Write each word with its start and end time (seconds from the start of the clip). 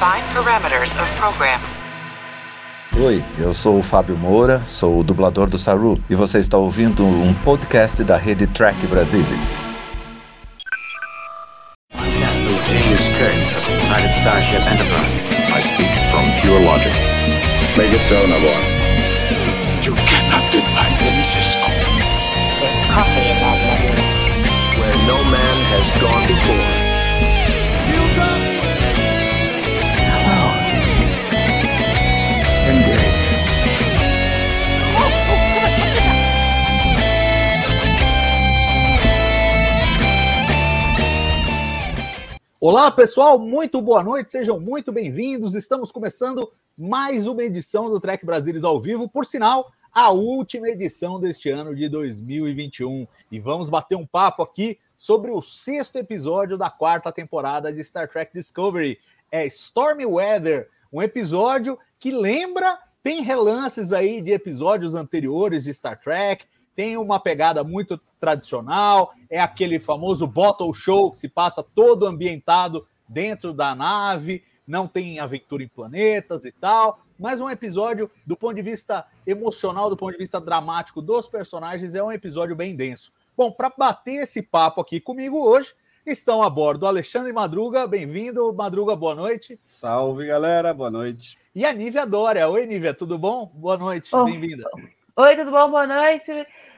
Define 0.00 0.24
parameters 0.32 0.90
of 0.98 1.06
program. 1.18 1.60
Oi, 3.04 3.22
eu 3.38 3.52
sou 3.52 3.80
o 3.80 3.82
Fábio 3.82 4.16
Moura, 4.16 4.62
sou 4.64 5.00
o 5.00 5.04
dublador 5.04 5.46
do 5.46 5.58
Saru 5.58 6.02
e 6.08 6.14
você 6.14 6.38
está 6.38 6.56
ouvindo 6.56 7.04
um 7.04 7.34
podcast 7.44 8.02
da 8.02 8.16
rede 8.16 8.46
Track 8.46 8.86
Brasilis. 8.86 9.60
I 15.52 15.60
speak 15.74 15.92
from 16.10 16.24
pure 16.40 16.60
logic. 16.64 16.94
Make 17.76 17.92
it 17.92 18.00
so, 18.08 18.26
Nabor. 18.26 18.56
You 19.84 19.94
cannot 20.06 20.50
deny 20.50 20.88
me, 21.14 21.22
Cisco. 21.22 21.60
coffee 22.90 23.20
in 23.20 23.36
that 23.36 23.58
letter. 23.68 23.94
Where 24.80 24.96
no 25.06 25.18
man 25.30 25.56
has 25.68 25.86
gone 26.00 26.26
before. 26.26 26.69
Olá, 42.62 42.90
pessoal, 42.90 43.38
muito 43.38 43.80
boa 43.80 44.02
noite, 44.02 44.30
sejam 44.30 44.60
muito 44.60 44.92
bem-vindos. 44.92 45.54
Estamos 45.54 45.90
começando 45.90 46.52
mais 46.76 47.26
uma 47.26 47.42
edição 47.42 47.88
do 47.88 47.98
Trek 47.98 48.26
Brasilis 48.26 48.64
ao 48.64 48.78
vivo, 48.78 49.08
por 49.08 49.24
sinal, 49.24 49.72
a 49.90 50.10
última 50.10 50.68
edição 50.68 51.18
deste 51.18 51.48
ano 51.48 51.74
de 51.74 51.88
2021. 51.88 53.08
E 53.32 53.40
vamos 53.40 53.70
bater 53.70 53.96
um 53.96 54.06
papo 54.06 54.42
aqui 54.42 54.78
sobre 54.94 55.30
o 55.30 55.40
sexto 55.40 55.96
episódio 55.96 56.58
da 56.58 56.68
quarta 56.68 57.10
temporada 57.10 57.72
de 57.72 57.82
Star 57.82 58.06
Trek 58.06 58.30
Discovery. 58.34 58.98
É 59.32 59.46
Stormy 59.46 60.04
Weather, 60.04 60.68
um 60.92 61.00
episódio 61.00 61.78
que 61.98 62.10
lembra, 62.10 62.78
tem 63.02 63.22
relances 63.22 63.90
aí 63.90 64.20
de 64.20 64.32
episódios 64.32 64.94
anteriores 64.94 65.64
de 65.64 65.72
Star 65.72 65.98
Trek, 65.98 66.44
tem 66.74 66.96
uma 66.96 67.20
pegada 67.20 67.62
muito 67.64 67.98
tradicional, 68.18 69.12
é 69.28 69.40
aquele 69.40 69.78
famoso 69.78 70.26
bottle 70.26 70.72
show 70.72 71.10
que 71.10 71.18
se 71.18 71.28
passa 71.28 71.62
todo 71.62 72.06
ambientado 72.06 72.86
dentro 73.08 73.52
da 73.52 73.74
nave, 73.74 74.42
não 74.66 74.86
tem 74.86 75.18
aventura 75.18 75.62
em 75.62 75.68
planetas 75.68 76.44
e 76.44 76.52
tal, 76.52 77.00
mas 77.18 77.40
um 77.40 77.50
episódio 77.50 78.10
do 78.24 78.36
ponto 78.36 78.54
de 78.54 78.62
vista 78.62 79.04
emocional, 79.26 79.90
do 79.90 79.96
ponto 79.96 80.12
de 80.12 80.18
vista 80.18 80.40
dramático 80.40 81.02
dos 81.02 81.26
personagens, 81.26 81.94
é 81.94 82.02
um 82.02 82.12
episódio 82.12 82.54
bem 82.54 82.74
denso. 82.74 83.12
Bom, 83.36 83.50
para 83.50 83.72
bater 83.76 84.22
esse 84.22 84.42
papo 84.42 84.80
aqui 84.80 85.00
comigo 85.00 85.38
hoje, 85.38 85.74
estão 86.06 86.42
a 86.42 86.48
bordo 86.48 86.86
Alexandre 86.86 87.32
Madruga, 87.32 87.86
bem-vindo, 87.86 88.52
Madruga, 88.54 88.94
boa 88.96 89.14
noite. 89.14 89.58
Salve, 89.64 90.26
galera, 90.26 90.72
boa 90.72 90.90
noite. 90.90 91.38
E 91.54 91.64
a 91.64 91.72
Nívia 91.72 92.06
Dória. 92.06 92.48
Oi, 92.48 92.64
Nívia, 92.66 92.94
tudo 92.94 93.18
bom? 93.18 93.50
Boa 93.54 93.76
noite, 93.76 94.14
Oh. 94.14 94.24
bem-vinda. 94.24 94.64
Oi, 95.20 95.36
tudo 95.36 95.50
bom? 95.50 95.70
Boa 95.70 95.86
noite. 95.86 96.32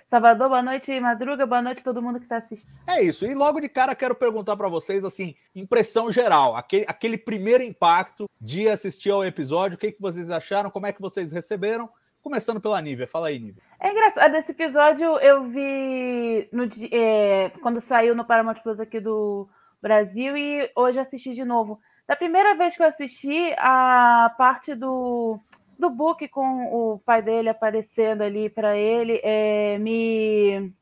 Salvador, 0.05 0.49
boa 0.49 0.63
noite. 0.63 0.99
Madruga, 0.99 1.47
boa 1.47 1.63
noite 1.63 1.79
a 1.79 1.85
todo 1.85 2.03
mundo 2.03 2.19
que 2.19 2.25
está 2.25 2.39
assistindo. 2.39 2.75
É 2.89 3.01
isso. 3.01 3.25
E 3.25 3.35
logo 3.35 3.61
de 3.61 3.69
cara 3.69 3.95
quero 3.95 4.17
perguntar 4.17 4.57
para 4.57 4.67
vocês 4.67 5.05
assim, 5.05 5.37
impressão 5.55 6.11
geral, 6.11 6.57
aquele, 6.57 6.85
aquele 6.89 7.17
primeiro 7.17 7.63
impacto 7.63 8.29
de 8.41 8.69
assistir 8.69 9.11
ao 9.13 9.25
episódio, 9.25 9.77
o 9.77 9.79
que, 9.79 9.93
que 9.93 10.03
vocês 10.03 10.29
acharam, 10.29 10.73
como 10.73 10.89
é 10.89 10.93
que 10.93 11.01
vocês 11.01 11.31
receberam? 11.31 11.89
Começando 12.21 12.61
pela 12.61 12.83
Nívia, 12.83 13.07
fala 13.07 13.29
aí, 13.29 13.39
Nívia. 13.39 13.63
É 13.79 13.93
engraçado, 13.93 14.35
esse 14.35 14.51
episódio 14.51 15.17
eu 15.21 15.45
vi 15.45 16.49
no, 16.51 16.69
é, 16.91 17.53
quando 17.63 17.81
saiu 17.81 18.13
no 18.13 18.25
Paramount 18.25 18.57
Plus 18.61 18.81
aqui 18.81 18.99
do 18.99 19.49
Brasil 19.81 20.37
e 20.37 20.69
hoje 20.75 20.99
assisti 20.99 21.33
de 21.33 21.45
novo. 21.45 21.81
Da 22.09 22.17
primeira 22.17 22.57
vez 22.57 22.75
que 22.75 22.83
eu 22.83 22.89
assisti, 22.89 23.55
a 23.57 24.35
parte 24.37 24.75
do, 24.75 25.39
do 25.83 25.91
book 25.91 26.27
com 26.29 26.73
o 26.73 26.99
pai 27.01 27.21
dele 27.21 27.49
aparecendo 27.49 28.23
ali 28.23 28.49
para 28.49 28.77
ele 28.77 29.21
é, 29.23 29.77
me 29.79 30.73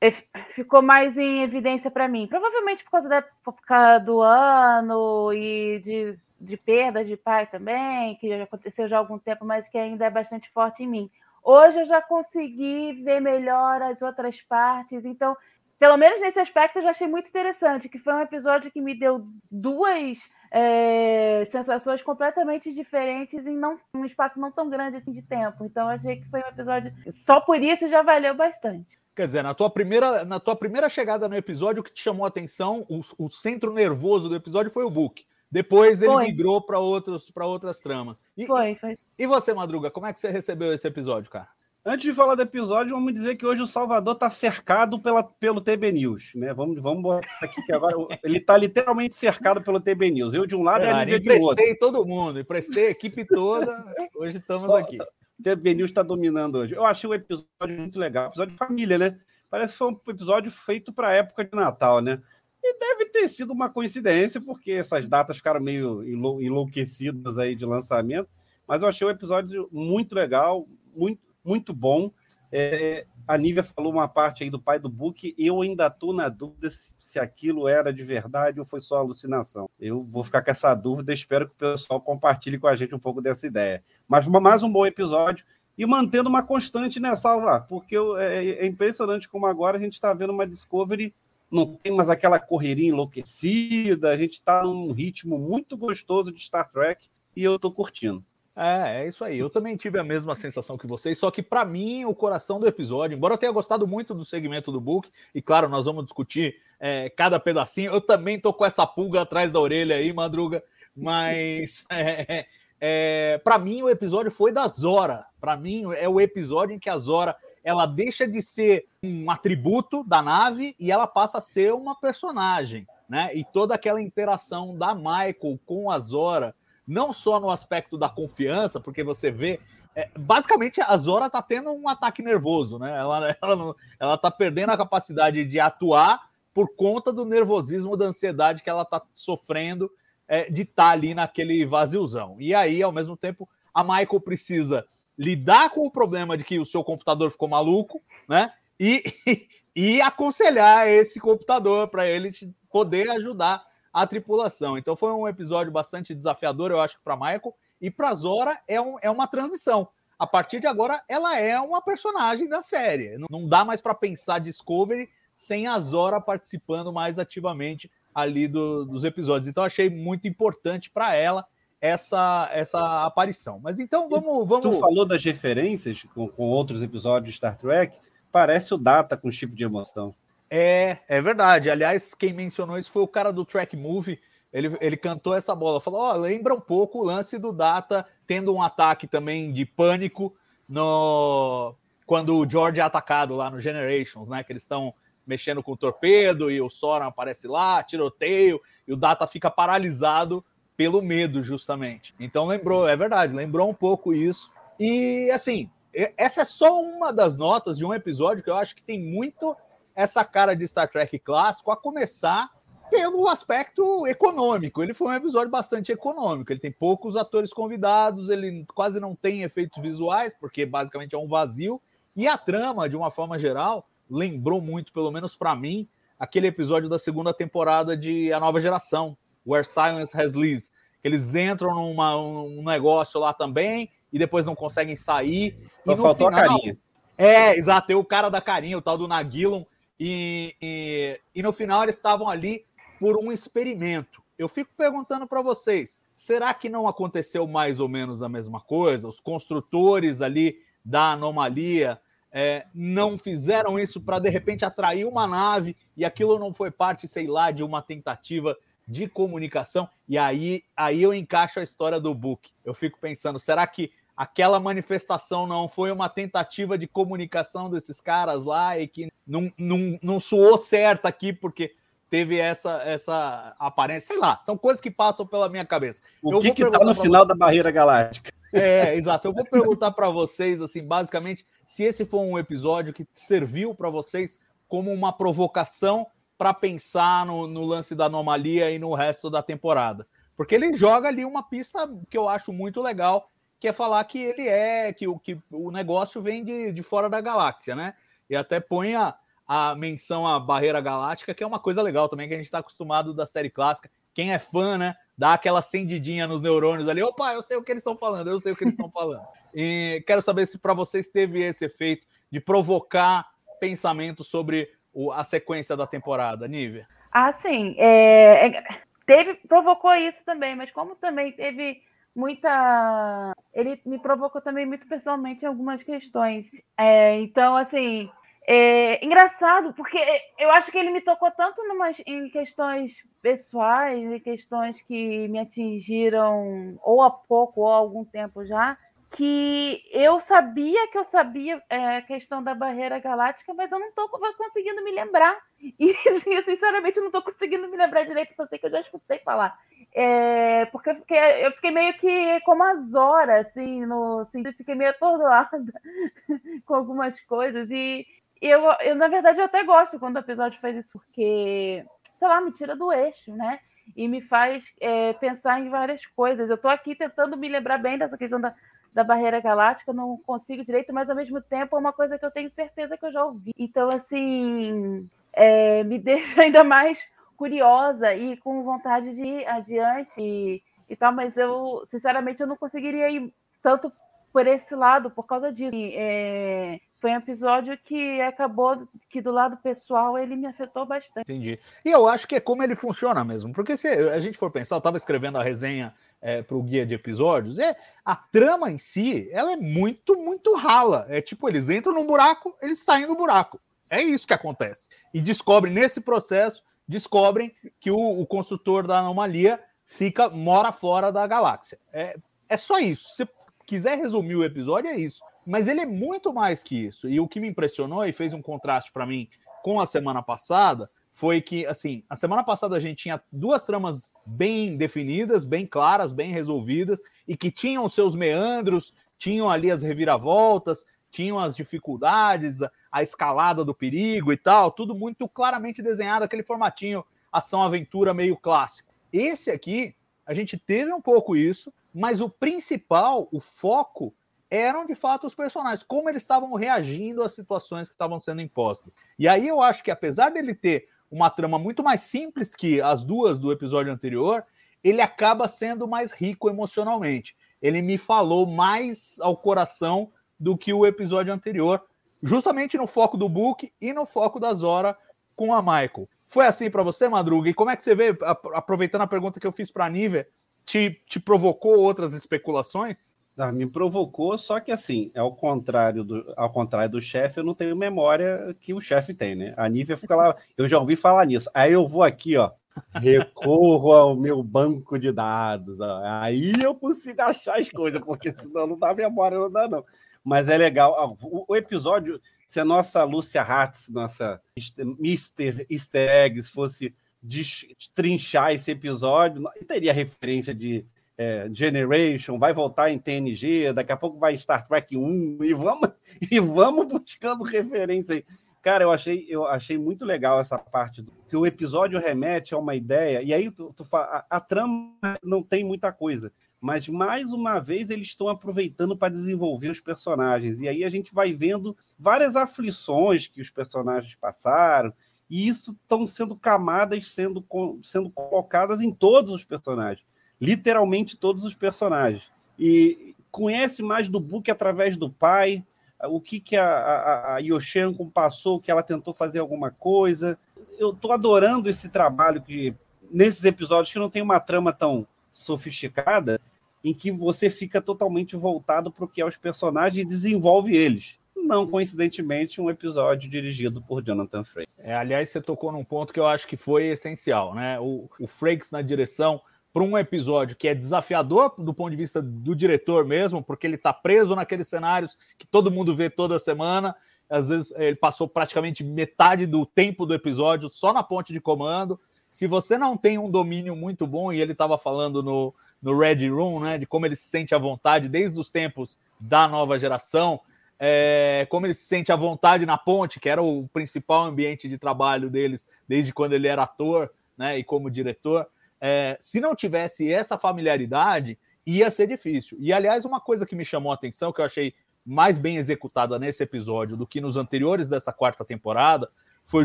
é, 0.00 0.10
ficou 0.50 0.82
mais 0.82 1.16
em 1.16 1.42
evidência 1.42 1.90
para 1.90 2.08
mim. 2.08 2.26
Provavelmente 2.26 2.82
por 2.82 2.90
causa 2.90 3.08
da 3.08 3.16
época 3.16 3.98
do 3.98 4.20
ano 4.20 5.32
e 5.32 5.80
de, 5.84 6.18
de 6.40 6.56
perda 6.56 7.04
de 7.04 7.16
pai 7.16 7.46
também, 7.46 8.16
que 8.16 8.28
já 8.28 8.42
aconteceu 8.42 8.88
já 8.88 8.96
há 8.96 8.98
algum 8.98 9.18
tempo, 9.18 9.44
mas 9.44 9.68
que 9.68 9.78
ainda 9.78 10.04
é 10.04 10.10
bastante 10.10 10.50
forte 10.50 10.82
em 10.82 10.88
mim. 10.88 11.10
Hoje 11.44 11.80
eu 11.80 11.84
já 11.84 12.02
consegui 12.02 12.92
ver 13.04 13.20
melhor 13.20 13.80
as 13.82 14.02
outras 14.02 14.42
partes, 14.42 15.04
então, 15.04 15.36
pelo 15.80 15.96
menos 15.96 16.20
nesse 16.20 16.38
aspecto, 16.38 16.78
eu 16.78 16.82
já 16.82 16.90
achei 16.90 17.08
muito 17.08 17.30
interessante, 17.30 17.88
que 17.88 17.98
foi 17.98 18.12
um 18.12 18.20
episódio 18.20 18.70
que 18.70 18.82
me 18.82 18.94
deu 18.94 19.26
duas 19.50 20.28
é, 20.52 21.42
sensações 21.46 22.02
completamente 22.02 22.70
diferentes 22.70 23.46
em 23.46 23.56
não, 23.56 23.80
um 23.96 24.04
espaço 24.04 24.38
não 24.38 24.52
tão 24.52 24.68
grande 24.68 24.98
assim 24.98 25.10
de 25.10 25.22
tempo. 25.22 25.64
Então, 25.64 25.84
eu 25.84 25.94
achei 25.94 26.20
que 26.20 26.28
foi 26.28 26.40
um 26.40 26.48
episódio. 26.48 26.92
Só 27.10 27.40
por 27.40 27.62
isso 27.62 27.88
já 27.88 28.02
valeu 28.02 28.34
bastante. 28.34 29.00
Quer 29.16 29.26
dizer, 29.26 29.42
na 29.42 29.54
tua 29.54 29.70
primeira, 29.70 30.22
na 30.26 30.38
tua 30.38 30.54
primeira 30.54 30.90
chegada 30.90 31.26
no 31.30 31.34
episódio, 31.34 31.80
o 31.80 31.84
que 31.84 31.92
te 31.92 32.02
chamou 32.02 32.26
a 32.26 32.28
atenção, 32.28 32.84
o, 32.86 33.00
o 33.18 33.30
centro 33.30 33.72
nervoso 33.72 34.28
do 34.28 34.36
episódio 34.36 34.70
foi 34.70 34.84
o 34.84 34.90
Book. 34.90 35.24
Depois 35.50 36.02
ele 36.02 36.12
Foi. 36.12 36.26
migrou 36.26 36.60
para 36.60 36.78
outras 36.78 37.80
tramas. 37.80 38.22
E, 38.36 38.46
Foi, 38.46 38.76
foi. 38.76 38.98
e 39.18 39.26
você, 39.26 39.52
Madruga, 39.52 39.90
como 39.90 40.06
é 40.06 40.12
que 40.12 40.20
você 40.20 40.30
recebeu 40.30 40.72
esse 40.74 40.86
episódio, 40.86 41.30
cara? 41.30 41.48
Antes 41.84 42.04
de 42.10 42.14
falar 42.14 42.34
do 42.34 42.42
episódio, 42.42 42.94
vamos 42.94 43.14
dizer 43.14 43.36
que 43.36 43.46
hoje 43.46 43.62
o 43.62 43.66
Salvador 43.66 44.12
está 44.12 44.28
cercado 44.28 45.00
pela, 45.00 45.22
pelo 45.24 45.62
TB 45.62 45.92
News, 45.92 46.32
né? 46.34 46.52
Vamos, 46.52 46.82
vamos 46.82 47.02
botar 47.02 47.26
aqui 47.40 47.62
que 47.62 47.72
agora 47.72 47.96
ele 48.22 48.36
está 48.36 48.54
literalmente 48.54 49.14
cercado 49.14 49.62
pelo 49.62 49.80
TB 49.80 50.10
News. 50.10 50.34
Eu 50.34 50.44
de 50.46 50.54
um 50.54 50.62
lado 50.62 50.84
e 50.84 50.88
a 50.88 51.02
Lívia 51.04 51.18
de 51.18 51.30
outro. 51.30 51.52
emprestei 51.52 51.74
todo 51.76 52.04
mundo, 52.06 52.38
emprestei 52.38 52.88
a 52.88 52.90
equipe 52.90 53.24
toda. 53.24 53.82
Hoje 54.14 54.36
estamos 54.36 54.64
Só- 54.64 54.76
aqui. 54.76 54.98
O 55.00 55.42
TB 55.42 55.74
News 55.74 55.90
está 55.90 56.02
dominando 56.02 56.56
hoje. 56.56 56.74
Eu 56.74 56.84
achei 56.84 57.08
o 57.08 57.14
episódio 57.14 57.48
muito 57.78 57.98
legal. 57.98 58.26
Episódio 58.28 58.52
de 58.52 58.58
família, 58.58 58.98
né? 58.98 59.18
Parece 59.48 59.72
que 59.72 59.78
foi 59.78 59.88
um 59.88 59.98
episódio 60.06 60.50
feito 60.50 60.92
para 60.92 61.08
a 61.08 61.12
época 61.12 61.46
de 61.46 61.56
Natal, 61.56 62.02
né? 62.02 62.20
E 62.62 62.78
deve 62.78 63.06
ter 63.06 63.26
sido 63.26 63.54
uma 63.54 63.70
coincidência, 63.70 64.38
porque 64.38 64.72
essas 64.72 65.08
datas 65.08 65.38
ficaram 65.38 65.60
meio 65.60 66.04
enlou- 66.06 66.42
enlouquecidas 66.42 67.38
aí 67.38 67.54
de 67.56 67.64
lançamento. 67.64 68.28
Mas 68.68 68.82
eu 68.82 68.88
achei 68.88 69.06
o 69.06 69.10
episódio 69.10 69.66
muito 69.72 70.14
legal, 70.14 70.68
muito, 70.94 71.18
muito 71.44 71.72
bom. 71.72 72.10
É, 72.52 73.06
a 73.28 73.38
Nívia 73.38 73.62
falou 73.62 73.92
uma 73.92 74.08
parte 74.08 74.42
aí 74.42 74.50
do 74.50 74.60
pai 74.60 74.78
do 74.78 74.88
Book. 74.88 75.34
Eu 75.38 75.62
ainda 75.62 75.86
estou 75.86 76.12
na 76.12 76.28
dúvida 76.28 76.68
se, 76.68 76.92
se 76.98 77.18
aquilo 77.18 77.68
era 77.68 77.92
de 77.92 78.02
verdade 78.02 78.58
ou 78.58 78.66
foi 78.66 78.80
só 78.80 78.96
alucinação. 78.96 79.70
Eu 79.78 80.02
vou 80.02 80.24
ficar 80.24 80.42
com 80.42 80.50
essa 80.50 80.74
dúvida. 80.74 81.12
Espero 81.12 81.46
que 81.46 81.54
o 81.54 81.58
pessoal 81.72 82.00
compartilhe 82.00 82.58
com 82.58 82.66
a 82.66 82.74
gente 82.74 82.94
um 82.94 82.98
pouco 82.98 83.22
dessa 83.22 83.46
ideia. 83.46 83.84
Mas 84.08 84.26
mais 84.26 84.62
um 84.62 84.72
bom 84.72 84.84
episódio 84.84 85.44
e 85.78 85.86
mantendo 85.86 86.28
uma 86.28 86.42
constante 86.42 86.98
nessa 87.00 87.30
aula, 87.30 87.60
porque 87.60 87.96
eu- 87.96 88.18
é, 88.18 88.44
é 88.44 88.66
impressionante 88.66 89.28
como 89.28 89.46
agora 89.46 89.78
a 89.78 89.80
gente 89.80 89.94
está 89.94 90.12
vendo 90.12 90.30
uma 90.32 90.46
Discovery, 90.46 91.14
não 91.50 91.74
tem 91.74 91.92
mais 91.92 92.10
aquela 92.10 92.38
correria 92.38 92.88
enlouquecida, 92.88 94.10
a 94.10 94.16
gente 94.16 94.34
está 94.34 94.62
num 94.62 94.92
ritmo 94.92 95.38
muito 95.38 95.76
gostoso 95.78 96.30
de 96.32 96.40
Star 96.42 96.70
Trek 96.70 97.08
e 97.34 97.42
eu 97.42 97.56
estou 97.56 97.72
curtindo. 97.72 98.24
É, 98.54 99.02
é 99.02 99.08
isso 99.08 99.24
aí. 99.24 99.38
Eu 99.38 99.48
também 99.48 99.76
tive 99.76 99.98
a 99.98 100.04
mesma 100.04 100.34
sensação 100.34 100.76
que 100.76 100.86
vocês, 100.86 101.18
só 101.18 101.30
que 101.30 101.42
para 101.42 101.64
mim 101.64 102.04
o 102.04 102.14
coração 102.14 102.58
do 102.58 102.66
episódio, 102.66 103.16
embora 103.16 103.34
eu 103.34 103.38
tenha 103.38 103.52
gostado 103.52 103.86
muito 103.86 104.14
do 104.14 104.24
segmento 104.24 104.72
do 104.72 104.80
book, 104.80 105.08
e 105.34 105.40
claro, 105.40 105.68
nós 105.68 105.86
vamos 105.86 106.04
discutir 106.04 106.56
é, 106.78 107.08
cada 107.10 107.38
pedacinho. 107.38 107.92
Eu 107.92 108.00
também 108.00 108.38
tô 108.38 108.52
com 108.52 108.64
essa 108.64 108.86
pulga 108.86 109.22
atrás 109.22 109.50
da 109.50 109.60
orelha 109.60 109.96
aí, 109.96 110.12
Madruga, 110.12 110.62
mas 110.96 111.86
é, 111.90 112.46
é, 112.80 113.38
para 113.44 113.58
mim 113.58 113.82
o 113.82 113.88
episódio 113.88 114.30
foi 114.30 114.52
da 114.52 114.66
Zora. 114.66 115.26
Para 115.40 115.56
mim 115.56 115.84
é 115.94 116.08
o 116.08 116.20
episódio 116.20 116.74
em 116.74 116.78
que 116.78 116.90
a 116.90 116.98
Zora 116.98 117.36
ela 117.62 117.86
deixa 117.86 118.26
de 118.26 118.42
ser 118.42 118.86
um 119.02 119.30
atributo 119.30 120.02
da 120.02 120.22
nave 120.22 120.74
e 120.78 120.90
ela 120.90 121.06
passa 121.06 121.38
a 121.38 121.42
ser 121.42 121.72
uma 121.74 121.94
personagem, 121.94 122.86
né? 123.08 123.30
E 123.34 123.44
toda 123.44 123.74
aquela 123.74 124.00
interação 124.00 124.76
da 124.76 124.94
Michael 124.94 125.58
com 125.66 125.90
a 125.90 125.98
Zora 125.98 126.54
não 126.90 127.12
só 127.12 127.38
no 127.38 127.50
aspecto 127.50 127.96
da 127.96 128.08
confiança, 128.08 128.80
porque 128.80 129.04
você 129.04 129.30
vê. 129.30 129.60
é, 129.94 130.10
basicamente, 130.18 130.80
a 130.80 130.96
Zora 130.96 131.30
tá 131.30 131.40
tendo 131.40 131.70
um 131.70 131.88
ataque 131.88 132.20
nervoso, 132.20 132.78
né? 132.80 132.98
Ela, 132.98 133.36
ela, 133.40 133.56
não- 133.56 133.76
ela 133.98 134.18
tá 134.18 134.30
perdendo 134.30 134.70
a 134.70 134.76
capacidade 134.76 135.44
de 135.44 135.60
atuar 135.60 136.28
por 136.52 136.74
conta 136.74 137.12
do 137.12 137.24
nervosismo, 137.24 137.96
da 137.96 138.06
ansiedade 138.06 138.62
que 138.62 138.68
ela 138.68 138.84
tá 138.84 139.00
sofrendo 139.14 139.88
é, 140.26 140.50
de 140.50 140.62
estar 140.62 140.90
ali 140.90 141.14
naquele 141.14 141.64
vaziozão. 141.64 142.36
E 142.40 142.54
aí, 142.54 142.82
ao 142.82 142.90
mesmo 142.92 143.16
tempo, 143.16 143.48
a 143.72 143.84
Michael 143.84 144.20
precisa 144.20 144.84
lidar 145.16 145.70
com 145.70 145.86
o 145.86 145.90
problema 145.90 146.36
de 146.36 146.42
que 146.42 146.58
o 146.58 146.66
seu 146.66 146.82
computador 146.82 147.30
ficou 147.30 147.48
maluco, 147.48 148.02
né? 148.28 148.52
E, 148.80 149.04
e 149.76 150.00
aconselhar 150.02 150.88
esse 150.88 151.20
computador 151.20 151.86
para 151.88 152.04
ele 152.06 152.30
poder 152.68 153.08
ajudar 153.10 153.62
a 153.92 154.06
tripulação. 154.06 154.78
Então 154.78 154.94
foi 154.94 155.12
um 155.12 155.26
episódio 155.26 155.72
bastante 155.72 156.14
desafiador, 156.14 156.70
eu 156.70 156.80
acho, 156.80 156.98
para 157.02 157.16
Michael. 157.16 157.54
E 157.80 157.90
para 157.90 158.12
Zora 158.14 158.58
é, 158.68 158.80
um, 158.80 158.96
é 159.00 159.10
uma 159.10 159.26
transição. 159.26 159.88
A 160.18 160.26
partir 160.26 160.60
de 160.60 160.66
agora, 160.66 161.02
ela 161.08 161.38
é 161.38 161.58
uma 161.58 161.80
personagem 161.80 162.46
da 162.48 162.60
série. 162.60 163.16
Não- 163.30 163.48
dá 163.48 163.64
mais 163.64 163.80
para 163.80 163.94
pensar 163.94 164.38
Discovery 164.38 165.08
sem 165.34 165.66
a 165.66 165.78
Zora 165.80 166.20
participando 166.20 166.92
mais 166.92 167.18
ativamente 167.18 167.90
ali 168.14 168.46
do- 168.46 168.84
dos 168.84 169.02
episódios. 169.04 169.48
Então 169.48 169.64
achei 169.64 169.88
muito 169.88 170.28
importante 170.28 170.90
para 170.90 171.14
ela 171.14 171.46
essa, 171.80 172.50
essa 172.52 173.06
aparição. 173.06 173.58
Mas 173.62 173.78
então 173.78 174.10
vamos. 174.10 174.46
vamos... 174.46 174.66
Tu 174.68 174.78
falou 174.78 175.06
das 175.06 175.24
referências 175.24 176.04
com, 176.14 176.28
com 176.28 176.44
outros 176.48 176.82
episódios 176.82 177.30
de 177.32 177.36
Star 177.38 177.56
Trek, 177.56 177.98
parece 178.30 178.74
o 178.74 178.76
Data 178.78 179.16
com 179.16 179.30
chip 179.32 179.54
de 179.54 179.64
emoção. 179.64 180.14
É, 180.50 180.98
é 181.08 181.20
verdade. 181.22 181.70
Aliás, 181.70 182.12
quem 182.12 182.32
mencionou 182.32 182.78
isso 182.78 182.90
foi 182.90 183.02
o 183.02 183.08
cara 183.08 183.32
do 183.32 183.44
Track 183.44 183.76
Movie. 183.76 184.20
Ele, 184.52 184.76
ele 184.80 184.96
cantou 184.96 185.34
essa 185.34 185.54
bola. 185.54 185.80
Falou: 185.80 186.00
oh, 186.00 186.12
lembra 186.16 186.52
um 186.52 186.60
pouco 186.60 186.98
o 186.98 187.04
lance 187.04 187.38
do 187.38 187.52
Data 187.52 188.04
tendo 188.26 188.52
um 188.52 188.60
ataque 188.60 189.06
também 189.06 189.52
de 189.52 189.64
pânico 189.64 190.34
no 190.68 191.74
quando 192.04 192.36
o 192.36 192.50
George 192.50 192.80
é 192.80 192.82
atacado 192.82 193.36
lá 193.36 193.48
no 193.48 193.60
Generations, 193.60 194.28
né? 194.28 194.42
Que 194.42 194.52
eles 194.52 194.64
estão 194.64 194.92
mexendo 195.24 195.62
com 195.62 195.72
o 195.72 195.76
torpedo 195.76 196.50
e 196.50 196.60
o 196.60 196.68
Soran 196.68 197.06
aparece 197.06 197.46
lá, 197.46 197.80
tiroteio, 197.84 198.60
e 198.88 198.92
o 198.92 198.96
Data 198.96 199.28
fica 199.28 199.48
paralisado 199.48 200.44
pelo 200.76 201.00
medo, 201.00 201.44
justamente. 201.44 202.12
Então 202.18 202.46
lembrou, 202.46 202.88
é 202.88 202.96
verdade, 202.96 203.32
lembrou 203.32 203.70
um 203.70 203.74
pouco 203.74 204.12
isso. 204.12 204.50
E 204.78 205.30
assim, 205.30 205.70
essa 206.16 206.40
é 206.40 206.44
só 206.44 206.82
uma 206.82 207.12
das 207.12 207.36
notas 207.36 207.78
de 207.78 207.84
um 207.84 207.94
episódio 207.94 208.42
que 208.42 208.50
eu 208.50 208.56
acho 208.56 208.74
que 208.74 208.82
tem 208.82 209.00
muito 209.00 209.56
essa 209.94 210.24
cara 210.24 210.54
de 210.54 210.66
Star 210.66 210.88
Trek 210.88 211.18
clássico, 211.18 211.70
a 211.70 211.76
começar 211.76 212.50
pelo 212.90 213.28
aspecto 213.28 214.06
econômico. 214.06 214.82
Ele 214.82 214.92
foi 214.92 215.08
um 215.08 215.14
episódio 215.14 215.50
bastante 215.50 215.92
econômico. 215.92 216.52
Ele 216.52 216.60
tem 216.60 216.72
poucos 216.72 217.16
atores 217.16 217.52
convidados, 217.52 218.28
ele 218.28 218.64
quase 218.74 218.98
não 218.98 219.14
tem 219.14 219.42
efeitos 219.42 219.80
visuais, 219.80 220.34
porque 220.38 220.66
basicamente 220.66 221.14
é 221.14 221.18
um 221.18 221.28
vazio. 221.28 221.80
E 222.16 222.26
a 222.26 222.36
trama, 222.36 222.88
de 222.88 222.96
uma 222.96 223.10
forma 223.10 223.38
geral, 223.38 223.88
lembrou 224.10 224.60
muito, 224.60 224.92
pelo 224.92 225.10
menos 225.12 225.36
para 225.36 225.54
mim, 225.54 225.88
aquele 226.18 226.48
episódio 226.48 226.88
da 226.88 226.98
segunda 226.98 227.32
temporada 227.32 227.96
de 227.96 228.32
A 228.32 228.40
Nova 228.40 228.60
Geração, 228.60 229.16
Where 229.46 229.64
Silence 229.64 230.20
Has 230.20 230.32
que 230.32 231.08
eles 231.08 231.34
entram 231.34 231.74
numa, 231.74 232.14
um 232.16 232.62
negócio 232.62 233.18
lá 233.18 233.32
também 233.32 233.88
e 234.12 234.18
depois 234.18 234.44
não 234.44 234.54
conseguem 234.54 234.96
sair. 234.96 235.56
Só 235.82 235.96
faltou 235.96 236.28
final, 236.28 236.44
a 236.44 236.48
carinha. 236.48 236.78
É, 237.16 237.56
exato, 237.56 237.86
tem 237.86 237.96
o 237.96 238.04
cara 238.04 238.28
da 238.28 238.40
carinha, 238.40 238.76
o 238.76 238.82
tal 238.82 238.98
do 238.98 239.08
Nagilon, 239.08 239.62
e, 240.00 240.56
e, 240.62 241.20
e 241.34 241.42
no 241.42 241.52
final 241.52 241.82
eles 241.82 241.96
estavam 241.96 242.26
ali 242.26 242.64
por 242.98 243.18
um 243.18 243.30
experimento. 243.30 244.22
Eu 244.38 244.48
fico 244.48 244.70
perguntando 244.74 245.26
para 245.26 245.42
vocês, 245.42 246.00
será 246.14 246.54
que 246.54 246.70
não 246.70 246.88
aconteceu 246.88 247.46
mais 247.46 247.78
ou 247.78 247.86
menos 247.86 248.22
a 248.22 248.28
mesma 248.28 248.58
coisa? 248.58 249.06
Os 249.06 249.20
construtores 249.20 250.22
ali 250.22 250.58
da 250.82 251.12
anomalia 251.12 252.00
é, 252.32 252.64
não 252.74 253.18
fizeram 253.18 253.78
isso 253.78 254.00
para 254.00 254.18
de 254.18 254.30
repente 254.30 254.64
atrair 254.64 255.04
uma 255.04 255.26
nave 255.26 255.76
e 255.94 256.02
aquilo 256.02 256.38
não 256.38 256.54
foi 256.54 256.70
parte, 256.70 257.06
sei 257.06 257.26
lá, 257.26 257.50
de 257.50 257.62
uma 257.62 257.82
tentativa 257.82 258.56
de 258.88 259.06
comunicação. 259.06 259.86
E 260.08 260.16
aí, 260.16 260.64
aí 260.74 261.02
eu 261.02 261.12
encaixo 261.12 261.60
a 261.60 261.62
história 261.62 262.00
do 262.00 262.14
Book. 262.14 262.50
Eu 262.64 262.72
fico 262.72 262.98
pensando, 262.98 263.38
será 263.38 263.66
que 263.66 263.92
aquela 264.20 264.60
manifestação 264.60 265.46
não 265.46 265.66
foi 265.66 265.90
uma 265.90 266.06
tentativa 266.06 266.76
de 266.76 266.86
comunicação 266.86 267.70
desses 267.70 268.02
caras 268.02 268.44
lá 268.44 268.78
e 268.78 268.86
que 268.86 269.10
não, 269.26 269.50
não, 269.56 269.98
não 270.02 270.20
soou 270.20 270.58
certo 270.58 271.06
aqui 271.06 271.32
porque 271.32 271.74
teve 272.10 272.38
essa, 272.38 272.82
essa 272.82 273.56
aparência? 273.58 274.08
Sei 274.08 274.18
lá, 274.18 274.38
são 274.42 274.58
coisas 274.58 274.78
que 274.78 274.90
passam 274.90 275.26
pela 275.26 275.48
minha 275.48 275.64
cabeça. 275.64 276.02
O 276.22 276.34
eu 276.34 276.40
que 276.40 276.48
está 276.48 276.84
no 276.84 276.94
final 276.94 277.26
da 277.26 277.34
barreira 277.34 277.70
galáctica? 277.70 278.30
É, 278.52 278.94
exato. 278.94 279.26
Eu 279.26 279.32
vou 279.32 279.44
perguntar 279.46 279.92
para 279.92 280.10
vocês, 280.10 280.60
assim, 280.60 280.84
basicamente, 280.84 281.46
se 281.64 281.84
esse 281.84 282.04
foi 282.04 282.20
um 282.20 282.38
episódio 282.38 282.92
que 282.92 283.08
serviu 283.14 283.74
para 283.74 283.88
vocês 283.88 284.38
como 284.68 284.92
uma 284.92 285.14
provocação 285.14 286.06
para 286.36 286.52
pensar 286.52 287.24
no, 287.24 287.46
no, 287.46 287.64
lance 287.64 287.94
da 287.94 288.04
anomalia 288.04 288.70
e 288.70 288.78
no 288.78 288.92
resto 288.92 289.30
da 289.30 289.42
temporada. 289.42 290.06
Porque 290.36 290.54
ele 290.54 290.74
joga 290.74 291.08
ali 291.08 291.24
uma 291.24 291.42
pista 291.42 291.88
que 292.10 292.18
eu 292.18 292.28
acho 292.28 292.52
muito 292.52 292.82
legal, 292.82 293.30
que 293.60 293.68
é 293.68 293.72
falar 293.72 294.02
que 294.04 294.18
ele 294.18 294.48
é, 294.48 294.90
que 294.92 295.06
o, 295.06 295.18
que 295.18 295.38
o 295.50 295.70
negócio 295.70 296.22
vem 296.22 296.42
de, 296.42 296.72
de 296.72 296.82
fora 296.82 297.10
da 297.10 297.20
galáxia, 297.20 297.76
né? 297.76 297.94
E 298.28 298.34
até 298.34 298.58
põe 298.58 298.94
a, 298.94 299.14
a 299.46 299.74
menção 299.74 300.26
à 300.26 300.40
barreira 300.40 300.80
galáctica, 300.80 301.34
que 301.34 301.44
é 301.44 301.46
uma 301.46 301.58
coisa 301.58 301.82
legal 301.82 302.08
também, 302.08 302.26
que 302.26 302.32
a 302.32 302.36
gente 302.38 302.46
está 302.46 302.60
acostumado 302.60 303.12
da 303.12 303.26
série 303.26 303.50
clássica. 303.50 303.90
Quem 304.14 304.32
é 304.32 304.38
fã, 304.38 304.78
né? 304.78 304.96
Dá 305.16 305.34
aquela 305.34 305.58
acendidinha 305.58 306.26
nos 306.26 306.40
neurônios 306.40 306.88
ali. 306.88 307.02
Opa, 307.02 307.34
eu 307.34 307.42
sei 307.42 307.58
o 307.58 307.62
que 307.62 307.70
eles 307.70 307.82
estão 307.82 307.98
falando, 307.98 308.30
eu 308.30 308.40
sei 308.40 308.52
o 308.52 308.56
que 308.56 308.64
eles 308.64 308.72
estão 308.72 308.88
falando. 308.90 309.26
E 309.54 310.02
quero 310.06 310.22
saber 310.22 310.46
se 310.46 310.58
para 310.58 310.72
vocês 310.72 311.08
teve 311.08 311.42
esse 311.42 311.66
efeito 311.66 312.06
de 312.30 312.40
provocar 312.40 313.28
pensamento 313.60 314.24
sobre 314.24 314.70
o, 314.92 315.12
a 315.12 315.22
sequência 315.22 315.76
da 315.76 315.86
temporada, 315.86 316.48
Nívia? 316.48 316.88
Ah, 317.12 317.32
sim. 317.32 317.74
É, 317.76 318.46
é, 318.46 318.82
teve, 319.04 319.34
provocou 319.46 319.94
isso 319.94 320.24
também, 320.24 320.56
mas 320.56 320.70
como 320.70 320.96
também 320.96 321.32
teve 321.32 321.82
muita. 322.14 323.32
Ele 323.52 323.80
me 323.84 323.98
provocou 323.98 324.40
também 324.40 324.66
muito 324.66 324.86
pessoalmente 324.86 325.44
em 325.44 325.48
algumas 325.48 325.82
questões. 325.82 326.50
É, 326.78 327.20
então, 327.20 327.56
assim. 327.56 328.10
É 328.52 329.04
engraçado, 329.04 329.72
porque 329.74 329.98
eu 330.36 330.50
acho 330.50 330.72
que 330.72 330.78
ele 330.78 330.90
me 330.90 331.00
tocou 331.00 331.30
tanto 331.30 331.62
numas, 331.68 332.02
em 332.04 332.28
questões 332.30 333.06
pessoais, 333.22 334.00
em 334.00 334.18
questões 334.18 334.82
que 334.82 335.28
me 335.28 335.38
atingiram 335.38 336.76
ou 336.82 337.00
há 337.02 337.10
pouco 337.10 337.60
ou 337.60 337.68
há 337.68 337.76
algum 337.76 338.04
tempo 338.04 338.44
já, 338.44 338.76
que 339.10 339.82
eu 339.90 340.20
sabia 340.20 340.88
que 340.88 340.96
eu 340.96 341.04
sabia 341.04 341.60
é, 341.68 341.96
a 341.96 342.02
questão 342.02 342.42
da 342.42 342.54
barreira 342.54 343.00
galáctica, 343.00 343.52
mas 343.52 343.72
eu 343.72 343.78
não 343.78 343.88
estou 343.88 344.08
conseguindo 344.08 344.82
me 344.82 344.92
lembrar. 344.92 345.36
E, 345.78 345.94
sinceramente, 346.42 346.96
eu 346.96 347.02
não 347.02 347.08
estou 347.08 347.22
conseguindo 347.22 347.68
me 347.68 347.76
lembrar 347.76 348.04
direito, 348.04 348.32
só 348.34 348.46
sei 348.46 348.58
que 348.58 348.64
eu 348.64 348.70
já 348.70 348.80
escutei 348.80 349.18
falar. 349.18 349.58
É, 349.92 350.64
porque 350.66 350.88
eu 350.88 350.94
fiquei, 350.96 351.46
eu 351.46 351.52
fiquei, 351.52 351.70
meio 351.70 351.92
que 351.98 352.40
como 352.40 352.62
as 352.62 352.94
horas, 352.94 353.48
assim, 353.48 353.84
no, 353.84 354.20
assim, 354.20 354.42
fiquei 354.52 354.74
meio 354.74 354.90
atordoada 354.90 355.50
com 356.64 356.74
algumas 356.74 357.20
coisas. 357.20 357.70
E, 357.70 358.06
e 358.40 358.46
eu, 358.46 358.62
eu, 358.80 358.94
na 358.94 359.08
verdade, 359.08 359.38
eu 359.38 359.44
até 359.44 359.62
gosto 359.62 359.98
quando 359.98 360.16
o 360.16 360.20
episódio 360.20 360.58
faz 360.60 360.76
isso, 360.76 360.98
porque, 360.98 361.84
sei 362.16 362.28
lá, 362.28 362.40
me 362.40 362.52
tira 362.52 362.74
do 362.74 362.90
eixo, 362.90 363.34
né? 363.34 363.60
E 363.94 364.08
me 364.08 364.22
faz 364.22 364.72
é, 364.80 365.12
pensar 365.14 365.60
em 365.60 365.68
várias 365.68 366.06
coisas. 366.06 366.48
Eu 366.48 366.54
estou 366.54 366.70
aqui 366.70 366.94
tentando 366.94 367.36
me 367.36 367.48
lembrar 367.50 367.76
bem 367.76 367.98
dessa 367.98 368.16
questão 368.16 368.40
da, 368.40 368.54
da 368.92 369.04
barreira 369.04 369.40
galáctica, 369.40 369.92
não 369.92 370.16
consigo 370.18 370.64
direito, 370.64 370.92
mas 370.92 371.08
ao 371.08 371.16
mesmo 371.16 371.40
tempo 371.40 371.76
é 371.76 371.78
uma 371.78 371.92
coisa 371.92 372.18
que 372.18 372.24
eu 372.24 372.30
tenho 372.30 372.50
certeza 372.50 372.96
que 372.96 373.06
eu 373.06 373.12
já 373.12 373.24
ouvi. 373.24 373.52
Então, 373.56 373.88
assim, 373.88 375.08
é, 375.32 375.84
me 375.84 375.98
deixa 376.00 376.42
ainda 376.42 376.64
mais 376.64 377.04
curiosa 377.36 378.14
e 378.14 378.36
com 378.36 378.62
vontade 378.62 379.14
de 379.14 379.22
ir 379.22 379.46
adiante 379.46 380.20
e, 380.20 380.62
e 380.88 380.96
tal, 380.96 381.12
mas 381.12 381.36
eu, 381.36 381.82
sinceramente, 381.86 382.40
eu 382.40 382.46
não 382.46 382.56
conseguiria 382.56 383.08
ir 383.10 383.32
tanto 383.62 383.92
por 384.32 384.46
esse 384.46 384.74
lado 384.74 385.10
por 385.10 385.24
causa 385.24 385.52
disso. 385.52 385.74
É, 385.74 386.80
foi 387.00 387.12
um 387.12 387.16
episódio 387.16 387.78
que 387.78 388.20
acabou 388.20 388.86
que 389.08 389.22
do 389.22 389.30
lado 389.30 389.56
pessoal 389.56 390.18
ele 390.18 390.36
me 390.36 390.46
afetou 390.46 390.84
bastante. 390.84 391.32
Entendi. 391.32 391.58
E 391.84 391.90
eu 391.90 392.06
acho 392.06 392.28
que 392.28 392.34
é 392.34 392.40
como 392.40 392.62
ele 392.62 392.76
funciona 392.76 393.24
mesmo, 393.24 393.52
porque 393.52 393.76
se 393.76 393.88
a 393.88 394.20
gente 394.20 394.36
for 394.36 394.50
pensar, 394.50 394.76
eu 394.76 394.78
estava 394.78 394.96
escrevendo 394.96 395.38
a 395.38 395.42
resenha 395.42 395.94
é, 396.20 396.42
para 396.42 396.56
o 396.56 396.62
guia 396.62 396.84
de 396.84 396.94
episódios, 396.94 397.58
é 397.58 397.76
a 398.04 398.14
trama 398.14 398.70
em 398.70 398.78
si, 398.78 399.28
ela 399.32 399.52
é 399.52 399.56
muito, 399.56 400.16
muito 400.16 400.54
rala. 400.54 401.06
É 401.08 401.20
tipo, 401.20 401.48
eles 401.48 401.70
entram 401.70 401.94
num 401.94 402.06
buraco, 402.06 402.56
eles 402.60 402.80
saem 402.80 403.06
do 403.06 403.14
buraco. 403.14 403.60
É 403.88 404.00
isso 404.02 404.26
que 404.26 404.34
acontece. 404.34 404.88
E 405.12 405.20
descobrem, 405.20 405.72
nesse 405.72 406.00
processo, 406.00 406.62
descobrem 406.86 407.54
que 407.80 407.90
o, 407.90 408.20
o 408.20 408.26
construtor 408.26 408.86
da 408.86 408.98
anomalia 408.98 409.60
fica, 409.86 410.28
mora 410.28 410.70
fora 410.70 411.10
da 411.10 411.26
galáxia. 411.26 411.78
É, 411.92 412.16
é 412.48 412.56
só 412.56 412.78
isso. 412.78 413.08
Se 413.10 413.28
quiser 413.66 413.98
resumir 413.98 414.36
o 414.36 414.44
episódio, 414.44 414.90
é 414.90 414.96
isso. 414.96 415.22
Mas 415.46 415.66
ele 415.66 415.80
é 415.80 415.86
muito 415.86 416.32
mais 416.32 416.62
que 416.62 416.76
isso. 416.76 417.08
E 417.08 417.18
o 417.18 417.26
que 417.26 417.40
me 417.40 417.48
impressionou 417.48 418.04
e 418.04 418.12
fez 418.12 418.32
um 418.34 418.42
contraste 418.42 418.92
para 418.92 419.06
mim 419.06 419.28
com 419.62 419.80
a 419.80 419.86
semana 419.86 420.22
passada 420.22 420.88
foi 421.12 421.40
que, 421.40 421.66
assim, 421.66 422.02
a 422.08 422.16
semana 422.16 422.42
passada 422.42 422.76
a 422.76 422.80
gente 422.80 423.02
tinha 423.02 423.22
duas 423.30 423.64
tramas 423.64 424.12
bem 424.24 424.76
definidas, 424.76 425.44
bem 425.44 425.66
claras, 425.66 426.12
bem 426.12 426.30
resolvidas, 426.30 427.00
e 427.26 427.36
que 427.36 427.50
tinham 427.50 427.88
seus 427.88 428.14
meandros, 428.14 428.94
tinham 429.18 429.50
ali 429.50 429.70
as 429.70 429.82
reviravoltas, 429.82 430.84
tinham 431.10 431.38
as 431.38 431.56
dificuldades, 431.56 432.60
a, 432.90 433.02
escalada 433.02 433.64
do 433.64 433.74
perigo 433.74 434.32
e 434.32 434.36
tal, 434.36 434.70
tudo 434.70 434.94
muito 434.94 435.28
claramente 435.28 435.82
desenhado, 435.82 436.24
aquele 436.24 436.42
formatinho 436.42 437.04
ação-aventura 437.32 438.14
meio 438.14 438.36
clássico. 438.36 438.94
Esse 439.12 439.50
aqui, 439.50 439.94
a 440.24 440.32
gente 440.32 440.56
teve 440.56 440.92
um 440.92 441.00
pouco 441.00 441.36
isso, 441.36 441.72
mas 441.92 442.20
o 442.20 442.30
principal, 442.30 443.28
o 443.32 443.40
foco, 443.40 444.14
eram 444.48 444.84
de 444.84 444.94
fato 444.94 445.26
os 445.26 445.34
personagens, 445.34 445.84
como 445.84 446.08
eles 446.08 446.22
estavam 446.22 446.52
reagindo 446.54 447.22
às 447.22 447.32
situações 447.32 447.88
que 447.88 447.94
estavam 447.94 448.18
sendo 448.18 448.40
impostas. 448.40 448.96
E 449.18 449.28
aí 449.28 449.46
eu 449.46 449.60
acho 449.60 449.82
que, 449.84 449.90
apesar 449.90 450.30
dele 450.30 450.54
ter 450.54 450.88
uma 451.10 451.28
trama 451.28 451.58
muito 451.58 451.82
mais 451.82 452.02
simples 452.02 452.54
que 452.54 452.80
as 452.80 453.02
duas 453.02 453.38
do 453.38 453.50
episódio 453.50 453.92
anterior, 453.92 454.44
ele 454.82 455.00
acaba 455.00 455.48
sendo 455.48 455.88
mais 455.88 456.12
rico 456.12 456.48
emocionalmente. 456.48 457.36
Ele 457.60 457.82
me 457.82 457.98
falou 457.98 458.46
mais 458.46 459.18
ao 459.20 459.36
coração 459.36 460.10
do 460.38 460.56
que 460.56 460.72
o 460.72 460.86
episódio 460.86 461.32
anterior, 461.32 461.82
justamente 462.22 462.78
no 462.78 462.86
foco 462.86 463.16
do 463.16 463.28
Book 463.28 463.70
e 463.80 463.92
no 463.92 464.06
foco 464.06 464.40
da 464.40 464.54
Zora 464.54 464.96
com 465.36 465.52
a 465.52 465.60
Michael. 465.60 466.08
Foi 466.26 466.46
assim 466.46 466.70
para 466.70 466.82
você, 466.82 467.08
Madruga? 467.08 467.50
E 467.50 467.54
como 467.54 467.70
é 467.70 467.76
que 467.76 467.82
você 467.82 467.94
vê, 467.94 468.16
aproveitando 468.54 469.02
a 469.02 469.06
pergunta 469.06 469.40
que 469.40 469.46
eu 469.46 469.52
fiz 469.52 469.70
para 469.70 469.86
a 469.86 469.90
Nívia, 469.90 470.28
te, 470.64 471.02
te 471.06 471.18
provocou 471.18 471.78
outras 471.78 472.14
especulações? 472.14 473.14
Ah, 473.40 473.52
me 473.52 473.66
provocou, 473.66 474.36
só 474.36 474.60
que 474.60 474.70
assim, 474.70 475.10
ao 475.16 475.34
contrário 475.34 476.04
do, 476.04 476.32
ao 476.36 476.52
contrário 476.52 476.90
do 476.92 477.00
chefe, 477.00 477.40
eu 477.40 477.44
não 477.44 477.54
tenho 477.54 477.74
memória 477.74 478.54
que 478.60 478.74
o 478.74 478.80
chefe 478.80 479.14
tem, 479.14 479.34
né? 479.34 479.54
A 479.56 479.68
Nívia 479.68 479.96
fica 479.96 480.14
lá, 480.14 480.36
eu 480.58 480.68
já 480.68 480.78
ouvi 480.78 480.94
falar 480.94 481.24
nisso. 481.24 481.50
Aí 481.54 481.72
eu 481.72 481.88
vou 481.88 482.02
aqui, 482.02 482.36
ó, 482.36 482.50
recorro 482.94 483.92
ao 483.92 484.16
meu 484.16 484.42
banco 484.42 484.98
de 484.98 485.10
dados. 485.10 485.80
Ó. 485.80 486.02
Aí 486.04 486.52
eu 486.62 486.74
consigo 486.74 487.22
achar 487.22 487.58
as 487.58 487.68
coisas, 487.70 488.00
porque 488.00 488.30
senão 488.32 488.66
não 488.66 488.78
dá 488.78 488.94
memória, 488.94 489.38
não 489.38 489.50
dá, 489.50 489.66
não. 489.66 489.84
Mas 490.22 490.48
é 490.48 490.58
legal. 490.58 491.16
O, 491.22 491.44
o 491.48 491.56
episódio, 491.56 492.20
se 492.46 492.60
a 492.60 492.64
nossa 492.64 493.04
Lúcia 493.04 493.42
Hatz, 493.42 493.88
nossa 493.88 494.40
Mr. 494.78 495.66
Easter 495.70 496.10
Eggs, 496.10 496.50
fosse 496.50 496.94
destrinchar 497.22 498.52
esse 498.52 498.70
episódio, 498.70 499.42
teria 499.66 499.92
referência 499.92 500.54
de 500.54 500.86
é, 501.20 501.50
Generation, 501.52 502.38
vai 502.38 502.54
voltar 502.54 502.90
em 502.90 502.98
TNG, 502.98 503.74
daqui 503.74 503.92
a 503.92 503.96
pouco 503.96 504.18
vai 504.18 504.38
Star 504.38 504.66
Trek 504.66 504.96
1, 504.96 505.36
e 505.44 505.52
vamos, 505.52 505.90
e 506.30 506.40
vamos 506.40 506.88
buscando 506.88 507.44
referência 507.44 508.14
aí. 508.14 508.24
Cara, 508.62 508.84
eu 508.84 508.90
achei, 508.90 509.26
eu 509.28 509.46
achei 509.46 509.76
muito 509.76 510.02
legal 510.02 510.40
essa 510.40 510.58
parte 510.58 511.02
do, 511.02 511.12
que 511.28 511.36
o 511.36 511.44
episódio 511.44 512.00
remete 512.00 512.54
a 512.54 512.58
uma 512.58 512.74
ideia, 512.74 513.22
e 513.22 513.34
aí 513.34 513.50
tu, 513.50 513.70
tu 513.76 513.84
a, 513.94 514.24
a 514.30 514.40
trama 514.40 514.94
não 515.22 515.42
tem 515.42 515.62
muita 515.62 515.92
coisa, 515.92 516.32
mas 516.58 516.88
mais 516.88 517.34
uma 517.34 517.60
vez 517.60 517.90
eles 517.90 518.08
estão 518.08 518.28
aproveitando 518.28 518.96
para 518.96 519.12
desenvolver 519.12 519.68
os 519.68 519.80
personagens, 519.80 520.58
e 520.58 520.68
aí 520.68 520.84
a 520.84 520.90
gente 520.90 521.12
vai 521.12 521.34
vendo 521.34 521.76
várias 521.98 522.34
aflições 522.34 523.26
que 523.26 523.42
os 523.42 523.50
personagens 523.50 524.14
passaram, 524.14 524.90
e 525.28 525.46
isso 525.46 525.72
estão 525.82 526.06
sendo 526.06 526.34
camadas 526.34 527.12
sendo, 527.12 527.44
sendo 527.82 528.08
colocadas 528.08 528.80
em 528.80 528.90
todos 528.90 529.34
os 529.34 529.44
personagens 529.44 530.08
literalmente 530.40 531.16
todos 531.16 531.44
os 531.44 531.54
personagens. 531.54 532.24
E 532.58 533.14
conhece 533.30 533.82
mais 533.82 534.08
do 534.08 534.18
Book 534.18 534.50
através 534.50 534.96
do 534.96 535.10
pai, 535.10 535.64
o 536.04 536.20
que, 536.20 536.40
que 536.40 536.56
a, 536.56 536.66
a, 536.66 537.34
a 537.34 537.38
Yoshanko 537.38 538.10
passou, 538.10 538.60
que 538.60 538.70
ela 538.70 538.82
tentou 538.82 539.12
fazer 539.12 539.38
alguma 539.38 539.70
coisa. 539.70 540.38
Eu 540.78 540.90
estou 540.90 541.12
adorando 541.12 541.68
esse 541.68 541.88
trabalho 541.90 542.40
que, 542.40 542.74
nesses 543.10 543.44
episódios 543.44 543.92
que 543.92 543.98
não 543.98 544.08
tem 544.08 544.22
uma 544.22 544.40
trama 544.40 544.72
tão 544.72 545.06
sofisticada, 545.30 546.40
em 546.82 546.94
que 546.94 547.12
você 547.12 547.50
fica 547.50 547.80
totalmente 547.82 548.34
voltado 548.36 548.90
para 548.90 549.04
o 549.04 549.08
que 549.08 549.20
é 549.20 549.26
os 549.26 549.36
personagens 549.36 550.02
e 550.02 550.08
desenvolve 550.08 550.74
eles. 550.74 551.18
Não 551.36 551.66
coincidentemente, 551.66 552.60
um 552.60 552.70
episódio 552.70 553.28
dirigido 553.28 553.82
por 553.82 554.02
Jonathan 554.02 554.44
Frakes. 554.44 554.72
É, 554.78 554.94
aliás, 554.94 555.28
você 555.28 555.40
tocou 555.40 555.72
num 555.72 555.84
ponto 555.84 556.12
que 556.12 556.20
eu 556.20 556.26
acho 556.26 556.46
que 556.46 556.56
foi 556.56 556.86
essencial, 556.86 557.54
né? 557.54 557.78
O, 557.80 558.08
o 558.18 558.26
Frakes 558.26 558.70
na 558.70 558.82
direção 558.82 559.40
para 559.72 559.82
um 559.82 559.96
episódio 559.96 560.56
que 560.56 560.68
é 560.68 560.74
desafiador 560.74 561.54
do 561.56 561.72
ponto 561.72 561.90
de 561.90 561.96
vista 561.96 562.20
do 562.20 562.54
diretor 562.56 563.04
mesmo, 563.04 563.42
porque 563.42 563.66
ele 563.66 563.76
está 563.76 563.92
preso 563.92 564.34
naqueles 564.34 564.68
cenários 564.68 565.16
que 565.38 565.46
todo 565.46 565.70
mundo 565.70 565.94
vê 565.94 566.10
toda 566.10 566.38
semana. 566.38 566.94
Às 567.28 567.48
vezes 567.48 567.72
ele 567.76 567.94
passou 567.94 568.26
praticamente 568.26 568.82
metade 568.82 569.46
do 569.46 569.64
tempo 569.64 570.04
do 570.04 570.14
episódio 570.14 570.68
só 570.68 570.92
na 570.92 571.02
ponte 571.02 571.32
de 571.32 571.40
comando. 571.40 572.00
Se 572.28 572.46
você 572.46 572.76
não 572.76 572.96
tem 572.96 573.18
um 573.18 573.30
domínio 573.30 573.76
muito 573.76 574.06
bom, 574.06 574.32
e 574.32 574.40
ele 574.40 574.52
estava 574.52 574.76
falando 574.76 575.22
no, 575.22 575.54
no 575.80 575.96
Red 575.96 576.28
Room, 576.28 576.60
né, 576.60 576.78
de 576.78 576.86
como 576.86 577.06
ele 577.06 577.16
se 577.16 577.28
sente 577.28 577.54
à 577.54 577.58
vontade 577.58 578.08
desde 578.08 578.38
os 578.38 578.50
tempos 578.50 578.98
da 579.18 579.46
nova 579.46 579.78
geração, 579.78 580.40
é, 580.78 581.46
como 581.50 581.66
ele 581.66 581.74
se 581.74 581.84
sente 581.84 582.10
à 582.10 582.16
vontade 582.16 582.64
na 582.64 582.78
ponte, 582.78 583.20
que 583.20 583.28
era 583.28 583.42
o 583.42 583.68
principal 583.72 584.24
ambiente 584.24 584.68
de 584.68 584.78
trabalho 584.78 585.28
deles 585.28 585.68
desde 585.86 586.12
quando 586.12 586.32
ele 586.32 586.48
era 586.48 586.62
ator 586.62 587.10
né, 587.36 587.58
e 587.58 587.64
como 587.64 587.90
diretor 587.90 588.46
é, 588.80 589.16
se 589.20 589.40
não 589.40 589.54
tivesse 589.54 590.10
essa 590.10 590.38
familiaridade, 590.38 591.38
ia 591.66 591.90
ser 591.90 592.06
difícil. 592.06 592.56
E, 592.60 592.72
aliás, 592.72 593.04
uma 593.04 593.20
coisa 593.20 593.44
que 593.44 593.54
me 593.54 593.64
chamou 593.64 593.92
a 593.92 593.94
atenção, 593.94 594.32
que 594.32 594.40
eu 594.40 594.44
achei 594.44 594.74
mais 595.04 595.38
bem 595.38 595.56
executada 595.56 596.18
nesse 596.18 596.42
episódio 596.42 596.96
do 596.96 597.06
que 597.06 597.20
nos 597.20 597.36
anteriores 597.36 597.88
dessa 597.88 598.12
quarta 598.12 598.44
temporada, 598.44 599.10
foi 599.44 599.64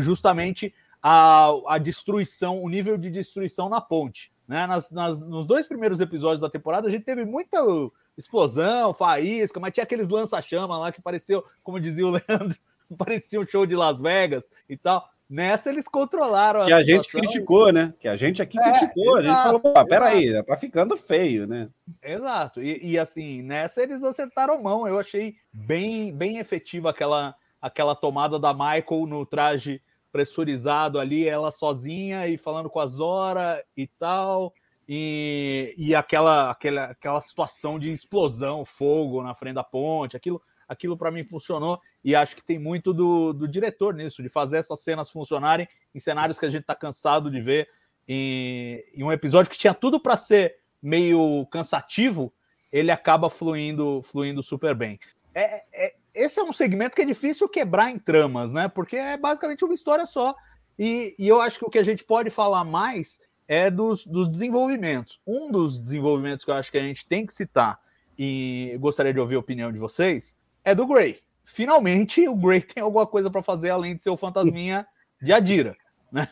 justamente 0.00 0.74
a, 1.02 1.50
a 1.68 1.78
destruição, 1.78 2.62
o 2.62 2.68
nível 2.68 2.96
de 2.98 3.10
destruição 3.10 3.68
na 3.68 3.80
ponte. 3.80 4.32
Né? 4.46 4.66
Nas, 4.66 4.90
nas, 4.90 5.20
nos 5.20 5.46
dois 5.46 5.66
primeiros 5.66 6.00
episódios 6.00 6.40
da 6.40 6.48
temporada, 6.48 6.88
a 6.88 6.90
gente 6.90 7.04
teve 7.04 7.24
muita 7.24 7.58
explosão, 8.16 8.94
faísca, 8.94 9.60
mas 9.60 9.72
tinha 9.72 9.84
aqueles 9.84 10.08
lança-chama 10.08 10.78
lá 10.78 10.90
que 10.90 11.02
pareceu, 11.02 11.44
como 11.62 11.80
dizia 11.80 12.06
o 12.06 12.10
Leandro, 12.28 12.58
parecia 12.96 13.40
um 13.40 13.46
show 13.46 13.66
de 13.66 13.76
Las 13.76 14.00
Vegas 14.00 14.50
e 14.68 14.76
tal. 14.76 15.08
Nessa 15.28 15.70
eles 15.70 15.88
controlaram 15.88 16.62
a 16.62 16.66
Que 16.66 16.72
a 16.72 16.84
gente 16.84 17.08
criticou, 17.10 17.72
né? 17.72 17.92
Que 17.98 18.06
a 18.06 18.16
gente 18.16 18.40
aqui 18.40 18.58
é, 18.60 18.62
criticou. 18.62 19.18
Exato, 19.18 19.18
a 19.18 19.22
gente 19.24 19.42
falou, 19.42 19.60
pô, 19.60 19.86
peraí, 19.86 20.44
tá 20.44 20.56
ficando 20.56 20.96
feio, 20.96 21.48
né? 21.48 21.68
Exato. 22.00 22.62
E, 22.62 22.92
e, 22.92 22.98
assim, 22.98 23.42
nessa 23.42 23.82
eles 23.82 24.04
acertaram 24.04 24.62
mão. 24.62 24.86
Eu 24.86 24.98
achei 24.98 25.36
bem, 25.52 26.12
bem 26.12 26.38
efetiva 26.38 26.90
aquela, 26.90 27.34
aquela 27.60 27.96
tomada 27.96 28.38
da 28.38 28.54
Michael 28.54 29.06
no 29.08 29.26
traje 29.26 29.82
pressurizado 30.12 30.98
ali, 30.98 31.28
ela 31.28 31.50
sozinha 31.50 32.26
e 32.28 32.38
falando 32.38 32.70
com 32.70 32.78
a 32.78 32.86
Zora 32.86 33.62
e 33.76 33.86
tal. 33.86 34.54
E, 34.88 35.74
e 35.76 35.92
aquela, 35.92 36.52
aquela, 36.52 36.84
aquela 36.84 37.20
situação 37.20 37.78
de 37.80 37.92
explosão, 37.92 38.64
fogo 38.64 39.22
na 39.22 39.34
frente 39.34 39.56
da 39.56 39.64
ponte, 39.64 40.16
aquilo 40.16 40.40
aquilo 40.68 40.96
para 40.96 41.10
mim 41.10 41.24
funcionou 41.24 41.80
e 42.04 42.14
acho 42.14 42.36
que 42.36 42.42
tem 42.42 42.58
muito 42.58 42.92
do, 42.92 43.32
do 43.32 43.48
diretor 43.48 43.94
nisso, 43.94 44.22
de 44.22 44.28
fazer 44.28 44.58
essas 44.58 44.80
cenas 44.80 45.10
funcionarem 45.10 45.68
em 45.94 45.98
cenários 45.98 46.38
que 46.38 46.46
a 46.46 46.50
gente 46.50 46.62
está 46.62 46.74
cansado 46.74 47.30
de 47.30 47.40
ver. 47.40 47.68
Em, 48.08 48.84
em, 48.94 49.02
um 49.02 49.10
episódio 49.10 49.50
que 49.50 49.58
tinha 49.58 49.74
tudo 49.74 49.98
para 49.98 50.16
ser 50.16 50.56
meio 50.80 51.46
cansativo, 51.46 52.32
ele 52.70 52.90
acaba 52.90 53.28
fluindo, 53.28 54.00
fluindo 54.02 54.42
super 54.42 54.74
bem. 54.74 54.98
É, 55.34 55.64
é, 55.74 55.94
esse 56.14 56.38
é 56.38 56.42
um 56.42 56.52
segmento 56.52 56.94
que 56.94 57.02
é 57.02 57.06
difícil 57.06 57.48
quebrar 57.48 57.90
em 57.90 57.98
tramas, 57.98 58.52
né? 58.52 58.68
Porque 58.68 58.96
é 58.96 59.16
basicamente 59.16 59.64
uma 59.64 59.74
história 59.74 60.06
só. 60.06 60.34
E, 60.78 61.14
e 61.18 61.26
eu 61.26 61.40
acho 61.40 61.58
que 61.58 61.64
o 61.64 61.70
que 61.70 61.78
a 61.78 61.82
gente 61.82 62.04
pode 62.04 62.30
falar 62.30 62.64
mais 62.64 63.20
é 63.48 63.70
dos, 63.70 64.06
dos 64.06 64.28
desenvolvimentos. 64.28 65.20
Um 65.26 65.50
dos 65.50 65.78
desenvolvimentos 65.78 66.44
que 66.44 66.50
eu 66.50 66.54
acho 66.54 66.70
que 66.70 66.78
a 66.78 66.82
gente 66.82 67.06
tem 67.06 67.26
que 67.26 67.32
citar, 67.32 67.80
e 68.18 68.76
gostaria 68.80 69.12
de 69.12 69.20
ouvir 69.20 69.34
a 69.36 69.40
opinião 69.40 69.70
de 69.70 69.78
vocês, 69.78 70.36
é 70.66 70.74
do 70.74 70.84
Gray. 70.84 71.20
Finalmente, 71.44 72.28
o 72.28 72.34
Gray 72.34 72.60
tem 72.60 72.82
alguma 72.82 73.06
coisa 73.06 73.30
para 73.30 73.40
fazer 73.40 73.70
além 73.70 73.94
de 73.94 74.02
ser 74.02 74.10
o 74.10 74.16
fantasminha 74.16 74.84
de 75.22 75.32
Adira. 75.32 75.76
Né? 76.10 76.28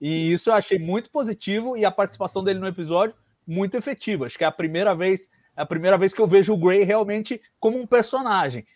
E 0.00 0.32
isso 0.32 0.48
eu 0.48 0.54
achei 0.54 0.78
muito 0.78 1.10
positivo 1.10 1.76
e 1.76 1.84
a 1.84 1.90
participação 1.90 2.42
dele 2.42 2.58
no 2.58 2.66
episódio 2.66 3.14
muito 3.46 3.76
efetiva. 3.76 4.24
Acho 4.24 4.38
que 4.38 4.44
é 4.44 4.46
a 4.46 4.52
primeira 4.52 4.94
vez, 4.94 5.28
é 5.54 5.62
a 5.62 5.66
primeira 5.66 5.98
vez 5.98 6.14
que 6.14 6.20
eu 6.20 6.26
vejo 6.26 6.54
o 6.54 6.56
Gray 6.56 6.82
realmente 6.82 7.40
como 7.60 7.78
um 7.78 7.86
personagem. 7.86 8.66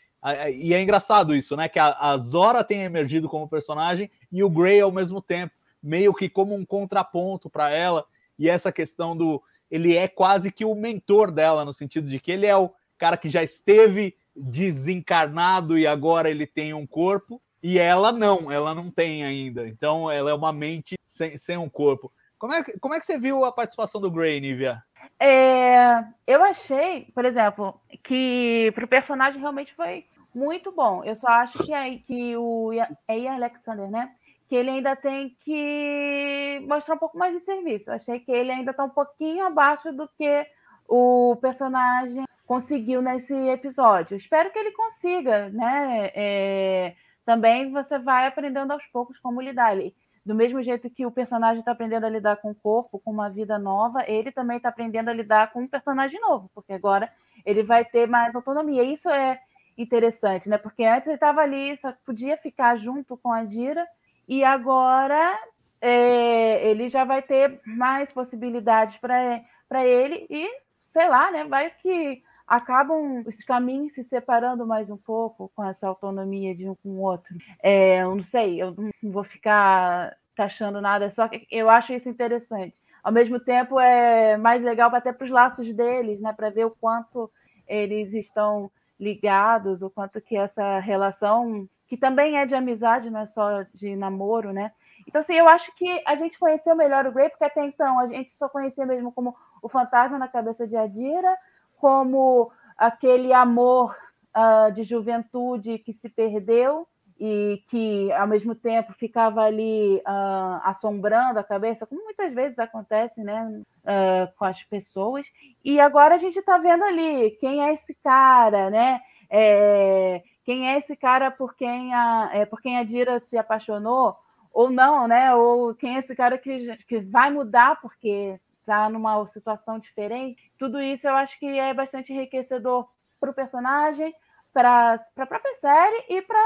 E 0.55 0.75
é 0.75 0.83
engraçado 0.83 1.35
isso, 1.35 1.57
né? 1.57 1.69
Que 1.69 1.79
a 1.79 2.17
Zora 2.19 2.63
tem 2.63 2.83
emergido 2.83 3.29
como 3.29 3.49
personagem 3.49 4.11
e 4.31 4.43
o 4.43 4.51
Gray 4.51 4.81
ao 4.81 4.93
mesmo 4.93 5.23
tempo, 5.23 5.55
meio 5.83 6.13
que 6.13 6.29
como 6.29 6.55
um 6.55 6.67
contraponto 6.67 7.49
para 7.49 7.71
ela. 7.71 8.05
E 8.39 8.49
essa 8.49 8.71
questão 8.71 9.17
do 9.17 9.43
ele 9.71 9.97
é 9.97 10.07
quase 10.07 10.53
que 10.53 10.65
o 10.65 10.75
mentor 10.75 11.31
dela 11.31 11.65
no 11.65 11.73
sentido 11.73 12.09
de 12.09 12.21
que 12.21 12.33
ele 12.33 12.47
é 12.47 12.57
o 12.57 12.71
cara 12.99 13.17
que 13.17 13.29
já 13.29 13.43
esteve 13.43 14.17
desencarnado 14.39 15.79
e 15.79 15.87
agora 15.87 16.31
ele 16.31 16.47
tem 16.47 16.73
um 16.73 16.87
corpo, 16.87 17.41
e 17.63 17.79
ela 17.79 18.13
não, 18.13 18.51
ela 18.51 18.75
não 18.75 18.91
tem 18.91 19.25
ainda. 19.25 19.67
Então 19.67 20.11
ela 20.11 20.31
é 20.31 20.35
uma 20.35 20.53
mente 20.53 20.97
sem, 21.07 21.37
sem 21.37 21.57
um 21.57 21.69
corpo. 21.69 22.13
Como 22.39 22.55
é, 22.55 22.63
como 22.81 22.95
é 22.95 23.01
que 23.01 23.07
você 23.07 23.19
viu 23.19 23.45
a 23.45 23.53
participação 23.53 24.01
do 24.01 24.11
Gray, 24.11 24.41
Nivea? 24.41 24.83
É, 25.19 26.05
eu 26.27 26.43
achei, 26.45 27.11
por 27.15 27.25
exemplo, 27.25 27.81
que 28.03 28.71
para 28.75 28.85
o 28.85 28.89
personagem 28.89 29.41
realmente 29.41 29.75
foi 29.75 30.05
muito 30.33 30.71
bom. 30.71 31.03
Eu 31.03 31.17
só 31.17 31.29
acho 31.29 31.59
que, 31.65 31.73
aí, 31.73 31.99
que 31.99 32.37
o 32.37 32.71
é 32.73 33.29
Alexander, 33.29 33.91
né? 33.91 34.13
Que 34.49 34.55
ele 34.55 34.71
ainda 34.71 34.95
tem 34.95 35.37
que 35.45 36.65
mostrar 36.69 36.95
um 36.95 36.99
pouco 36.99 37.19
mais 37.19 37.35
de 37.35 37.41
serviço. 37.41 37.91
Eu 37.91 37.95
achei 37.95 38.21
que 38.21 38.31
ele 38.31 38.53
ainda 38.53 38.71
está 38.71 38.85
um 38.85 38.91
pouquinho 38.91 39.45
abaixo 39.45 39.93
do 39.93 40.09
que 40.17 40.47
o 40.89 41.37
personagem 41.41 42.25
conseguiu 42.49 43.03
nesse 43.03 43.35
episódio. 43.35 44.17
Espero 44.17 44.51
que 44.51 44.59
ele 44.59 44.73
consiga, 44.73 45.51
né? 45.51 46.11
É, 46.15 46.95
também 47.23 47.71
você 47.71 47.99
vai 47.99 48.27
aprendendo 48.27 48.73
aos 48.73 48.87
poucos 48.87 49.19
como 49.19 49.43
lidar. 49.43 49.77
Ele, 49.77 49.95
do 50.25 50.35
mesmo 50.35 50.63
jeito 50.63 50.89
que 50.89 51.05
o 51.05 51.11
personagem 51.11 51.61
está 51.61 51.73
aprendendo 51.73 52.07
a 52.07 52.09
lidar 52.09 52.37
com 52.37 52.51
o 52.51 52.55
corpo, 52.55 52.99
com 53.01 53.11
uma 53.11 53.29
vida 53.29 53.59
nova, 53.59 54.03
ele 54.09 54.33
também 54.33 54.57
está 54.57 54.71
aprendendo 54.71 55.11
a 55.11 55.13
lidar 55.13 55.53
com 55.53 55.61
um 55.61 55.69
personagem 55.69 56.19
novo, 56.23 56.51
porque 56.55 56.73
agora 56.73 57.13
ele 57.45 57.63
vai 57.63 57.85
ter 57.85 58.09
mais 58.09 58.35
autonomia. 58.35 58.83
Isso 58.83 59.11
é 59.11 59.39
interessante, 59.77 60.49
né? 60.49 60.57
Porque 60.57 60.85
antes 60.85 61.07
ele 61.07 61.17
estava 61.17 61.43
ali, 61.43 61.77
só 61.77 61.93
podia 62.07 62.39
ficar 62.39 62.77
junto 62.77 63.15
com 63.19 63.31
a 63.31 63.45
Dira, 63.45 63.87
e 64.27 64.43
agora 64.43 65.39
é, 65.83 66.67
ele 66.67 66.89
já 66.89 67.05
vai 67.05 67.21
ter 67.21 67.61
mais 67.67 68.11
possibilidades 68.11 68.97
para 68.97 69.87
ele, 69.87 70.27
e 70.31 70.49
sei 70.81 71.07
lá, 71.09 71.31
né? 71.31 71.45
Vai 71.45 71.71
que 71.71 72.23
acabam 72.49 73.23
os 73.27 73.45
caminhos 73.45 73.93
se 73.93 74.03
separando 74.03 74.67
mais 74.67 74.89
um 74.89 74.97
pouco 74.97 75.53
com 75.55 75.63
essa 75.63 75.87
autonomia 75.87 76.55
de 76.55 76.69
um 76.69 76.75
com 76.75 76.89
o 76.89 77.03
outro. 77.03 77.37
É, 77.63 78.03
eu 78.03 78.17
não 78.17 78.25
sei, 78.25 78.61
eu 78.61 78.75
não 78.77 79.13
vou 79.13 79.23
ficar 79.23 80.17
taxando 80.35 80.81
nada, 80.81 81.11
só 81.11 81.29
que 81.29 81.47
eu 81.51 81.69
acho 81.69 81.93
isso 81.93 82.09
interessante. 82.09 82.81
ao 83.03 83.13
mesmo 83.13 83.39
tempo 83.41 83.79
é 83.79 84.37
mais 84.37 84.63
legal 84.63 84.95
até 84.95 85.13
para 85.13 85.25
os 85.25 85.31
laços 85.31 85.73
deles, 85.73 86.21
né? 86.21 86.33
Para 86.33 86.51
ver 86.51 86.65
o 86.65 86.71
quanto 86.71 87.31
eles 87.67 88.15
estão 88.15 88.71
ligados, 88.99 89.83
o 89.83 89.91
quanto 89.91 90.21
que 90.21 90.37
essa 90.37 90.79
relação, 90.81 91.69
que 91.87 91.97
também 91.97 92.39
é 92.39 92.47
de 92.47 92.55
amizade, 92.55 93.11
não 93.11 93.21
é 93.21 93.27
só 93.27 93.65
de 93.75 93.95
namoro, 93.95 94.53
né? 94.53 94.73
Então, 95.07 95.21
assim, 95.21 95.35
eu 95.35 95.49
acho 95.49 95.75
que 95.75 96.03
a 96.07 96.15
gente 96.15 96.39
conheceu 96.39 96.75
melhor 96.77 97.07
o 97.07 97.13
Grey, 97.13 97.31
porque 97.31 97.45
até 97.45 97.65
então 97.65 97.99
a 97.99 98.07
gente 98.09 98.31
só 98.33 98.49
conhecia 98.49 98.85
mesmo 98.85 99.13
como 99.13 99.35
o 99.63 99.69
fantasma 99.69 100.19
na 100.19 100.29
cabeça 100.29 100.67
de 100.67 100.77
Adira, 100.77 101.37
como 101.81 102.51
aquele 102.77 103.33
amor 103.33 103.97
uh, 104.37 104.73
de 104.73 104.85
juventude 104.85 105.79
que 105.79 105.93
se 105.93 106.09
perdeu 106.09 106.87
e 107.21 107.65
que, 107.69 108.13
ao 108.13 108.29
mesmo 108.29 108.55
tempo, 108.55 108.93
ficava 108.93 109.43
ali 109.43 109.97
uh, 109.97 110.61
assombrando 110.63 111.41
a 111.41 111.45
cabeça, 111.45 111.85
como 111.85 112.05
muitas 112.05 112.33
vezes 112.33 112.59
acontece 112.59 113.25
né, 113.25 113.63
uh, 113.83 114.37
com 114.39 114.45
as 114.45 114.63
pessoas. 114.63 115.27
E 115.65 115.81
agora 115.81 116.15
a 116.15 116.19
gente 116.19 116.39
está 116.39 116.59
vendo 116.59 116.85
ali 116.85 117.33
quem 117.41 117.65
é 117.65 117.73
esse 117.73 117.95
cara, 118.05 118.71
né? 118.71 119.01
É, 119.31 120.23
quem 120.45 120.71
é 120.71 120.79
esse 120.79 120.97
cara 120.97 121.31
por 121.31 121.55
quem 121.55 121.93
a, 121.93 122.31
é, 122.33 122.47
por 122.47 122.63
quem 122.63 122.79
a 122.79 122.85
Dira 122.85 123.19
se 123.21 123.37
apaixonou, 123.37 124.17
ou 124.53 124.71
não, 124.71 125.09
né? 125.09 125.35
Ou 125.35 125.75
quem 125.75 125.97
é 125.97 125.99
esse 125.99 126.15
cara 126.15 126.39
que, 126.39 126.77
que 126.87 127.01
vai 127.01 127.31
mudar 127.31 127.81
porque 127.81 128.41
está 128.69 128.91
numa 128.91 129.27
situação 129.27 129.79
diferente. 129.79 130.53
Tudo 130.59 130.81
isso 130.81 131.09
eu 131.09 131.15
acho 131.15 131.39
que 131.39 131.47
é 131.47 131.73
bastante 131.73 132.13
enriquecedor 132.13 132.87
para 133.19 133.31
o 133.31 133.35
personagem, 133.35 134.15
para 134.53 135.01
a 135.17 135.27
própria 135.27 135.55
série 135.55 136.05
e 136.11 136.21
para 136.21 136.39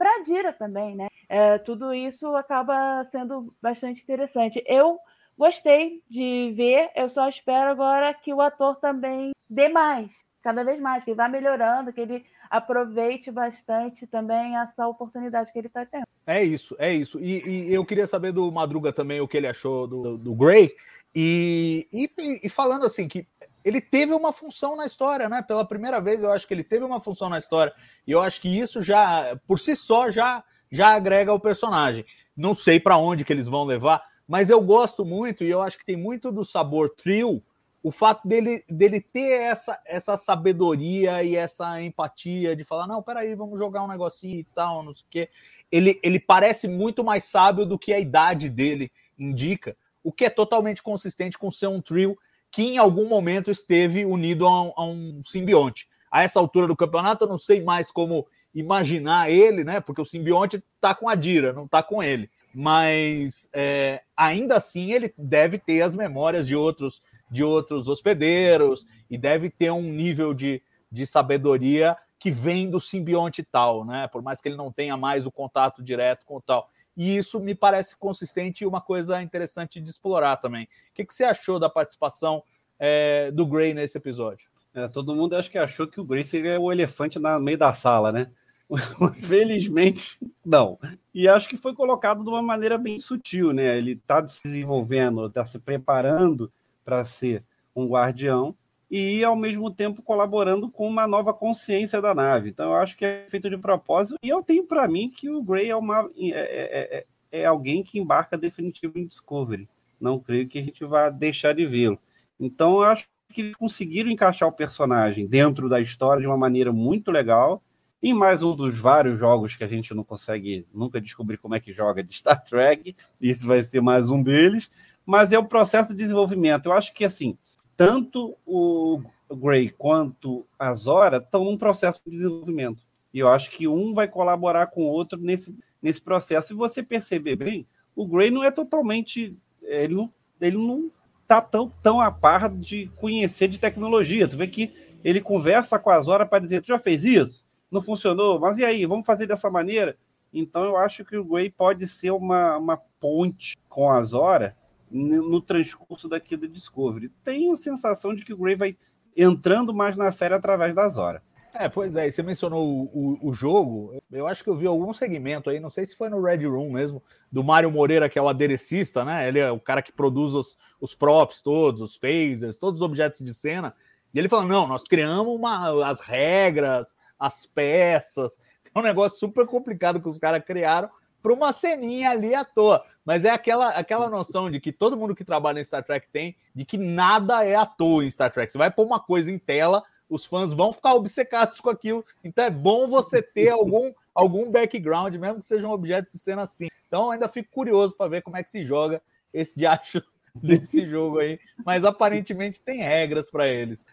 a 0.00 0.22
Dira 0.22 0.52
também, 0.52 0.96
né? 0.96 1.08
É, 1.28 1.58
tudo 1.58 1.94
isso 1.94 2.34
acaba 2.34 3.04
sendo 3.04 3.54
bastante 3.60 4.02
interessante. 4.02 4.64
Eu 4.66 4.98
gostei 5.36 6.02
de 6.08 6.52
ver, 6.56 6.90
eu 6.94 7.08
só 7.08 7.28
espero 7.28 7.70
agora 7.70 8.14
que 8.14 8.32
o 8.32 8.40
ator 8.40 8.76
também 8.76 9.32
dê 9.48 9.68
mais, 9.68 10.10
cada 10.42 10.64
vez 10.64 10.80
mais, 10.80 11.04
que 11.04 11.10
ele 11.10 11.16
vá 11.16 11.28
melhorando, 11.28 11.92
que 11.92 12.00
ele 12.00 12.24
aproveite 12.52 13.30
bastante 13.30 14.06
também 14.06 14.58
essa 14.58 14.86
oportunidade 14.86 15.50
que 15.50 15.58
ele 15.58 15.68
está 15.68 15.86
tendo. 15.86 16.04
É 16.26 16.44
isso, 16.44 16.76
é 16.78 16.92
isso. 16.92 17.18
E, 17.18 17.42
e, 17.48 17.74
eu 17.74 17.82
queria 17.82 18.06
saber 18.06 18.30
do 18.30 18.52
Madruga 18.52 18.92
também 18.92 19.22
o 19.22 19.26
que 19.26 19.38
ele 19.38 19.46
achou 19.46 19.86
do, 19.86 20.18
do 20.18 20.34
Gray. 20.34 20.70
E, 21.14 21.88
e, 21.90 22.10
e, 22.44 22.48
falando 22.50 22.84
assim, 22.84 23.08
que 23.08 23.26
ele 23.64 23.80
teve 23.80 24.12
uma 24.12 24.34
função 24.34 24.76
na 24.76 24.84
história, 24.84 25.30
né? 25.30 25.40
Pela 25.40 25.66
primeira 25.66 25.98
vez, 25.98 26.22
eu 26.22 26.30
acho 26.30 26.46
que 26.46 26.52
ele 26.52 26.62
teve 26.62 26.84
uma 26.84 27.00
função 27.00 27.30
na 27.30 27.38
história. 27.38 27.72
E 28.06 28.12
eu 28.12 28.20
acho 28.20 28.38
que 28.38 28.60
isso 28.60 28.82
já, 28.82 29.34
por 29.46 29.58
si 29.58 29.74
só, 29.74 30.10
já, 30.10 30.44
já 30.70 30.88
agrega 30.88 31.32
o 31.32 31.40
personagem. 31.40 32.04
Não 32.36 32.52
sei 32.52 32.78
para 32.78 32.98
onde 32.98 33.24
que 33.24 33.32
eles 33.32 33.48
vão 33.48 33.64
levar, 33.64 34.04
mas 34.28 34.50
eu 34.50 34.60
gosto 34.60 35.06
muito, 35.06 35.42
e 35.42 35.48
eu 35.48 35.62
acho 35.62 35.78
que 35.78 35.86
tem 35.86 35.96
muito 35.96 36.30
do 36.30 36.44
sabor 36.44 36.90
trio 36.90 37.42
o 37.82 37.90
fato 37.90 38.26
dele, 38.28 38.64
dele 38.68 39.00
ter 39.00 39.32
essa, 39.42 39.80
essa 39.86 40.16
sabedoria 40.16 41.22
e 41.22 41.34
essa 41.34 41.82
empatia 41.82 42.54
de 42.54 42.62
falar, 42.62 42.86
não, 42.86 43.02
peraí, 43.02 43.34
vamos 43.34 43.58
jogar 43.58 43.82
um 43.82 43.88
negocinho 43.88 44.38
e 44.38 44.46
tal, 44.54 44.84
não 44.84 44.94
sei 44.94 45.02
o 45.02 45.10
quê. 45.10 45.28
Ele, 45.70 45.98
ele 46.02 46.20
parece 46.20 46.68
muito 46.68 47.02
mais 47.02 47.24
sábio 47.24 47.66
do 47.66 47.78
que 47.78 47.92
a 47.92 47.98
idade 47.98 48.48
dele 48.48 48.92
indica, 49.18 49.76
o 50.02 50.12
que 50.12 50.24
é 50.24 50.30
totalmente 50.30 50.82
consistente 50.82 51.36
com 51.36 51.50
ser 51.50 51.66
um 51.66 51.80
trio 51.80 52.16
que 52.52 52.62
em 52.62 52.78
algum 52.78 53.08
momento 53.08 53.50
esteve 53.50 54.04
unido 54.04 54.46
a 54.46 54.62
um, 54.62 54.72
a 54.76 54.84
um 54.84 55.20
simbionte. 55.24 55.88
A 56.10 56.22
essa 56.22 56.38
altura 56.38 56.68
do 56.68 56.76
campeonato, 56.76 57.24
eu 57.24 57.28
não 57.28 57.38
sei 57.38 57.62
mais 57.62 57.90
como 57.90 58.26
imaginar 58.54 59.30
ele, 59.30 59.64
né? 59.64 59.80
Porque 59.80 60.02
o 60.02 60.04
simbionte 60.04 60.62
tá 60.78 60.94
com 60.94 61.08
a 61.08 61.14
Dira, 61.14 61.54
não 61.54 61.66
tá 61.66 61.82
com 61.82 62.02
ele. 62.02 62.30
Mas 62.54 63.48
é, 63.54 64.02
ainda 64.14 64.58
assim 64.58 64.92
ele 64.92 65.12
deve 65.16 65.58
ter 65.58 65.80
as 65.80 65.94
memórias 65.94 66.46
de 66.46 66.54
outros 66.54 67.02
de 67.32 67.42
outros 67.42 67.88
hospedeiros 67.88 68.86
e 69.10 69.16
deve 69.16 69.48
ter 69.48 69.70
um 69.70 69.82
nível 69.82 70.34
de, 70.34 70.62
de 70.90 71.06
sabedoria 71.06 71.96
que 72.18 72.30
vem 72.30 72.70
do 72.70 72.78
simbionte 72.78 73.42
tal, 73.42 73.86
né? 73.86 74.06
Por 74.06 74.22
mais 74.22 74.40
que 74.40 74.48
ele 74.50 74.56
não 74.56 74.70
tenha 74.70 74.98
mais 74.98 75.24
o 75.24 75.32
contato 75.32 75.82
direto 75.82 76.26
com 76.26 76.36
o 76.36 76.40
tal. 76.42 76.70
E 76.94 77.16
isso 77.16 77.40
me 77.40 77.54
parece 77.54 77.96
consistente 77.96 78.62
e 78.62 78.66
uma 78.66 78.82
coisa 78.82 79.22
interessante 79.22 79.80
de 79.80 79.88
explorar 79.88 80.36
também. 80.36 80.64
O 80.64 80.68
que, 80.94 81.06
que 81.06 81.14
você 81.14 81.24
achou 81.24 81.58
da 81.58 81.70
participação 81.70 82.44
é, 82.78 83.30
do 83.30 83.46
Gray 83.46 83.72
nesse 83.72 83.96
episódio? 83.96 84.50
É, 84.74 84.86
todo 84.86 85.16
mundo 85.16 85.34
acho 85.34 85.50
que 85.50 85.58
achou 85.58 85.86
que 85.86 86.00
o 86.00 86.04
Gray 86.04 86.24
seria 86.24 86.60
o 86.60 86.70
elefante 86.70 87.18
no 87.18 87.40
meio 87.40 87.56
da 87.56 87.72
sala, 87.72 88.12
né? 88.12 88.30
Felizmente, 89.20 90.18
não. 90.44 90.78
E 91.14 91.26
acho 91.26 91.48
que 91.48 91.56
foi 91.56 91.74
colocado 91.74 92.22
de 92.22 92.28
uma 92.28 92.42
maneira 92.42 92.76
bem 92.76 92.98
sutil, 92.98 93.54
né? 93.54 93.78
Ele 93.78 93.92
está 93.92 94.26
se 94.28 94.42
desenvolvendo, 94.44 95.26
está 95.26 95.46
se 95.46 95.58
preparando 95.58 96.52
para 96.84 97.04
ser 97.04 97.44
um 97.74 97.86
guardião 97.86 98.54
e 98.92 99.24
ao 99.24 99.34
mesmo 99.34 99.70
tempo 99.70 100.02
colaborando 100.02 100.70
com 100.70 100.86
uma 100.86 101.06
nova 101.06 101.32
consciência 101.32 102.00
da 102.02 102.14
nave. 102.14 102.50
Então 102.50 102.72
eu 102.72 102.76
acho 102.76 102.94
que 102.94 103.06
é 103.06 103.24
feito 103.26 103.48
de 103.48 103.56
propósito 103.56 104.18
e 104.22 104.28
eu 104.28 104.42
tenho 104.42 104.64
para 104.64 104.86
mim 104.86 105.08
que 105.08 105.30
o 105.30 105.42
Gray 105.42 105.70
é, 105.70 105.76
uma, 105.76 106.10
é, 106.14 106.28
é, 106.28 106.98
é, 106.98 107.06
é, 107.32 107.46
alguém 107.46 107.82
que 107.82 107.98
embarca 107.98 108.36
definitivo 108.36 108.98
em 108.98 109.06
Discovery. 109.06 109.66
Não 109.98 110.18
creio 110.18 110.46
que 110.46 110.58
a 110.58 110.62
gente 110.62 110.84
vá 110.84 111.08
deixar 111.08 111.54
de 111.54 111.64
vê-lo. 111.64 111.98
Então 112.38 112.74
eu 112.74 112.82
acho 112.82 113.06
que 113.32 113.40
eles 113.40 113.56
conseguiram 113.56 114.10
encaixar 114.10 114.46
o 114.46 114.52
personagem 114.52 115.26
dentro 115.26 115.70
da 115.70 115.80
história 115.80 116.20
de 116.20 116.26
uma 116.26 116.36
maneira 116.36 116.70
muito 116.70 117.10
legal. 117.10 117.62
Em 118.02 118.12
mais 118.12 118.42
um 118.42 118.54
dos 118.54 118.78
vários 118.78 119.18
jogos 119.18 119.56
que 119.56 119.64
a 119.64 119.68
gente 119.68 119.94
não 119.94 120.04
consegue 120.04 120.66
nunca 120.74 121.00
descobrir 121.00 121.38
como 121.38 121.54
é 121.54 121.60
que 121.60 121.72
joga 121.72 122.02
de 122.02 122.14
Star 122.14 122.42
Trek, 122.44 122.94
isso 123.18 123.46
vai 123.46 123.62
ser 123.62 123.80
mais 123.80 124.10
um 124.10 124.22
deles 124.22 124.68
mas 125.04 125.32
é 125.32 125.38
o 125.38 125.44
processo 125.44 125.90
de 125.90 125.96
desenvolvimento. 125.96 126.66
Eu 126.66 126.72
acho 126.72 126.92
que, 126.92 127.04
assim, 127.04 127.36
tanto 127.76 128.36
o 128.46 129.02
Gray 129.30 129.70
quanto 129.70 130.46
a 130.58 130.74
Zora 130.74 131.16
estão 131.18 131.44
num 131.44 131.56
processo 131.56 132.00
de 132.06 132.16
desenvolvimento. 132.16 132.82
E 133.12 133.18
eu 133.18 133.28
acho 133.28 133.50
que 133.50 133.68
um 133.68 133.92
vai 133.92 134.08
colaborar 134.08 134.68
com 134.68 134.84
o 134.84 134.88
outro 134.88 135.18
nesse, 135.18 135.54
nesse 135.82 136.00
processo. 136.00 136.48
Se 136.48 136.54
você 136.54 136.82
perceber 136.82 137.36
bem, 137.36 137.66
o 137.94 138.06
Gray 138.06 138.30
não 138.30 138.42
é 138.42 138.50
totalmente. 138.50 139.36
Ele 139.62 139.94
não, 139.94 140.12
ele 140.40 140.56
não 140.56 140.90
tá 141.26 141.40
tão, 141.40 141.70
tão 141.82 142.00
a 142.00 142.10
par 142.10 142.48
de 142.48 142.90
conhecer 142.96 143.48
de 143.48 143.58
tecnologia. 143.58 144.28
Tu 144.28 144.36
vê 144.36 144.46
que 144.46 144.72
ele 145.04 145.20
conversa 145.20 145.78
com 145.78 145.90
a 145.90 146.00
Zora 146.00 146.24
para 146.24 146.38
dizer: 146.38 146.62
Tu 146.62 146.68
já 146.68 146.78
fez 146.78 147.04
isso? 147.04 147.44
Não 147.70 147.82
funcionou? 147.82 148.38
Mas 148.40 148.58
e 148.58 148.64
aí? 148.64 148.86
Vamos 148.86 149.06
fazer 149.06 149.26
dessa 149.26 149.50
maneira? 149.50 149.96
Então 150.32 150.64
eu 150.64 150.76
acho 150.76 151.04
que 151.04 151.16
o 151.16 151.24
Gray 151.24 151.50
pode 151.50 151.86
ser 151.86 152.10
uma, 152.10 152.56
uma 152.56 152.76
ponte 152.98 153.58
com 153.68 153.90
a 153.90 154.02
Zora 154.02 154.56
no 154.92 155.40
transcurso 155.40 156.08
daqui 156.08 156.36
do 156.36 156.46
Discovery. 156.46 157.10
Tenho 157.24 157.56
sensação 157.56 158.14
de 158.14 158.24
que 158.24 158.32
o 158.32 158.36
Gray 158.36 158.54
vai 158.54 158.76
entrando 159.16 159.72
mais 159.72 159.96
na 159.96 160.12
série 160.12 160.34
através 160.34 160.74
das 160.74 160.98
horas. 160.98 161.22
É, 161.54 161.68
pois 161.68 161.96
é, 161.96 162.10
você 162.10 162.22
mencionou 162.22 162.66
o, 162.66 162.84
o, 162.94 163.28
o, 163.28 163.32
jogo. 163.32 164.02
Eu 164.10 164.26
acho 164.26 164.42
que 164.42 164.48
eu 164.48 164.56
vi 164.56 164.66
algum 164.66 164.90
segmento 164.94 165.50
aí, 165.50 165.60
não 165.60 165.68
sei 165.68 165.84
se 165.84 165.94
foi 165.94 166.08
no 166.08 166.22
Red 166.22 166.46
Room 166.46 166.70
mesmo, 166.70 167.02
do 167.30 167.44
Mário 167.44 167.70
Moreira, 167.70 168.08
que 168.08 168.18
é 168.18 168.22
o 168.22 168.28
aderecista, 168.28 169.04
né? 169.04 169.28
Ele 169.28 169.38
é 169.38 169.50
o 169.50 169.60
cara 169.60 169.82
que 169.82 169.92
produz 169.92 170.34
os, 170.34 170.56
os 170.80 170.94
props 170.94 171.42
todos, 171.42 171.82
os 171.82 171.96
phasers, 171.96 172.58
todos 172.58 172.80
os 172.80 172.86
objetos 172.86 173.20
de 173.20 173.34
cena. 173.34 173.74
E 174.14 174.18
ele 174.18 174.30
falou: 174.30 174.46
não, 174.46 174.66
nós 174.66 174.84
criamos 174.84 175.34
uma, 175.34 175.86
as 175.86 176.00
regras, 176.00 176.96
as 177.18 177.46
peças. 177.46 178.38
É 178.74 178.78
um 178.78 178.82
negócio 178.82 179.18
super 179.18 179.44
complicado 179.44 180.00
que 180.00 180.08
os 180.08 180.18
caras 180.18 180.42
criaram 180.42 180.88
para 181.22 181.32
uma 181.32 181.52
ceninha 181.52 182.10
ali 182.10 182.34
à 182.34 182.44
toa. 182.44 182.84
Mas 183.04 183.24
é 183.24 183.30
aquela, 183.30 183.68
aquela 183.70 184.10
noção 184.10 184.50
de 184.50 184.60
que 184.60 184.72
todo 184.72 184.96
mundo 184.96 185.14
que 185.14 185.24
trabalha 185.24 185.60
em 185.60 185.64
Star 185.64 185.84
Trek 185.84 186.08
tem, 186.12 186.36
de 186.54 186.64
que 186.64 186.76
nada 186.76 187.44
é 187.44 187.54
à 187.54 187.64
toa 187.64 188.04
em 188.04 188.10
Star 188.10 188.32
Trek. 188.32 188.50
Você 188.50 188.58
vai 188.58 188.70
pôr 188.70 188.84
uma 188.84 189.00
coisa 189.00 189.30
em 189.30 189.38
tela, 189.38 189.82
os 190.08 190.26
fãs 190.26 190.52
vão 190.52 190.72
ficar 190.72 190.94
obcecados 190.94 191.60
com 191.60 191.70
aquilo. 191.70 192.04
Então 192.22 192.44
é 192.44 192.50
bom 192.50 192.86
você 192.88 193.22
ter 193.22 193.50
algum, 193.50 193.92
algum 194.14 194.50
background, 194.50 195.14
mesmo 195.14 195.38
que 195.38 195.44
seja 195.44 195.66
um 195.66 195.72
objeto 195.72 196.10
de 196.10 196.18
cena 196.18 196.42
assim. 196.42 196.68
Então 196.86 197.10
ainda 197.10 197.28
fico 197.28 197.50
curioso 197.50 197.96
para 197.96 198.10
ver 198.10 198.22
como 198.22 198.36
é 198.36 198.42
que 198.42 198.50
se 198.50 198.64
joga 198.64 199.00
esse 199.32 199.56
diacho 199.56 200.02
desse 200.34 200.88
jogo 200.88 201.18
aí. 201.18 201.38
Mas 201.64 201.84
aparentemente 201.84 202.60
tem 202.60 202.80
regras 202.80 203.30
para 203.30 203.46
eles. 203.46 203.86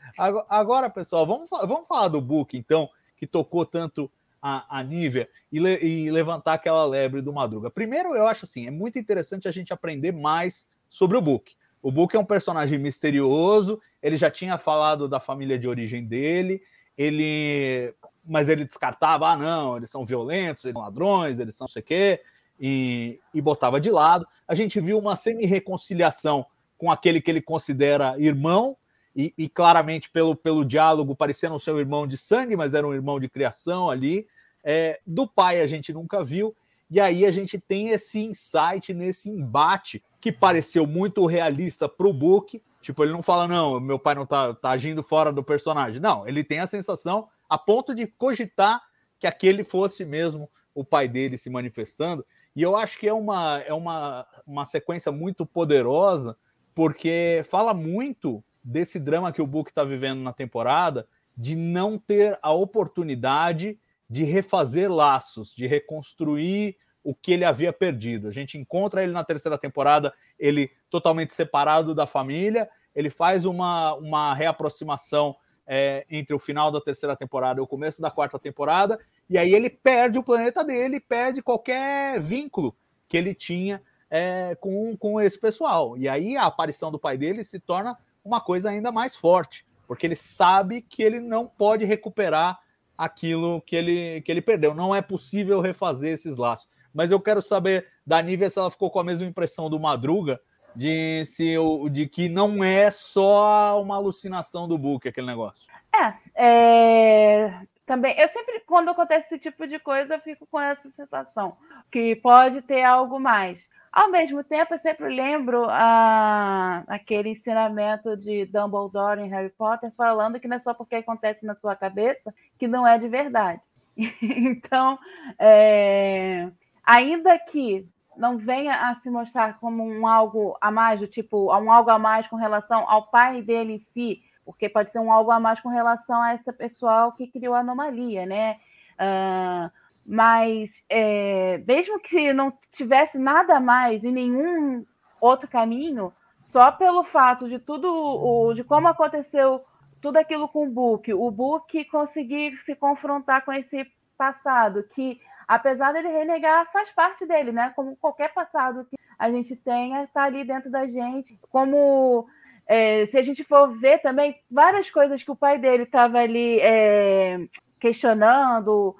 Agora, 0.49 0.89
pessoal, 0.89 1.25
vamos, 1.25 1.47
vamos 1.49 1.87
falar 1.87 2.09
do 2.09 2.19
book, 2.19 2.57
então, 2.57 2.89
que 3.15 3.25
tocou 3.25 3.65
tanto 3.65 4.11
a, 4.41 4.79
a 4.79 4.83
Nívia 4.83 5.29
e, 5.51 5.59
le, 5.59 5.77
e 5.79 6.11
levantar 6.11 6.53
aquela 6.53 6.85
lebre 6.85 7.21
do 7.21 7.33
Madruga. 7.33 7.69
Primeiro, 7.69 8.15
eu 8.15 8.27
acho 8.27 8.45
assim, 8.45 8.67
é 8.67 8.71
muito 8.71 8.97
interessante 8.97 9.47
a 9.47 9.51
gente 9.51 9.73
aprender 9.73 10.11
mais 10.11 10.67
sobre 10.87 11.17
o 11.17 11.21
Book. 11.21 11.55
O 11.81 11.91
Book 11.91 12.15
é 12.15 12.19
um 12.19 12.25
personagem 12.25 12.77
misterioso, 12.77 13.79
ele 14.01 14.17
já 14.17 14.29
tinha 14.29 14.57
falado 14.57 15.07
da 15.07 15.19
família 15.19 15.57
de 15.57 15.67
origem 15.67 16.05
dele, 16.05 16.61
ele 16.97 17.93
mas 18.25 18.47
ele 18.47 18.63
descartava, 18.63 19.27
ah, 19.27 19.35
não, 19.35 19.77
eles 19.77 19.89
são 19.89 20.05
violentos, 20.05 20.63
eles 20.63 20.73
são 20.73 20.83
ladrões, 20.83 21.39
eles 21.39 21.55
são 21.55 21.65
não 21.65 21.69
sei 21.69 21.81
o 21.81 21.85
quê, 21.85 22.21
e, 22.59 23.19
e 23.33 23.41
botava 23.41 23.79
de 23.79 23.89
lado. 23.89 24.27
A 24.47 24.53
gente 24.53 24.79
viu 24.79 24.99
uma 24.99 25.15
semi-reconciliação 25.15 26.45
com 26.77 26.91
aquele 26.91 27.21
que 27.21 27.31
ele 27.31 27.41
considera 27.41 28.15
irmão, 28.19 28.77
e, 29.15 29.33
e, 29.37 29.49
claramente 29.49 30.09
pelo, 30.09 30.35
pelo 30.35 30.63
diálogo 30.63 31.15
parecendo 31.15 31.59
ser 31.59 31.71
um 31.71 31.79
irmão 31.79 32.05
de 32.05 32.17
sangue, 32.17 32.55
mas 32.55 32.73
era 32.73 32.87
um 32.87 32.93
irmão 32.93 33.19
de 33.19 33.27
criação 33.27 33.89
ali. 33.89 34.27
É, 34.63 34.99
do 35.05 35.27
pai 35.27 35.61
a 35.61 35.67
gente 35.67 35.91
nunca 35.91 36.23
viu. 36.23 36.55
E 36.89 36.99
aí 36.99 37.25
a 37.25 37.31
gente 37.31 37.59
tem 37.59 37.89
esse 37.89 38.25
insight 38.25 38.93
nesse 38.93 39.29
embate 39.29 40.03
que 40.19 40.31
pareceu 40.31 40.87
muito 40.87 41.25
realista 41.25 41.87
para 41.87 42.07
o 42.07 42.13
Book. 42.13 42.61
Tipo, 42.81 43.03
ele 43.03 43.11
não 43.11 43.21
fala, 43.21 43.47
não, 43.47 43.79
meu 43.79 43.99
pai 43.99 44.15
não 44.15 44.25
tá, 44.25 44.53
tá 44.53 44.71
agindo 44.71 45.03
fora 45.03 45.31
do 45.31 45.43
personagem. 45.43 46.01
Não, 46.01 46.27
ele 46.27 46.43
tem 46.43 46.59
a 46.59 46.67
sensação 46.67 47.27
a 47.47 47.57
ponto 47.57 47.93
de 47.93 48.07
cogitar 48.07 48.81
que 49.19 49.27
aquele 49.27 49.63
fosse 49.63 50.05
mesmo 50.05 50.49
o 50.73 50.83
pai 50.83 51.07
dele 51.07 51.37
se 51.37 51.49
manifestando. 51.49 52.25
E 52.55 52.61
eu 52.61 52.75
acho 52.75 52.97
que 52.97 53.07
é 53.07 53.13
uma, 53.13 53.59
é 53.65 53.73
uma, 53.73 54.25
uma 54.47 54.65
sequência 54.65 55.11
muito 55.11 55.45
poderosa, 55.45 56.37
porque 56.73 57.41
fala 57.49 57.73
muito 57.73 58.43
desse 58.63 58.99
drama 58.99 59.31
que 59.31 59.41
o 59.41 59.47
Book 59.47 59.69
está 59.69 59.83
vivendo 59.83 60.21
na 60.21 60.33
temporada, 60.33 61.07
de 61.35 61.55
não 61.55 61.97
ter 61.97 62.37
a 62.41 62.51
oportunidade 62.51 63.79
de 64.09 64.23
refazer 64.23 64.91
laços, 64.91 65.53
de 65.55 65.67
reconstruir 65.67 66.75
o 67.03 67.15
que 67.15 67.31
ele 67.31 67.45
havia 67.45 67.71
perdido. 67.71 68.27
A 68.27 68.31
gente 68.31 68.57
encontra 68.57 69.03
ele 69.03 69.11
na 69.11 69.23
terceira 69.23 69.57
temporada, 69.57 70.13
ele 70.37 70.71
totalmente 70.89 71.33
separado 71.33 71.95
da 71.95 72.05
família, 72.05 72.69
ele 72.93 73.09
faz 73.09 73.45
uma, 73.45 73.93
uma 73.95 74.33
reaproximação 74.33 75.35
é, 75.65 76.05
entre 76.09 76.35
o 76.35 76.39
final 76.39 76.71
da 76.71 76.81
terceira 76.81 77.15
temporada 77.15 77.59
e 77.59 77.63
o 77.63 77.67
começo 77.67 78.01
da 78.01 78.09
quarta 78.09 78.39
temporada, 78.39 78.99
e 79.29 79.37
aí 79.37 79.53
ele 79.53 79.69
perde 79.69 80.17
o 80.17 80.23
planeta 80.23 80.63
dele, 80.63 80.99
perde 80.99 81.43
qualquer 81.43 82.19
vínculo 82.19 82.75
que 83.07 83.15
ele 83.15 83.35
tinha 83.35 83.81
é, 84.09 84.55
com, 84.59 84.97
com 84.97 85.21
esse 85.21 85.39
pessoal. 85.39 85.95
E 85.95 86.09
aí 86.09 86.35
a 86.35 86.45
aparição 86.45 86.91
do 86.91 86.99
pai 86.99 87.17
dele 87.17 87.43
se 87.43 87.59
torna 87.59 87.95
uma 88.23 88.41
coisa 88.41 88.69
ainda 88.69 88.91
mais 88.91 89.15
forte, 89.15 89.65
porque 89.87 90.05
ele 90.05 90.15
sabe 90.15 90.81
que 90.81 91.01
ele 91.01 91.19
não 91.19 91.47
pode 91.47 91.85
recuperar 91.85 92.59
aquilo 92.97 93.61
que 93.61 93.75
ele, 93.75 94.21
que 94.21 94.31
ele 94.31 94.41
perdeu. 94.41 94.75
Não 94.75 94.93
é 94.93 95.01
possível 95.01 95.61
refazer 95.61 96.13
esses 96.13 96.37
laços. 96.37 96.67
Mas 96.93 97.11
eu 97.11 97.19
quero 97.19 97.41
saber 97.41 97.87
da 98.05 98.21
Nívia 98.21 98.49
se 98.49 98.59
ela 98.59 98.71
ficou 98.71 98.89
com 98.89 98.99
a 98.99 99.03
mesma 99.03 99.27
impressão 99.27 99.69
do 99.69 99.79
Madruga, 99.79 100.39
de, 100.75 101.23
se, 101.25 101.55
de 101.91 102.07
que 102.07 102.29
não 102.29 102.63
é 102.63 102.91
só 102.91 103.81
uma 103.81 103.95
alucinação 103.95 104.67
do 104.67 104.77
Book 104.77 105.07
aquele 105.07 105.27
negócio. 105.27 105.71
É, 105.93 106.13
é, 106.35 107.61
também. 107.85 108.17
Eu 108.19 108.27
sempre, 108.27 108.59
quando 108.61 108.89
acontece 108.89 109.27
esse 109.27 109.39
tipo 109.39 109.65
de 109.65 109.79
coisa, 109.79 110.15
eu 110.15 110.19
fico 110.19 110.45
com 110.45 110.59
essa 110.59 110.89
sensação 110.89 111.57
que 111.91 112.15
pode 112.17 112.61
ter 112.61 112.83
algo 112.83 113.19
mais. 113.19 113.67
Ao 113.91 114.09
mesmo 114.09 114.43
tempo, 114.43 114.73
eu 114.73 114.79
sempre 114.79 115.07
lembro 115.13 115.65
a, 115.67 116.83
aquele 116.87 117.29
ensinamento 117.29 118.15
de 118.15 118.45
Dumbledore 118.45 119.19
em 119.19 119.29
Harry 119.29 119.49
Potter 119.49 119.91
falando 119.97 120.39
que 120.39 120.47
não 120.47 120.57
é 120.57 120.59
só 120.59 120.73
porque 120.73 120.95
acontece 120.95 121.45
na 121.45 121.55
sua 121.55 121.75
cabeça 121.75 122.33
que 122.57 122.67
não 122.67 122.85
é 122.85 122.99
de 122.99 123.07
verdade. 123.07 123.61
então, 124.21 124.97
é, 125.37 126.49
ainda 126.83 127.37
que 127.39 127.87
não 128.15 128.37
venha 128.37 128.89
a 128.89 128.95
se 128.95 129.09
mostrar 129.09 129.59
como 129.59 129.83
um 129.83 130.05
algo 130.05 130.55
a 130.61 130.69
mais, 130.69 130.99
do 130.99 131.07
tipo, 131.07 131.51
um 131.57 131.71
algo 131.71 131.89
a 131.89 131.97
mais 131.97 132.27
com 132.27 132.35
relação 132.35 132.87
ao 132.87 133.07
pai 133.07 133.41
dele 133.41 133.73
em 133.73 133.79
si, 133.79 134.21
porque 134.45 134.69
pode 134.69 134.91
ser 134.91 134.99
um 134.99 135.11
algo 135.11 135.31
a 135.31 135.39
mais 135.39 135.59
com 135.59 135.69
relação 135.69 136.21
a 136.21 136.33
essa 136.33 136.53
pessoal 136.53 137.13
que 137.13 137.27
criou 137.27 137.55
a 137.55 137.59
anomalia, 137.59 138.25
né? 138.25 138.57
Uh, 138.99 139.71
mas 140.09 140.83
é, 140.89 141.59
mesmo 141.67 141.99
que 141.99 142.33
não 142.33 142.51
tivesse 142.71 143.19
nada 143.19 143.59
mais 143.59 144.03
em 144.03 144.11
nenhum 144.11 144.83
outro 145.21 145.47
caminho, 145.47 146.11
só 146.39 146.71
pelo 146.71 147.03
fato 147.03 147.47
de 147.47 147.59
tudo, 147.59 147.87
o, 147.93 148.51
de 148.55 148.63
como 148.63 148.87
aconteceu 148.87 149.63
tudo 150.01 150.17
aquilo 150.17 150.49
com 150.49 150.65
o 150.65 150.71
Book, 150.71 151.13
o 151.13 151.29
Book 151.29 151.85
conseguir 151.85 152.57
se 152.57 152.75
confrontar 152.75 153.45
com 153.45 153.53
esse 153.53 153.85
passado, 154.17 154.83
que 154.95 155.21
apesar 155.47 155.91
dele 155.91 156.07
renegar, 156.07 156.71
faz 156.71 156.91
parte 156.91 157.23
dele, 157.27 157.51
né? 157.51 157.71
Como 157.75 157.95
qualquer 157.97 158.33
passado 158.33 158.85
que 158.85 158.97
a 159.17 159.29
gente 159.29 159.55
tenha, 159.55 160.05
está 160.05 160.23
ali 160.23 160.43
dentro 160.43 160.71
da 160.71 160.87
gente. 160.87 161.37
Como 161.51 162.27
é, 162.65 163.05
se 163.05 163.15
a 163.15 163.21
gente 163.21 163.43
for 163.43 163.77
ver 163.77 163.99
também 163.99 164.35
várias 164.49 164.89
coisas 164.89 165.21
que 165.21 165.29
o 165.29 165.35
pai 165.35 165.59
dele 165.59 165.83
estava 165.83 166.17
ali 166.17 166.59
é, 166.61 167.37
questionando 167.79 168.95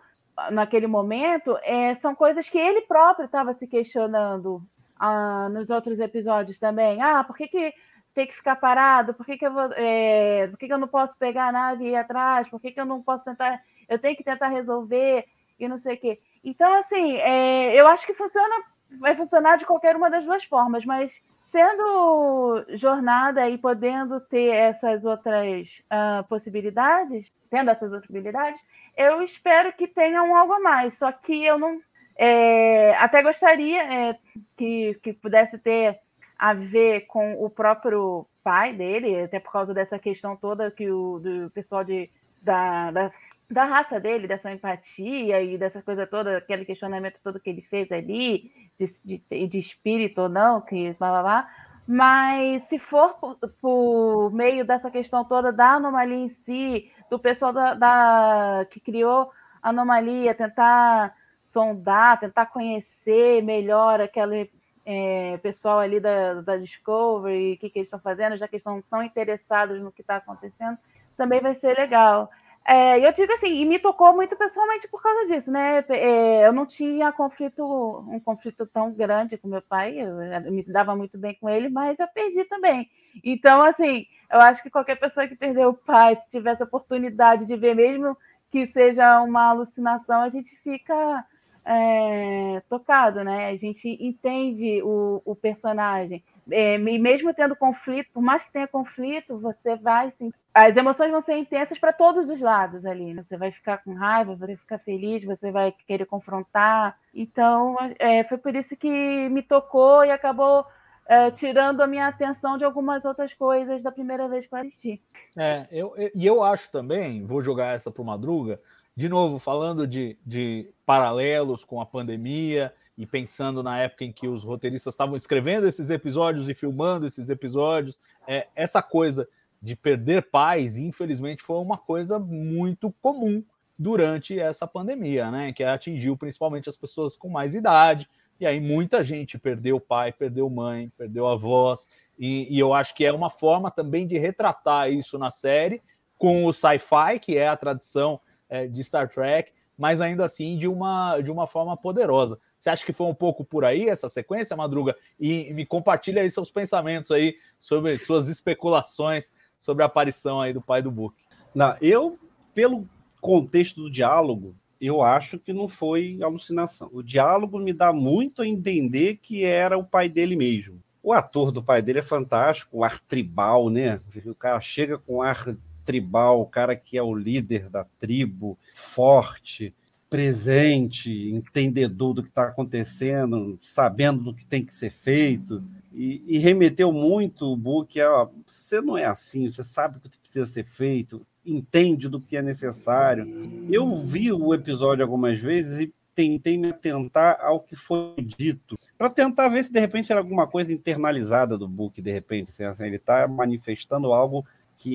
naquele 0.52 0.88
momento, 0.88 1.58
é, 1.64 1.94
são 1.96 2.16
coisas 2.16 2.50
que 2.50 2.58
ele 2.58 2.82
próprio 2.82 3.26
estava 3.26 3.54
se 3.54 3.68
questionando 3.68 4.62
ah, 5.00 5.50
nos 5.50 5.70
outros 5.70 6.00
episódios 6.00 6.60
também. 6.60 7.02
Ah, 7.02 7.24
por 7.24 7.36
que, 7.36 7.48
que 7.48 7.74
tem 8.14 8.28
que 8.28 8.36
ficar 8.36 8.56
parado? 8.56 9.14
Por 9.14 9.26
que, 9.26 9.38
que, 9.38 9.46
eu, 9.46 9.54
vou, 9.54 9.70
é, 9.74 10.48
por 10.48 10.58
que, 10.58 10.68
que 10.68 10.74
eu 10.74 10.78
não 10.78 10.88
posso 10.88 11.18
pegar 11.18 11.48
a 11.48 11.52
nave 11.52 11.86
e 11.86 11.90
ir 11.90 11.96
atrás? 11.96 12.50
Por 12.50 12.60
que, 12.60 12.72
que 12.72 12.80
eu 12.80 12.86
não 12.86 13.02
posso 13.02 13.24
tentar? 13.26 13.62
Eu 13.88 14.00
tenho 14.00 14.16
que 14.16 14.24
tentar 14.24 14.50
resolver 14.50 15.26
e 15.60 15.68
não 15.68 15.78
sei 15.78 15.96
o 15.96 16.00
quê. 16.00 16.20
Então, 16.44 16.74
assim, 16.80 17.16
é, 17.18 17.80
eu 17.80 17.88
acho 17.88 18.06
que 18.06 18.14
funciona, 18.14 18.56
vai 19.00 19.16
funcionar 19.16 19.58
de 19.58 19.66
qualquer 19.66 19.96
uma 19.96 20.10
das 20.10 20.26
duas 20.26 20.44
formas, 20.44 20.86
mas 20.86 21.22
sendo 21.50 22.66
jornada 22.70 23.50
e 23.50 23.58
podendo 23.58 24.20
ter 24.20 24.54
essas 24.54 25.04
outras 25.04 25.82
uh, 25.92 26.24
possibilidades, 26.28 27.32
tendo 27.50 27.72
essas 27.72 27.92
outras 27.92 28.08
possibilidades, 28.08 28.62
eu 28.96 29.22
espero 29.22 29.74
que 29.74 29.88
tenham 29.88 30.36
algo 30.36 30.54
a 30.54 30.60
mais. 30.60 30.98
Só 30.98 31.12
que 31.12 31.44
eu 31.44 31.58
não. 31.58 31.80
É, 32.22 32.96
até 32.98 33.24
gostaria 33.24 33.82
é, 33.82 34.18
que, 34.58 35.00
que 35.02 35.14
pudesse 35.14 35.58
ter 35.58 36.00
a 36.38 36.54
ver 36.54 37.02
com 37.08 37.44
o 37.44 37.50
próprio 37.50 38.28
pai 38.44 38.74
dele, 38.74 39.22
até 39.22 39.40
por 39.40 39.52
causa 39.52 39.74
dessa 39.74 39.98
questão 39.98 40.36
toda 40.36 40.70
que 40.70 40.90
o 40.92 41.20
do 41.20 41.50
pessoal 41.52 41.84
de, 41.84 42.10
da, 42.42 42.92
da 42.92 43.12
da 43.50 43.66
raça 43.66 44.00
dele, 44.00 44.28
dessa 44.28 44.52
empatia 44.52 45.42
e 45.42 45.58
dessa 45.58 45.82
coisa 45.82 46.06
toda, 46.06 46.38
aquele 46.38 46.66
questionamento 46.66 47.20
todo 47.24 47.40
que 47.40 47.50
ele 47.50 47.62
fez 47.64 47.92
ali, 47.92 48.52
de, 48.78 49.22
de, 49.30 49.48
de 49.48 49.60
espírito 49.60 50.22
ou 50.22 50.30
não, 50.30 50.62
que 50.62 50.94
blá, 50.94 51.10
blá, 51.10 51.22
blá. 51.22 51.50
Mas 51.88 52.66
se 52.66 52.78
for 52.78 53.16
por, 53.16 53.36
por, 53.60 54.32
meio 54.32 54.64
dessa 54.64 54.92
questão 54.92 55.26
toda 55.26 55.52
da 55.52 55.72
anomalia 55.74 56.16
em 56.16 56.30
si, 56.30 56.92
do 57.10 57.18
pessoal 57.18 57.52
da, 57.52 57.74
da, 57.74 58.68
que 58.70 58.80
criou 58.80 59.32
a 59.62 59.70
anomalia, 59.70 60.36
tentar 60.36 61.16
sondar, 61.42 62.20
tentar 62.20 62.46
conhecer 62.46 63.42
melhor 63.42 64.00
aquele 64.00 64.52
é, 64.86 65.38
pessoal 65.38 65.80
ali 65.80 66.00
da, 66.00 66.42
da 66.42 66.58
Discovery, 66.58 67.54
o 67.54 67.58
que, 67.58 67.72
que 67.72 67.80
eles 67.80 67.88
estão 67.88 68.00
fazendo, 68.00 68.38
já 68.38 68.48
que 68.48 68.58
eles 68.58 68.62
estão 68.62 68.84
tão 68.84 69.02
interessados 69.02 69.82
no 69.82 69.92
que 69.92 70.02
está 70.02 70.18
acontecendo, 70.18 70.78
também 71.18 71.42
vai 71.42 71.56
ser 71.56 71.76
legal. 71.76 72.30
É, 72.72 73.00
eu 73.04 73.12
digo 73.12 73.34
assim, 73.34 73.48
e 73.48 73.66
me 73.66 73.80
tocou 73.80 74.16
muito 74.16 74.36
pessoalmente 74.36 74.88
por 74.88 75.02
causa 75.02 75.26
disso, 75.26 75.52
né? 75.52 75.84
É, 75.90 76.46
eu 76.46 76.54
não 76.54 76.68
tinha 76.68 77.12
conflito, 77.12 77.64
um 78.08 78.20
conflito 78.20 78.64
tão 78.68 78.92
grande 78.94 79.40
com 79.40 79.48
meu 79.48 79.62
pai, 79.64 80.00
eu, 80.00 80.22
eu 80.22 80.52
me 80.52 80.62
dava 80.62 80.96
muito 80.96 81.18
bem 81.18 81.34
com 81.42 81.50
ele, 81.50 81.68
mas 81.68 82.00
eu 82.00 82.08
perdi 82.10 82.46
também. 82.46 82.88
Então, 83.24 83.64
assim, 83.64 84.06
eu 84.32 84.40
acho 84.40 84.62
que 84.62 84.70
qualquer 84.70 85.00
pessoa 85.00 85.28
que 85.28 85.36
perdeu 85.36 85.70
o 85.70 85.74
pai, 85.74 86.16
se 86.16 86.30
tivesse 86.30 86.62
a 86.62 86.66
oportunidade 86.68 87.48
de 87.48 87.58
ver, 87.58 87.74
mesmo 87.76 88.16
que 88.52 88.68
seja 88.68 89.20
uma 89.24 89.50
alucinação, 89.50 90.22
a 90.22 90.30
gente 90.30 90.56
fica 90.58 91.26
é, 91.66 92.62
tocado, 92.70 93.24
né? 93.24 93.50
A 93.50 93.56
gente 93.56 93.90
entende 94.00 94.80
o, 94.84 95.24
o 95.26 95.36
personagem. 95.36 96.24
É, 96.52 96.76
e 96.76 97.00
mesmo 97.00 97.34
tendo 97.34 97.56
conflito, 97.56 98.10
por 98.14 98.22
mais 98.22 98.44
que 98.44 98.52
tenha 98.52 98.68
conflito, 98.68 99.38
você 99.40 99.76
vai. 99.76 100.12
As 100.54 100.76
emoções 100.76 101.12
vão 101.12 101.22
ser 101.22 101.38
intensas 101.38 101.78
para 101.78 101.94
todos 101.94 102.30
os 102.30 102.42
lados 102.42 102.86
ali. 102.86 103.14
Né? 103.14 103.24
Você 103.24 103.38
vai 103.38 103.52
ficar 103.52 103.78
com 103.80 103.94
raiva, 103.94 104.36
você 104.36 104.48
vai 104.48 104.56
ficar 104.56 104.80
feliz, 104.80 105.24
você 105.24 105.52
vai 105.52 105.74
querer 105.88 106.06
confrontar. 106.06 106.98
Então, 107.14 107.78
é, 107.98 108.24
foi 108.24 108.38
por 108.38 108.56
isso 108.56 108.76
que 108.76 109.30
me 109.30 109.42
tocou 109.42 110.04
e 110.04 110.12
acabou 110.12 110.66
é, 111.08 111.32
tirando 111.32 111.82
a 111.82 111.88
minha 111.88 112.08
atenção 112.08 112.58
de 112.58 112.64
algumas 112.64 113.04
outras 113.04 113.34
coisas 113.34 113.82
da 113.82 113.92
primeira 113.92 114.28
vez 114.28 114.46
que 114.46 114.54
eu 114.54 114.60
assisti. 114.60 115.02
É, 115.36 115.68
eu, 115.72 115.94
eu, 115.98 116.12
e 116.14 116.26
eu 116.26 116.44
acho 116.44 116.72
também, 116.72 117.26
vou 117.26 117.44
jogar 117.44 117.74
essa 117.74 117.90
para 117.90 118.02
o 118.02 118.06
Madruga, 118.06 118.62
de 118.96 119.10
novo, 119.10 119.40
falando 119.40 119.88
de, 119.88 120.18
de 120.26 120.70
paralelos 120.86 121.64
com 121.64 121.82
a 121.82 121.86
pandemia 121.86 122.74
e 123.00 123.06
pensando 123.06 123.64
na 123.64 123.80
época 123.80 124.04
em 124.04 124.12
que 124.12 124.28
os 124.28 124.44
roteiristas 124.44 124.94
estavam 124.94 125.16
escrevendo 125.16 125.66
esses 125.66 125.90
episódios 125.90 126.50
e 126.50 126.54
filmando 126.54 127.06
esses 127.06 127.30
episódios, 127.30 127.98
é, 128.28 128.48
essa 128.54 128.82
coisa 128.82 129.26
de 129.62 129.74
perder 129.74 130.30
pais, 130.30 130.78
infelizmente, 130.78 131.42
foi 131.42 131.56
uma 131.60 131.78
coisa 131.78 132.20
muito 132.20 132.94
comum 133.02 133.42
durante 133.78 134.38
essa 134.38 134.68
pandemia, 134.68 135.32
né? 135.32 135.54
Que 135.54 135.64
atingiu 135.64 136.18
principalmente 136.18 136.68
as 136.68 136.76
pessoas 136.76 137.16
com 137.16 137.30
mais 137.30 137.56
idade. 137.56 138.10
E 138.38 138.46
aí 138.46 138.60
muita 138.60 139.02
gente 139.02 139.40
perdeu 139.40 139.80
pai, 139.80 140.12
perdeu 140.12 140.50
mãe, 140.50 140.92
perdeu 140.98 141.26
avós. 141.26 141.88
E, 142.18 142.54
e 142.54 142.60
eu 142.60 142.74
acho 142.74 142.94
que 142.94 143.06
é 143.06 143.14
uma 143.14 143.30
forma 143.30 143.72
também 143.72 144.06
de 144.06 144.18
retratar 144.18 144.92
isso 144.92 145.18
na 145.18 145.32
série 145.32 145.82
com 146.18 146.44
o 146.44 146.52
sci-fi, 146.52 147.18
que 147.22 147.38
é 147.38 147.48
a 147.48 147.56
tradição 147.56 148.20
é, 148.50 148.68
de 148.68 148.84
Star 148.84 149.08
Trek, 149.08 149.54
mas 149.80 150.02
ainda 150.02 150.26
assim 150.26 150.58
de 150.58 150.68
uma, 150.68 151.22
de 151.22 151.32
uma 151.32 151.48
forma 151.48 151.78
poderosa. 151.78 152.38
Você 152.58 152.70
acha 152.70 152.86
que 152.86 152.92
foi 152.92 153.08
um 153.08 153.16
pouco 153.16 153.46
por 153.46 153.64
aí 153.64 153.88
essa 153.88 154.10
sequência, 154.10 154.58
Madruga? 154.58 154.94
E, 155.18 155.50
e 155.50 155.54
me 155.54 155.66
compartilha 155.66 156.22
aí 156.22 156.30
seus 156.30 156.52
pensamentos 156.52 157.12
aí 157.12 157.38
sobre 157.58 157.98
suas 157.98 158.28
especulações 158.28 159.32
sobre 159.58 159.82
a 159.82 159.86
aparição 159.86 160.42
aí 160.42 160.52
do 160.52 160.62
pai 160.62 160.82
do 160.82 160.92
Book. 160.92 161.16
Não, 161.56 161.78
eu, 161.82 162.20
pelo 162.54 162.86
contexto 163.22 163.84
do 163.84 163.90
diálogo, 163.90 164.54
eu 164.82 165.02
acho 165.02 165.40
que 165.40 165.54
não 165.54 165.68
foi 165.68 166.20
alucinação. 166.22 166.90
O 166.92 167.02
diálogo 167.02 167.58
me 167.58 167.72
dá 167.72 167.94
muito 167.94 168.42
a 168.42 168.48
entender 168.48 169.18
que 169.22 169.46
era 169.46 169.78
o 169.78 169.84
pai 169.84 170.10
dele 170.10 170.36
mesmo. 170.36 170.82
O 171.02 171.14
ator 171.14 171.54
do 171.54 171.64
pai 171.64 171.82
dele 171.82 172.00
é 172.00 172.04
fantástico, 172.04 172.80
o 172.80 172.84
ar 172.84 173.00
tribal, 173.00 173.70
né? 173.70 174.02
O 174.26 174.36
cara 174.36 174.60
chega 174.60 174.98
com 174.98 175.22
ar 175.22 175.56
tribal, 175.90 176.40
o 176.40 176.46
cara 176.46 176.76
que 176.76 177.00
é 177.00 177.02
o 177.02 177.16
líder 177.16 177.68
da 177.68 177.84
tribo, 178.00 178.56
forte, 178.72 179.74
presente, 180.08 181.32
entendedor 181.32 182.14
do 182.14 182.22
que 182.22 182.30
está 182.30 182.44
acontecendo, 182.44 183.58
sabendo 183.60 184.26
do 184.26 184.34
que 184.36 184.46
tem 184.46 184.64
que 184.64 184.72
ser 184.72 184.92
feito. 184.92 185.64
E, 185.92 186.24
e 186.28 186.38
remeteu 186.38 186.92
muito 186.92 187.52
o 187.52 187.58
Book 187.58 188.00
a 188.00 188.30
você 188.46 188.80
não 188.82 188.96
é 188.96 189.06
assim, 189.06 189.50
você 189.50 189.64
sabe 189.64 189.98
o 189.98 190.00
que 190.00 190.20
precisa 190.20 190.46
ser 190.46 190.64
feito, 190.64 191.22
entende 191.44 192.08
do 192.08 192.22
que 192.22 192.38
é 192.38 192.42
necessário. 192.44 193.28
Eu 193.72 193.90
vi 193.90 194.32
o 194.32 194.54
episódio 194.54 195.04
algumas 195.04 195.40
vezes 195.40 195.82
e 195.82 195.94
tentei 196.14 196.56
me 196.56 196.70
atentar 196.70 197.40
ao 197.42 197.62
que 197.62 197.76
foi 197.76 198.14
dito, 198.18 198.78
para 198.96 199.10
tentar 199.10 199.48
ver 199.48 199.64
se 199.64 199.72
de 199.72 199.80
repente 199.80 200.12
era 200.12 200.22
alguma 200.22 200.46
coisa 200.46 200.72
internalizada 200.72 201.58
do 201.58 201.68
Book, 201.68 202.00
de 202.00 202.12
repente, 202.12 202.50
assim, 202.50 202.64
assim 202.64 202.86
ele 202.86 202.98
está 202.98 203.28
manifestando 203.28 204.14
algo 204.14 204.46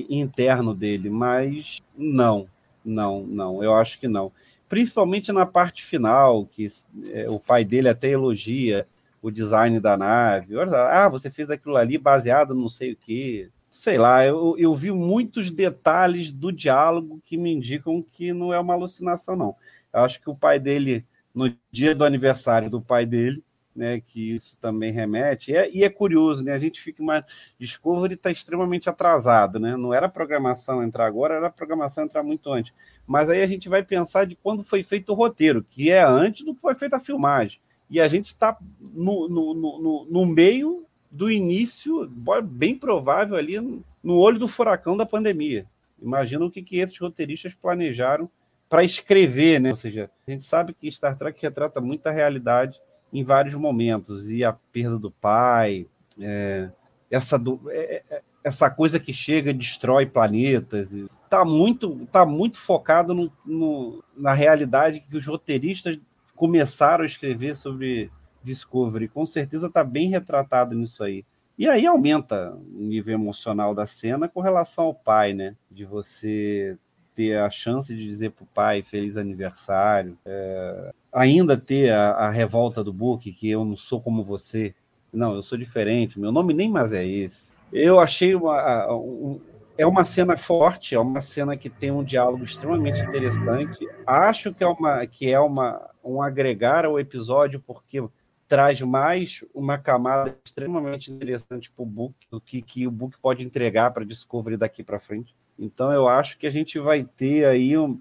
interno 0.09 0.73
dele, 0.73 1.09
mas 1.09 1.81
não, 1.97 2.47
não, 2.83 3.23
não, 3.25 3.63
eu 3.63 3.73
acho 3.73 3.99
que 3.99 4.07
não. 4.07 4.31
Principalmente 4.67 5.31
na 5.31 5.45
parte 5.45 5.83
final, 5.83 6.45
que 6.45 6.67
é, 7.11 7.29
o 7.29 7.39
pai 7.39 7.63
dele 7.63 7.89
até 7.89 8.09
elogia 8.09 8.87
o 9.21 9.31
design 9.31 9.79
da 9.79 9.97
nave. 9.97 10.55
Ah, 10.91 11.09
você 11.09 11.31
fez 11.31 11.49
aquilo 11.49 11.77
ali 11.77 11.97
baseado 11.97 12.53
no 12.53 12.61
não 12.61 12.69
sei 12.69 12.93
o 12.93 12.97
quê 12.97 13.49
sei 13.75 13.97
lá, 13.97 14.25
eu, 14.25 14.55
eu 14.57 14.73
vi 14.73 14.89
muitos 14.89 15.49
detalhes 15.49 16.31
do 16.31 16.49
diálogo 16.49 17.21
que 17.25 17.37
me 17.37 17.51
indicam 17.51 18.01
que 18.01 18.31
não 18.31 18.53
é 18.53 18.59
uma 18.59 18.73
alucinação, 18.73 19.35
não. 19.35 19.53
Eu 19.93 19.99
acho 19.99 20.21
que 20.21 20.29
o 20.29 20.35
pai 20.35 20.57
dele, 20.61 21.05
no 21.33 21.53
dia 21.69 21.93
do 21.93 22.05
aniversário 22.05 22.69
do 22.69 22.81
pai 22.81 23.05
dele, 23.05 23.43
né, 23.75 23.99
que 23.99 24.33
isso 24.33 24.57
também 24.61 24.91
remete, 24.91 25.51
e 25.51 25.55
é, 25.55 25.69
e 25.71 25.83
é 25.83 25.89
curioso, 25.89 26.43
né, 26.43 26.53
a 26.53 26.59
gente 26.59 26.81
fica 26.81 27.03
mais... 27.03 27.25
Discovery 27.59 28.13
está 28.13 28.31
extremamente 28.31 28.89
atrasado, 28.89 29.59
né, 29.59 29.75
não 29.75 29.93
era 29.93 30.07
programação 30.07 30.83
entrar 30.83 31.05
agora, 31.05 31.35
era 31.35 31.49
programação 31.49 32.05
entrar 32.05 32.23
muito 32.23 32.51
antes, 32.51 32.73
mas 33.05 33.29
aí 33.29 33.41
a 33.41 33.47
gente 33.47 33.67
vai 33.67 33.83
pensar 33.83 34.25
de 34.25 34.35
quando 34.35 34.63
foi 34.63 34.83
feito 34.83 35.11
o 35.11 35.15
roteiro, 35.15 35.63
que 35.63 35.91
é 35.91 36.03
antes 36.03 36.45
do 36.45 36.55
que 36.55 36.61
foi 36.61 36.75
feita 36.75 36.95
a 36.95 36.99
filmagem, 36.99 37.59
e 37.89 37.99
a 37.99 38.07
gente 38.07 38.27
está 38.27 38.57
no, 38.79 39.27
no, 39.27 39.53
no, 39.53 40.07
no 40.09 40.25
meio 40.25 40.85
do 41.11 41.31
início, 41.31 42.09
bem 42.43 42.77
provável 42.77 43.37
ali 43.37 43.59
no 44.03 44.17
olho 44.17 44.37
do 44.39 44.47
furacão 44.47 44.97
da 44.97 45.05
pandemia. 45.05 45.65
Imagina 46.01 46.45
o 46.45 46.51
que, 46.51 46.61
que 46.61 46.77
esses 46.77 46.97
roteiristas 46.97 47.53
planejaram 47.53 48.29
para 48.67 48.83
escrever, 48.83 49.61
né? 49.61 49.69
Ou 49.69 49.75
seja, 49.75 50.09
a 50.27 50.31
gente 50.31 50.43
sabe 50.43 50.73
que 50.73 50.91
Star 50.91 51.17
Trek 51.17 51.41
retrata 51.41 51.79
muita 51.79 52.11
realidade 52.11 52.79
em 53.19 53.23
vários 53.23 53.55
momentos 53.55 54.29
e 54.29 54.43
a 54.43 54.53
perda 54.53 54.99
do 54.99 55.09
pai, 55.09 55.87
é, 56.19 56.69
essa, 57.09 57.39
do, 57.39 57.59
é, 57.69 58.03
é 58.09 58.21
essa 58.43 58.69
coisa 58.69 58.99
que 58.99 59.13
chega 59.13 59.51
e 59.51 59.53
destrói 59.53 60.05
planetas. 60.05 60.93
Está 61.23 61.43
muito, 61.43 62.05
tá 62.11 62.25
muito 62.25 62.57
focado 62.57 63.13
no, 63.13 63.31
no, 63.45 64.03
na 64.15 64.33
realidade 64.33 64.99
que 64.99 65.17
os 65.17 65.25
roteiristas 65.25 65.97
começaram 66.35 67.03
a 67.03 67.07
escrever 67.07 67.55
sobre 67.55 68.11
Discovery, 68.43 69.07
com 69.07 69.25
certeza 69.25 69.67
está 69.67 69.83
bem 69.83 70.09
retratado 70.09 70.75
nisso 70.75 71.03
aí. 71.03 71.25
E 71.57 71.67
aí 71.67 71.87
aumenta 71.87 72.51
o 72.53 72.81
nível 72.81 73.13
emocional 73.13 73.73
da 73.73 73.87
cena 73.87 74.27
com 74.27 74.41
relação 74.41 74.83
ao 74.83 74.93
pai, 74.93 75.33
né? 75.33 75.55
De 75.71 75.85
você 75.85 76.77
ter 77.15 77.37
a 77.37 77.49
chance 77.49 77.95
de 77.95 78.05
dizer 78.05 78.31
para 78.31 78.43
o 78.43 78.47
pai 78.47 78.83
feliz 78.83 79.15
aniversário, 79.15 80.17
é... 80.25 80.93
ainda 81.15 81.55
ter 81.55 81.91
a, 81.91 82.09
a, 82.11 82.29
revolta 82.29 82.83
do 82.83 82.91
Book, 82.91 83.31
que 83.31 83.49
eu 83.49 83.63
não 83.63 83.77
sou 83.77 84.01
como 84.01 84.21
você, 84.21 84.75
não, 85.13 85.33
eu 85.33 85.41
sou 85.41 85.57
diferente, 85.57 86.19
meu 86.19 86.31
nome 86.31 86.53
nem 86.53 86.69
mais 86.69 86.91
é 86.91 87.07
esse. 87.07 87.53
Eu 87.71 88.01
achei 88.01 88.35
uma, 88.35 88.93
um, 88.93 89.39
é 89.77 89.87
uma 89.87 90.03
cena 90.03 90.35
forte, 90.35 90.93
é 90.93 90.99
uma 90.99 91.21
cena 91.21 91.55
que 91.55 91.69
tem 91.69 91.89
um 91.89 92.03
diálogo 92.03 92.43
extremamente 92.43 93.01
interessante. 93.01 93.87
Acho 94.05 94.53
que 94.53 94.63
é 94.63 94.67
uma 94.67 95.07
que 95.07 95.31
é 95.31 95.39
uma 95.39 95.89
um 96.03 96.21
agregar 96.21 96.85
ao 96.85 96.99
episódio 96.99 97.59
porque 97.59 98.03
traz 98.47 98.79
mais 98.81 99.43
uma 99.53 99.77
camada 99.77 100.37
extremamente 100.45 101.11
interessante 101.11 101.71
para 101.71 101.83
o 101.83 101.85
book, 101.85 102.15
do 102.29 102.39
que, 102.39 102.61
que 102.61 102.85
o 102.85 102.91
book 102.91 103.17
pode 103.19 103.43
entregar 103.43 103.91
para 103.91 104.05
Discovery 104.05 104.57
daqui 104.57 104.83
para 104.83 104.99
frente. 104.99 105.33
Então 105.57 105.91
eu 105.91 106.07
acho 106.07 106.37
que 106.37 106.45
a 106.45 106.51
gente 106.51 106.77
vai 106.77 107.03
ter 107.03 107.45
aí 107.45 107.77
um. 107.77 107.99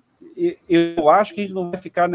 Eu 0.68 1.08
acho 1.08 1.32
que 1.32 1.40
a 1.40 1.44
gente 1.44 1.54
não 1.54 1.70
vai 1.70 1.80
ficar 1.80 2.08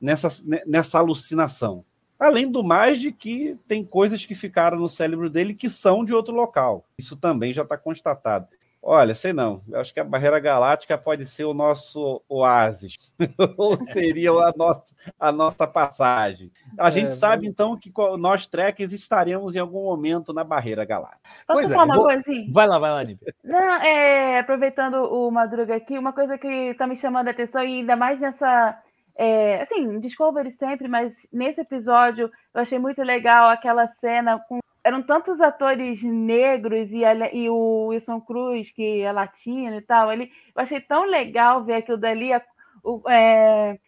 nessa, 0.00 0.28
nessa 0.66 0.98
alucinação. 0.98 1.84
Além 2.18 2.50
do 2.50 2.64
mais 2.64 2.98
de 2.98 3.12
que 3.12 3.58
tem 3.68 3.84
coisas 3.84 4.24
que 4.24 4.34
ficaram 4.34 4.78
no 4.78 4.88
cérebro 4.88 5.28
dele 5.28 5.54
que 5.54 5.68
são 5.68 6.04
de 6.04 6.14
outro 6.14 6.34
local. 6.34 6.86
Isso 6.98 7.16
também 7.16 7.52
já 7.52 7.62
está 7.62 7.76
constatado. 7.76 8.48
Olha, 8.88 9.16
sei 9.16 9.32
não. 9.32 9.60
Eu 9.68 9.80
acho 9.80 9.92
que 9.92 9.98
a 9.98 10.04
barreira 10.04 10.38
galáctica 10.38 10.96
pode 10.96 11.26
ser 11.26 11.44
o 11.44 11.52
nosso 11.52 12.22
oásis, 12.28 13.12
ou 13.58 13.74
seria 13.74 14.30
a 14.30 14.52
nossa, 14.56 14.94
a 15.18 15.32
nossa 15.32 15.66
passagem. 15.66 16.52
A 16.78 16.86
é, 16.86 16.92
gente 16.92 17.12
sabe, 17.12 17.48
então, 17.48 17.76
que 17.76 17.92
nós 18.16 18.46
trekkers 18.46 18.92
estaremos 18.92 19.56
em 19.56 19.58
algum 19.58 19.82
momento 19.82 20.32
na 20.32 20.44
barreira 20.44 20.84
galáctica. 20.84 21.28
Posso 21.48 21.62
pois 21.62 21.72
falar 21.72 21.82
é, 21.82 21.86
uma 21.86 21.96
vou... 21.96 22.04
coisinha? 22.04 22.46
Vai 22.52 22.66
lá, 22.68 22.78
vai 22.78 22.90
lá, 22.92 23.02
Nívia. 23.02 23.34
Não, 23.42 23.58
é, 23.82 24.38
aproveitando 24.38 24.94
o 24.98 25.32
Madruga 25.32 25.74
aqui, 25.74 25.98
uma 25.98 26.12
coisa 26.12 26.38
que 26.38 26.46
está 26.46 26.86
me 26.86 26.94
chamando 26.94 27.26
a 27.26 27.32
atenção, 27.32 27.64
e 27.64 27.80
ainda 27.80 27.96
mais 27.96 28.20
nessa. 28.20 28.78
É, 29.18 29.62
assim, 29.62 29.98
Discovery 29.98 30.52
sempre, 30.52 30.88
mas 30.88 31.26
nesse 31.32 31.62
episódio 31.62 32.30
eu 32.54 32.60
achei 32.60 32.78
muito 32.78 33.02
legal 33.02 33.48
aquela 33.48 33.86
cena 33.86 34.38
com 34.46 34.58
eram 34.86 35.02
tantos 35.02 35.40
atores 35.40 36.00
negros 36.04 36.92
e, 36.92 37.00
e 37.32 37.50
o 37.50 37.86
Wilson 37.88 38.20
Cruz, 38.20 38.70
que 38.70 39.00
é 39.00 39.10
latino 39.10 39.74
e 39.74 39.82
tal, 39.82 40.12
ele, 40.12 40.30
eu 40.54 40.62
achei 40.62 40.80
tão 40.80 41.04
legal 41.04 41.64
ver 41.64 41.74
aquilo 41.74 41.98
dali. 41.98 42.32
A, 42.32 42.40
o, 42.84 43.02
é, 43.10 43.80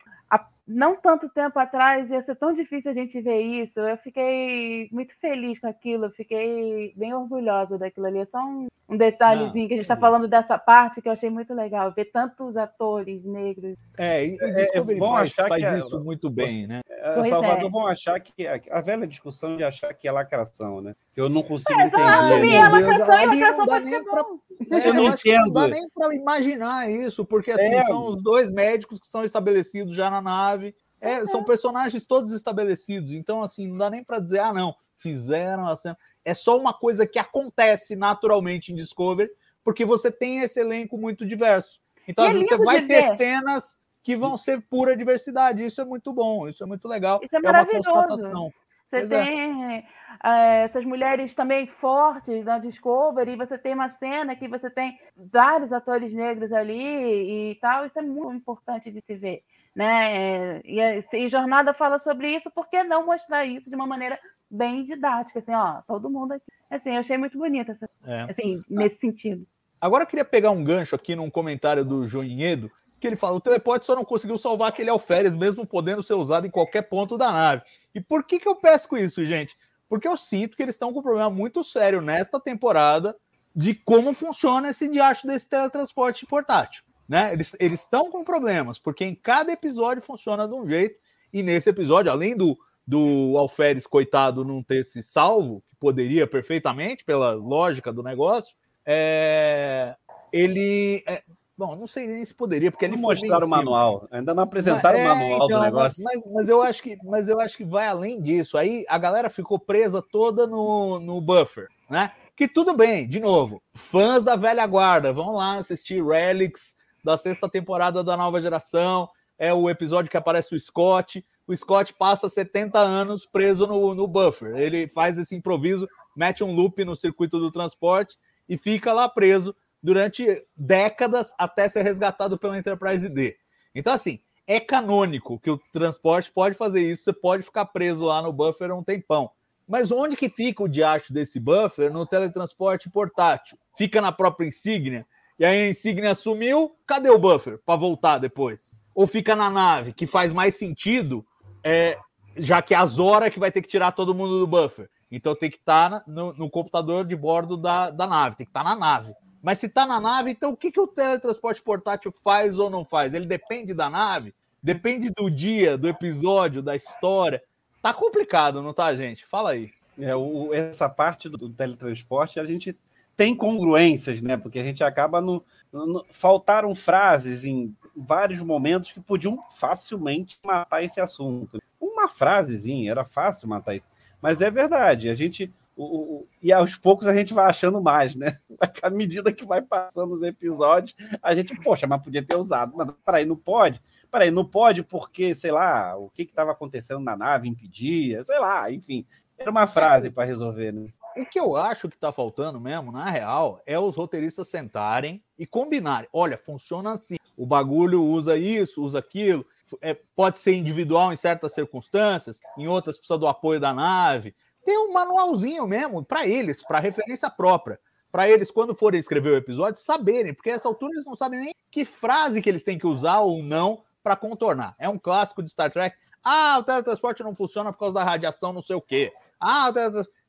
não 0.69 0.95
tanto 0.97 1.31
tempo 1.31 1.59
atrás 1.59 2.11
ia 2.11 2.21
ser 2.21 2.37
tão 2.37 2.53
difícil 2.53 2.91
a 2.91 2.95
gente 2.95 3.19
ver 3.23 3.41
isso. 3.41 3.81
Eu 3.81 3.97
fiquei 3.97 4.89
muito 4.93 5.15
feliz 5.19 5.59
com 5.59 5.67
aquilo, 5.67 6.11
fiquei 6.11 6.93
bem 6.95 7.15
orgulhosa 7.15 7.79
daquilo 7.79 8.07
ali. 8.07 8.19
É 8.19 8.25
só 8.27 8.39
um, 8.39 8.69
um 8.87 8.97
detalhezinho 8.97 9.63
não, 9.63 9.69
que 9.69 9.75
a 9.75 9.77
gente 9.77 9.85
está 9.85 9.97
falando 9.97 10.29
dessa 10.29 10.59
parte 10.59 11.01
que 11.01 11.09
eu 11.09 11.13
achei 11.13 11.31
muito 11.31 11.55
legal, 11.55 11.91
ver 11.93 12.07
tantos 12.07 12.55
atores 12.57 13.25
negros. 13.25 13.77
É, 13.97 14.27
e, 14.27 14.39
é, 14.39 14.79
é 14.79 14.81
bom 14.83 15.13
faz, 15.13 15.33
achar 15.33 15.49
faz 15.49 15.63
que 15.63 15.69
é 15.69 15.79
isso 15.79 15.97
é, 15.97 16.01
muito 16.01 16.29
bem, 16.29 16.67
né? 16.67 16.83
É, 16.87 17.25
Salvador 17.31 17.67
é. 17.67 17.71
vão 17.71 17.87
achar 17.87 18.21
que 18.21 18.47
a, 18.47 18.61
a, 18.71 18.81
velha 18.83 19.07
discussão 19.07 19.57
de 19.57 19.65
achar 19.65 19.95
que 19.95 20.07
é 20.07 20.13
lacração, 20.13 20.83
né? 20.83 20.95
Que 21.15 21.21
eu 21.21 21.31
não 21.31 21.43
consigo 21.43 21.81
é, 21.81 21.87
entender. 21.87 22.03
Assumir 22.03 22.57
a 22.57 22.69
lacração 22.69 23.21
e 23.21 23.27
lacração 23.27 23.67
pode 23.67 23.89
ser 23.89 24.05
pra... 24.05 24.25
É, 24.71 24.89
eu 24.89 24.95
não 24.95 25.09
entendo. 25.09 25.47
Não 25.47 25.53
dá 25.53 25.69
nem 25.69 25.89
para 25.95 26.15
imaginar 26.15 26.91
isso, 26.91 27.25
porque 27.25 27.51
assim, 27.51 27.75
é. 27.75 27.83
são 27.85 28.07
os 28.07 28.23
dois 28.23 28.51
médicos 28.51 28.99
que 28.99 29.07
são 29.07 29.25
estabelecidos 29.25 29.95
já 29.95 30.11
na 30.11 30.21
nave. 30.21 30.75
É, 31.01 31.25
São 31.27 31.45
personagens 31.45 32.07
todos 32.07 32.33
estabelecidos. 32.33 33.13
Então, 33.13 33.43
assim, 33.43 33.69
não 33.69 33.77
dá 33.77 33.91
nem 33.91 34.03
para 34.03 34.19
dizer, 34.19 34.41
ah, 34.41 34.53
não, 34.53 34.75
fizeram 34.97 35.67
a 35.67 35.77
cena. 35.77 35.97
É 36.25 36.35
só 36.35 36.59
uma 36.59 36.73
coisa 36.73 37.07
que 37.07 37.19
acontece 37.19 37.95
naturalmente 37.95 38.73
em 38.73 38.75
Discovery, 38.75 39.31
porque 39.63 39.85
você 39.85 40.11
tem 40.11 40.41
esse 40.41 40.61
elenco 40.61 40.99
muito 40.99 41.25
diverso. 41.25 41.81
Então, 42.07 42.25
às 42.27 42.33
vezes, 42.33 42.49
você 42.49 42.57
vai 42.59 42.85
ter 42.85 43.03
ver. 43.03 43.15
cenas 43.15 43.79
que 44.03 44.17
vão 44.17 44.37
ser 44.37 44.61
pura 44.69 44.97
diversidade. 44.97 45.65
Isso 45.65 45.81
é 45.81 45.85
muito 45.85 46.13
bom, 46.13 46.49
isso 46.49 46.65
é 46.65 46.67
muito 46.67 46.89
legal. 46.89 47.21
Isso 47.23 47.37
é, 47.37 47.39
é 47.39 47.51
uma 47.51 47.67
constatação. 47.67 48.53
Você 48.89 49.01
pois 49.01 49.13
é. 49.13 49.25
tem 49.25 49.75
é. 49.75 50.65
essas 50.65 50.85
mulheres 50.85 51.35
também 51.35 51.67
fortes 51.67 52.45
na 52.45 52.59
Discovery, 52.59 53.33
e 53.33 53.37
você 53.37 53.59
tem 53.59 53.75
uma 53.75 53.91
cena 53.91 54.35
que 54.35 54.49
você 54.49 54.71
tem 54.71 54.99
vários 55.15 55.73
atores 55.73 56.13
negros 56.13 56.53
ali 56.53 57.51
e 57.51 57.55
tal. 57.57 57.85
Isso 57.85 57.99
é 57.99 58.03
muito 58.03 58.35
importante 58.35 58.91
de 58.91 59.01
se 59.03 59.15
ver. 59.15 59.43
Né? 59.77 60.61
E, 60.65 60.81
e 61.15 61.29
Jornada 61.29 61.75
fala 61.75 61.99
sobre 61.99 62.35
isso, 62.35 62.51
por 62.51 62.69
que 62.69 62.83
não 62.83 63.07
mostrar 63.07 63.45
isso 63.45 63.69
de 63.69 63.77
uma 63.77 63.87
maneira 63.87 64.19
bem 64.51 64.85
didática? 64.85 65.39
Assim, 65.39 65.53
ó, 65.53 65.83
todo 65.87 66.11
mundo 66.11 66.33
aqui. 66.33 66.45
Assim, 66.71 66.91
eu 66.91 67.01
achei 67.01 67.17
muito 67.17 67.39
bonita 67.39 67.73
essa, 67.73 67.89
é. 68.05 68.23
assim, 68.23 68.63
nesse 68.69 68.99
sentido. 68.99 69.47
Agora 69.81 70.03
eu 70.03 70.09
queria 70.09 70.25
pegar 70.25 70.51
um 70.51 70.65
gancho 70.65 70.97
aqui 70.97 71.15
num 71.15 71.31
comentário 71.31 71.85
do 71.85 72.07
Joinhedo, 72.07 72.71
que 72.99 73.07
ele 73.07 73.17
fala: 73.17 73.37
o 73.37 73.41
teleporte 73.41 73.87
só 73.87 73.95
não 73.95 74.05
conseguiu 74.05 74.39
salvar 74.39 74.69
aquele 74.69 74.91
alferes, 74.91 75.37
mesmo 75.37 75.67
podendo 75.67 76.03
ser 76.03 76.15
usado 76.15 76.47
em 76.47 76.51
qualquer 76.51 76.83
ponto 76.83 77.17
da 77.17 77.31
nave. 77.31 77.63
E 77.95 78.01
por 78.01 78.25
que, 78.25 78.39
que 78.39 78.49
eu 78.49 78.57
pesco 78.57 78.97
isso, 78.97 79.25
gente? 79.25 79.57
Porque 79.89 80.07
eu 80.07 80.17
sinto 80.17 80.57
que 80.57 80.63
eles 80.63 80.75
estão 80.75 80.93
com 80.93 81.01
um 81.01 81.03
problema 81.03 81.31
muito 81.31 81.65
sério 81.65 82.01
nesta 82.01 82.39
temporada 82.39 83.17
de 83.55 83.75
como 83.75 84.13
funciona 84.13 84.71
esse 84.71 84.89
diacho 84.89 85.27
desse 85.27 85.49
teletransporte 85.49 86.27
portátil. 86.27 86.85
Né? 87.09 87.33
Eles 87.33 87.81
estão 87.81 88.11
com 88.11 88.23
problemas, 88.23 88.79
porque 88.79 89.05
em 89.05 89.15
cada 89.15 89.51
episódio 89.51 90.03
funciona 90.03 90.47
de 90.47 90.55
um 90.55 90.69
jeito, 90.69 91.01
e 91.33 91.43
nesse 91.43 91.71
episódio, 91.71 92.13
além 92.13 92.37
do, 92.37 92.59
do 92.87 93.35
Alferes, 93.39 93.87
coitado, 93.87 94.45
não 94.45 94.63
ter 94.63 94.85
se 94.85 95.03
salvo, 95.03 95.63
que 95.69 95.77
poderia 95.77 96.27
perfeitamente, 96.27 97.05
pela 97.05 97.33
lógica 97.33 97.93
do 97.93 98.03
negócio, 98.03 98.55
é, 98.87 99.97
ele 100.33 101.03
é, 101.07 101.23
Bom, 101.59 101.75
não 101.75 101.89
sei 101.89 102.07
nem 102.07 102.25
se 102.25 102.33
poderia, 102.33 102.71
porque 102.71 102.87
Não 102.87 102.97
mostraram 102.97 103.45
o 103.45 103.51
manual. 103.51 104.07
Ainda 104.13 104.33
não 104.33 104.45
apresentaram 104.45 104.97
É, 104.97 105.05
o 105.05 105.09
manual 105.09 105.45
então, 105.45 105.59
do 105.59 105.65
negócio. 105.65 106.05
Mas, 106.05 106.25
mas 106.33 106.49
eu 106.49 106.63
acho 106.63 106.81
que, 106.81 106.97
mas 107.03 107.29
eu 107.29 107.41
acho 107.41 107.57
que 107.57 107.65
vai 107.65 107.89
além 107.89 108.21
disso. 108.21 108.57
Aí 108.57 108.85
a 108.89 108.97
galera 108.97 109.29
ficou 109.29 109.59
presa 109.59 110.01
toda 110.01 110.47
no, 110.47 111.01
no 111.01 111.21
buffer, 111.21 111.67
né? 111.91 112.13
Que 112.37 112.47
tudo 112.47 112.77
bem, 112.77 113.09
de 113.09 113.19
novo, 113.19 113.61
fãs 113.75 114.23
da 114.23 114.37
velha 114.37 114.65
guarda, 114.69 115.13
vão 115.13 115.35
lá 115.35 115.55
assistir 115.55 116.01
Relics 116.01 116.77
da 117.03 117.17
sexta 117.17 117.49
temporada 117.49 118.05
da 118.05 118.17
nova 118.17 118.41
geração. 118.41 119.09
É 119.37 119.53
o 119.53 119.69
episódio 119.69 120.09
que 120.09 120.17
aparece 120.17 120.55
o 120.55 120.61
Scott. 120.61 121.27
O 121.45 121.57
Scott 121.57 121.93
passa 121.95 122.29
70 122.29 122.79
anos 122.79 123.27
preso 123.27 123.67
no, 123.67 123.97
no 123.97 124.07
buffer. 124.07 124.57
Ele 124.57 124.89
faz 124.89 125.19
esse 125.19 125.35
improviso, 125.35 125.89
mete 126.15 126.45
um 126.45 126.55
loop 126.55 126.85
no 126.85 126.95
circuito 126.95 127.41
do 127.41 127.51
transporte 127.51 128.17
e 128.49 128.57
fica 128.57 128.93
lá 128.93 129.09
preso 129.09 129.53
durante 129.83 130.45
décadas 130.57 131.35
até 131.39 131.69
ser 131.69 131.83
resgatado 131.83 132.39
pela 132.39 132.59
Enterprise 132.59 133.09
D. 133.09 133.37
Então, 133.75 133.93
assim, 133.93 134.21
é 134.47 134.59
canônico 134.59 135.39
que 135.39 135.51
o 135.51 135.61
transporte 135.73 136.33
pode 136.33 136.57
fazer 136.57 136.81
isso, 136.81 137.05
você 137.05 137.13
pode 137.13 137.43
ficar 137.43 137.67
preso 137.67 138.07
lá 138.07 138.23
no 138.23 138.33
buffer 138.33 138.73
um 138.73 138.83
tempão. 138.83 139.31
Mas 139.69 139.93
onde 139.93 140.17
que 140.17 140.31
fica 140.31 140.63
o 140.63 140.69
diacho 140.69 141.13
desse 141.13 141.39
buffer 141.39 141.93
no 141.93 142.07
teletransporte 142.07 142.89
portátil? 142.89 143.59
Fica 143.77 144.01
na 144.01 144.11
própria 144.11 144.47
insígnia? 144.47 145.07
E 145.39 145.45
aí 145.45 145.67
a 145.67 145.69
insígnia 145.69 146.15
sumiu, 146.15 146.75
cadê 146.87 147.11
o 147.11 147.19
buffer 147.19 147.61
para 147.65 147.77
voltar 147.77 148.19
depois? 148.19 148.75
Ou 148.95 149.07
fica 149.07 149.37
na 149.37 149.51
nave, 149.51 149.93
que 149.93 150.07
faz 150.07 150.33
mais 150.33 150.57
sentido, 150.57 151.25
é, 151.63 151.99
já 152.37 152.63
que 152.63 152.75
é 152.75 152.79
a 152.79 152.87
Zora 152.87 153.31
que 153.31 153.39
vai 153.39 153.53
ter 153.53 153.61
que 153.61 153.69
tirar 153.69 153.93
todo 153.93 154.15
mundo 154.15 154.39
do 154.39 154.47
buffer. 154.47 154.89
Então 155.11 155.35
tem 155.35 155.51
que 155.51 155.59
estar 155.59 156.03
no, 156.07 156.33
no 156.33 156.51
computador 156.51 157.05
de 157.05 157.15
bordo 157.15 157.57
da, 157.57 157.91
da 157.91 158.07
nave, 158.07 158.37
tem 158.37 158.47
que 158.47 158.51
estar 158.51 158.65
na 158.65 158.75
nave. 158.75 159.13
Mas 159.43 159.59
se 159.59 159.67
está 159.67 159.87
na 159.87 160.01
nave, 160.01 160.31
então 160.31 160.51
o 160.51 160.57
que, 160.57 160.71
que 160.73 160.81
o 160.81 160.87
teletransporte 160.87 161.63
portátil 161.63 162.11
faz 162.13 162.59
ou 162.59 162.69
não 162.69 162.85
faz? 162.85 163.15
Ele 163.15 163.27
depende 163.27 163.73
da 163.75 163.89
nave? 163.89 164.35
Depende 164.63 165.11
do 165.11 165.31
dia, 165.31 165.79
do 165.79 165.89
episódio, 165.89 166.61
da 166.63 166.75
história. 166.75 167.43
Tá 167.81 167.95
complicado, 167.95 168.61
não 168.61 168.73
tá, 168.75 168.93
gente? 168.95 169.25
Fala 169.25 169.51
aí. 169.53 169.71
É, 169.99 170.15
o- 170.17 170.53
essa 170.53 170.89
parte 170.89 171.29
do, 171.29 171.49
teletransporte, 171.49 172.41
a 172.41 172.45
gente 172.45 172.77
tem 173.17 173.35
congruências, 173.35 174.21
né? 174.21 174.37
Porque 174.37 174.59
a 174.59 174.65
gente 174.65 174.83
acaba 174.83 175.21
no, 175.21 175.45
no- 175.73 176.05
faltaram 176.11 176.75
frases 176.75 177.45
em 177.45 177.75
vários 177.97 178.41
momentos 178.41 178.93
que 178.93 179.01
podiam 179.01 179.39
facilmente 179.51 180.39
matar 180.45 180.83
esse 180.83 181.01
assunto. 181.01 181.59
Uma 181.81 182.09
frasezinha, 182.09 182.91
era 182.91 183.05
fácil 183.05 183.49
matar 183.49 183.75
isso. 183.77 183.87
Mas 184.21 184.41
é 184.41 184.51
verdade, 184.51 185.09
a 185.09 185.15
gente. 185.15 185.53
O- 185.85 186.17
o- 186.23 186.29
e 186.43 186.53
aos 186.53 186.77
poucos 186.77 187.07
a 187.07 187.15
gente 187.15 187.33
vai 187.33 187.47
achando 187.47 187.81
mais, 187.81 188.15
né? 188.15 188.37
À 188.83 188.91
medida 188.91 189.33
que 189.33 189.45
vai 189.47 189.63
passando 189.63 190.13
os 190.15 190.23
episódios, 190.23 190.95
a 191.23 191.35
gente, 191.35 191.55
poxa, 191.61 191.87
mas 191.87 192.03
podia 192.03 192.23
ter 192.23 192.37
usado. 192.37 192.73
Mas 192.77 192.89
peraí, 193.05 193.25
não 193.25 193.37
pode? 193.37 193.81
Peraí, 194.11 194.31
não 194.31 194.45
pode 194.45 194.83
porque, 194.83 195.35
sei 195.35 195.51
lá, 195.51 195.97
o 195.97 196.09
que 196.11 196.23
estava 196.23 196.53
acontecendo 196.53 197.01
na 197.01 197.17
nave 197.17 197.49
impedia, 197.49 198.25
sei 198.25 198.39
lá, 198.39 198.71
enfim. 198.73 199.07
Era 199.39 199.51
uma 199.51 199.67
frase 199.67 200.11
para 200.11 200.25
resolver, 200.25 200.73
né? 200.73 200.89
O 201.17 201.25
que 201.27 201.39
eu 201.39 201.57
acho 201.57 201.89
que 201.89 201.97
tá 201.99 202.11
faltando 202.13 202.61
mesmo, 202.61 202.91
na 202.93 203.09
real, 203.11 203.61
é 203.67 203.79
os 203.79 203.97
roteiristas 203.97 204.49
sentarem 204.49 205.23
e 205.39 205.47
combinarem. 205.47 206.09
Olha, 206.13 206.39
funciona 206.39 206.93
assim. 206.93 207.17
O 207.37 207.45
bagulho 207.47 208.03
usa 208.03 208.37
isso, 208.37 208.83
usa 208.83 208.99
aquilo. 209.01 209.45
É, 209.83 209.95
pode 210.17 210.39
ser 210.39 210.55
individual 210.55 211.13
em 211.13 211.17
certas 211.17 211.53
circunstâncias, 211.55 212.41
em 212.57 212.67
outras 212.67 212.97
precisa 212.97 213.19
do 213.19 213.27
apoio 213.29 213.61
da 213.61 213.73
nave. 213.75 214.35
Tem 214.69 214.77
um 214.77 214.93
manualzinho 214.93 215.67
mesmo 215.67 216.05
para 216.05 216.29
eles, 216.29 216.63
para 216.63 216.79
referência 216.79 217.31
própria. 217.31 217.81
Para 218.13 218.29
eles, 218.29 218.51
quando 218.51 218.75
forem 218.75 219.01
escrever 219.01 219.31
o 219.31 219.37
episódio, 219.37 219.81
saberem, 219.81 220.35
porque 220.35 220.51
essa 220.51 220.69
altura 220.69 220.93
eles 220.93 221.07
não 221.07 221.17
sabem 221.17 221.41
nem 221.41 221.55
que 221.71 221.87
frase 221.87 222.43
que 222.43 222.51
eles 222.51 222.63
têm 222.63 222.77
que 222.77 222.87
usar 222.87 223.21
ou 223.21 223.43
não 223.43 223.83
para 224.03 224.15
contornar. 224.15 224.75
É 224.79 224.87
um 224.87 224.99
clássico 224.99 225.43
de 225.43 225.51
Star 225.51 225.73
Trek. 225.73 225.97
Ah, 226.23 226.59
o 226.61 226.65
teletransporte 226.65 227.23
não 227.23 227.35
funciona 227.35 227.73
por 227.73 227.79
causa 227.79 227.95
da 227.95 228.05
radiação, 228.05 228.53
não 228.53 228.61
sei 228.61 228.77
o 228.77 228.83
quê. 228.83 229.11
Ah, 229.41 229.73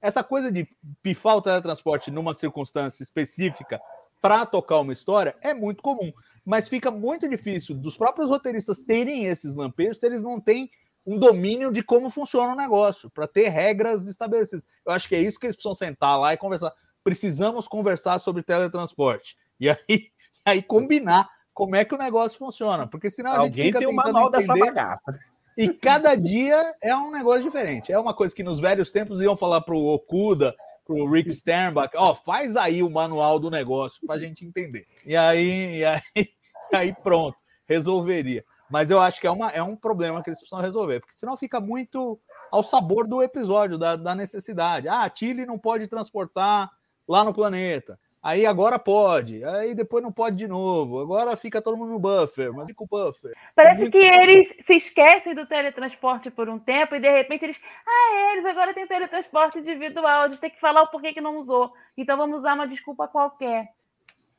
essa 0.01 0.23
coisa 0.23 0.49
de 0.49 0.65
pifar 1.03 1.35
o 1.35 1.41
teletransporte 1.41 2.09
numa 2.09 2.33
circunstância 2.33 3.03
específica 3.03 3.81
para 4.21 4.45
tocar 4.45 4.79
uma 4.79 4.93
história 4.93 5.35
é 5.41 5.53
muito 5.53 5.83
comum. 5.83 6.13
Mas 6.45 6.69
fica 6.69 6.89
muito 6.89 7.27
difícil 7.27 7.75
dos 7.75 7.97
próprios 7.97 8.29
roteiristas 8.29 8.81
terem 8.81 9.25
esses 9.25 9.53
lampejos 9.53 9.99
se 9.99 10.05
eles 10.05 10.23
não 10.23 10.39
têm 10.39 10.71
um 11.05 11.17
domínio 11.17 11.71
de 11.71 11.83
como 11.83 12.09
funciona 12.09 12.53
o 12.53 12.55
negócio, 12.55 13.09
para 13.09 13.27
ter 13.27 13.49
regras 13.49 14.07
estabelecidas. 14.07 14.65
Eu 14.85 14.91
acho 14.91 15.07
que 15.07 15.15
é 15.15 15.21
isso 15.21 15.39
que 15.39 15.45
eles 15.45 15.55
precisam 15.55 15.73
sentar 15.73 16.19
lá 16.19 16.33
e 16.33 16.37
conversar. 16.37 16.73
Precisamos 17.03 17.67
conversar 17.67 18.19
sobre 18.19 18.43
teletransporte. 18.43 19.37
E 19.59 19.69
aí, 19.69 19.77
aí 20.45 20.61
combinar 20.61 21.29
como 21.53 21.75
é 21.75 21.83
que 21.83 21.95
o 21.95 21.97
negócio 21.97 22.37
funciona. 22.37 22.87
Porque 22.87 23.09
senão 23.09 23.31
a 23.31 23.35
gente 23.35 23.43
Alguém 23.43 23.65
fica 23.65 23.79
tem 23.79 23.87
o 23.87 23.91
tentando 23.91 24.13
manual 24.13 24.31
dessa 24.31 24.55
bagaça. 24.55 25.19
e 25.57 25.69
cada 25.69 26.15
dia 26.15 26.75
é 26.81 26.95
um 26.95 27.11
negócio 27.11 27.43
diferente. 27.43 27.91
É 27.91 27.99
uma 27.99 28.13
coisa 28.13 28.33
que 28.35 28.43
nos 28.43 28.59
velhos 28.59 28.91
tempos 28.91 29.21
iam 29.21 29.35
falar 29.35 29.61
pro 29.61 29.77
Okuda, 29.77 30.55
pro 30.85 31.09
Rick 31.09 31.31
Sternbach, 31.31 31.91
ó, 31.95 32.15
faz 32.15 32.55
aí 32.55 32.81
o 32.81 32.89
manual 32.89 33.39
do 33.39 33.51
negócio 33.51 34.05
pra 34.07 34.17
gente 34.17 34.43
entender. 34.43 34.87
E 35.05 35.15
aí, 35.15 35.77
e 35.77 35.85
aí, 35.85 36.01
e 36.15 36.75
aí 36.75 36.95
pronto, 37.03 37.37
resolveria. 37.67 38.43
Mas 38.69 38.91
eu 38.91 38.99
acho 38.99 39.19
que 39.19 39.27
é, 39.27 39.31
uma, 39.31 39.49
é 39.49 39.63
um 39.63 39.75
problema 39.75 40.21
que 40.21 40.29
eles 40.29 40.39
precisam 40.39 40.61
resolver, 40.61 40.99
porque 40.99 41.15
senão 41.15 41.35
fica 41.35 41.59
muito 41.59 42.19
ao 42.51 42.63
sabor 42.63 43.07
do 43.07 43.21
episódio, 43.21 43.77
da, 43.77 43.95
da 43.95 44.15
necessidade. 44.15 44.87
Ah, 44.87 45.09
Tilly 45.09 45.45
não 45.45 45.57
pode 45.57 45.87
transportar 45.87 46.71
lá 47.07 47.23
no 47.23 47.33
planeta. 47.33 47.99
Aí 48.21 48.45
agora 48.45 48.77
pode, 48.77 49.45
aí 49.45 49.73
depois 49.73 50.03
não 50.03 50.11
pode 50.11 50.35
de 50.35 50.45
novo. 50.45 50.99
Agora 50.99 51.37
fica 51.37 51.61
todo 51.61 51.77
mundo 51.77 51.93
no 51.93 51.99
buffer, 51.99 52.51
mas 52.51 52.67
fica 52.67 52.83
o 52.83 52.87
buffer. 52.87 53.33
Parece 53.55 53.89
que 53.89 53.97
eles 53.97 54.57
se 54.59 54.75
esquecem 54.75 55.33
do 55.33 55.45
teletransporte 55.45 56.29
por 56.29 56.49
um 56.49 56.59
tempo 56.59 56.95
e 56.95 56.99
de 56.99 57.09
repente 57.09 57.45
eles. 57.45 57.57
Ah, 57.87 58.15
é, 58.15 58.33
eles 58.33 58.45
agora 58.45 58.73
têm 58.73 58.85
teletransporte 58.85 59.59
individual, 59.59 60.23
a 60.23 60.27
gente 60.27 60.41
tem 60.41 60.49
que 60.49 60.59
falar 60.59 60.83
o 60.83 60.87
porquê 60.87 61.13
que 61.13 61.21
não 61.21 61.37
usou. 61.37 61.71
Então 61.97 62.17
vamos 62.17 62.39
usar 62.39 62.55
uma 62.55 62.67
desculpa 62.67 63.07
qualquer. 63.07 63.69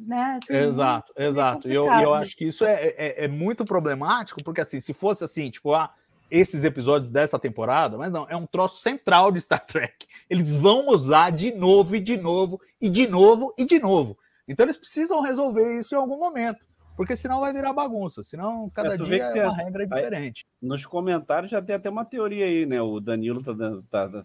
Né? 0.06 0.38
Assim, 0.42 0.54
Exato, 0.54 1.12
é 1.16 1.26
exato. 1.26 1.68
E 1.68 1.74
eu, 1.74 1.86
e 1.92 2.02
eu 2.02 2.14
acho 2.14 2.34
que 2.36 2.46
isso 2.46 2.64
é, 2.64 2.86
é, 2.96 3.24
é 3.24 3.28
muito 3.28 3.64
problemático, 3.64 4.42
porque 4.42 4.60
assim, 4.62 4.80
se 4.80 4.94
fosse 4.94 5.22
assim, 5.24 5.50
tipo, 5.50 5.74
ah, 5.74 5.92
esses 6.30 6.64
episódios 6.64 7.10
dessa 7.10 7.38
temporada, 7.38 7.98
mas 7.98 8.10
não, 8.10 8.26
é 8.28 8.36
um 8.36 8.46
troço 8.46 8.80
central 8.80 9.30
de 9.30 9.40
Star 9.40 9.64
Trek. 9.66 10.06
Eles 10.28 10.54
vão 10.54 10.88
usar 10.88 11.30
de 11.30 11.52
novo 11.52 11.96
e 11.96 12.00
de 12.00 12.16
novo, 12.16 12.60
e 12.80 12.88
de 12.88 13.06
novo 13.08 13.52
e 13.58 13.66
de 13.66 13.78
novo. 13.78 14.16
Então 14.48 14.64
eles 14.64 14.76
precisam 14.76 15.20
resolver 15.20 15.78
isso 15.78 15.94
em 15.94 15.98
algum 15.98 16.18
momento, 16.18 16.64
porque 16.96 17.16
senão 17.16 17.40
vai 17.40 17.52
virar 17.52 17.72
bagunça, 17.72 18.22
senão 18.22 18.70
cada 18.70 18.94
É, 18.94 18.96
tu 18.96 19.04
vê 19.04 19.16
dia 19.16 19.24
que 19.32 19.38
é 19.38 19.42
tem- 19.42 19.50
uma 19.50 19.56
regra 19.56 19.86
diferente. 19.86 20.46
Nos 20.62 20.86
comentários 20.86 21.50
já 21.50 21.60
tem 21.60 21.76
até 21.76 21.90
uma 21.90 22.04
teoria 22.04 22.46
aí, 22.46 22.64
né? 22.64 22.80
O 22.80 23.00
Danilo 23.00 23.42
tá 23.42 23.52
dando. 23.52 23.82
Tá, 23.90 24.08
tá- 24.08 24.24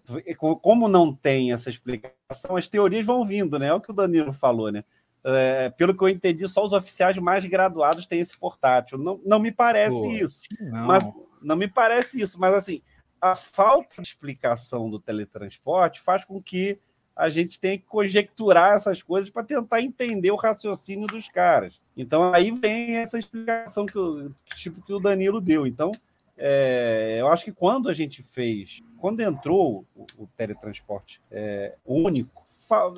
como 0.62 0.88
não 0.88 1.14
tem 1.14 1.52
essa 1.52 1.70
explicação, 1.70 2.56
as 2.56 2.68
teorias 2.68 3.04
vão 3.04 3.24
vindo, 3.26 3.58
né? 3.58 3.66
É 3.68 3.74
o 3.74 3.80
que 3.80 3.90
o 3.90 3.94
Danilo 3.94 4.32
falou, 4.32 4.70
né? 4.72 4.84
É, 5.28 5.70
pelo 5.70 5.96
que 5.96 6.04
eu 6.04 6.08
entendi, 6.08 6.46
só 6.46 6.64
os 6.64 6.72
oficiais 6.72 7.18
mais 7.18 7.44
graduados 7.44 8.06
têm 8.06 8.20
esse 8.20 8.38
portátil. 8.38 8.96
Não, 8.96 9.20
não 9.24 9.40
me 9.40 9.50
parece 9.50 9.90
Pô, 9.90 10.10
isso. 10.12 10.42
Não. 10.60 10.86
Mas 10.86 11.04
não 11.42 11.56
me 11.56 11.66
parece 11.66 12.20
isso, 12.20 12.38
mas 12.38 12.54
assim, 12.54 12.80
a 13.20 13.34
falta 13.34 14.00
de 14.00 14.08
explicação 14.08 14.88
do 14.88 15.00
teletransporte 15.00 16.00
faz 16.00 16.24
com 16.24 16.40
que 16.40 16.78
a 17.14 17.28
gente 17.28 17.58
tenha 17.58 17.78
que 17.78 17.84
conjecturar 17.86 18.76
essas 18.76 19.02
coisas 19.02 19.30
para 19.30 19.42
tentar 19.42 19.80
entender 19.80 20.30
o 20.30 20.36
raciocínio 20.36 21.06
dos 21.06 21.28
caras. 21.28 21.80
Então 21.96 22.32
aí 22.32 22.50
vem 22.50 22.96
essa 22.96 23.18
explicação 23.18 23.86
que 23.86 23.98
o 23.98 24.30
tipo 24.54 24.82
que 24.82 24.92
o 24.92 25.00
Danilo 25.00 25.40
deu. 25.40 25.66
Então 25.66 25.90
é, 26.38 27.16
eu 27.18 27.28
acho 27.28 27.44
que 27.44 27.52
quando 27.52 27.88
a 27.88 27.92
gente 27.92 28.22
fez, 28.22 28.82
quando 28.98 29.20
entrou 29.20 29.84
o, 29.94 30.06
o 30.18 30.26
teletransporte 30.36 31.20
é, 31.30 31.74
único, 31.84 32.42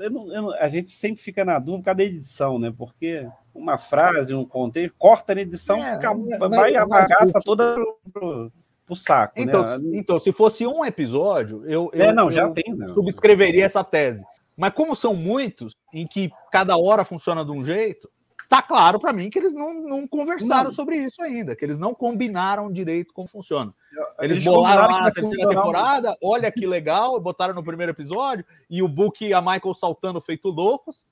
eu 0.01 0.11
não- 0.11 0.33
eu 0.33 0.43
não- 0.43 0.55
a 0.55 0.69
gente 0.69 0.91
sempre 0.91 1.23
fica 1.23 1.45
na 1.45 1.59
dúvida 1.59 1.79
por 1.79 1.85
causa 1.87 1.97
da 1.99 2.05
edição, 2.05 2.59
né? 2.59 2.73
Porque 2.77 3.29
uma 3.55 3.79
frase, 3.79 4.35
um 4.35 4.45
contexto, 4.45 4.95
corta 4.99 5.35
na 5.35 5.43
edição, 5.43 5.77
É, 5.79 5.93
acaba- 5.93 6.21
mas- 6.39 6.51
vai 6.51 6.75
a 6.77 6.87
mas 6.87 7.09
bagaça 7.09 7.39
o- 7.39 7.43
toda 7.43 7.75
pro, 7.75 7.99
pro, 8.13 8.53
pro 8.87 8.97
saco, 8.97 9.35
Então, 9.37 9.63
né? 9.63 9.69
se- 9.79 9.99
então, 9.99 10.19
se 10.21 10.33
fosse 10.33 10.67
um 10.67 10.85
episódio, 10.85 11.65
eu, 11.67 11.91
É, 11.93 12.09
eu- 12.09 12.15
não, 12.15 12.31
já 12.31 12.43
eu 12.43 12.53
tem, 12.53 12.75
né? 12.75 12.89
subscreveria 12.89 13.65
essa 13.65 13.85
tese. 13.85 14.25
Mas 14.57 14.73
como 14.73 14.97
são 14.97 15.15
muitos, 15.15 15.77
em 15.95 16.07
que 16.07 16.31
cada 16.51 16.77
hora 16.77 17.05
funciona 17.05 17.45
de 17.45 17.53
um 17.53 17.65
jeito, 17.65 18.11
tá 18.49 18.63
claro 18.63 18.99
para 18.99 19.13
mim 19.13 19.29
que 19.29 19.39
eles 19.39 19.55
não, 19.55 19.75
não 19.75 20.07
conversaram 20.09 20.65
Não. 20.65 20.71
sobre 20.73 20.97
isso 20.97 21.23
ainda, 21.23 21.55
que 21.55 21.65
eles 21.65 21.79
não 21.79 21.93
combinaram 21.95 22.73
direito 22.73 23.13
como 23.13 23.29
funciona. 23.29 23.75
Eles, 24.19 24.37
Eles 24.39 24.45
bolaram 24.45 24.91
lá 24.95 25.03
na 25.03 25.11
terceira 25.11 25.49
temporada, 25.49 26.17
olha 26.23 26.51
que 26.51 26.67
legal, 26.67 27.21
botaram 27.21 27.55
no 27.55 27.63
primeiro 27.63 27.93
episódio, 27.93 28.45
e 28.71 28.83
o 28.83 28.89
Book 28.89 29.25
e 29.25 29.33
a 29.35 29.41
Michael 29.41 29.75
saltando 29.75 30.21
feito 30.21 30.49
loucos, 30.49 31.07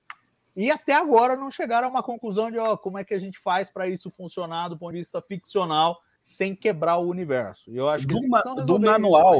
e 0.56 0.70
até 0.70 0.94
agora 0.94 1.36
não 1.36 1.50
chegaram 1.50 1.88
a 1.88 1.90
uma 1.90 2.02
conclusão 2.02 2.50
de 2.50 2.58
ó, 2.58 2.76
como 2.76 2.98
é 2.98 3.04
que 3.04 3.12
a 3.12 3.18
gente 3.18 3.38
faz 3.38 3.68
para 3.68 3.86
isso 3.86 4.10
funcionar 4.10 4.68
do 4.68 4.78
ponto 4.78 4.92
de 4.92 4.98
vista 4.98 5.20
ficcional, 5.20 6.00
sem 6.22 6.56
quebrar 6.56 6.96
o 6.96 7.06
universo. 7.08 7.70
E 7.70 7.76
eu 7.76 7.88
acho 7.88 8.06
que 8.06 8.14
Do 8.14 8.28
ma- 8.28 8.40
do 8.42 8.62
isso 8.62 8.80
manual. 8.80 9.38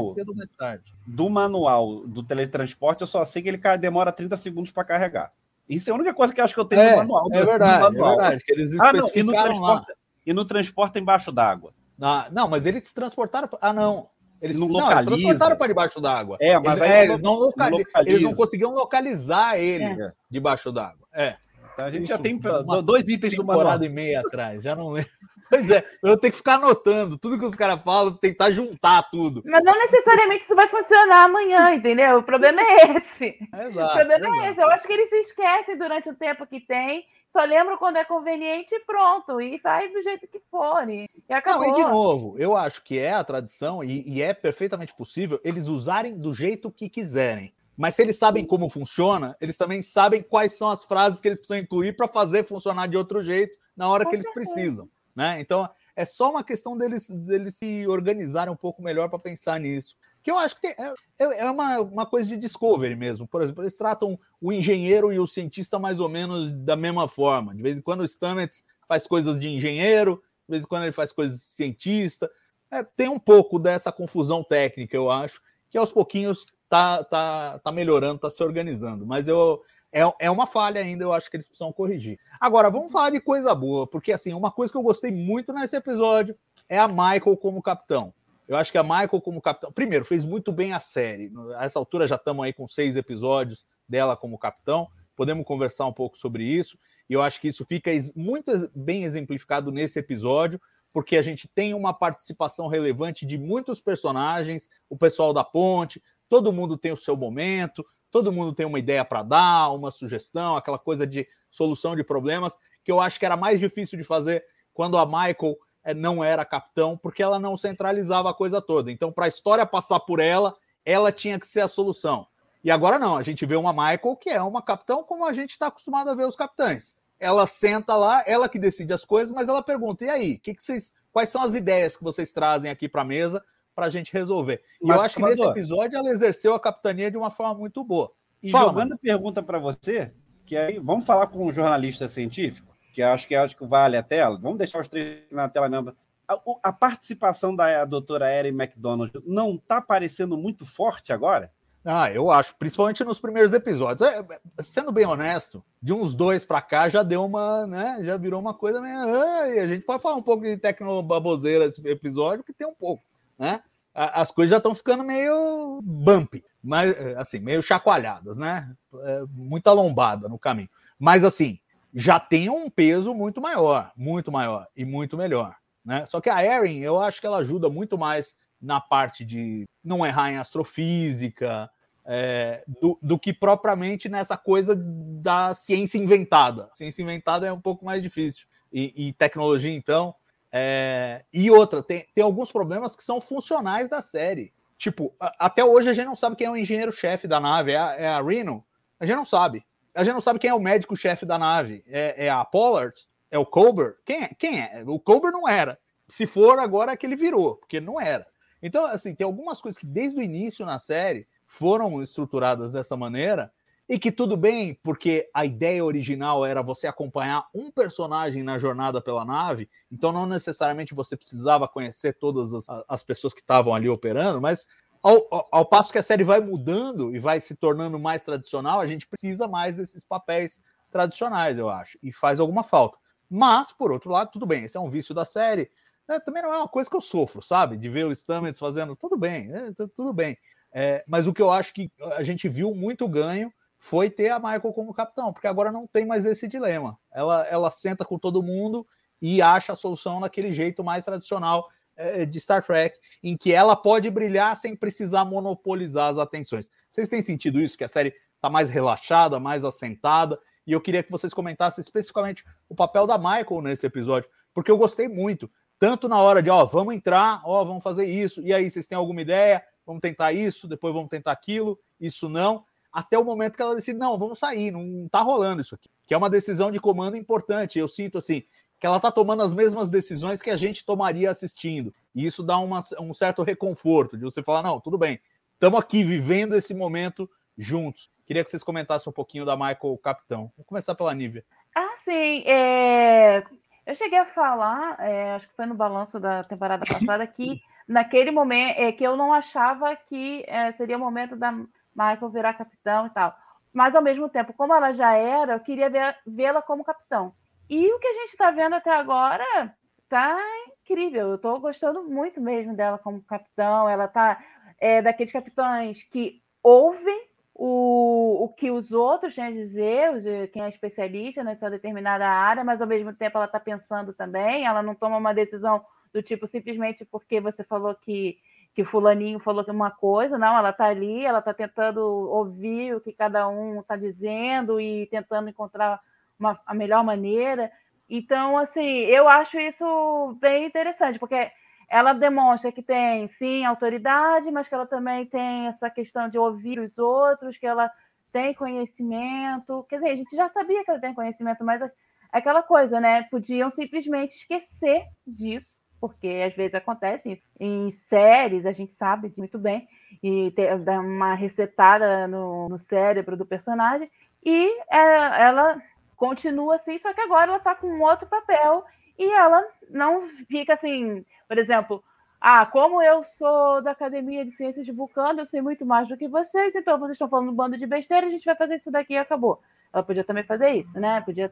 tarde. 0.57 0.93
Do 1.05 1.29
manual 1.29 2.07
do 2.07 2.21
teletransporte, 2.23 3.01
eu 3.01 3.07
só 3.07 3.25
sei 3.25 3.41
que 3.41 3.49
ele 3.49 3.59
demora 3.79 4.11
30 4.11 4.37
segundos 4.37 4.71
para 4.71 4.85
carregar. 4.85 5.33
Isso 5.69 5.89
é 5.89 5.93
a 5.93 5.95
única 5.95 6.13
coisa 6.13 6.33
que 6.33 6.39
eu 6.39 6.45
acho 6.45 6.53
que 6.53 6.59
eu 6.59 6.65
tenho 6.65 6.81
É, 6.81 6.91
no 6.91 6.97
manual. 6.97 7.27
é 7.31 7.43
verdade, 7.43 7.79
do 7.79 7.85
é 7.85 7.89
manual. 7.91 8.17
verdade. 8.17 8.43
Eles 8.49 8.79
Ah, 8.79 8.93
não, 8.93 9.09
e 9.13 9.23
no, 9.23 9.31
lá. 9.33 9.43
transporte, 9.43 9.93
e 10.25 10.33
no 10.33 10.45
transporte 10.45 10.99
embaixo 10.99 11.31
d'água. 11.31 11.73
Ah, 12.01 12.27
não, 12.31 12.47
mas 12.47 12.65
eles 12.65 12.91
transportaram. 12.93 13.49
Ah, 13.61 13.73
não. 13.73 14.09
Eles 14.39 14.55
Não 14.57 14.67
não, 14.67 14.91
eles 14.91 15.05
transportaram 15.05 15.55
para 15.57 15.67
debaixo 15.67 15.99
d'água. 15.99 16.37
É, 16.39 16.59
mas 16.59 16.79
eles, 16.79 16.81
é, 16.91 16.95
não 16.95 17.03
eles, 17.13 17.21
não 17.21 17.33
locali- 17.33 17.71
não 17.71 17.77
localiza. 17.79 18.09
eles 18.11 18.21
não 18.21 18.35
conseguiam 18.35 18.71
localizar 18.71 19.57
ele 19.59 19.83
É. 20.03 20.11
debaixo 20.29 20.71
d'água. 20.71 21.07
É. 21.13 21.35
Então, 21.73 21.85
a 21.85 21.91
gente 21.91 22.03
Isso, 22.03 22.13
já 22.13 22.17
tem 22.19 22.39
dois 22.83 23.07
itens 23.07 23.35
do 23.35 23.43
manual. 23.43 23.65
Temporada 23.65 23.85
e 23.85 23.89
meia 23.89 24.19
atrás, 24.21 24.61
já 24.63 24.75
não 24.75 24.89
lembro. 24.89 25.09
Pois 25.49 25.69
é, 25.71 25.85
eu 26.03 26.17
tenho 26.17 26.31
que 26.31 26.37
ficar 26.37 26.55
anotando 26.55 27.17
tudo 27.17 27.39
que 27.39 27.45
os 27.45 27.55
caras 27.55 27.83
falam, 27.83 28.13
tentar 28.13 28.51
juntar 28.51 29.03
tudo. 29.09 29.41
Mas 29.45 29.63
não 29.63 29.77
necessariamente 29.77 30.43
isso 30.43 30.55
vai 30.55 30.67
funcionar 30.67 31.25
amanhã, 31.25 31.73
entendeu? 31.73 32.17
O 32.17 32.23
problema 32.23 32.61
é 32.61 32.97
esse. 32.97 33.37
o 33.53 33.61
Exato. 33.61 33.93
problema 33.95 34.27
exato. 34.27 34.41
é 34.41 34.51
esse. 34.51 34.61
Eu 34.61 34.69
acho 34.69 34.87
que 34.87 34.93
eles 34.93 35.09
se 35.09 35.17
esquecem 35.17 35.77
durante 35.77 36.09
o 36.09 36.15
tempo 36.15 36.45
que 36.45 36.59
tem, 36.59 37.05
só 37.27 37.43
lembram 37.43 37.77
quando 37.77 37.97
é 37.97 38.05
conveniente 38.05 38.73
e 38.75 38.79
pronto. 38.79 39.39
E 39.39 39.59
faz 39.59 39.91
do 39.91 40.01
jeito 40.01 40.27
que 40.27 40.41
for. 40.51 40.87
E, 40.89 41.09
e 41.29 41.33
acabou. 41.33 41.67
Não, 41.67 41.69
e 41.69 41.73
de 41.73 41.83
novo, 41.89 42.35
eu 42.37 42.55
acho 42.55 42.83
que 42.83 42.99
é 42.99 43.13
a 43.13 43.23
tradição 43.23 43.83
e, 43.83 44.03
e 44.07 44.21
é 44.21 44.33
perfeitamente 44.33 44.93
possível 44.93 45.39
eles 45.43 45.67
usarem 45.67 46.17
do 46.17 46.33
jeito 46.33 46.71
que 46.71 46.89
quiserem. 46.89 47.53
Mas 47.77 47.93
se 47.93 48.01
eles 48.01 48.17
sabem 48.17 48.43
como 48.43 48.69
funciona, 48.69 49.37
eles 49.39 49.55
também 49.55 49.83
sabem 49.83 50.23
quais 50.23 50.57
são 50.57 50.67
as 50.67 50.83
frases 50.83 51.21
que 51.21 51.27
eles 51.27 51.37
precisam 51.37 51.61
incluir 51.61 51.95
para 51.95 52.07
fazer 52.07 52.43
funcionar 52.43 52.87
de 52.87 52.97
outro 52.97 53.21
jeito 53.21 53.55
na 53.75 53.87
hora 53.87 54.03
Com 54.03 54.09
que 54.09 54.15
eles 54.15 54.25
certeza. 54.25 54.51
precisam. 54.53 54.89
Né? 55.17 55.41
Então, 55.41 55.67
é 55.95 56.05
só 56.05 56.29
uma 56.29 56.43
questão 56.43 56.77
deles, 56.77 57.09
deles 57.09 57.55
se 57.55 57.87
organizarem 57.87 58.53
um 58.53 58.55
pouco 58.55 58.83
melhor 58.83 59.09
para 59.09 59.17
pensar 59.17 59.59
nisso. 59.59 59.95
Que 60.21 60.29
eu 60.29 60.37
acho 60.37 60.53
que 60.53 60.61
tem- 60.61 60.75
é, 60.77 60.93
é- 61.17 61.39
é 61.39 61.49
uma, 61.49 61.79
uma 61.79 62.05
coisa 62.05 62.29
de 62.29 62.37
discovery 62.37 62.95
mesmo. 62.95 63.27
Por 63.27 63.41
exemplo, 63.41 63.63
eles 63.63 63.75
tratam 63.75 64.19
o 64.39 64.53
engenheiro 64.53 65.11
e 65.11 65.19
o 65.19 65.25
cientista 65.25 65.79
mais 65.79 65.99
ou 65.99 66.07
menos 66.07 66.53
da 66.63 66.75
mesma 66.75 67.07
forma. 67.07 67.55
De 67.55 67.63
vez 67.63 67.79
em 67.79 67.81
quando 67.81 68.01
o 68.01 68.07
Stamets 68.07 68.63
faz 68.87 69.07
coisas 69.07 69.39
de 69.39 69.47
engenheiro, 69.49 70.21
de 70.47 70.51
vez 70.51 70.63
em 70.63 70.67
quando 70.67 70.83
ele 70.83 70.91
faz 70.91 71.11
coisas 71.11 71.37
de 71.39 71.43
cientista. 71.45 72.29
É, 72.69 72.83
tem 72.83 73.09
um 73.09 73.17
pouco 73.17 73.57
dessa 73.57 73.91
confusão 73.91 74.43
técnica, 74.43 74.95
eu 74.95 75.09
acho, 75.09 75.41
que 75.67 75.79
aos 75.79 75.91
pouquinhos 75.91 76.53
tá, 76.69 77.03
tá, 77.03 77.57
tá 77.57 77.71
melhorando, 77.71 78.19
tá 78.19 78.29
se 78.29 78.43
organizando. 78.43 79.03
Mas 79.03 79.27
eu 79.27 79.63
é, 79.97 80.13
é 80.19 80.31
uma 80.31 80.45
falha 80.45 80.81
ainda, 80.81 81.03
eu 81.03 81.13
acho 81.13 81.29
que 81.29 81.37
eles 81.37 81.47
precisam 81.47 81.71
corrigir. 81.71 82.19
Agora, 82.39 82.69
vamos 82.69 82.91
falar 82.91 83.09
de 83.09 83.19
coisa 83.19 83.55
boa, 83.55 83.87
porque 83.87 84.11
assim, 84.11 84.33
uma 84.33 84.51
coisa 84.51 84.71
que 84.71 84.77
eu 84.77 84.83
gostei 84.83 85.11
muito 85.11 85.51
nesse 85.51 85.75
episódio 85.75 86.35
é 86.69 86.77
a 86.77 86.87
Michael 86.87 87.37
como 87.37 87.61
capitão. 87.61 88.13
Eu 88.47 88.55
acho 88.55 88.71
que 88.71 88.77
a 88.77 88.83
Michael 88.83 89.21
como 89.21 89.41
capitão, 89.41 89.71
primeiro, 89.71 90.05
fez 90.05 90.23
muito 90.23 90.51
bem 90.51 90.71
a 90.71 90.79
série. 90.79 91.31
A 91.57 91.65
essa 91.65 91.77
altura 91.79 92.07
já 92.07 92.15
estamos 92.15 92.45
aí 92.45 92.53
com 92.53 92.65
seis 92.65 92.95
episódios 92.95 93.65
dela 93.89 94.15
como 94.15 94.37
capitão. 94.37 94.87
Podemos 95.15 95.45
conversar 95.45 95.85
um 95.85 95.93
pouco 95.93 96.17
sobre 96.17 96.43
isso. 96.43 96.77
E 97.09 97.13
eu 97.13 97.21
acho 97.21 97.41
que 97.41 97.47
isso 97.47 97.65
fica 97.65 97.91
muito 98.15 98.69
bem 98.73 99.03
exemplificado 99.03 99.71
nesse 99.71 99.99
episódio, 99.99 100.61
porque 100.93 101.17
a 101.17 101.21
gente 101.21 101.47
tem 101.47 101.73
uma 101.73 101.93
participação 101.93 102.67
relevante 102.67 103.25
de 103.25 103.37
muitos 103.37 103.81
personagens, 103.81 104.69
o 104.89 104.97
pessoal 104.97 105.33
da 105.33 105.43
ponte, 105.43 106.01
todo 106.29 106.53
mundo 106.53 106.77
tem 106.77 106.91
o 106.91 106.97
seu 106.97 107.15
momento, 107.15 107.85
todo 108.11 108.31
mundo 108.31 108.53
tem 108.53 108.65
uma 108.65 108.79
ideia 108.79 109.03
para 109.03 109.23
dar, 109.23 109.69
uma 109.71 109.91
sugestão, 109.91 110.55
aquela 110.55 110.79
coisa 110.79 111.05
de 111.05 111.27
solução 111.49 111.95
de 111.95 112.03
problemas, 112.03 112.57
que 112.83 112.91
eu 112.91 112.99
acho 112.99 113.19
que 113.19 113.25
era 113.25 113.37
mais 113.37 113.59
difícil 113.59 113.97
de 113.97 114.03
fazer 114.03 114.43
quando 114.73 114.97
a 114.97 115.05
Michael 115.05 115.57
eh, 115.83 115.93
não 115.93 116.23
era 116.23 116.45
capitão, 116.45 116.97
porque 116.97 117.23
ela 117.23 117.39
não 117.39 117.57
centralizava 117.57 118.29
a 118.29 118.33
coisa 118.33 118.61
toda. 118.61 118.91
Então, 118.91 119.11
para 119.11 119.25
a 119.25 119.27
história 119.27 119.65
passar 119.65 119.99
por 120.01 120.19
ela, 120.19 120.55
ela 120.85 121.11
tinha 121.11 121.39
que 121.39 121.47
ser 121.47 121.61
a 121.61 121.67
solução. 121.67 122.27
E 122.63 122.71
agora 122.71 122.99
não, 122.99 123.17
a 123.17 123.21
gente 123.21 123.45
vê 123.45 123.55
uma 123.55 123.71
Michael 123.71 124.15
que 124.15 124.29
é 124.29 124.41
uma 124.41 124.61
capitão 124.61 125.03
como 125.03 125.25
a 125.25 125.33
gente 125.33 125.51
está 125.51 125.67
acostumado 125.67 126.09
a 126.09 126.15
ver 126.15 126.25
os 126.25 126.35
capitães. 126.35 126.97
Ela 127.19 127.47
senta 127.47 127.95
lá, 127.95 128.23
ela 128.27 128.47
que 128.47 128.59
decide 128.59 128.93
as 128.93 129.03
coisas, 129.03 129.33
mas 129.33 129.47
ela 129.47 129.63
pergunta: 129.63 130.05
e 130.05 130.09
aí, 130.09 130.37
que 130.37 130.53
que 130.53 130.63
vocês, 130.63 130.93
quais 131.11 131.29
são 131.29 131.41
as 131.41 131.55
ideias 131.55 131.97
que 131.97 132.03
vocês 132.03 132.31
trazem 132.31 132.69
aqui 132.69 132.87
para 132.87 133.01
a 133.01 133.05
mesa 133.05 133.43
para 133.77 133.85
a 133.85 133.89
gente 133.91 134.11
resolver? 134.11 134.63
E 134.81 134.87
Mas, 134.87 134.97
eu 134.97 135.03
acho 135.03 135.15
que 135.17 135.21
nesse 135.21 135.43
episódio 135.43 135.95
ela 135.95 136.09
exerceu 136.09 136.55
a 136.55 136.59
capitania 136.59 137.11
de 137.11 137.17
uma 137.17 137.29
forma 137.29 137.53
muito 137.53 137.83
boa. 137.83 138.11
E 138.41 138.49
Fala, 138.49 138.69
jogando 138.69 138.93
a 138.93 138.97
pergunta 138.97 139.43
para 139.43 139.59
você, 139.59 140.11
que 140.47 140.57
aí 140.57 140.79
vamos 140.79 141.05
falar 141.05 141.27
com 141.27 141.45
um 141.45 141.53
jornalista 141.53 142.09
científico, 142.09 142.75
que 142.91 143.03
acho 143.03 143.27
que 143.27 143.35
acho 143.35 143.55
que 143.55 143.67
vale 143.67 143.95
a 143.95 144.01
tela. 144.01 144.39
Vamos 144.41 144.57
deixar 144.57 144.81
os 144.81 144.87
três 144.87 145.31
na 145.31 145.47
tela 145.47 145.69
mesmo. 145.69 145.93
A, 146.27 146.39
a 146.63 146.73
participação 146.73 147.55
da 147.55 147.85
doutora 147.85 148.33
Erin 148.33 148.49
McDonald 148.49 149.11
não 149.23 149.53
está 149.53 149.79
parecendo 149.79 150.35
muito 150.35 150.65
forte 150.65 151.13
agora? 151.13 151.51
Ah, 151.85 152.11
eu 152.11 152.31
acho, 152.31 152.55
principalmente 152.57 153.03
nos 153.03 153.19
primeiros 153.19 153.53
episódios. 153.53 154.09
É, 154.09 154.19
é, 154.19 154.63
sendo 154.63 154.91
bem 154.91 155.05
honesto, 155.05 155.63
de 155.81 155.93
uns 155.93 156.15
dois 156.15 156.43
para 156.43 156.61
cá 156.61 156.89
já 156.89 157.03
deu 157.03 157.23
uma, 157.23 157.67
né? 157.67 157.99
Já 158.01 158.17
virou 158.17 158.41
uma 158.41 158.55
coisa 158.55 158.81
meio. 158.81 158.97
Ai, 158.97 159.59
a 159.59 159.67
gente 159.67 159.85
pode 159.85 160.01
falar 160.01 160.15
um 160.15 160.21
pouco 160.23 160.43
de 160.43 160.57
tecnobaboseira 160.57 161.65
esse 161.65 161.87
episódio, 161.87 162.43
que 162.43 162.51
tem 162.51 162.67
um 162.67 162.73
pouco, 162.73 163.03
né? 163.37 163.61
As 163.93 164.29
coisas 164.29 164.51
já 164.51 164.57
estão 164.57 164.75
ficando 164.75 165.03
meio 165.03 165.81
bumpy, 165.83 166.43
mas 166.61 166.95
é, 166.95 167.15
assim, 167.17 167.39
meio 167.39 167.63
chacoalhadas, 167.63 168.37
né? 168.37 168.71
É, 169.01 169.23
muita 169.31 169.71
lombada 169.71 170.29
no 170.29 170.37
caminho. 170.37 170.69
Mas 170.99 171.23
assim, 171.23 171.59
já 171.93 172.19
tem 172.19 172.47
um 172.49 172.69
peso 172.69 173.13
muito 173.15 173.41
maior, 173.41 173.91
muito 173.97 174.31
maior 174.31 174.67
e 174.75 174.85
muito 174.85 175.17
melhor, 175.17 175.55
né? 175.83 176.05
Só 176.05 176.21
que 176.21 176.29
a 176.29 176.43
Erin, 176.43 176.79
eu 176.79 176.99
acho 176.99 177.19
que 177.19 177.25
ela 177.25 177.37
ajuda 177.37 177.69
muito 177.69 177.97
mais 177.97 178.37
na 178.61 178.79
parte 178.79 179.25
de 179.25 179.65
não 179.83 180.05
errar 180.05 180.31
em 180.31 180.37
astrofísica, 180.37 181.69
é, 182.05 182.63
do, 182.81 182.97
do 183.01 183.19
que 183.19 183.33
propriamente 183.33 184.07
nessa 184.07 184.37
coisa 184.37 184.73
da 184.75 185.53
ciência 185.53 185.97
inventada. 185.97 186.69
Ciência 186.73 187.01
inventada 187.01 187.45
é 187.45 187.51
um 187.51 187.59
pouco 187.59 187.83
mais 187.83 188.01
difícil. 188.01 188.47
E, 188.71 189.07
e 189.07 189.13
tecnologia, 189.13 189.73
então. 189.73 190.15
É, 190.51 191.23
E 191.33 191.49
outra, 191.51 191.81
tem, 191.83 192.05
tem 192.13 192.23
alguns 192.23 192.51
problemas 192.51 192.95
que 192.95 193.03
são 193.03 193.19
funcionais 193.21 193.89
da 193.89 194.01
série. 194.01 194.53
Tipo, 194.77 195.13
a- 195.19 195.33
até 195.47 195.63
hoje 195.63 195.89
a 195.89 195.93
gente 195.93 196.05
não 196.05 196.15
sabe 196.15 196.35
quem 196.35 196.47
é 196.47 196.51
o 196.51 196.57
engenheiro-chefe 196.57 197.27
da 197.27 197.39
nave. 197.39 197.71
É 197.71 197.77
a, 197.77 197.95
é 197.95 198.07
a 198.07 198.21
Reno? 198.21 198.63
A 198.99 199.05
gente 199.05 199.15
não 199.17 199.25
sabe. 199.25 199.65
A 199.93 200.03
gente 200.03 200.13
não 200.13 200.21
sabe 200.21 200.39
quem 200.39 200.49
é 200.49 200.53
o 200.53 200.59
médico-chefe 200.59 201.25
da 201.25 201.37
nave. 201.39 201.83
É, 201.87 202.25
é 202.25 202.29
a 202.29 202.45
Pollard? 202.45 202.93
É 203.31 203.37
o 203.37 203.45
Colbert? 203.45 203.95
Quem 204.05 204.23
é? 204.23 204.27
Quem 204.37 204.61
é? 204.61 204.83
O 204.85 204.99
Colbert 204.99 205.31
não 205.33 205.47
era. 205.47 205.77
Se 206.07 206.25
for, 206.25 206.57
agora 206.59 206.91
é 206.91 206.95
que 206.97 207.05
ele 207.05 207.15
virou, 207.15 207.57
porque 207.57 207.81
não 207.81 207.99
era. 207.99 208.25
Então, 208.61 208.85
assim, 208.85 209.13
tem 209.13 209.25
algumas 209.25 209.59
coisas 209.59 209.77
que 209.79 209.85
desde 209.85 210.19
o 210.19 210.23
início 210.23 210.65
na 210.65 210.79
série 210.79 211.27
foram 211.45 212.01
estruturadas 212.01 212.73
dessa 212.73 212.95
maneira 212.95 213.51
e 213.89 213.97
que 213.97 214.11
tudo 214.11 214.35
bem, 214.35 214.73
porque 214.83 215.29
a 215.33 215.45
ideia 215.45 215.83
original 215.83 216.45
era 216.45 216.61
você 216.61 216.87
acompanhar 216.87 217.47
um 217.53 217.71
personagem 217.71 218.43
na 218.43 218.57
jornada 218.59 219.01
pela 219.01 219.23
nave, 219.23 219.69
então 219.91 220.11
não 220.11 220.25
necessariamente 220.25 220.93
você 220.93 221.15
precisava 221.15 221.67
conhecer 221.67 222.13
todas 222.17 222.53
as, 222.53 222.65
as 222.89 223.03
pessoas 223.03 223.33
que 223.33 223.39
estavam 223.39 223.73
ali 223.73 223.87
operando, 223.87 224.41
mas 224.41 224.67
ao, 225.01 225.25
ao- 225.31 225.47
ao 225.51 225.65
passo 225.65 225.91
que 225.91 225.97
a 225.97 226.03
série 226.03 226.23
vai 226.23 226.41
mudando 226.41 227.15
e 227.15 227.19
vai 227.19 227.39
se 227.39 227.55
tornando 227.55 227.97
mais 227.97 228.23
tradicional, 228.23 228.79
a 228.79 228.87
gente 228.87 229.07
precisa 229.07 229.47
mais 229.47 229.75
desses 229.75 230.03
papéis 230.03 230.61
tradicionais, 230.91 231.57
eu 231.57 231.69
acho, 231.69 231.97
e 232.03 232.11
faz 232.11 232.39
alguma 232.39 232.63
falta. 232.63 232.97
Mas, 233.29 233.71
por 233.71 233.91
outro 233.91 234.09
lado, 234.11 234.31
tudo 234.31 234.45
bem, 234.45 234.63
esse 234.63 234.77
é 234.77 234.79
um 234.79 234.89
vício 234.89 235.13
da 235.13 235.25
série. 235.25 235.69
né, 236.07 236.19
também 236.21 236.41
não 236.41 236.53
é 236.53 236.57
uma 236.57 236.67
coisa 236.67 236.89
que 236.89 236.95
eu 236.95 237.01
sofro, 237.01 237.41
sabe? 237.41 237.75
De 237.77 237.89
ver 237.89 238.05
o 238.05 238.15
Stamets 238.15 238.59
fazendo, 238.59 238.95
tudo 238.95 239.17
bem, 239.17 239.51
é, 239.53 239.71
tu- 239.73 239.87
tudo 239.89 240.13
bem. 240.13 240.37
É, 240.73 241.03
mas 241.07 241.27
o 241.27 241.33
que 241.33 241.41
eu 241.41 241.51
acho 241.51 241.73
que 241.73 241.91
a 242.15 242.23
gente 242.23 242.47
viu 242.47 242.73
muito 242.73 243.07
ganho 243.07 243.51
foi 243.77 244.09
ter 244.09 244.29
a 244.29 244.39
Michael 244.39 244.73
como 244.73 244.93
capitão, 244.93 245.31
porque 245.31 245.47
agora 245.47 245.71
não 245.71 245.85
tem 245.87 246.05
mais 246.05 246.25
esse 246.25 246.47
dilema. 246.47 246.99
Ela, 247.11 247.45
ela 247.47 247.69
senta 247.69 248.03
com 248.03 248.17
todo 248.17 248.43
mundo 248.43 248.87
e 249.21 249.41
acha 249.41 249.73
a 249.73 249.75
solução 249.75 250.19
naquele 250.19 250.51
jeito 250.51 250.83
mais 250.83 251.05
tradicional 251.05 251.67
é, 251.95 252.25
de 252.25 252.39
Star 252.39 252.63
Trek, 252.63 252.97
em 253.23 253.35
que 253.35 253.51
ela 253.51 253.75
pode 253.75 254.09
brilhar 254.09 254.55
sem 254.55 254.75
precisar 254.75 255.25
monopolizar 255.25 256.09
as 256.09 256.17
atenções. 256.17 256.69
Vocês 256.89 257.07
têm 257.07 257.21
sentido 257.21 257.59
isso? 257.59 257.77
Que 257.77 257.83
a 257.83 257.87
série 257.87 258.13
está 258.35 258.49
mais 258.49 258.69
relaxada, 258.69 259.39
mais 259.39 259.65
assentada? 259.65 260.39
E 260.65 260.71
eu 260.71 260.81
queria 260.81 261.01
que 261.01 261.11
vocês 261.11 261.33
comentassem 261.33 261.81
especificamente 261.81 262.43
o 262.69 262.75
papel 262.75 263.07
da 263.07 263.17
Michael 263.17 263.61
nesse 263.61 263.85
episódio, 263.85 264.29
porque 264.53 264.69
eu 264.69 264.77
gostei 264.77 265.07
muito. 265.07 265.49
Tanto 265.79 266.09
na 266.09 266.19
hora 266.19 266.41
de, 266.41 266.49
ó, 266.49 266.65
vamos 266.65 266.93
entrar, 266.93 267.41
ó, 267.45 267.63
vamos 267.63 267.83
fazer 267.83 268.05
isso, 268.05 268.41
e 268.41 268.53
aí, 268.53 268.69
vocês 268.69 268.87
têm 268.87 268.97
alguma 268.97 269.21
ideia? 269.21 269.63
Vamos 269.85 270.01
tentar 270.01 270.33
isso, 270.33 270.67
depois 270.67 270.93
vamos 270.93 271.09
tentar 271.09 271.31
aquilo, 271.31 271.79
isso 271.99 272.27
não. 272.27 272.65
Até 272.91 273.17
o 273.17 273.23
momento 273.23 273.55
que 273.55 273.61
ela 273.61 273.75
decide, 273.75 273.97
não, 273.97 274.17
vamos 274.17 274.39
sair, 274.39 274.71
não 274.71 275.07
tá 275.09 275.21
rolando 275.21 275.61
isso 275.61 275.75
aqui. 275.75 275.89
Que 276.05 276.13
é 276.13 276.17
uma 276.17 276.29
decisão 276.29 276.71
de 276.71 276.79
comando 276.79 277.17
importante. 277.17 277.77
Eu 277.77 277.87
sinto 277.87 278.17
assim, 278.17 278.43
que 278.79 278.85
ela 278.85 278.99
tá 278.99 279.11
tomando 279.11 279.43
as 279.43 279.53
mesmas 279.53 279.89
decisões 279.89 280.41
que 280.41 280.49
a 280.49 280.55
gente 280.55 280.85
tomaria 280.85 281.29
assistindo. 281.29 281.93
E 282.13 282.25
isso 282.25 282.43
dá 282.43 282.57
uma, 282.57 282.79
um 282.99 283.13
certo 283.13 283.43
reconforto 283.43 284.17
de 284.17 284.23
você 284.23 284.43
falar, 284.43 284.61
não, 284.61 284.79
tudo 284.79 284.97
bem, 284.97 285.19
estamos 285.53 285.79
aqui 285.79 286.03
vivendo 286.03 286.55
esse 286.55 286.73
momento 286.73 287.29
juntos. 287.57 288.11
Queria 288.25 288.43
que 288.43 288.49
vocês 288.49 288.63
comentassem 288.63 289.09
um 289.09 289.13
pouquinho 289.13 289.45
da 289.45 289.55
Michael 289.55 289.97
Capitão. 290.03 290.51
Vamos 290.55 290.67
começar 290.67 290.93
pela 290.93 291.13
Nívia. 291.13 291.43
Ah, 291.75 291.93
sim. 291.95 292.43
é, 292.45 293.43
Eu 293.85 293.95
cheguei 293.95 294.19
a 294.19 294.25
falar, 294.25 294.97
é, 294.99 295.35
acho 295.35 295.47
que 295.47 295.55
foi 295.55 295.65
no 295.65 295.75
balanço 295.75 296.19
da 296.19 296.43
temporada 296.43 296.85
passada, 296.85 297.25
que 297.25 297.61
naquele 297.87 298.31
momento 298.31 298.77
é 298.77 298.91
que 298.91 299.03
eu 299.03 299.15
não 299.15 299.33
achava 299.33 299.95
que 299.95 300.43
é, 300.47 300.71
seria 300.71 300.97
o 300.97 300.99
momento 300.99 301.35
da 301.35 301.51
Michael 301.97 302.29
virar 302.29 302.53
capitão 302.53 303.07
e 303.07 303.09
tal. 303.09 303.35
mas 303.73 303.95
ao 303.95 304.01
mesmo 304.01 304.29
tempo, 304.29 304.53
como 304.53 304.73
ela 304.73 304.93
já 304.93 305.13
era, 305.13 305.53
eu 305.53 305.59
queria 305.59 305.89
vê-la 306.25 306.61
como 306.61 306.83
capitão. 306.83 307.33
E 307.69 307.91
o 307.91 307.99
que 307.99 308.07
a 308.07 308.13
gente 308.13 308.29
está 308.29 308.49
vendo 308.51 308.75
até 308.75 308.91
agora 308.91 309.75
tá 310.07 310.39
incrível. 310.79 311.29
Eu 311.29 311.35
estou 311.35 311.59
gostando 311.59 312.03
muito 312.03 312.39
mesmo 312.39 312.73
dela 312.75 312.97
como 312.97 313.21
capitão. 313.21 313.89
Ela 313.89 314.07
tá 314.07 314.41
é, 314.79 315.01
daqueles 315.01 315.33
capitães 315.33 316.03
que 316.03 316.41
ouvem 316.63 317.27
o, 317.53 318.45
o 318.45 318.49
que 318.49 318.71
os 318.71 318.91
outros 318.91 319.35
têm 319.35 319.45
a 319.45 319.51
dizer, 319.51 320.49
quem 320.51 320.61
é 320.61 320.69
especialista 320.69 321.43
nessa 321.43 321.61
sua 321.61 321.71
determinada 321.71 322.27
área, 322.27 322.63
mas 322.63 322.79
ao 322.79 322.87
mesmo 322.87 323.13
tempo 323.13 323.37
ela 323.37 323.45
está 323.45 323.59
pensando 323.59 324.13
também. 324.13 324.65
Ela 324.65 324.81
não 324.81 324.95
toma 324.95 325.17
uma 325.17 325.33
decisão 325.33 325.83
do 326.13 326.21
tipo 326.21 326.47
simplesmente 326.47 327.03
porque 327.03 327.41
você 327.41 327.63
falou 327.63 327.93
que 327.95 328.37
que 328.77 328.85
fulaninho 328.85 329.39
falou 329.39 329.65
uma 329.69 329.89
coisa, 329.89 330.37
não, 330.37 330.55
ela 330.55 330.69
está 330.69 330.85
ali, 330.85 331.25
ela 331.25 331.39
está 331.39 331.51
tentando 331.51 331.99
ouvir 331.99 332.93
o 332.93 333.01
que 333.01 333.11
cada 333.11 333.49
um 333.49 333.79
está 333.79 333.95
dizendo 333.95 334.79
e 334.79 335.07
tentando 335.07 335.49
encontrar 335.49 335.99
uma, 336.39 336.61
a 336.63 336.75
melhor 336.75 337.03
maneira. 337.03 337.71
Então, 338.07 338.55
assim, 338.55 338.85
eu 338.85 339.27
acho 339.27 339.59
isso 339.59 340.37
bem 340.39 340.67
interessante, 340.67 341.17
porque 341.17 341.51
ela 341.89 342.13
demonstra 342.13 342.71
que 342.71 342.83
tem, 342.83 343.27
sim, 343.29 343.65
autoridade, 343.65 344.51
mas 344.51 344.67
que 344.67 344.75
ela 344.75 344.85
também 344.85 345.25
tem 345.25 345.65
essa 345.65 345.89
questão 345.89 346.29
de 346.29 346.37
ouvir 346.37 346.77
os 346.77 346.99
outros, 346.99 347.57
que 347.57 347.65
ela 347.65 347.91
tem 348.31 348.53
conhecimento. 348.53 349.87
Quer 349.89 349.95
dizer, 349.95 350.11
a 350.11 350.15
gente 350.17 350.35
já 350.35 350.49
sabia 350.49 350.83
que 350.83 350.91
ela 350.91 351.01
tem 351.01 351.15
conhecimento, 351.15 351.63
mas 351.63 351.81
é 351.81 351.91
aquela 352.31 352.61
coisa, 352.61 352.99
né? 352.99 353.23
Podiam 353.23 353.71
simplesmente 353.71 354.35
esquecer 354.35 355.03
disso 355.25 355.76
porque 355.99 356.43
às 356.45 356.55
vezes 356.55 356.75
acontece 356.75 357.31
isso. 357.31 357.43
Em 357.59 357.89
séries, 357.89 358.65
a 358.65 358.71
gente 358.71 358.91
sabe 358.91 359.33
muito 359.37 359.57
bem, 359.57 359.87
e 360.23 360.53
dá 360.83 360.99
uma 360.99 361.33
resetada 361.33 362.27
no, 362.27 362.69
no, 362.69 362.77
cérebro 362.77 363.35
do 363.35 363.45
personagem, 363.45 364.09
e 364.43 364.67
é, 364.91 365.43
ela 365.47 365.81
continua 366.15 366.75
assim, 366.75 366.97
só 366.97 367.13
que 367.13 367.21
agora 367.21 367.49
ela 367.49 367.57
está 367.57 367.75
com 367.75 367.87
um 367.87 368.01
outro 368.01 368.27
papel, 368.27 368.83
e 369.17 369.25
ela 369.25 369.63
não 369.89 370.27
fica 370.47 370.73
assim, 370.73 371.25
por 371.47 371.57
exemplo, 371.57 372.03
ah, 372.39 372.65
como 372.67 373.01
eu 373.01 373.23
sou 373.23 373.81
da 373.81 373.91
Academia 373.91 374.45
de 374.45 374.51
Ciências 374.51 374.85
de 374.85 374.91
Vulcano, 374.91 375.41
eu 375.41 375.45
sei 375.45 375.61
muito 375.61 375.85
mais 375.85 376.07
do 376.07 376.15
que 376.15 376.27
vocês, 376.27 376.75
então 376.75 376.99
vocês 376.99 377.13
estão 377.13 377.27
falando 377.27 377.51
um 377.51 377.55
bando 377.55 377.77
de 377.77 377.87
besteira, 377.87 378.27
a 378.27 378.29
gente 378.29 378.45
vai 378.45 378.55
fazer 378.55 378.75
isso 378.75 378.91
daqui 378.91 379.13
e 379.13 379.17
acabou. 379.17 379.59
Ela 379.91 380.03
podia 380.03 380.23
também 380.23 380.43
fazer 380.43 380.69
isso, 380.71 380.99
né? 380.99 381.21
Podia 381.21 381.51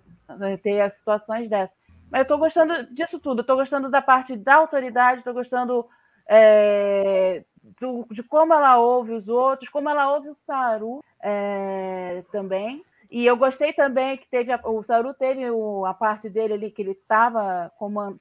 ter 0.62 0.82
as 0.82 0.96
situações 0.96 1.50
dessas. 1.50 1.78
Mas 2.12 2.20
eu 2.20 2.22
estou 2.24 2.38
gostando 2.38 2.94
disso 2.94 3.20
tudo. 3.20 3.42
Estou 3.42 3.56
gostando 3.56 3.90
da 3.90 4.02
parte 4.02 4.36
da 4.36 4.56
autoridade, 4.56 5.20
estou 5.20 5.34
gostando 5.34 5.88
é, 6.28 7.44
do, 7.80 8.06
de 8.12 8.24
como 8.24 8.54
ela 8.54 8.78
ouve 8.78 9.14
os 9.14 9.30
outros, 9.30 9.70
como 9.70 9.90
ela 9.90 10.14
ouve 10.14 10.30
o 10.30 10.34
Saru 10.34 11.04
é, 11.22 12.24
também. 12.32 12.84
E 13.10 13.26
eu 13.26 13.38
gostei 13.38 13.72
também 13.72 14.18
que 14.18 14.28
teve 14.28 14.52
a, 14.52 14.60
o 14.64 14.82
Saru 14.84 15.14
teve 15.14 15.50
o, 15.50 15.86
a 15.86 15.94
parte 15.94 16.30
dele 16.30 16.54
ali 16.54 16.72
que 16.72 16.82
ele 16.82 16.92
estava 16.92 17.72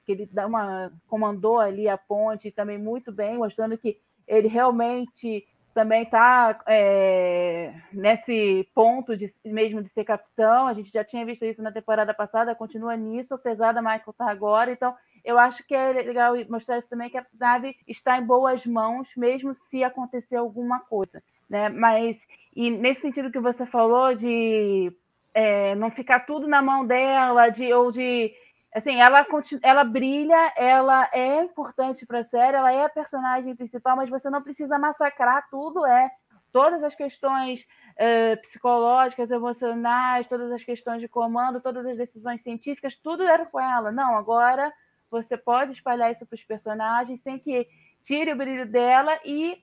que 0.05 0.11
ele 0.11 0.29
uma, 0.45 0.91
comandou 1.07 1.59
ali 1.59 1.89
a 1.89 1.97
ponte 1.97 2.51
também 2.51 2.77
muito 2.77 3.11
bem, 3.11 3.37
mostrando 3.37 3.77
que 3.77 3.99
ele 4.27 4.47
realmente 4.47 5.45
também 5.75 6.03
está 6.03 6.57
é, 6.67 7.73
nesse 7.91 8.65
ponto 8.73 9.15
de, 9.17 9.29
mesmo 9.43 9.83
de 9.83 9.89
ser 9.89 10.05
capitão. 10.05 10.67
A 10.67 10.73
gente 10.73 10.89
já 10.89 11.03
tinha 11.03 11.25
visto 11.25 11.43
isso 11.43 11.61
na 11.61 11.69
temporada 11.69 12.13
passada, 12.13 12.55
continua 12.55 12.95
nisso, 12.95 13.33
apesar 13.33 13.73
da 13.73 13.81
Michael 13.81 14.03
estar 14.07 14.25
tá 14.25 14.31
agora. 14.31 14.71
Então, 14.71 14.95
eu 15.23 15.37
acho 15.37 15.67
que 15.67 15.75
é 15.75 15.91
legal 15.91 16.33
mostrar 16.49 16.77
isso 16.77 16.89
também, 16.89 17.09
que 17.09 17.17
a 17.17 17.25
nave 17.37 17.75
está 17.85 18.17
em 18.17 18.25
boas 18.25 18.65
mãos, 18.65 19.09
mesmo 19.17 19.53
se 19.53 19.83
acontecer 19.83 20.37
alguma 20.37 20.79
coisa. 20.79 21.21
Né? 21.49 21.67
Mas, 21.67 22.17
e 22.55 22.71
nesse 22.71 23.01
sentido 23.01 23.29
que 23.29 23.39
você 23.39 23.65
falou 23.65 24.15
de 24.15 24.93
é, 25.33 25.75
não 25.75 25.91
ficar 25.91 26.21
tudo 26.21 26.47
na 26.47 26.61
mão 26.61 26.85
dela, 26.87 27.49
de, 27.49 27.73
ou 27.73 27.91
de 27.91 28.33
assim, 28.75 28.99
ela, 28.99 29.25
ela 29.63 29.83
brilha, 29.85 30.53
ela 30.57 31.09
é 31.13 31.41
importante 31.41 32.05
para 32.05 32.19
a 32.19 32.23
série, 32.23 32.57
ela 32.57 32.73
é 32.73 32.83
a 32.83 32.89
personagem 32.89 33.55
principal, 33.55 33.95
mas 33.95 34.09
você 34.09 34.29
não 34.29 34.43
precisa 34.43 34.77
massacrar 34.77 35.47
tudo, 35.49 35.85
é 35.85 36.11
todas 36.51 36.83
as 36.83 36.93
questões 36.93 37.61
uh, 37.61 38.39
psicológicas, 38.41 39.31
emocionais, 39.31 40.27
todas 40.27 40.51
as 40.51 40.63
questões 40.63 40.99
de 40.99 41.07
comando, 41.07 41.61
todas 41.61 41.85
as 41.85 41.97
decisões 41.97 42.41
científicas, 42.43 42.95
tudo 42.95 43.23
era 43.23 43.45
com 43.45 43.59
ela. 43.59 43.93
Não, 43.93 44.17
agora 44.17 44.73
você 45.09 45.37
pode 45.37 45.71
espalhar 45.71 46.11
isso 46.11 46.25
para 46.25 46.35
os 46.35 46.43
personagens 46.43 47.21
sem 47.21 47.39
que 47.39 47.67
tire 48.01 48.33
o 48.33 48.37
brilho 48.37 48.69
dela 48.69 49.17
e 49.23 49.57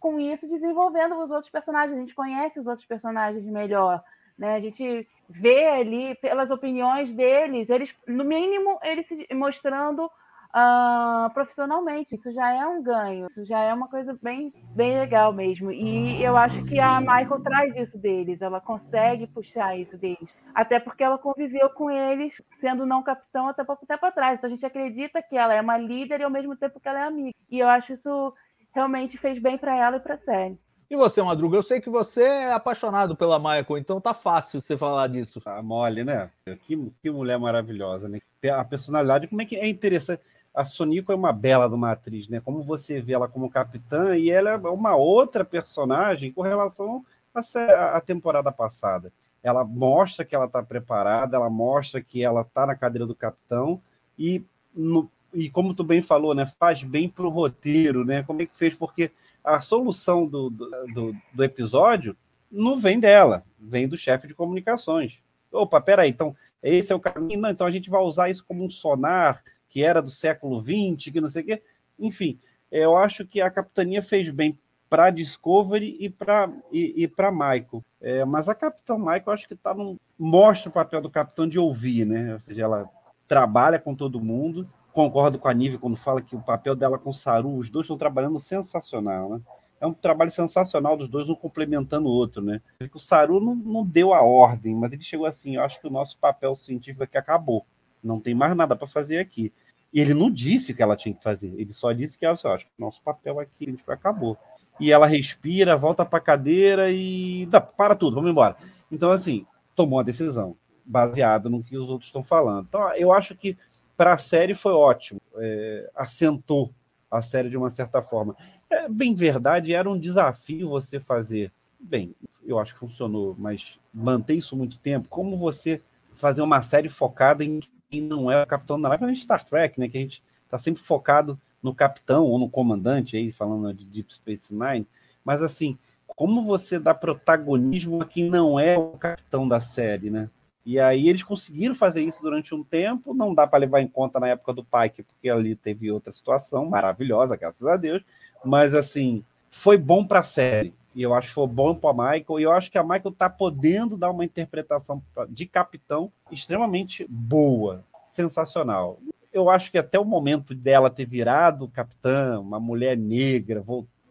com 0.00 0.18
isso 0.18 0.48
desenvolvendo 0.48 1.16
os 1.16 1.30
outros 1.30 1.50
personagens. 1.50 1.96
A 1.96 2.00
gente 2.00 2.14
conhece 2.14 2.58
os 2.58 2.66
outros 2.66 2.86
personagens 2.86 3.44
melhor, 3.44 4.02
né? 4.38 4.54
A 4.54 4.60
gente 4.60 5.06
ver 5.28 5.68
ali 5.68 6.14
pelas 6.16 6.50
opiniões 6.50 7.12
deles, 7.12 7.70
eles, 7.70 7.94
no 8.06 8.24
mínimo, 8.24 8.78
eles 8.82 9.06
se 9.06 9.26
mostrando 9.32 10.10
uh, 10.54 11.30
profissionalmente. 11.34 12.14
Isso 12.14 12.32
já 12.32 12.50
é 12.50 12.66
um 12.66 12.82
ganho, 12.82 13.26
isso 13.26 13.44
já 13.44 13.58
é 13.60 13.74
uma 13.74 13.88
coisa 13.88 14.16
bem, 14.22 14.52
bem 14.74 14.98
legal 14.98 15.32
mesmo. 15.32 15.72
E 15.72 16.22
eu 16.22 16.36
acho 16.36 16.64
que 16.66 16.78
a 16.78 17.00
Michael 17.00 17.42
traz 17.42 17.76
isso 17.76 17.98
deles, 17.98 18.40
ela 18.40 18.60
consegue 18.60 19.26
puxar 19.26 19.76
isso 19.76 19.98
deles. 19.98 20.36
Até 20.54 20.78
porque 20.78 21.02
ela 21.02 21.18
conviveu 21.18 21.68
com 21.70 21.90
eles, 21.90 22.40
sendo 22.60 22.86
não 22.86 23.02
capitão 23.02 23.48
até 23.48 23.64
pouco 23.64 23.86
tempo 23.86 24.06
atrás. 24.06 24.38
Então 24.38 24.48
a 24.48 24.52
gente 24.52 24.66
acredita 24.66 25.22
que 25.22 25.36
ela 25.36 25.54
é 25.54 25.60
uma 25.60 25.76
líder 25.76 26.20
e 26.20 26.24
ao 26.24 26.30
mesmo 26.30 26.56
tempo 26.56 26.80
que 26.80 26.88
ela 26.88 27.00
é 27.00 27.02
amiga. 27.02 27.36
E 27.50 27.58
eu 27.58 27.68
acho 27.68 27.92
isso 27.92 28.32
realmente 28.72 29.16
fez 29.18 29.38
bem 29.38 29.56
para 29.56 29.76
ela 29.76 29.96
e 29.96 30.00
para 30.00 30.14
a 30.14 30.18
série. 30.18 30.58
E 30.94 30.96
você, 30.96 31.20
Madruga? 31.20 31.56
Eu 31.56 31.62
sei 31.64 31.80
que 31.80 31.90
você 31.90 32.22
é 32.22 32.52
apaixonado 32.52 33.16
pela 33.16 33.36
Michael, 33.36 33.78
então 33.78 34.00
tá 34.00 34.14
fácil 34.14 34.60
você 34.60 34.78
falar 34.78 35.08
disso. 35.08 35.40
Tá 35.40 35.60
mole, 35.60 36.04
né? 36.04 36.30
Que, 36.60 36.78
que 37.02 37.10
mulher 37.10 37.36
maravilhosa, 37.36 38.08
né? 38.08 38.20
A 38.52 38.64
personalidade, 38.64 39.26
como 39.26 39.42
é 39.42 39.44
que 39.44 39.56
é 39.56 39.68
interessante. 39.68 40.22
A 40.54 40.64
Sonico 40.64 41.10
é 41.10 41.14
uma 41.16 41.32
bela 41.32 41.68
de 41.68 41.74
uma 41.74 41.90
atriz, 41.90 42.28
né? 42.28 42.40
Como 42.40 42.62
você 42.62 43.00
vê 43.00 43.12
ela 43.12 43.26
como 43.26 43.50
capitã 43.50 44.16
e 44.16 44.30
ela 44.30 44.50
é 44.50 44.56
uma 44.56 44.94
outra 44.94 45.44
personagem 45.44 46.30
com 46.30 46.42
relação 46.42 47.04
à, 47.34 48.00
temporada 48.00 48.52
passada. 48.52 49.12
Ela 49.42 49.64
mostra 49.64 50.24
que 50.24 50.32
ela 50.32 50.44
está 50.44 50.62
preparada, 50.62 51.36
ela 51.36 51.50
mostra 51.50 52.00
que 52.00 52.22
ela 52.22 52.42
está 52.42 52.66
na 52.66 52.76
cadeira 52.76 53.04
do 53.04 53.16
capitão 53.16 53.82
e, 54.16 54.44
no, 54.72 55.10
e 55.32 55.50
como 55.50 55.74
tu 55.74 55.82
bem 55.82 56.00
falou, 56.00 56.36
né? 56.36 56.46
Faz 56.46 56.84
bem 56.84 57.08
pro 57.08 57.30
roteiro, 57.30 58.04
né? 58.04 58.22
Como 58.22 58.40
é 58.42 58.46
que 58.46 58.56
fez? 58.56 58.74
Porque 58.74 59.10
a 59.44 59.60
solução 59.60 60.26
do, 60.26 60.48
do, 60.48 61.14
do, 61.32 61.44
episódio 61.44 62.16
não 62.50 62.78
vem 62.78 62.98
dela, 62.98 63.44
vem 63.58 63.86
do 63.86 63.96
chefe 63.96 64.26
de 64.26 64.34
comunicações. 64.34 65.18
Opa, 65.52 65.80
peraí, 65.80 66.08
então 66.08 66.34
esse 66.62 66.92
é 66.92 66.96
o 66.96 67.00
caminho? 67.00 67.40
Não, 67.40 67.50
então 67.50 67.66
a 67.66 67.70
gente 67.70 67.90
vai 67.90 68.00
usar 68.00 68.30
isso 68.30 68.44
como 68.44 68.64
um 68.64 68.70
sonar 68.70 69.42
que 69.68 69.84
era 69.84 70.00
do 70.00 70.10
século 70.10 70.62
XX, 70.62 71.12
que 71.12 71.20
não 71.20 71.28
sei 71.28 71.42
o 71.42 71.46
quê. 71.46 71.62
Enfim, 71.98 72.38
eu 72.70 72.96
acho 72.96 73.26
que 73.26 73.40
a 73.40 73.50
capitania 73.50 74.02
fez 74.02 74.30
bem 74.30 74.58
para 74.88 75.10
Discovery 75.10 75.96
e 75.98 76.08
para 76.08 76.50
e, 76.72 77.02
e 77.02 77.08
para 77.08 77.32
Michael. 77.32 77.82
É, 78.00 78.24
mas 78.24 78.48
a 78.48 78.54
Capitão 78.54 78.98
Michael 78.98 79.30
acho 79.30 79.48
que 79.48 79.56
tá 79.56 79.74
num, 79.74 79.96
mostra 80.18 80.70
o 80.70 80.72
papel 80.72 81.00
do 81.00 81.10
capitão 81.10 81.48
de 81.48 81.58
ouvir, 81.58 82.06
né? 82.06 82.34
Ou 82.34 82.40
seja, 82.40 82.62
ela 82.62 82.88
trabalha 83.26 83.78
com 83.78 83.94
todo 83.94 84.20
mundo, 84.20 84.68
concordo 84.94 85.40
com 85.40 85.48
a 85.48 85.52
Nive 85.52 85.76
quando 85.76 85.96
fala 85.96 86.22
que 86.22 86.36
o 86.36 86.40
papel 86.40 86.76
dela 86.76 86.98
com 86.98 87.10
o 87.10 87.14
Saru, 87.14 87.56
os 87.56 87.68
dois 87.68 87.84
estão 87.84 87.98
trabalhando 87.98 88.38
sensacional, 88.38 89.28
né? 89.28 89.40
É 89.80 89.86
um 89.86 89.92
trabalho 89.92 90.30
sensacional 90.30 90.96
dos 90.96 91.08
dois, 91.08 91.28
um 91.28 91.34
complementando 91.34 92.08
o 92.08 92.12
outro, 92.12 92.40
né? 92.40 92.62
O 92.94 93.00
Saru 93.00 93.40
não, 93.40 93.56
não 93.56 93.84
deu 93.84 94.14
a 94.14 94.22
ordem, 94.22 94.74
mas 94.74 94.92
ele 94.92 95.02
chegou 95.02 95.26
assim: 95.26 95.56
eu 95.56 95.62
acho 95.62 95.80
que 95.80 95.88
o 95.88 95.90
nosso 95.90 96.16
papel 96.18 96.54
científico 96.54 97.02
aqui 97.02 97.18
acabou. 97.18 97.66
Não 98.02 98.20
tem 98.20 98.34
mais 98.34 98.56
nada 98.56 98.76
para 98.76 98.86
fazer 98.86 99.18
aqui. 99.18 99.52
E 99.92 100.00
ele 100.00 100.14
não 100.14 100.30
disse 100.30 100.72
o 100.72 100.76
que 100.76 100.82
ela 100.82 100.96
tinha 100.96 101.14
que 101.14 101.22
fazer, 101.22 101.52
ele 101.58 101.72
só 101.72 101.92
disse 101.92 102.18
que 102.18 102.24
eu 102.24 102.30
acho 102.30 102.66
que 102.66 102.72
o 102.78 102.84
nosso 102.84 103.02
papel 103.02 103.40
aqui 103.40 103.66
gente 103.66 103.82
acabou. 103.90 104.38
E 104.80 104.92
ela 104.92 105.06
respira, 105.06 105.76
volta 105.76 106.04
para 106.04 106.18
a 106.18 106.22
cadeira 106.22 106.90
e. 106.90 107.46
Não, 107.46 107.60
para 107.60 107.94
tudo, 107.96 108.14
vamos 108.14 108.30
embora. 108.30 108.56
Então, 108.90 109.10
assim, 109.10 109.44
tomou 109.74 109.98
a 109.98 110.02
decisão, 110.04 110.56
baseada 110.84 111.48
no 111.48 111.62
que 111.62 111.76
os 111.76 111.88
outros 111.88 112.08
estão 112.08 112.24
falando. 112.24 112.66
Então, 112.68 112.94
eu 112.94 113.12
acho 113.12 113.36
que 113.36 113.56
para 113.96 114.12
a 114.12 114.18
série 114.18 114.54
foi 114.54 114.72
ótimo, 114.72 115.20
é, 115.36 115.90
assentou 115.94 116.72
a 117.10 117.22
série 117.22 117.48
de 117.48 117.56
uma 117.56 117.70
certa 117.70 118.02
forma. 118.02 118.36
É 118.68 118.88
bem 118.88 119.14
verdade, 119.14 119.74
era 119.74 119.88
um 119.88 119.98
desafio 119.98 120.68
você 120.68 120.98
fazer. 120.98 121.52
Bem, 121.78 122.14
eu 122.44 122.58
acho 122.58 122.72
que 122.72 122.80
funcionou, 122.80 123.34
mas 123.38 123.78
manter 123.92 124.34
isso 124.34 124.56
muito 124.56 124.78
tempo. 124.78 125.08
Como 125.08 125.36
você 125.36 125.80
fazer 126.14 126.42
uma 126.42 126.62
série 126.62 126.88
focada 126.88 127.44
em 127.44 127.60
quem 127.90 128.02
não 128.02 128.30
é 128.30 128.42
o 128.42 128.46
capitão 128.46 128.80
da 128.80 128.88
nave? 128.88 129.04
A 129.04 129.08
gente 129.08 129.22
Star 129.22 129.44
Trek, 129.44 129.78
né? 129.78 129.88
Que 129.88 129.98
a 129.98 130.00
gente 130.00 130.22
está 130.44 130.58
sempre 130.58 130.82
focado 130.82 131.38
no 131.62 131.74
capitão 131.74 132.24
ou 132.24 132.38
no 132.38 132.48
comandante, 132.48 133.16
aí 133.16 133.30
falando 133.32 133.72
de 133.72 133.84
Deep 133.84 134.12
Space 134.12 134.54
Nine. 134.54 134.86
Mas 135.24 135.42
assim, 135.42 135.78
como 136.06 136.42
você 136.42 136.78
dá 136.78 136.94
protagonismo 136.94 138.02
a 138.02 138.04
quem 138.04 138.28
não 138.28 138.58
é 138.58 138.76
o 138.76 138.90
capitão 138.92 139.46
da 139.48 139.60
série, 139.60 140.10
né? 140.10 140.28
E 140.64 140.80
aí 140.80 141.08
eles 141.08 141.22
conseguiram 141.22 141.74
fazer 141.74 142.02
isso 142.02 142.22
durante 142.22 142.54
um 142.54 142.64
tempo, 142.64 143.12
não 143.12 143.34
dá 143.34 143.46
para 143.46 143.58
levar 143.58 143.82
em 143.82 143.88
conta 143.88 144.18
na 144.18 144.28
época 144.28 144.52
do 144.54 144.64
Pike, 144.64 145.02
porque 145.02 145.28
ali 145.28 145.54
teve 145.54 145.90
outra 145.90 146.10
situação 146.10 146.64
maravilhosa, 146.64 147.36
graças 147.36 147.66
a 147.66 147.76
Deus, 147.76 148.02
mas 148.42 148.74
assim, 148.74 149.22
foi 149.50 149.76
bom 149.76 150.06
para 150.06 150.20
a 150.20 150.22
série. 150.22 150.74
E 150.94 151.02
eu 151.02 151.12
acho 151.12 151.28
que 151.28 151.34
foi 151.34 151.46
bom 151.48 151.74
para 151.74 151.92
Michael. 151.92 152.40
E 152.40 152.42
eu 152.44 152.52
acho 152.52 152.70
que 152.70 152.78
a 152.78 152.82
Michael 152.84 153.10
está 153.10 153.28
podendo 153.28 153.96
dar 153.96 154.10
uma 154.10 154.24
interpretação 154.24 155.02
de 155.28 155.44
capitão 155.44 156.10
extremamente 156.30 157.04
boa, 157.08 157.84
sensacional. 158.04 158.98
Eu 159.32 159.50
acho 159.50 159.72
que 159.72 159.78
até 159.78 159.98
o 159.98 160.04
momento 160.04 160.54
dela 160.54 160.88
ter 160.88 161.04
virado 161.04 161.68
capitã, 161.68 162.38
uma 162.38 162.60
mulher 162.60 162.96
negra, 162.96 163.64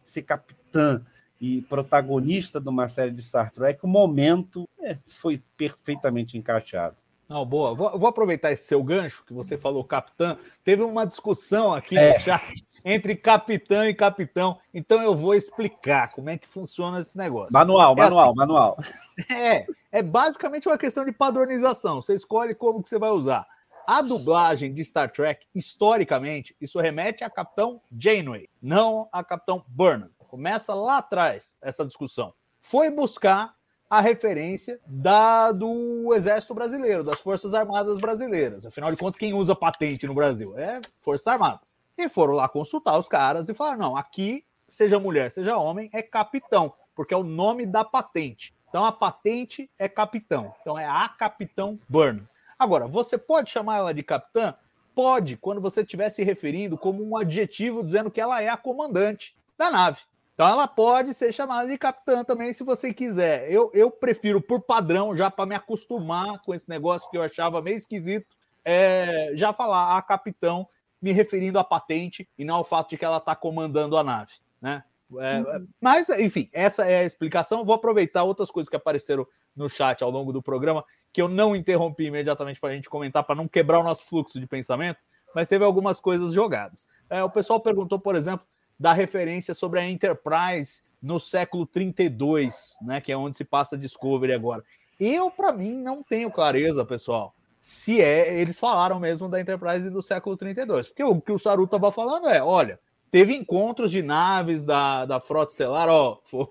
ser 0.03 0.23
capitã 0.23 1.01
e 1.43 1.61
protagonista 1.63 2.57
de 2.61 2.69
uma 2.69 2.87
série 2.87 3.11
de 3.11 3.21
Star 3.21 3.51
Trek, 3.51 3.83
o 3.83 3.87
momento 3.87 4.65
é, 4.79 4.97
foi 5.05 5.43
perfeitamente 5.57 6.37
encaixado. 6.37 6.95
Não, 7.27 7.45
boa. 7.45 7.75
Vou, 7.75 7.99
vou, 7.99 8.07
aproveitar 8.07 8.53
esse 8.53 8.63
seu 8.63 8.81
gancho 8.81 9.25
que 9.25 9.33
você 9.33 9.57
falou, 9.57 9.83
capitã. 9.83 10.37
Teve 10.63 10.83
uma 10.83 11.05
discussão 11.05 11.73
aqui 11.73 11.97
é. 11.97 12.13
no 12.13 12.19
chat 12.21 12.63
entre 12.85 13.13
capitã 13.17 13.89
e 13.89 13.93
capitão. 13.93 14.57
Então 14.73 15.03
eu 15.03 15.13
vou 15.13 15.35
explicar 15.35 16.13
como 16.13 16.29
é 16.29 16.37
que 16.37 16.47
funciona 16.47 17.01
esse 17.01 17.17
negócio. 17.17 17.51
Manual, 17.51 17.91
é 17.91 18.03
manual, 18.03 18.29
assim, 18.29 18.37
manual. 18.37 18.77
É, 19.29 19.65
é 19.91 20.01
basicamente 20.01 20.69
uma 20.69 20.77
questão 20.77 21.03
de 21.03 21.11
padronização. 21.11 22.01
Você 22.01 22.13
escolhe 22.13 22.55
como 22.55 22.81
que 22.81 22.87
você 22.87 22.97
vai 22.97 23.09
usar. 23.09 23.45
A 23.85 24.01
dublagem 24.01 24.73
de 24.73 24.83
Star 24.85 25.11
Trek, 25.11 25.45
historicamente, 25.53 26.55
isso 26.61 26.79
remete 26.79 27.21
a 27.21 27.29
Capitão 27.29 27.81
Janeway, 27.91 28.47
não 28.61 29.09
a 29.11 29.21
Capitão 29.25 29.61
Burnham. 29.67 30.09
Começa 30.33 30.73
lá 30.73 30.97
atrás 30.97 31.59
essa 31.61 31.85
discussão. 31.85 32.33
Foi 32.59 32.89
buscar 32.89 33.53
a 33.87 34.01
referência 34.01 34.79
da, 34.87 35.51
do 35.51 36.11
Exército 36.11 36.55
Brasileiro, 36.55 37.03
das 37.03 37.21
Forças 37.21 37.53
Armadas 37.53 37.99
Brasileiras. 37.99 38.65
Afinal 38.65 38.89
de 38.89 38.97
contas, 38.97 39.15
quem 39.15 39.35
usa 39.35 39.55
patente 39.55 40.07
no 40.07 40.15
Brasil 40.15 40.57
é 40.57 40.81
Forças 41.01 41.27
Armadas. 41.27 41.77
E 41.95 42.09
foram 42.09 42.33
lá 42.33 42.49
consultar 42.49 42.97
os 42.97 43.07
caras 43.07 43.47
e 43.47 43.53
falaram: 43.53 43.77
não, 43.77 43.95
aqui, 43.95 44.43
seja 44.67 44.99
mulher, 44.99 45.31
seja 45.31 45.55
homem, 45.55 45.87
é 45.93 46.01
capitão, 46.01 46.73
porque 46.95 47.13
é 47.13 47.17
o 47.17 47.23
nome 47.23 47.67
da 47.67 47.85
patente. 47.85 48.55
Então 48.69 48.83
a 48.83 48.91
patente 48.91 49.69
é 49.77 49.87
capitão. 49.87 50.51
Então 50.61 50.79
é 50.79 50.87
a 50.87 51.07
Capitão 51.09 51.79
Burnham. 51.87 52.27
Agora, 52.57 52.87
você 52.87 53.19
pode 53.19 53.51
chamar 53.51 53.77
ela 53.77 53.93
de 53.93 54.01
capitã? 54.01 54.55
Pode, 54.95 55.37
quando 55.37 55.61
você 55.61 55.81
estiver 55.81 56.09
se 56.09 56.23
referindo 56.23 56.75
como 56.75 57.07
um 57.07 57.15
adjetivo 57.15 57.83
dizendo 57.83 58.09
que 58.09 58.19
ela 58.19 58.41
é 58.41 58.49
a 58.49 58.57
comandante 58.57 59.37
da 59.55 59.69
nave. 59.69 59.99
Então 60.33 60.47
ela 60.47 60.67
pode 60.67 61.13
ser 61.13 61.31
chamada 61.31 61.67
de 61.67 61.77
capitã 61.77 62.23
também, 62.23 62.51
se 62.53 62.63
você 62.63 62.93
quiser. 62.93 63.51
Eu, 63.51 63.69
eu 63.73 63.91
prefiro, 63.91 64.41
por 64.41 64.61
padrão, 64.61 65.15
já 65.15 65.29
para 65.29 65.45
me 65.45 65.55
acostumar 65.55 66.41
com 66.41 66.53
esse 66.53 66.67
negócio 66.67 67.09
que 67.09 67.17
eu 67.17 67.21
achava 67.21 67.61
meio 67.61 67.77
esquisito, 67.77 68.35
é, 68.65 69.31
já 69.35 69.53
falar 69.53 69.95
a 69.97 70.01
capitão, 70.01 70.67
me 71.01 71.11
referindo 71.11 71.59
à 71.59 71.63
patente 71.63 72.27
e 72.37 72.43
não 72.45 72.55
ao 72.55 72.63
fato 72.63 72.91
de 72.91 72.97
que 72.97 73.05
ela 73.05 73.17
está 73.17 73.35
comandando 73.35 73.97
a 73.97 74.03
nave. 74.03 74.33
Né? 74.61 74.83
É, 75.19 75.39
uhum. 75.39 75.67
Mas, 75.79 76.09
enfim, 76.09 76.49
essa 76.51 76.85
é 76.85 76.99
a 76.99 77.03
explicação. 77.03 77.65
Vou 77.65 77.75
aproveitar 77.75 78.23
outras 78.23 78.49
coisas 78.49 78.69
que 78.69 78.75
apareceram 78.75 79.27
no 79.55 79.69
chat 79.69 80.03
ao 80.03 80.09
longo 80.09 80.33
do 80.33 80.41
programa, 80.41 80.83
que 81.11 81.21
eu 81.21 81.27
não 81.27 81.55
interrompi 81.55 82.05
imediatamente 82.05 82.59
para 82.59 82.69
a 82.69 82.73
gente 82.73 82.89
comentar, 82.89 83.23
para 83.23 83.35
não 83.35 83.47
quebrar 83.47 83.79
o 83.79 83.83
nosso 83.83 84.05
fluxo 84.05 84.39
de 84.39 84.47
pensamento, 84.47 84.99
mas 85.35 85.47
teve 85.47 85.63
algumas 85.63 85.99
coisas 85.99 86.33
jogadas. 86.33 86.87
É, 87.09 87.23
o 87.23 87.29
pessoal 87.29 87.59
perguntou, 87.59 87.99
por 87.99 88.15
exemplo, 88.15 88.47
da 88.79 88.93
referência 88.93 89.53
sobre 89.53 89.79
a 89.79 89.89
Enterprise 89.89 90.83
no 91.01 91.19
século 91.19 91.65
32, 91.65 92.77
né, 92.81 93.01
que 93.01 93.11
é 93.11 93.17
onde 93.17 93.35
se 93.35 93.43
passa 93.43 93.77
Discovery 93.77 94.33
agora. 94.33 94.63
Eu, 94.99 95.29
para 95.29 95.51
mim, 95.51 95.73
não 95.73 96.01
tenho 96.01 96.31
clareza, 96.31 96.85
pessoal, 96.85 97.35
se 97.59 98.01
é. 98.01 98.39
Eles 98.39 98.59
falaram 98.59 98.99
mesmo 98.99 99.29
da 99.29 99.39
Enterprise 99.39 99.89
do 99.89 100.01
século 100.01 100.35
32. 100.35 100.89
Porque 100.89 101.03
o 101.03 101.21
que 101.21 101.31
o 101.31 101.39
Saru 101.39 101.63
estava 101.63 101.91
falando 101.91 102.27
é: 102.27 102.43
olha, 102.43 102.79
teve 103.09 103.33
encontros 103.33 103.89
de 103.89 104.01
naves 104.01 104.65
da, 104.65 105.05
da 105.05 105.19
Frota 105.19 105.51
Estelar, 105.51 105.87
ó, 105.87 106.19
foi, 106.23 106.45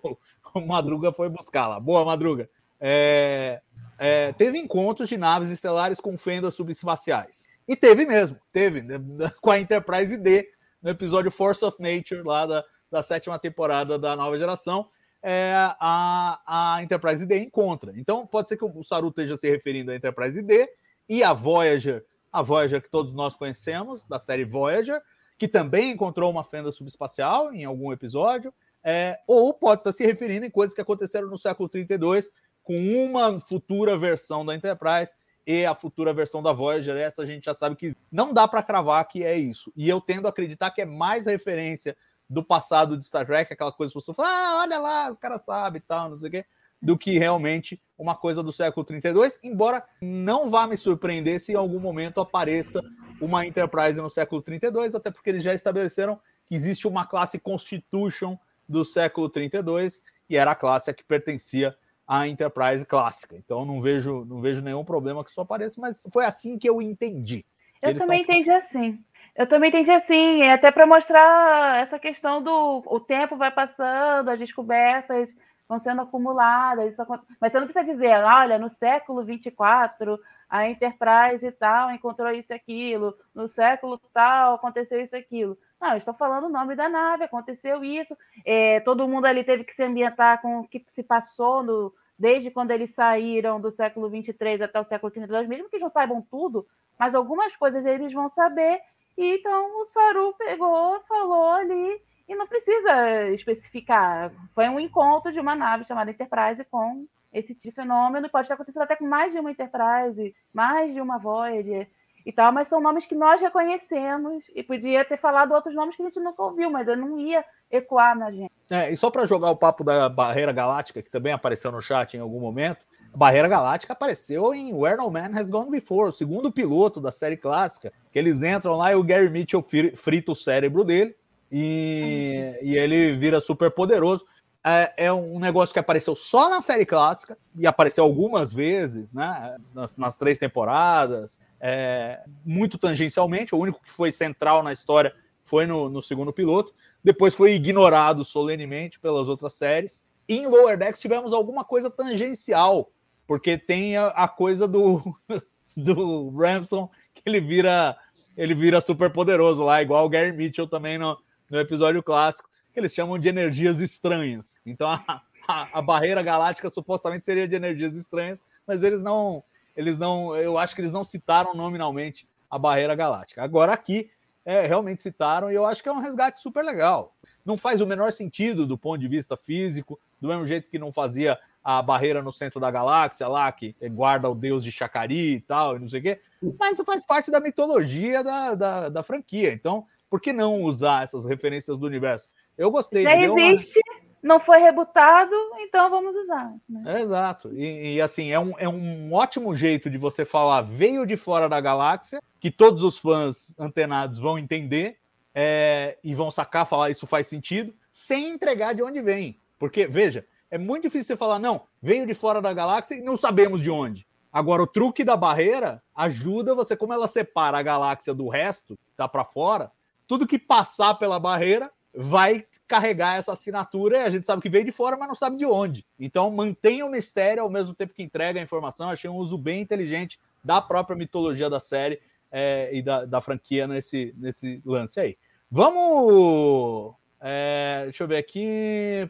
o 0.55 0.61
Madruga 0.61 1.13
foi 1.13 1.29
buscar 1.29 1.67
lá. 1.67 1.79
Boa, 1.79 2.05
Madruga. 2.05 2.49
É, 2.81 3.61
é, 3.99 4.33
teve 4.33 4.59
encontros 4.59 5.09
de 5.09 5.17
naves 5.17 5.51
estelares 5.51 6.01
com 6.01 6.17
fendas 6.17 6.55
subespaciais. 6.55 7.47
E 7.69 7.77
teve 7.77 8.07
mesmo, 8.07 8.39
teve, 8.51 8.83
né, 8.83 8.99
com 9.41 9.51
a 9.51 9.61
Enterprise 9.61 10.17
D, 10.17 10.49
no 10.83 10.91
episódio 10.91 11.31
Force 11.31 11.65
of 11.65 11.77
Nature, 11.81 12.23
lá 12.23 12.45
da, 12.45 12.65
da 12.91 13.03
sétima 13.03 13.39
temporada 13.39 13.99
da 13.99 14.17
nova 14.17 14.37
geração, 14.39 14.89
é, 15.23 15.55
a, 15.81 16.41
a 16.47 16.83
Enterprise 16.83 17.25
D 17.25 17.39
encontra. 17.39 17.93
Então, 17.97 18.27
pode 18.27 18.49
ser 18.49 18.57
que 18.57 18.65
o 18.65 18.83
Saru 18.83 19.09
esteja 19.09 19.37
se 19.37 19.49
referindo 19.49 19.93
à 19.93 19.95
Enterprise 19.95 20.43
D 20.43 20.69
e 21.09 21.23
a 21.23 21.33
Voyager, 21.33 22.05
a 22.33 22.43
Voyager 22.43 22.83
que 22.83 22.91
todos 22.91 23.15
nós 23.15 23.37
conhecemos, 23.37 24.09
da 24.09 24.19
série 24.19 24.45
Voyager, 24.45 25.01
que 25.39 25.47
também 25.47 25.93
encontrou 25.93 26.31
uma 26.31 26.43
fenda 26.43 26.73
subespacial 26.73 27.53
em 27.53 27.65
algum 27.65 27.93
episódio, 27.93 28.53
é, 28.85 29.19
ou 29.27 29.55
pode 29.55 29.81
estar 29.81 29.93
se 29.93 30.05
referindo 30.05 30.45
em 30.45 30.51
coisas 30.51 30.75
que 30.75 30.81
aconteceram 30.81 31.29
no 31.29 31.39
século 31.39 31.69
32 31.69 32.31
com 32.65 32.77
uma 33.05 33.39
futura 33.39 33.97
versão 33.97 34.45
da 34.45 34.55
Enterprise 34.55 35.15
e 35.47 35.65
a 35.67 35.75
futura 35.75 36.13
versão 36.13 36.43
da 36.43 36.53
Voyager. 36.53 36.97
Essa 36.97 37.23
a 37.23 37.27
gente 37.27 37.45
já 37.45 37.55
sabe 37.55 37.77
que 37.77 37.97
não 38.11 38.33
dá 38.33 38.47
para 38.47 38.63
cravar 38.63 39.07
que 39.07 39.25
é 39.25 39.37
isso. 39.37 39.73
E 39.77 39.89
eu 39.89 40.01
tendo 40.01 40.27
a 40.27 40.31
acreditar 40.31 40.71
que 40.71 40.83
é 40.83 40.87
mais 40.87 41.27
referência 41.27 41.97
do 42.29 42.43
passado 42.43 42.97
de 42.97 43.05
Star 43.05 43.27
Trek, 43.27 43.53
aquela 43.53 43.73
coisa 43.73 43.93
que 43.93 44.01
você 44.01 44.15
fala, 44.15 44.29
ah, 44.29 44.61
olha 44.63 44.79
lá, 44.79 45.11
os 45.11 45.19
caras 45.19 45.45
sabem 45.45 45.79
e 45.79 45.87
tal, 45.87 46.11
não 46.11 46.17
sei 46.17 46.29
o 46.29 46.33
quê, 46.33 46.45
do 46.81 46.97
que 46.97 47.19
realmente 47.19 47.81
uma 47.97 48.17
coisa 48.17 48.43
do 48.43 48.53
século 48.53 48.85
32, 48.85 49.39
embora 49.45 49.85
não 50.01 50.51
vá 50.51 50.67
me 50.67 50.77
surpreender 50.77 51.39
se 51.39 51.53
em 51.53 51.57
algum 51.57 51.79
momento 51.79 52.21
apareça 52.21 52.81
uma 53.21 53.47
Enterprise 53.47 54.01
no 54.01 54.11
século 54.11 54.43
32, 54.43 54.95
até 54.95 55.11
porque 55.11 55.31
eles 55.31 55.43
já 55.43 55.55
estabeleceram 55.55 56.19
que 56.47 56.55
existe 56.55 56.89
uma 56.89 57.07
classe 57.07 57.39
Constitution 57.39 58.37
do 58.69 58.85
século 58.85 59.29
32 59.29 60.03
e 60.29 60.37
era 60.37 60.53
a 60.53 60.57
classe 60.57 60.91
a 60.91 60.95
que 60.95 61.05
pertencia 61.05 61.77
a 62.07 62.27
Enterprise 62.29 62.85
clássica. 62.85 63.37
Então 63.37 63.65
não 63.65 63.81
vejo, 63.81 64.25
não 64.25 64.41
vejo 64.41 64.63
nenhum 64.63 64.85
problema 64.85 65.25
que 65.25 65.31
isso 65.31 65.41
apareça, 65.41 65.81
mas 65.81 66.07
foi 66.13 66.25
assim 66.25 66.59
que 66.59 66.69
eu 66.69 66.81
entendi. 66.83 67.45
Eu 67.81 67.97
também 67.97 68.23
entendi 68.23 68.51
assim. 68.51 69.03
Eu 69.35 69.47
também 69.47 69.71
entendi 69.71 69.91
assim, 69.91 70.43
até 70.43 70.71
para 70.71 70.87
mostrar 70.87 71.81
essa 71.81 71.99
questão 71.99 72.43
do 72.43 72.83
o 72.85 73.01
tempo 73.01 73.35
vai 73.37 73.51
passando, 73.51 74.29
as 74.29 74.39
descobertas 74.39 75.35
vão 75.67 75.79
sendo 75.79 76.03
acumuladas. 76.03 76.93
Isso, 76.93 77.03
mas 77.41 77.51
você 77.51 77.59
não 77.59 77.67
precisa 77.67 77.85
dizer, 77.85 78.23
olha, 78.23 78.59
no 78.59 78.69
século 78.69 79.25
24 79.25 80.19
a 80.53 80.69
Enterprise 80.69 81.47
e 81.47 81.51
tal 81.51 81.91
encontrou 81.91 82.31
isso 82.31 82.53
e 82.53 82.55
aquilo, 82.55 83.17
no 83.35 83.49
século 83.49 83.99
tal 84.13 84.57
aconteceu 84.57 85.01
isso 85.01 85.17
e 85.17 85.19
aquilo. 85.19 85.57
Não, 85.81 85.97
estou 85.97 86.13
falando 86.13 86.45
o 86.45 86.51
nome 86.51 86.77
da 86.77 86.91
nave, 86.91 87.25
aconteceu 87.25 87.83
isso, 87.83 88.15
é, 88.45 88.79
todo 88.81 89.09
mundo 89.09 89.25
ali 89.25 89.43
teve 89.43 89.65
que 89.65 89.75
se 89.75 89.83
ambientar 89.83 90.43
com 90.43 90.61
o 90.61 90.69
que 90.69 90.85
se 90.89 91.03
passou 91.03 91.63
no, 91.63 91.95
desde 92.19 92.51
quando 92.51 92.71
eles 92.71 92.95
saíram 92.95 93.59
do 93.59 93.73
século 93.73 94.11
23 94.11 94.61
até 94.61 94.79
o 94.79 94.85
século 94.85 95.11
32, 95.11 95.49
mesmo 95.49 95.71
que 95.71 95.79
não 95.79 95.89
saibam 95.89 96.21
tudo, 96.21 96.67
mas 96.99 97.15
algumas 97.15 97.57
coisas 97.57 97.87
eles 97.87 98.13
vão 98.13 98.29
saber. 98.29 98.79
E 99.17 99.37
então 99.37 99.81
o 99.81 99.87
Saru 99.87 100.35
pegou, 100.35 101.01
falou 101.09 101.49
ali, 101.49 101.99
e 102.29 102.35
não 102.35 102.47
precisa 102.47 103.31
especificar. 103.31 104.31
Foi 104.55 104.69
um 104.69 104.79
encontro 104.79 105.33
de 105.33 105.41
uma 105.41 105.55
nave 105.55 105.85
chamada 105.85 106.11
Enterprise 106.11 106.63
com 106.67 107.07
esse 107.33 107.55
tipo 107.55 107.71
de 107.71 107.73
fenômeno 107.73 108.29
pode 108.29 108.47
ter 108.47 108.55
acontecido 108.55 108.83
até 108.83 108.97
com 108.97 109.07
mais 109.07 109.33
de 109.33 109.39
uma 109.39 109.51
Enterprise, 109.51 110.35
mais 110.53 110.93
de 110.93 111.01
uma 111.01 111.19
Voyager 111.19 111.89
e 112.25 112.33
tal, 112.33 112.53
mas 112.53 112.69
são 112.69 112.81
nomes 112.81 113.07
que 113.07 113.15
nós 113.15 113.41
reconhecemos 113.41 114.45
e 114.55 114.63
podia 114.63 115.05
ter 115.05 115.17
falado 115.17 115.53
outros 115.53 115.75
nomes 115.75 115.97
que 115.97 116.03
a 116.03 116.07
gente 116.07 116.21
nunca 116.21 116.43
ouviu, 116.43 116.71
mas 116.71 116.87
eu 116.87 116.97
não 116.97 117.19
ia 117.19 117.45
ecoar 117.71 118.17
na 118.17 118.31
gente. 118.31 118.53
É, 118.71 118.93
e 118.93 118.97
só 118.97 119.11
para 119.11 119.27
jogar 119.27 119.51
o 119.51 119.57
papo 119.57 119.83
da 119.83 120.09
Barreira 120.09 120.53
Galáctica, 120.53 121.03
que 121.03 121.11
também 121.11 121.33
apareceu 121.33 121.73
no 121.73 121.83
chat 121.83 122.17
em 122.17 122.21
algum 122.21 122.39
momento, 122.39 122.85
a 123.13 123.17
Barreira 123.17 123.49
Galáctica 123.49 123.93
apareceu 123.93 124.55
em 124.55 124.73
Where 124.73 124.97
No 124.97 125.11
Man 125.11 125.31
Has 125.35 125.51
Gone 125.51 125.71
Before, 125.71 126.11
o 126.11 126.13
segundo 126.13 126.51
piloto 126.51 127.01
da 127.01 127.11
série 127.11 127.37
clássica, 127.37 127.93
que 128.11 128.19
eles 128.19 128.43
entram 128.43 128.77
lá 128.77 128.93
e 128.93 128.95
o 128.95 129.03
Gary 129.03 129.29
Mitchell 129.29 129.63
frita 129.95 130.33
o 130.33 130.37
cérebro 130.37 130.85
dele 130.85 131.15
e, 131.51 132.59
e 132.63 132.77
ele 132.77 133.15
vira 133.17 133.41
super 133.41 133.71
poderoso 133.71 134.25
é, 134.65 135.07
é, 135.07 135.13
um 135.13 135.41
negócio 135.41 135.73
que 135.73 135.79
apareceu 135.79 136.15
só 136.15 136.49
na 136.49 136.61
série 136.61 136.87
clássica 136.87 137.37
e 137.57 137.67
apareceu 137.67 138.05
algumas 138.05 138.53
vezes, 138.53 139.13
né? 139.13 139.57
Nas, 139.75 139.97
nas 139.97 140.17
três 140.17 140.39
temporadas, 140.39 141.41
é, 141.61 142.21
muito 142.45 142.79
tangencialmente. 142.79 143.55
O 143.55 143.59
único 143.59 143.83
que 143.83 143.91
foi 143.91 144.13
central 144.13 144.63
na 144.63 144.73
história 144.73 145.15
foi 145.43 145.67
no, 145.67 145.89
no, 145.89 146.01
segundo 146.01 146.33
piloto. 146.33 146.73
Depois 147.03 147.35
foi 147.35 147.55
ignorado 147.55 148.25
solenemente 148.25 149.01
pelas 149.01 149.29
outras 149.29 149.55
séries. 149.55 150.07
E 150.29 150.39
em 150.39 150.47
Lower 150.47 150.79
Decks 150.79 151.01
tivemos 151.01 151.33
alguma 151.33 151.65
coisa 151.65 151.91
tangencial, 151.91 152.93
porque 153.27 153.59
tem 153.59 153.97
a, 153.97 154.09
a 154.09 154.29
coisa 154.29 154.69
do, 154.69 155.03
do 155.77 156.31
Ramson 156.31 156.89
que 157.13 157.23
ele 157.27 157.41
vira 157.41 157.97
ele 158.35 158.55
vira 158.55 158.81
super 158.81 159.13
poderoso 159.13 159.63
lá, 159.63 159.83
igual 159.83 160.07
o 160.07 160.09
Gary 160.09 160.33
Mitchell 160.33 160.67
também 160.67 160.97
no, 160.97 161.19
no 161.51 161.61
episódio 161.61 162.03
clássico 162.03 162.49
que 162.73 162.81
eles 162.81 162.95
chamam 162.95 163.19
de 163.19 163.29
energias 163.29 163.81
estranhas. 163.81 164.61
Então 164.65 164.89
a, 164.89 165.23
a, 165.47 165.79
a, 165.79 165.83
barreira 165.83 166.23
galáctica 166.23 166.71
supostamente 166.71 167.25
seria 167.25 167.47
de 167.47 167.55
energias 167.55 167.95
estranhas, 167.95 168.41
mas 168.67 168.83
eles 168.83 169.03
não, 169.03 169.43
eles 169.77 169.99
não, 169.99 170.35
eu 170.37 170.57
acho 170.59 170.75
que 170.75 170.81
eles 170.81 170.93
não 170.93 171.05
citaram 171.05 171.55
nominalmente 171.55 172.29
a 172.51 172.59
barreira 172.59 172.95
galáctica. 172.95 173.43
Agora 173.43 173.73
aqui 173.73 174.11
é, 174.45 174.67
realmente 174.67 175.03
citaram 175.03 175.51
e 175.51 175.55
eu 175.55 175.65
acho 175.65 175.83
que 175.83 175.89
é 175.89 175.93
um 175.93 176.01
resgate 176.01 176.41
super 176.41 176.65
legal. 176.65 177.15
Não 177.45 177.57
faz 177.57 177.81
o 177.81 177.87
menor 177.87 178.13
sentido 178.13 178.67
do 178.67 178.79
ponto 178.79 179.01
de 179.01 179.09
vista 179.09 179.37
físico, 179.37 179.99
do 180.21 180.29
mesmo 180.29 180.47
jeito 180.47 180.69
que 180.69 180.79
não 180.79 180.93
fazia 180.93 181.39
a 181.65 181.81
barreira 181.81 182.23
no 182.23 182.33
centro 182.33 182.59
da 182.59 182.71
galáxia 182.71 183.29
lá, 183.29 183.51
que 183.53 183.75
guarda 183.91 184.29
o 184.29 184.35
deus 184.35 184.65
de 184.65 184.73
Chacari 184.73 185.35
e 185.35 185.41
tal, 185.41 185.77
e 185.77 185.79
não 185.79 185.89
sei 185.89 186.01
o 186.01 186.03
quê. 186.03 186.21
Mas 186.59 186.79
faz 186.85 187.05
parte 187.05 187.31
da 187.31 187.41
mitologia 187.41 188.23
da, 188.25 188.55
da, 188.55 188.89
da 188.89 189.03
franquia. 189.03 189.53
Então, 189.53 189.87
por 190.11 190.21
que 190.21 190.33
não 190.33 190.63
usar 190.63 191.05
essas 191.05 191.25
referências 191.25 191.79
do 191.79 191.87
universo? 191.87 192.29
Eu 192.57 192.71
gostei. 192.71 193.03
Já 193.03 193.17
deu 193.17 193.33
uma- 193.33 193.41
existe, 193.53 193.81
não 194.23 194.39
foi 194.39 194.59
rebutado, 194.59 195.35
então 195.59 195.91
vamos 195.91 196.15
usar. 196.15 196.55
né? 196.69 197.01
Exato. 197.01 197.53
E, 197.55 197.97
e, 197.97 198.01
assim, 198.01 198.31
é 198.31 198.39
um, 198.39 198.53
é 198.59 198.69
um 198.69 199.13
ótimo 199.13 199.55
jeito 199.57 199.91
de 199.91 199.99
você 199.99 200.25
falar 200.25 200.63
veio 200.63 201.05
de 201.05 201.17
fora 201.17 201.49
da 201.49 201.61
galáxia, 201.61 202.21
que 202.39 202.51
todos 202.51 202.83
os 202.83 202.99
fãs 202.99 203.59
antenados 203.59 204.21
vão 204.21 204.39
entender 204.39 204.99
é, 205.35 205.99
e 206.05 206.15
vão 206.15 206.31
sacar, 206.31 206.67
falar 206.67 206.91
isso 206.91 207.07
faz 207.07 207.27
sentido, 207.27 207.75
sem 207.91 208.31
entregar 208.31 208.75
de 208.75 208.83
onde 208.83 209.01
vem. 209.01 209.41
Porque, 209.59 209.87
veja, 209.87 210.27
é 210.51 210.59
muito 210.59 210.83
difícil 210.83 211.07
você 211.07 211.17
falar, 211.17 211.39
não, 211.39 211.63
veio 211.81 212.07
de 212.07 212.15
fora 212.15 212.41
da 212.43 212.53
galáxia 212.53 212.95
e 212.97 213.03
não 213.03 213.17
sabemos 213.17 213.61
de 213.63 213.71
onde. 213.71 214.07
Agora, 214.33 214.63
o 214.63 214.67
truque 214.67 215.05
da 215.05 215.17
barreira 215.17 215.83
ajuda 215.95 216.55
você, 216.55 216.77
como 216.77 216.93
ela 216.93 217.09
separa 217.09 217.59
a 217.59 217.63
galáxia 217.63 218.15
do 218.15 218.29
resto, 218.29 218.77
que 218.77 218.91
está 218.91 219.09
para 219.09 219.25
fora, 219.25 219.71
tudo 220.07 220.27
que 220.27 220.39
passar 220.39 220.95
pela 220.95 221.19
barreira 221.19 221.71
vai 221.95 222.47
carregar 222.67 223.19
essa 223.19 223.33
assinatura 223.33 223.99
e 223.99 224.05
a 224.05 224.11
gente 224.11 224.25
sabe 224.25 224.41
que 224.41 224.49
veio 224.49 224.65
de 224.65 224.73
fora, 224.73 224.97
mas 224.97 225.09
não 225.09 225.15
sabe 225.15 225.37
de 225.37 225.45
onde. 225.45 225.85
Então, 225.99 226.31
mantenha 226.31 226.87
o 226.87 226.91
mistério 226.91 227.43
ao 227.43 227.51
mesmo 227.51 227.75
tempo 227.75 227.93
que 227.93 228.03
entrega 228.03 228.41
a 228.41 228.43
informação. 228.43 228.89
Achei 228.89 229.11
um 229.11 229.17
uso 229.17 229.37
bem 229.37 229.61
inteligente 229.61 230.19
da 230.43 230.61
própria 230.61 230.97
mitologia 230.97 231.51
da 231.51 231.61
série 231.61 232.01
é, 232.31 232.71
e 232.73 232.81
da, 232.81 233.05
da 233.05 233.21
franquia 233.21 233.67
nesse, 233.67 234.15
nesse 234.17 234.63
lance 234.65 234.99
aí. 234.99 235.19
Vamos. 235.51 236.95
é, 237.21 237.83
deixa 237.85 238.05
eu 238.05 238.09
ver 238.09 238.17
aqui. 238.17 239.07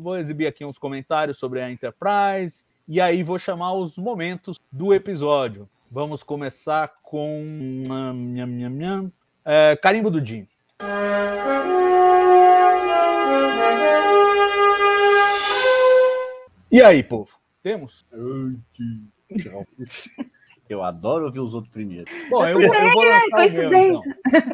Vou 0.00 0.16
exibir 0.16 0.48
aqui 0.48 0.64
uns 0.64 0.76
comentários 0.76 1.38
sobre 1.38 1.60
a 1.60 1.70
Enterprise. 1.70 2.64
E 2.88 3.00
aí 3.00 3.22
vou 3.22 3.38
chamar 3.38 3.74
os 3.74 3.96
momentos 3.96 4.58
do 4.72 4.92
episódio. 4.92 5.68
Vamos 5.88 6.24
começar 6.24 6.92
com. 7.00 7.84
Nham, 7.86 8.70
nham. 8.70 9.12
É, 9.44 9.78
Carimbo 9.80 10.10
do 10.10 10.24
Jim. 10.24 10.48
E 16.74 16.82
aí, 16.82 17.04
povo? 17.04 17.38
Temos? 17.62 18.04
Eu 20.68 20.82
adoro 20.82 21.26
ouvir 21.26 21.38
os 21.38 21.54
outros 21.54 21.72
primeiro. 21.72 22.06
Bom, 22.28 22.44
eu 22.48 22.58
vou, 22.60 22.74
eu 22.74 22.90
vou 22.90 23.04
lançar 23.06 23.46
o 23.46 23.52
meu, 23.52 23.72
então. 23.72 24.02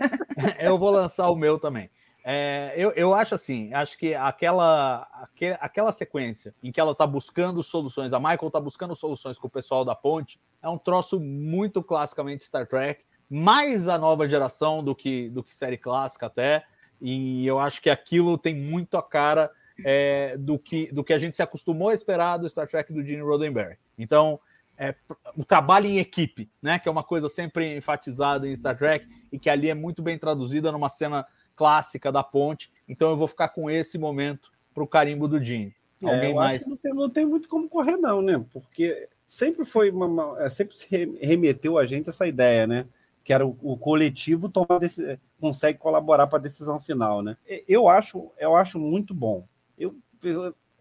Eu 0.60 0.78
vou 0.78 0.90
lançar 0.90 1.30
o 1.30 1.34
meu 1.34 1.58
também. 1.58 1.88
É, 2.22 2.74
eu, 2.76 2.90
eu 2.92 3.14
acho 3.14 3.34
assim, 3.34 3.72
acho 3.72 3.96
que 3.96 4.14
aquela, 4.14 5.08
aque- 5.14 5.56
aquela 5.62 5.92
sequência 5.92 6.54
em 6.62 6.70
que 6.70 6.78
ela 6.78 6.94
tá 6.94 7.06
buscando 7.06 7.62
soluções, 7.62 8.12
a 8.12 8.18
Michael 8.20 8.50
tá 8.50 8.60
buscando 8.60 8.94
soluções 8.94 9.38
com 9.38 9.46
o 9.46 9.50
pessoal 9.50 9.82
da 9.82 9.94
ponte, 9.94 10.38
é 10.62 10.68
um 10.68 10.76
troço 10.76 11.18
muito 11.18 11.82
classicamente 11.82 12.44
Star 12.44 12.66
Trek, 12.66 13.02
mais 13.30 13.88
a 13.88 13.96
nova 13.96 14.28
geração 14.28 14.84
do 14.84 14.94
que, 14.94 15.30
do 15.30 15.42
que 15.42 15.54
série 15.54 15.78
clássica 15.78 16.26
até, 16.26 16.66
e 17.00 17.46
eu 17.46 17.58
acho 17.58 17.80
que 17.80 17.88
aquilo 17.88 18.36
tem 18.36 18.54
muito 18.54 18.98
a 18.98 19.02
cara 19.02 19.50
é, 19.85 20.37
do, 20.39 20.59
que, 20.59 20.93
do 20.93 21.03
que 21.05 21.12
a 21.12 21.18
gente 21.18 21.37
se 21.37 21.43
acostumou 21.43 21.89
a 21.89 21.95
esperar 21.95 22.37
do 22.37 22.49
Star 22.49 22.66
Trek 22.68 22.93
do 22.93 23.05
Gene 23.05 23.22
Roddenberry. 23.22 23.76
Então, 23.99 24.41
é, 24.76 24.95
o 25.37 25.45
trabalho 25.45 25.87
em 25.87 25.99
equipe, 25.99 26.49
né, 26.62 26.78
que 26.78 26.89
é 26.89 26.93
uma 26.93 27.05
coisa 27.05 27.28
sempre 27.28 27.76
enfatizada 27.76 28.49
em 28.49 28.57
Star 28.57 28.76
Trek 28.76 29.07
e 29.31 29.39
que 29.39 29.51
ali 29.51 29.68
é 29.68 29.74
muito 29.74 30.03
bem 30.03 30.16
traduzida 30.16 30.72
numa 30.72 30.89
cena 30.89 31.26
clássica 31.55 32.11
da 32.11 32.22
ponte. 32.22 32.72
Então 32.89 33.11
eu 33.11 33.16
vou 33.16 33.28
ficar 33.28 33.49
com 33.51 33.70
esse 33.70 33.99
momento 33.99 34.51
para 34.72 34.83
o 34.83 34.87
carimbo 34.87 35.28
do 35.28 35.43
Gene. 35.43 35.74
É, 36.03 36.07
Alguém 36.07 36.28
acho 36.31 36.35
mais? 36.35 36.66
Não 36.66 36.76
tem, 36.78 36.95
não 36.95 37.11
tem 37.11 37.26
muito 37.26 37.47
como 37.49 37.68
correr, 37.68 37.99
não, 37.99 38.22
né? 38.22 38.43
Porque 38.51 39.07
sempre 39.26 39.66
foi 39.66 39.91
uma, 39.91 40.37
é, 40.43 40.49
sempre 40.49 40.78
se 40.78 40.89
re- 40.91 41.18
remeteu 41.20 41.76
a 41.76 41.85
gente 41.85 42.09
essa 42.09 42.26
ideia, 42.26 42.66
né? 42.66 42.87
Que 43.22 43.35
era 43.35 43.47
o, 43.47 43.55
o 43.62 43.76
coletivo 43.76 44.49
tomar 44.49 44.78
deci- 44.78 45.20
consegue 45.39 45.78
colaborar 45.78 46.26
para 46.26 46.39
a 46.39 46.43
decisão 46.43 46.81
final, 46.81 47.20
né? 47.20 47.37
Eu 47.68 47.87
acho, 47.87 48.31
eu 48.39 48.57
acho 48.57 48.78
muito 48.78 49.12
bom. 49.12 49.45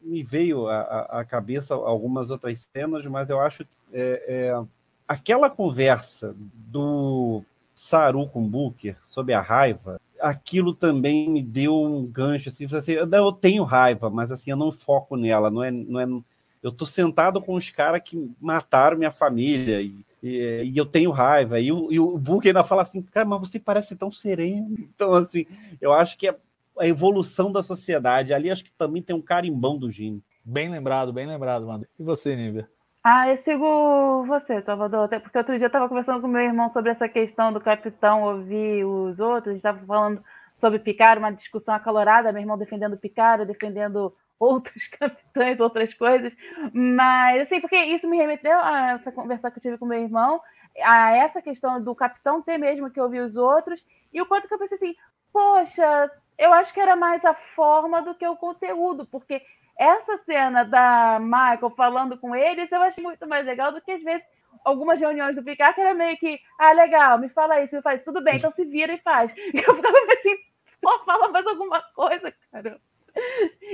Me 0.01 0.23
veio 0.23 0.67
à- 0.67 1.25
cabeça 1.27 1.73
algumas 1.73 2.31
outras 2.31 2.65
cenas, 2.73 3.05
mas 3.05 3.29
eu 3.29 3.39
acho 3.39 3.63
é, 3.91 4.23
é, 4.27 4.63
aquela 5.07 5.49
conversa 5.49 6.35
do 6.53 7.43
Saru 7.75 8.27
com 8.27 8.47
Booker 8.47 8.95
sobre 9.05 9.33
a 9.33 9.41
raiva, 9.41 9.99
aquilo 10.19 10.73
também 10.73 11.29
me 11.29 11.41
deu 11.41 11.81
um 11.81 12.05
gancho 12.05 12.49
assim, 12.49 12.65
assim 12.65 12.93
eu, 12.93 13.31
tenho 13.31 13.63
raiva, 13.63 14.09
mas 14.09 14.31
assim 14.31 14.51
eu 14.51 14.57
não 14.57 14.71
foco 14.71 15.15
nela, 15.15 15.49
não 15.49 15.63
é, 15.63 15.71
não 15.71 15.99
é 15.99 16.05
eu 16.61 16.71
tô 16.71 16.85
sentado 16.85 17.41
com 17.41 17.53
os 17.53 17.71
caras 17.71 18.01
que 18.03 18.31
mataram 18.39 18.97
minha 18.97 19.11
família 19.11 19.81
e, 19.81 19.95
e, 20.21 20.71
e 20.73 20.77
eu 20.77 20.85
tenho 20.85 21.09
raiva 21.11 21.59
e 21.59 21.71
o, 21.71 21.91
e 21.91 21.99
o 21.99 22.17
Booker 22.17 22.49
ainda 22.49 22.63
fala 22.63 22.81
assim, 22.81 23.01
cara, 23.01 23.25
mas 23.25 23.39
você 23.39 23.57
parece 23.59 23.95
tão 23.95 24.11
sereno. 24.11 24.75
Então 24.93 25.13
assim, 25.13 25.45
eu 25.79 25.93
acho 25.93 26.17
que 26.17 26.27
é 26.27 26.35
a 26.79 26.87
evolução 26.87 27.51
da 27.51 27.61
sociedade 27.61 28.33
ali 28.33 28.49
acho 28.49 28.63
que 28.63 28.71
também 28.71 29.01
tem 29.01 29.15
um 29.15 29.21
carimbão 29.21 29.77
do 29.77 29.91
Gene. 29.91 30.23
Bem 30.43 30.69
lembrado, 30.69 31.11
bem 31.11 31.27
lembrado, 31.27 31.67
mano. 31.67 31.85
E 31.99 32.03
você, 32.03 32.35
Nívia? 32.35 32.69
Ah, 33.03 33.29
eu 33.29 33.37
sigo 33.37 34.25
você, 34.25 34.61
Salvador, 34.61 35.05
até 35.05 35.19
porque 35.19 35.37
outro 35.37 35.57
dia 35.57 35.65
eu 35.65 35.67
estava 35.67 35.87
conversando 35.87 36.21
com 36.21 36.27
meu 36.27 36.41
irmão 36.41 36.69
sobre 36.69 36.91
essa 36.91 37.07
questão 37.07 37.53
do 37.53 37.61
capitão 37.61 38.23
ouvir 38.23 38.83
os 38.83 39.19
outros, 39.19 39.55
estava 39.55 39.79
falando 39.85 40.23
sobre 40.53 40.79
Picard, 40.79 41.19
uma 41.19 41.31
discussão 41.31 41.73
acalorada, 41.73 42.31
meu 42.31 42.41
irmão 42.41 42.57
defendendo 42.57 42.97
Picard, 42.97 43.41
eu 43.41 43.47
defendendo 43.47 44.13
outros 44.37 44.87
capitães, 44.99 45.61
outras 45.61 45.93
coisas, 45.93 46.33
mas 46.73 47.41
assim, 47.41 47.61
porque 47.61 47.77
isso 47.77 48.09
me 48.09 48.17
remeteu 48.17 48.57
a 48.59 48.91
essa 48.91 49.11
conversa 49.11 49.49
que 49.49 49.59
eu 49.59 49.61
tive 49.61 49.77
com 49.77 49.85
meu 49.85 49.99
irmão, 49.99 50.41
a 50.83 51.15
essa 51.15 51.41
questão 51.41 51.81
do 51.81 51.95
capitão 51.95 52.41
ter 52.41 52.57
mesmo 52.57 52.91
que 52.91 52.99
ouvir 52.99 53.21
os 53.21 53.37
outros, 53.37 53.83
e 54.11 54.21
o 54.21 54.25
quanto 54.25 54.47
que 54.47 54.53
eu 54.53 54.59
pensei 54.59 54.75
assim, 54.75 54.95
poxa, 55.31 56.11
eu 56.39 56.53
acho 56.53 56.73
que 56.73 56.79
era 56.79 56.95
mais 56.95 57.23
a 57.25 57.33
forma 57.33 58.01
do 58.01 58.15
que 58.15 58.25
o 58.25 58.37
conteúdo, 58.37 59.05
porque 59.05 59.41
essa 59.77 60.17
cena 60.17 60.63
da 60.63 61.19
Michael 61.19 61.69
falando 61.75 62.17
com 62.17 62.33
eles, 62.33 62.71
eu 62.71 62.81
achei 62.81 63.03
muito 63.03 63.27
mais 63.27 63.45
legal 63.45 63.73
do 63.73 63.81
que 63.81 63.91
às 63.91 64.01
vezes 64.01 64.25
algumas 64.63 64.99
reuniões 64.99 65.35
do 65.35 65.43
Picard 65.43 65.75
que 65.75 65.81
era 65.81 65.93
meio 65.93 66.17
que, 66.17 66.39
ah, 66.57 66.71
legal, 66.71 67.19
me 67.19 67.29
fala 67.29 67.61
isso, 67.61 67.75
me 67.75 67.81
faz 67.81 68.01
isso, 68.01 68.11
tudo 68.11 68.23
bem, 68.23 68.37
então 68.37 68.51
se 68.51 68.63
vira 68.63 68.93
e 68.93 68.97
faz. 68.97 69.33
E 69.37 69.57
eu 69.59 69.75
ficava 69.75 69.97
assim, 70.13 70.35
pô, 70.81 70.99
fala 71.05 71.27
mais 71.29 71.45
alguma 71.45 71.81
coisa, 71.93 72.33
cara. 72.51 72.79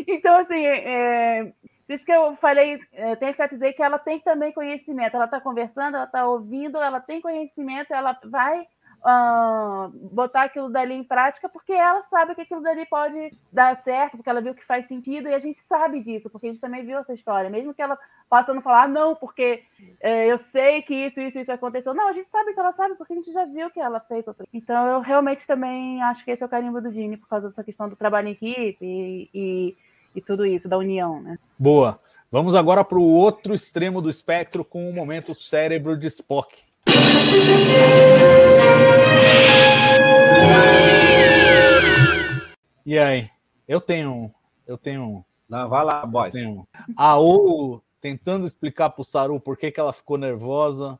Então, 0.07 0.37
assim, 0.37 0.65
é, 0.65 1.53
por 1.85 1.93
isso 1.93 2.05
que 2.05 2.11
eu 2.11 2.35
falei, 2.37 2.79
é, 2.93 3.15
tem 3.15 3.31
que 3.31 3.47
dizer 3.47 3.73
que 3.73 3.83
ela 3.83 3.99
tem 3.99 4.19
também 4.19 4.51
conhecimento, 4.51 5.15
ela 5.15 5.25
está 5.25 5.39
conversando, 5.39 5.95
ela 5.95 6.05
está 6.05 6.27
ouvindo, 6.27 6.81
ela 6.81 6.99
tem 6.99 7.21
conhecimento, 7.21 7.93
ela 7.93 8.19
vai 8.23 8.65
ah, 9.05 9.89
botar 9.93 10.43
aquilo 10.43 10.67
dali 10.67 10.95
em 10.95 11.03
prática, 11.03 11.47
porque 11.47 11.71
ela 11.71 12.01
sabe 12.01 12.33
que 12.33 12.41
aquilo 12.41 12.61
dali 12.61 12.85
pode 12.87 13.31
dar 13.53 13.75
certo, 13.77 14.17
porque 14.17 14.29
ela 14.29 14.41
viu 14.41 14.55
que 14.55 14.65
faz 14.65 14.87
sentido, 14.87 15.29
e 15.29 15.33
a 15.33 15.39
gente 15.39 15.59
sabe 15.59 16.01
disso, 16.01 16.27
porque 16.27 16.47
a 16.47 16.49
gente 16.49 16.61
também 16.61 16.83
viu 16.83 16.97
essa 16.97 17.13
história. 17.13 17.49
Mesmo 17.49 17.73
que 17.73 17.81
ela 17.83 17.97
possa 18.27 18.51
não 18.51 18.61
falar, 18.61 18.83
"Ah, 18.83 18.87
não, 18.87 19.15
porque 19.15 19.63
é, 20.01 20.25
eu 20.25 20.39
sei 20.39 20.81
que 20.81 20.93
isso, 20.93 21.21
isso, 21.21 21.37
isso 21.37 21.51
aconteceu. 21.51 21.93
Não, 21.93 22.07
a 22.07 22.13
gente 22.13 22.27
sabe 22.29 22.53
que 22.53 22.59
ela 22.59 22.71
sabe, 22.71 22.95
porque 22.95 23.13
a 23.13 23.15
gente 23.15 23.31
já 23.31 23.45
viu 23.45 23.69
que 23.69 23.79
ela 23.79 23.99
fez. 23.99 24.25
Então, 24.51 24.87
eu 24.87 25.01
realmente 25.01 25.45
também 25.45 26.01
acho 26.01 26.25
que 26.25 26.31
esse 26.31 26.41
é 26.41 26.45
o 26.45 26.49
carimbo 26.49 26.81
do 26.81 26.91
Dini, 26.91 27.15
por 27.15 27.29
causa 27.29 27.49
dessa 27.49 27.63
questão 27.63 27.87
do 27.87 27.95
trabalho 27.95 28.27
em 28.29 28.31
equipe 28.31 28.83
e, 28.85 29.29
e, 29.33 29.77
e 30.15 30.21
tudo 30.21 30.45
isso, 30.45 30.67
da 30.67 30.77
união, 30.77 31.21
né? 31.21 31.37
Boa. 31.59 31.99
Vamos 32.31 32.55
agora 32.55 32.83
para 32.83 32.97
o 32.97 33.07
outro 33.07 33.53
extremo 33.53 34.01
do 34.01 34.09
espectro 34.09 34.65
com 34.65 34.89
o 34.89 34.93
momento 34.93 35.35
cérebro 35.35 35.95
de 35.95 36.07
Spock. 36.07 36.65
E 42.85 42.97
aí? 42.99 43.29
Eu 43.67 43.81
tenho, 43.81 44.31
eu 44.67 44.77
tenho, 44.77 45.25
Não, 45.49 45.67
vai 45.67 45.83
lá, 45.83 46.05
boys. 46.05 46.31
tenho 46.33 46.67
a 46.95 47.19
O 47.19 47.81
tentando 47.99 48.45
explicar 48.45 48.91
pro 48.91 49.03
Saru 49.03 49.39
por 49.39 49.57
que, 49.57 49.71
que 49.71 49.79
ela 49.79 49.91
ficou 49.91 50.17
nervosa. 50.17 50.99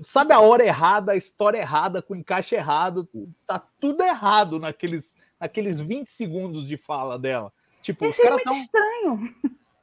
Sabe 0.00 0.32
a 0.32 0.40
hora 0.40 0.64
errada, 0.64 1.12
a 1.12 1.16
história 1.16 1.58
errada, 1.58 2.00
com 2.00 2.14
o 2.14 2.16
encaixe 2.16 2.54
errado, 2.54 3.08
tá 3.46 3.58
tudo 3.80 4.02
errado 4.02 4.58
naqueles, 4.58 5.16
naqueles 5.40 5.80
20 5.80 6.08
segundos 6.08 6.66
de 6.66 6.76
fala 6.76 7.18
dela. 7.18 7.52
Tipo, 7.80 8.04
Eu 8.04 8.10
os 8.10 8.14
achei 8.18 8.24
caras 8.24 8.38
estão 8.38 8.56
estranho. 8.56 9.34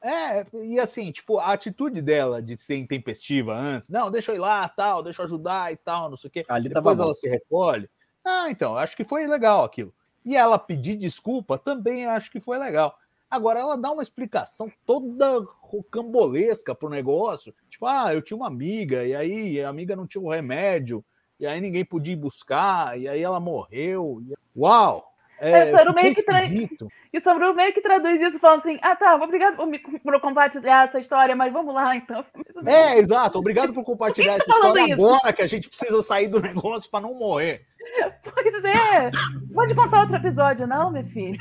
é, 0.02 0.46
e 0.66 0.80
assim, 0.80 1.12
tipo, 1.12 1.38
a 1.40 1.52
atitude 1.54 2.02
dela 2.02 2.42
de 2.42 2.56
ser 2.56 2.78
intempestiva 2.78 3.54
antes, 3.54 3.90
não, 3.90 4.10
deixa 4.10 4.32
eu 4.32 4.36
ir 4.36 4.40
lá, 4.40 4.68
tal, 4.70 5.04
deixa 5.04 5.22
eu 5.22 5.26
ajudar 5.26 5.72
e 5.74 5.78
tal, 5.78 6.10
não 6.10 6.18
sei 6.18 6.30
o 6.30 6.32
quê. 6.32 6.46
Ali 6.48 6.70
tava 6.70 6.82
Depois 6.82 6.98
bom. 6.98 7.04
ela 7.06 7.14
se 7.14 7.28
recolhe. 7.28 7.90
Ah, 8.26 8.48
então, 8.50 8.78
acho 8.78 8.96
que 8.96 9.04
foi 9.04 9.26
legal 9.28 9.64
aquilo. 9.64 9.94
E 10.26 10.36
ela 10.36 10.60
pedir 10.60 10.96
desculpa 10.96 11.58
também 11.58 12.06
acho 12.06 12.32
que 12.32 12.40
foi 12.40 12.58
legal. 12.58 12.96
Agora, 13.30 13.60
ela 13.60 13.78
dá 13.78 13.92
uma 13.92 14.02
explicação 14.02 14.72
toda 14.86 15.46
rocambolesca 15.62 16.74
pro 16.74 16.90
negócio. 16.90 17.54
Tipo, 17.70 17.86
ah, 17.86 18.14
eu 18.14 18.22
tinha 18.22 18.36
uma 18.38 18.48
amiga, 18.48 19.06
e 19.06 19.16
aí 19.16 19.62
a 19.62 19.70
amiga 19.70 19.96
não 19.96 20.08
tinha 20.08 20.22
o 20.22 20.30
remédio, 20.30 21.06
e 21.40 21.46
aí 21.46 21.62
ninguém 21.62 21.86
podia 21.86 22.14
ir 22.14 22.18
buscar, 22.18 23.00
e 23.00 23.08
aí 23.08 23.22
ela 23.22 23.40
morreu. 23.40 24.22
e- 24.28 24.34
Uau! 24.58 25.10
É, 25.42 25.64
o 25.64 25.72
Saru 25.72 25.94
ficou 25.94 26.04
meio 26.04 26.16
que 26.16 26.24
tra-. 26.24 26.90
E 27.14 27.18
o 27.18 27.22
Saru 27.22 27.56
meio 27.56 27.74
que 27.74 27.82
traduz 27.82 28.22
isso 28.22 28.40
falando 28.40 28.60
assim: 28.60 28.78
ah, 28.82 28.96
tá, 28.96 29.16
obrigado 29.16 29.56
por, 29.56 29.66
me, 29.68 29.80
por 29.80 30.20
compartilhar 30.20 30.86
essa 30.88 31.00
história, 31.00 31.34
mas 31.34 31.54
vamos 31.54 31.74
lá 31.74 31.96
então. 31.96 32.26
É, 32.66 32.98
exato. 32.98 33.40
Obrigado 33.40 33.74
por 33.74 33.84
compartilhar 33.86 34.34
Por 34.34 34.42
essa 34.42 34.52
tá 34.52 34.68
história 34.68 34.94
isso? 34.94 34.94
agora 34.94 35.32
que 35.32 35.42
a 35.42 35.48
gente 35.48 35.70
precisa 35.70 36.04
sair 36.04 36.28
do 36.28 36.42
negócio 36.42 36.92
para 36.92 37.00
não 37.02 37.14
morrer. 37.14 37.66
Pois 38.24 38.64
é. 38.64 39.10
Pode 39.54 39.74
contar 39.76 40.02
outro 40.02 40.16
episódio, 40.16 40.68
não, 40.68 40.92
meu 40.92 41.04
filho? 41.06 41.40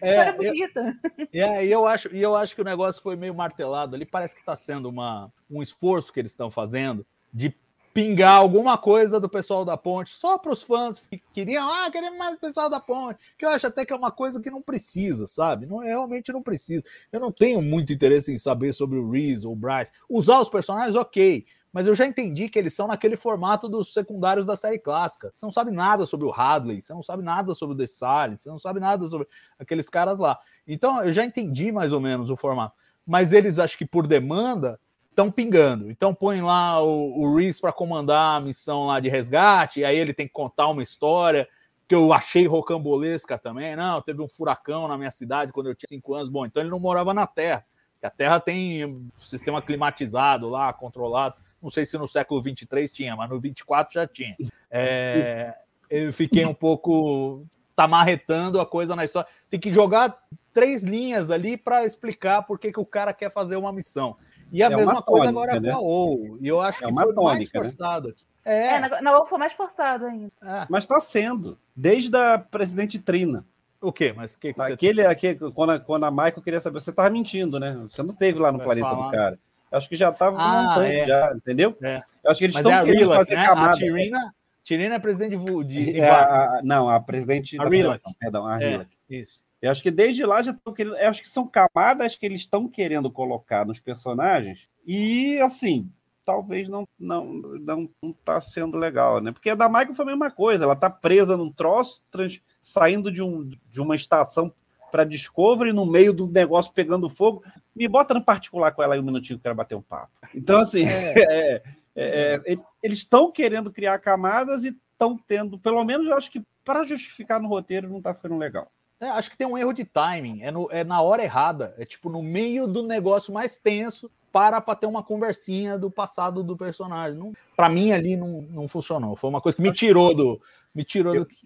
É, 0.00 0.10
História 0.30 0.30
eu- 0.46 0.52
bonita. 0.52 0.96
E 1.32 1.70
eu 1.70 1.86
acho, 1.86 2.14
e 2.14 2.20
eu 2.20 2.34
acho 2.34 2.54
que 2.54 2.60
o 2.62 2.64
negócio 2.64 3.02
foi 3.02 3.16
meio 3.16 3.34
martelado 3.34 3.94
ali. 3.94 4.04
Parece 4.04 4.34
que 4.34 4.40
está 4.40 4.56
sendo 4.56 4.88
uma, 4.88 5.30
um 5.50 5.62
esforço 5.62 6.12
que 6.12 6.20
eles 6.20 6.32
estão 6.32 6.50
fazendo 6.50 7.06
de 7.32 7.54
pingar 7.92 8.34
alguma 8.36 8.76
coisa 8.76 9.20
do 9.20 9.28
pessoal 9.28 9.64
da 9.64 9.76
ponte 9.76 10.10
só 10.10 10.36
para 10.36 10.52
os 10.52 10.64
fãs 10.64 11.06
que 11.06 11.22
queriam, 11.32 11.64
ah, 11.72 11.88
queremos 11.92 12.18
mais 12.18 12.36
pessoal 12.40 12.68
da 12.68 12.80
ponte. 12.80 13.20
Que 13.38 13.46
eu 13.46 13.50
acho 13.50 13.68
até 13.68 13.84
que 13.84 13.92
é 13.92 13.96
uma 13.96 14.10
coisa 14.10 14.40
que 14.40 14.50
não 14.50 14.60
precisa, 14.60 15.28
sabe? 15.28 15.64
Não, 15.66 15.78
realmente 15.78 16.32
não 16.32 16.42
precisa. 16.42 16.82
Eu 17.12 17.20
não 17.20 17.30
tenho 17.30 17.62
muito 17.62 17.92
interesse 17.92 18.32
em 18.32 18.36
saber 18.36 18.72
sobre 18.72 18.98
o 18.98 19.08
Reese 19.08 19.46
ou 19.46 19.52
o 19.52 19.56
Bryce. 19.56 19.92
Usar 20.10 20.40
os 20.40 20.48
personagens, 20.48 20.96
ok. 20.96 21.46
Mas 21.74 21.88
eu 21.88 21.94
já 21.96 22.06
entendi 22.06 22.48
que 22.48 22.56
eles 22.56 22.72
são 22.72 22.86
naquele 22.86 23.16
formato 23.16 23.68
dos 23.68 23.92
secundários 23.92 24.46
da 24.46 24.54
série 24.54 24.78
clássica. 24.78 25.32
Você 25.34 25.44
não 25.44 25.50
sabe 25.50 25.72
nada 25.72 26.06
sobre 26.06 26.24
o 26.24 26.32
Hadley, 26.32 26.80
você 26.80 26.94
não 26.94 27.02
sabe 27.02 27.24
nada 27.24 27.52
sobre 27.52 27.74
o 27.74 27.76
DeSales, 27.76 28.42
você 28.42 28.48
não 28.48 28.60
sabe 28.60 28.78
nada 28.78 29.08
sobre 29.08 29.26
aqueles 29.58 29.88
caras 29.88 30.20
lá. 30.20 30.38
Então, 30.68 31.02
eu 31.02 31.12
já 31.12 31.24
entendi 31.24 31.72
mais 31.72 31.90
ou 31.90 32.00
menos 32.00 32.30
o 32.30 32.36
formato. 32.36 32.76
Mas 33.04 33.32
eles, 33.32 33.58
acho 33.58 33.76
que 33.76 33.84
por 33.84 34.06
demanda, 34.06 34.78
estão 35.10 35.32
pingando. 35.32 35.90
Então, 35.90 36.14
põe 36.14 36.40
lá 36.40 36.80
o, 36.80 37.20
o 37.20 37.36
Reese 37.36 37.60
para 37.60 37.72
comandar 37.72 38.36
a 38.36 38.40
missão 38.40 38.86
lá 38.86 39.00
de 39.00 39.08
resgate, 39.08 39.80
e 39.80 39.84
aí 39.84 39.96
ele 39.96 40.14
tem 40.14 40.28
que 40.28 40.32
contar 40.32 40.68
uma 40.68 40.82
história 40.82 41.48
que 41.88 41.94
eu 41.96 42.12
achei 42.12 42.46
rocambolesca 42.46 43.36
também. 43.36 43.74
Não, 43.74 44.00
teve 44.00 44.22
um 44.22 44.28
furacão 44.28 44.86
na 44.86 44.96
minha 44.96 45.10
cidade 45.10 45.50
quando 45.50 45.70
eu 45.70 45.74
tinha 45.74 45.88
cinco 45.88 46.14
anos. 46.14 46.28
Bom, 46.28 46.46
então 46.46 46.62
ele 46.62 46.70
não 46.70 46.78
morava 46.78 47.12
na 47.12 47.26
Terra. 47.26 47.66
A 48.00 48.10
Terra 48.10 48.38
tem 48.38 48.84
um 48.84 49.10
sistema 49.18 49.60
climatizado 49.60 50.48
lá, 50.48 50.72
controlado. 50.72 51.42
Não 51.64 51.70
sei 51.70 51.86
se 51.86 51.96
no 51.96 52.06
século 52.06 52.42
23 52.42 52.92
tinha, 52.92 53.16
mas 53.16 53.30
no 53.30 53.40
24 53.40 53.94
já 53.94 54.06
tinha. 54.06 54.36
É, 54.70 55.54
eu 55.88 56.12
fiquei 56.12 56.44
um 56.44 56.52
pouco 56.54 57.46
tá 57.74 57.88
marretando 57.88 58.60
a 58.60 58.66
coisa 58.66 58.94
na 58.94 59.04
história. 59.04 59.26
Tem 59.48 59.58
que 59.58 59.72
jogar 59.72 60.16
três 60.52 60.84
linhas 60.84 61.30
ali 61.30 61.56
para 61.56 61.84
explicar 61.84 62.42
por 62.42 62.58
que, 62.58 62.70
que 62.70 62.78
o 62.78 62.84
cara 62.86 63.12
quer 63.12 63.30
fazer 63.30 63.56
uma 63.56 63.72
missão. 63.72 64.16
E 64.52 64.62
a 64.62 64.66
É 64.66 64.76
mesma 64.76 65.02
coisa 65.02 65.32
tônica, 65.32 65.52
agora 65.52 65.60
né? 65.60 65.70
com 65.70 65.76
a 65.76 65.80
OU. 65.80 66.38
E 66.40 66.46
eu 66.46 66.60
acho 66.60 66.84
É 66.84 66.86
que 66.86 66.92
foi 66.92 67.02
mais 67.02 67.14
tônica, 67.14 67.58
né? 67.58 67.64
forçado 67.64 68.08
aqui. 68.10 68.24
É, 68.44 68.66
É, 68.74 68.78
na, 68.80 69.00
na 69.00 69.18
UFO 69.20 69.30
foi 69.30 69.38
mais 69.38 69.52
forçado 69.54 70.04
ainda. 70.04 70.30
é. 70.42 70.66
Mas 70.68 70.84
está 70.84 71.00
sendo, 71.00 71.58
desde 71.74 72.14
a 72.14 72.38
presidente 72.38 72.98
Trina. 72.98 73.44
O 73.80 73.92
quê? 73.92 74.12
Mas 74.16 74.34
o 74.34 74.38
que, 74.38 74.52
que 74.52 74.60
você 74.60 74.72
Aquele, 74.72 75.04
aquele, 75.06 75.38
quando, 75.52 75.70
a, 75.70 75.80
quando 75.80 76.04
a 76.04 76.10
Michael 76.10 76.42
queria 76.42 76.60
saber, 76.60 76.80
você 76.80 76.90
estava 76.90 77.10
mentindo, 77.10 77.58
né? 77.58 77.74
Você 77.88 78.02
não 78.02 78.14
teve 78.14 78.38
lá 78.38 78.52
no 78.52 78.58
Vai 78.58 78.66
planeta 78.66 78.88
falar. 78.88 79.06
do 79.06 79.12
cara. 79.12 79.38
Acho 79.76 79.88
que 79.88 79.96
já 79.96 80.10
estava 80.10 80.36
Ah, 80.40 80.62
montando, 80.62 80.86
é. 80.86 81.06
já, 81.06 81.32
entendeu? 81.36 81.76
É. 81.82 82.02
Eu 82.22 82.30
acho 82.30 82.38
que 82.38 82.44
eles 82.44 82.54
Mas 82.54 82.64
é 82.66 82.68
estão 82.68 82.82
a 82.82 82.84
querendo 82.84 83.14
fazer 83.14 83.34
né? 83.36 83.46
camada. 83.46 83.70
A 83.70 83.74
Tirina, 83.74 84.34
Tirina 84.62 84.94
é 84.94 84.98
presidente 84.98 85.36
de, 85.36 85.64
de, 85.92 86.00
É, 86.00 86.08
a- 86.08 86.24
a- 86.58 86.60
não, 86.62 86.88
a 86.88 86.98
presidente 87.00 87.58
A 87.58 87.64
da 87.64 87.70
Rilak. 87.70 87.98
federação, 87.98 88.14
perdão, 88.18 88.46
a 88.46 88.62
É, 88.62 88.86
isso. 89.10 89.42
Eu 89.60 89.70
acho 89.70 89.82
que 89.82 89.90
desde 89.90 90.24
lá 90.24 90.42
já 90.42 90.50
estão 90.52 90.72
querendo. 90.74 90.96
Eu 90.96 91.08
acho 91.08 91.22
que 91.22 91.28
são 91.28 91.46
camadas 91.46 92.14
que 92.16 92.24
eles 92.26 92.42
estão 92.42 92.68
querendo 92.68 93.10
colocar 93.10 93.64
nos 93.66 93.80
personagens. 93.80 94.68
E 94.86 95.38
assim, 95.40 95.90
talvez 96.24 96.68
não 96.68 96.86
não 96.98 97.24
não, 97.60 97.88
não 98.02 98.12
tá 98.12 98.40
sendo 98.40 98.76
legal, 98.76 99.20
né? 99.22 99.32
Porque 99.32 99.50
a 99.50 99.54
da 99.54 99.68
Michael 99.68 99.94
foi 99.94 100.04
a 100.04 100.08
mesma 100.08 100.30
coisa. 100.30 100.64
Ela 100.64 100.76
tá 100.76 100.90
presa 100.90 101.36
num 101.36 101.50
troço, 101.50 102.02
trans- 102.10 102.40
saindo 102.62 103.10
de, 103.10 103.22
um, 103.22 103.50
de 103.70 103.80
uma 103.80 103.96
estação 103.96 104.52
para 104.92 105.04
Discovery, 105.04 105.72
no 105.72 105.84
meio 105.86 106.12
do 106.12 106.26
negócio 106.28 106.72
pegando 106.72 107.08
fogo. 107.10 107.42
Me 107.74 107.88
bota 107.88 108.14
no 108.14 108.22
particular 108.24 108.72
com 108.72 108.82
ela 108.82 108.94
aí 108.94 109.00
um 109.00 109.04
minutinho 109.04 109.38
que 109.38 109.40
eu 109.40 109.50
quero 109.50 109.54
bater 109.54 109.74
um 109.74 109.82
papo. 109.82 110.10
Então, 110.34 110.60
assim, 110.60 110.84
é, 110.86 111.62
é, 111.96 112.42
é, 112.46 112.58
eles 112.82 112.98
estão 112.98 113.30
querendo 113.30 113.72
criar 113.72 113.98
camadas 113.98 114.64
e 114.64 114.76
estão 114.92 115.18
tendo, 115.26 115.58
pelo 115.58 115.82
menos 115.84 116.06
eu 116.06 116.16
acho 116.16 116.30
que 116.30 116.42
para 116.64 116.84
justificar 116.84 117.40
no 117.40 117.48
roteiro 117.48 117.88
não 117.88 118.00
tá 118.00 118.14
ficando 118.14 118.36
legal. 118.36 118.70
É, 119.00 119.06
acho 119.08 119.30
que 119.30 119.36
tem 119.36 119.46
um 119.46 119.58
erro 119.58 119.72
de 119.72 119.84
timing. 119.84 120.42
É, 120.42 120.50
no- 120.50 120.68
é 120.70 120.84
na 120.84 121.00
hora 121.02 121.22
errada. 121.22 121.74
É 121.76 121.84
tipo 121.84 122.08
no 122.08 122.22
meio 122.22 122.66
do 122.66 122.82
negócio 122.82 123.34
mais 123.34 123.58
tenso 123.58 124.10
para 124.32 124.60
para 124.60 124.74
ter 124.74 124.86
uma 124.86 125.02
conversinha 125.02 125.78
do 125.78 125.90
passado 125.90 126.42
do 126.42 126.56
personagem. 126.56 127.18
Não, 127.18 127.32
para 127.56 127.68
mim 127.68 127.92
ali 127.92 128.16
não, 128.16 128.42
não 128.42 128.66
funcionou. 128.68 129.14
Foi 129.16 129.28
uma 129.30 129.40
coisa 129.40 129.56
que 129.56 129.62
me 129.62 129.72
tirou 129.72 130.14
do. 130.14 130.40
Me 130.74 130.82
tirou 130.84 131.14
do. 131.14 131.24
Que, 131.26 131.36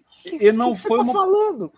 e 0.47 0.51
não 0.51 0.73
que 0.73 0.79
foi 0.79 0.97
tá 0.97 1.03
uma- 1.03 1.13
falando? 1.13 1.71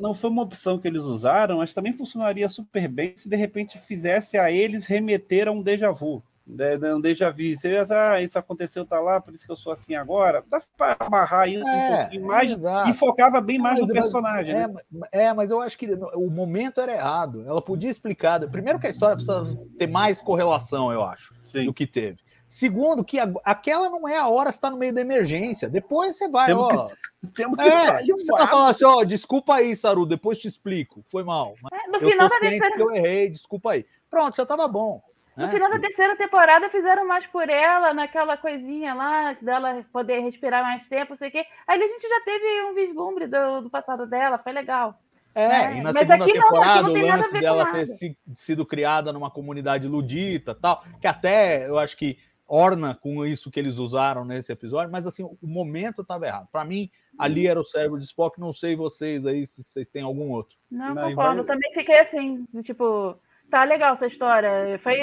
não 0.00 0.14
foi 0.14 0.30
uma 0.30 0.42
opção 0.42 0.78
que 0.78 0.88
eles 0.88 1.02
usaram, 1.02 1.58
mas 1.58 1.74
também 1.74 1.92
funcionaria 1.92 2.48
super 2.48 2.88
bem 2.88 3.12
se 3.16 3.28
de 3.28 3.36
repente 3.36 3.78
fizesse 3.78 4.38
a 4.38 4.50
eles 4.50 4.86
remeter 4.86 5.46
a 5.48 5.52
um 5.52 5.62
déjà 5.62 5.90
vu. 5.92 6.22
né, 6.46 6.76
né, 6.76 6.94
Um 6.94 7.00
déjà 7.00 7.30
vu. 7.30 7.58
Seria, 7.58 7.86
ah, 7.88 8.20
isso 8.20 8.38
aconteceu, 8.38 8.84
tá 8.84 9.00
lá, 9.00 9.18
por 9.20 9.32
isso 9.32 9.46
que 9.46 9.52
eu 9.52 9.56
sou 9.56 9.72
assim 9.72 9.94
agora. 9.94 10.44
Dá 10.50 10.60
para 10.76 10.94
amarrar 11.00 11.48
isso 11.48 11.64
um 11.66 11.96
pouquinho 11.96 12.26
mais 12.26 12.52
e 12.88 12.92
focava 12.92 13.40
bem 13.40 13.58
mais 13.58 13.78
Mas- 13.80 13.88
no 13.88 13.94
mas- 13.94 14.02
personagem. 14.02 14.52
É, 14.54 14.66
né? 14.68 14.74
mas- 14.90 15.08
é, 15.12 15.32
mas 15.32 15.50
eu 15.50 15.60
acho 15.62 15.78
que 15.78 15.86
o 16.14 16.28
momento 16.30 16.80
era 16.82 16.92
errado. 16.92 17.44
Ela 17.46 17.62
podia 17.62 17.90
explicar. 17.90 18.40
Primeiro, 18.50 18.78
que 18.78 18.86
a 18.86 18.90
história 18.90 19.16
precisa 19.16 19.58
ter 19.78 19.86
mais 19.86 20.20
correlação, 20.20 20.92
eu 20.92 21.02
acho, 21.02 21.34
Sim. 21.40 21.64
do 21.66 21.72
que 21.72 21.86
teve. 21.86 22.18
Segundo, 22.58 23.02
que 23.04 23.18
a- 23.18 23.32
aquela 23.44 23.90
não 23.90 24.06
é 24.06 24.16
a 24.16 24.28
hora, 24.28 24.48
está 24.48 24.70
no 24.70 24.76
meio 24.76 24.94
da 24.94 25.00
emergência. 25.00 25.68
Depois 25.68 26.14
você 26.16 26.28
vai, 26.28 26.46
Temos 26.46 26.62
ó. 26.66 26.68
que, 26.68 27.32
temos 27.32 27.58
que 27.58 27.64
É, 27.64 27.84
sair 27.86 28.06
você 28.12 28.32
tá 28.32 28.46
falando 28.46 28.70
assim, 28.70 28.84
ó, 28.84 29.02
desculpa 29.02 29.56
aí, 29.56 29.74
Saru, 29.74 30.06
depois 30.06 30.38
te 30.38 30.46
explico. 30.46 31.02
Foi 31.10 31.24
mal. 31.24 31.56
Mas 31.60 31.72
É, 31.72 31.88
No 31.88 31.96
eu 31.96 32.10
final 32.12 32.28
da 32.28 32.38
terceira, 32.38 32.76
que 32.76 32.80
eu 32.80 32.92
errei, 32.92 33.28
desculpa 33.28 33.72
aí. 33.72 33.84
Pronto, 34.08 34.36
já 34.36 34.46
tava 34.46 34.68
bom. 34.68 35.02
no 35.36 35.46
né? 35.46 35.52
final 35.52 35.68
da 35.68 35.80
terceira 35.80 36.14
temporada 36.14 36.68
fizeram 36.68 37.04
mais 37.08 37.26
por 37.26 37.48
ela, 37.48 37.92
naquela 37.92 38.36
coisinha 38.36 38.94
lá, 38.94 39.32
dela 39.42 39.84
poder 39.92 40.20
respirar 40.20 40.62
mais 40.62 40.86
tempo, 40.86 41.10
não 41.10 41.16
sei 41.16 41.30
o 41.30 41.32
quê. 41.32 41.44
Aí 41.66 41.82
a 41.82 41.88
gente 41.88 42.08
já 42.08 42.20
teve 42.24 42.62
um 42.70 42.74
vislumbre 42.76 43.26
do, 43.26 43.62
do 43.62 43.68
passado 43.68 44.06
dela, 44.06 44.38
foi 44.38 44.52
legal. 44.52 44.96
É, 45.34 45.42
É, 45.44 45.72
e 45.72 45.80
na 45.80 45.92
mas 45.92 45.96
segunda 45.96 46.24
aqui 46.24 46.34
não, 46.34 46.46
aqui 46.46 46.50
temporada, 46.54 46.82
não 46.82 46.92
o 46.92 47.06
lance 47.08 47.40
dela 47.40 47.66
ter 47.72 47.86
si- 47.86 48.16
sido 48.32 48.64
criada 48.64 49.12
numa 49.12 49.28
comunidade 49.28 49.88
ludita 49.88 50.54
tal, 50.54 50.84
que 51.00 51.08
até 51.08 51.68
eu 51.68 51.76
acho 51.80 51.96
que 51.96 52.16
orna 52.46 52.94
com 52.94 53.24
isso 53.24 53.50
que 53.50 53.58
eles 53.58 53.78
usaram 53.78 54.24
nesse 54.24 54.52
episódio, 54.52 54.92
mas 54.92 55.06
assim, 55.06 55.22
o 55.22 55.36
momento 55.46 56.02
estava 56.02 56.26
errado. 56.26 56.48
Para 56.52 56.64
mim, 56.64 56.90
ali 57.18 57.46
era 57.46 57.58
o 57.58 57.64
cérebro 57.64 57.98
de 57.98 58.04
Spock, 58.04 58.38
não 58.38 58.52
sei 58.52 58.76
vocês 58.76 59.24
aí 59.26 59.46
se 59.46 59.62
vocês 59.62 59.88
têm 59.88 60.02
algum 60.02 60.30
outro. 60.30 60.56
Não, 60.70 60.94
Não, 60.94 61.08
concordo. 61.10 61.36
vai- 61.44 61.46
Também 61.46 61.72
fiquei 61.72 61.98
assim, 62.00 62.44
tipo, 62.62 63.16
tá 63.50 63.64
legal 63.64 63.94
essa 63.94 64.06
história. 64.06 64.78
Foi 64.82 64.94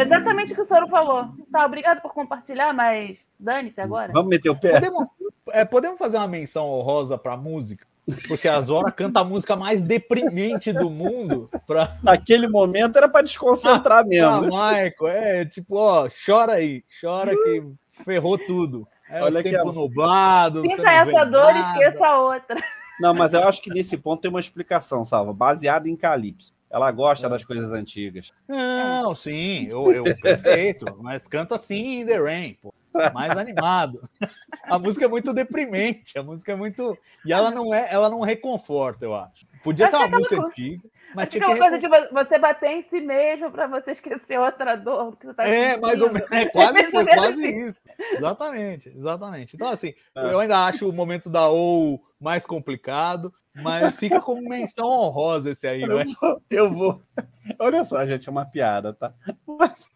exatamente 0.00 0.52
o 0.52 0.54
que 0.56 0.60
o 0.62 0.64
Soro 0.64 0.88
falou. 0.88 1.28
Tá, 1.52 1.64
obrigado 1.64 2.00
por 2.02 2.12
compartilhar, 2.12 2.72
mas 2.72 3.16
dane-se 3.38 3.80
agora. 3.80 4.12
Vamos 4.12 4.30
meter 4.30 4.50
o 4.50 4.58
pé. 4.58 4.72
Podemos, 4.72 5.06
é, 5.50 5.64
podemos 5.64 5.98
fazer 5.98 6.16
uma 6.16 6.28
menção 6.28 6.68
honrosa 6.68 7.16
para 7.16 7.36
música? 7.36 7.86
Porque 8.28 8.46
a 8.46 8.60
Zora 8.60 8.92
canta 8.92 9.20
a 9.20 9.24
música 9.24 9.56
mais 9.56 9.82
deprimente 9.82 10.72
do 10.72 10.88
mundo 10.88 11.50
para 11.66 11.96
Naquele 12.02 12.46
momento 12.46 12.96
era 12.96 13.08
para 13.08 13.24
desconcentrar 13.24 14.06
mesmo. 14.06 14.42
né? 14.42 14.46
Michael. 14.46 15.08
É 15.08 15.44
tipo, 15.44 15.76
ó, 15.76 16.08
chora 16.24 16.52
aí, 16.52 16.84
chora 17.00 17.32
que 17.34 17.64
ferrou 18.04 18.38
tudo. 18.38 18.86
É 19.08 19.22
Olha 19.22 19.36
o 19.36 19.38
aqui, 19.40 19.50
tempo 19.50 19.68
ó. 19.68 19.72
nublado. 19.72 20.62
Pinta 20.62 20.88
essa 20.90 21.24
dor 21.24 21.50
e 21.50 21.54
nada. 21.54 21.60
esqueça 21.60 22.06
a 22.06 22.20
outra. 22.20 22.62
Não, 23.00 23.12
mas 23.12 23.32
eu 23.34 23.46
acho 23.46 23.60
que 23.60 23.70
nesse 23.70 23.96
ponto 23.96 24.20
tem 24.22 24.30
uma 24.30 24.40
explicação, 24.40 25.04
Salva, 25.04 25.32
baseada 25.32 25.88
em 25.88 25.96
Calypso. 25.96 26.52
Ela 26.70 26.90
gosta 26.90 27.28
das 27.28 27.44
coisas 27.44 27.70
antigas. 27.72 28.32
Não, 28.48 29.14
sim, 29.14 29.66
eu, 29.70 29.92
eu 29.92 30.04
perfeito, 30.16 30.84
mas 31.00 31.28
canta 31.28 31.54
assim 31.54 32.00
in 32.00 32.06
the 32.06 32.18
rain, 32.18 32.58
pô. 32.60 32.74
Mais 33.12 33.36
animado. 33.36 34.00
A 34.64 34.78
música 34.78 35.04
é 35.04 35.08
muito 35.08 35.32
deprimente, 35.32 36.18
a 36.18 36.24
música 36.24 36.50
é 36.50 36.56
muito 36.56 36.98
e 37.24 37.32
ela 37.32 37.52
não 37.52 37.72
é, 37.72 37.86
ela 37.88 38.10
não 38.10 38.18
reconforta, 38.18 39.04
eu 39.04 39.14
acho. 39.14 39.46
Podia 39.62 39.84
Acho 39.84 39.96
ser 39.96 40.02
uma 40.02 40.06
é 40.06 40.10
música 40.10 40.42
antiga, 40.44 40.88
mas 41.14 41.22
Acho 41.22 41.30
tinha 41.32 41.44
que 41.44 41.50
é 41.50 41.54
uma 41.54 41.58
coisa 41.58 41.78
de 41.78 41.88
vo- 41.88 42.08
você 42.12 42.38
bater 42.38 42.70
em 42.70 42.82
si 42.82 43.00
mesmo 43.00 43.50
para 43.50 43.66
você 43.66 43.92
esquecer 43.92 44.38
outra 44.38 44.76
dor 44.76 45.16
que 45.16 45.26
você 45.26 45.34
tá 45.34 45.44
É, 45.48 45.76
mais 45.80 46.00
ou 46.02 46.12
menos, 46.12 46.30
é, 46.32 46.46
quase 46.46 46.90
foi 46.90 47.04
quase 47.06 47.46
isso. 47.46 47.82
Exatamente, 48.16 48.88
exatamente. 48.96 49.54
Então 49.56 49.68
assim, 49.68 49.94
É. 50.14 50.32
eu 50.32 50.40
ainda 50.40 50.64
acho 50.66 50.88
o 50.88 50.92
momento 50.92 51.28
da 51.30 51.48
ou 51.48 52.02
mais 52.20 52.46
complicado, 52.46 53.32
mas 53.54 53.96
fica 53.96 54.20
como 54.20 54.48
menção 54.48 54.86
honrosa 54.88 55.50
esse 55.50 55.66
aí, 55.66 55.82
Eu 55.82 55.94
vai. 55.96 56.04
vou, 56.06 56.42
eu 56.50 56.72
vou. 56.72 57.02
Olha 57.58 57.84
só, 57.84 58.04
gente, 58.06 58.28
é 58.28 58.32
uma 58.32 58.44
piada, 58.44 58.92
tá? 58.92 59.14
Mas 59.46 59.88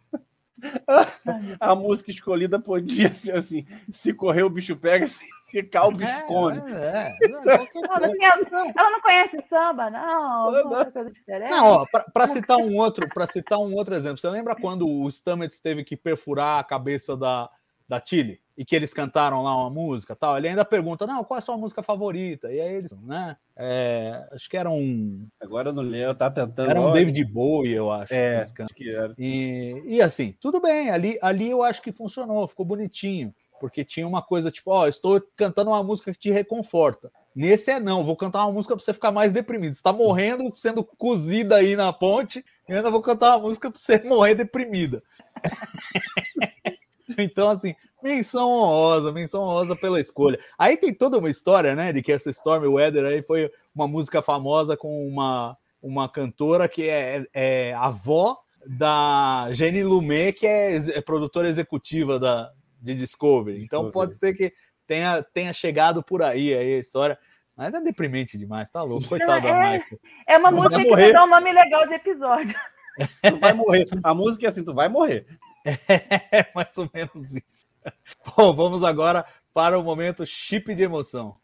a 1.60 1.74
música 1.74 2.10
escolhida 2.10 2.60
podia 2.60 3.12
ser 3.12 3.36
assim: 3.36 3.66
se 3.90 4.12
correr 4.12 4.42
o 4.42 4.50
bicho 4.50 4.76
pega, 4.76 5.06
se 5.06 5.26
ficar 5.48 5.86
o 5.86 5.92
bicho 5.92 6.26
come. 6.26 6.58
É, 6.72 7.12
é, 7.22 7.26
é, 7.26 7.28
Não, 7.28 7.38
assim, 7.38 8.24
ela, 8.24 8.72
ela 8.76 8.90
não 8.90 9.00
conhece 9.00 9.36
samba, 9.48 9.90
não. 9.90 10.52
Não, 10.52 10.90
coisa 10.90 11.10
diferente. 11.10 11.50
Não, 11.50 11.66
ó, 11.66 11.86
para 12.12 12.26
citar 12.26 12.58
um 12.58 12.76
outro, 12.76 13.08
para 13.08 13.26
citar 13.26 13.58
um 13.58 13.74
outro 13.74 13.94
exemplo, 13.94 14.18
você 14.18 14.28
lembra 14.28 14.54
quando 14.54 14.88
o 14.88 15.10
Stamets 15.10 15.60
teve 15.60 15.84
que 15.84 15.96
perfurar 15.96 16.60
a 16.60 16.64
cabeça 16.64 17.16
da, 17.16 17.48
da 17.90 18.00
Chile 18.02 18.40
e 18.56 18.64
que 18.64 18.76
eles 18.76 18.94
cantaram 18.94 19.42
lá 19.42 19.56
uma 19.56 19.68
música 19.68 20.14
tal, 20.14 20.38
ele 20.38 20.46
ainda 20.46 20.64
pergunta, 20.64 21.06
não, 21.06 21.24
qual 21.24 21.38
é 21.38 21.40
a 21.40 21.42
sua 21.42 21.56
música 21.56 21.82
favorita? 21.82 22.52
E 22.52 22.60
aí 22.60 22.74
eles, 22.76 22.92
né? 23.02 23.36
É, 23.56 24.28
acho 24.30 24.48
que 24.48 24.56
era 24.56 24.70
um. 24.70 25.26
Agora 25.40 25.70
eu 25.70 25.72
não 25.72 25.82
lembro, 25.82 26.14
tá 26.14 26.30
tentando. 26.30 26.70
Era 26.70 26.80
um 26.80 26.92
David 26.92 27.24
Bowie, 27.24 27.72
eu 27.72 27.90
acho. 27.90 28.14
É, 28.14 28.38
acho 28.38 28.74
que 28.76 28.94
era. 28.94 29.12
E, 29.18 29.82
e 29.86 30.00
assim, 30.00 30.36
tudo 30.40 30.60
bem, 30.60 30.88
ali, 30.88 31.18
ali 31.20 31.50
eu 31.50 31.64
acho 31.64 31.82
que 31.82 31.90
funcionou, 31.90 32.46
ficou 32.46 32.64
bonitinho, 32.64 33.34
porque 33.58 33.84
tinha 33.84 34.06
uma 34.06 34.22
coisa 34.22 34.52
tipo, 34.52 34.70
ó, 34.70 34.86
estou 34.86 35.20
cantando 35.34 35.70
uma 35.70 35.82
música 35.82 36.12
que 36.12 36.18
te 36.18 36.30
reconforta. 36.30 37.10
Nesse 37.34 37.70
é 37.70 37.80
não, 37.80 38.04
vou 38.04 38.16
cantar 38.16 38.44
uma 38.44 38.52
música 38.52 38.76
para 38.76 38.84
você 38.84 38.92
ficar 38.92 39.10
mais 39.10 39.32
deprimido. 39.32 39.74
Você 39.74 39.82
tá 39.82 39.92
morrendo, 39.92 40.52
sendo 40.54 40.84
cozida 40.84 41.56
aí 41.56 41.74
na 41.74 41.92
ponte, 41.92 42.44
e 42.68 42.72
eu 42.72 42.76
ainda 42.76 42.90
vou 42.90 43.00
cantar 43.00 43.36
uma 43.36 43.48
música 43.48 43.70
para 43.70 43.80
você 43.80 43.98
morrer 44.06 44.34
deprimida. 44.34 45.02
Então, 47.20 47.48
assim, 47.48 47.74
menção 48.02 48.48
honrosa, 48.48 49.12
menção 49.12 49.42
honrosa 49.42 49.76
pela 49.76 50.00
escolha. 50.00 50.38
Aí 50.58 50.76
tem 50.76 50.94
toda 50.94 51.18
uma 51.18 51.30
história, 51.30 51.74
né, 51.74 51.92
de 51.92 52.02
que 52.02 52.12
essa 52.12 52.30
Stormy 52.30 52.66
Weather 52.66 53.04
aí 53.04 53.22
foi 53.22 53.50
uma 53.74 53.86
música 53.86 54.22
famosa 54.22 54.76
com 54.76 55.06
uma, 55.06 55.56
uma 55.82 56.08
cantora 56.08 56.68
que 56.68 56.88
é, 56.88 57.24
é 57.32 57.74
avó 57.74 58.38
da 58.66 59.48
Jenny 59.52 59.82
Lumet, 59.82 60.32
que 60.32 60.46
é, 60.46 60.76
é 60.76 61.00
produtora 61.00 61.48
executiva 61.48 62.18
da, 62.18 62.50
de 62.80 62.94
Discovery. 62.94 63.62
Então 63.62 63.84
Discovery. 63.84 63.92
pode 63.92 64.16
ser 64.16 64.34
que 64.34 64.52
tenha, 64.86 65.22
tenha 65.22 65.52
chegado 65.52 66.02
por 66.02 66.22
aí, 66.22 66.54
aí 66.54 66.74
a 66.74 66.78
história. 66.78 67.18
Mas 67.56 67.74
é 67.74 67.80
deprimente 67.80 68.38
demais, 68.38 68.70
tá 68.70 68.82
louco. 68.82 69.06
Coitado 69.08 69.42
da 69.42 69.48
é. 69.48 69.78
Michael. 69.78 70.00
É 70.26 70.38
uma 70.38 70.50
vai 70.50 70.60
música 70.60 70.96
que 70.96 71.12
dá 71.12 71.24
um 71.24 71.28
nome 71.28 71.52
legal 71.52 71.86
de 71.86 71.94
episódio. 71.94 72.58
Tu 73.22 73.38
vai 73.38 73.52
morrer. 73.54 73.86
A 74.02 74.12
música 74.12 74.46
é 74.46 74.48
assim, 74.50 74.64
tu 74.64 74.74
vai 74.74 74.88
morrer. 74.88 75.24
É 75.64 76.46
mais 76.54 76.76
ou 76.78 76.88
menos 76.92 77.36
isso. 77.36 77.66
Bom, 78.36 78.54
vamos 78.54 78.82
agora 78.82 79.24
para 79.52 79.78
o 79.78 79.82
momento 79.82 80.24
chip 80.26 80.74
de 80.74 80.82
emoção. 80.82 81.36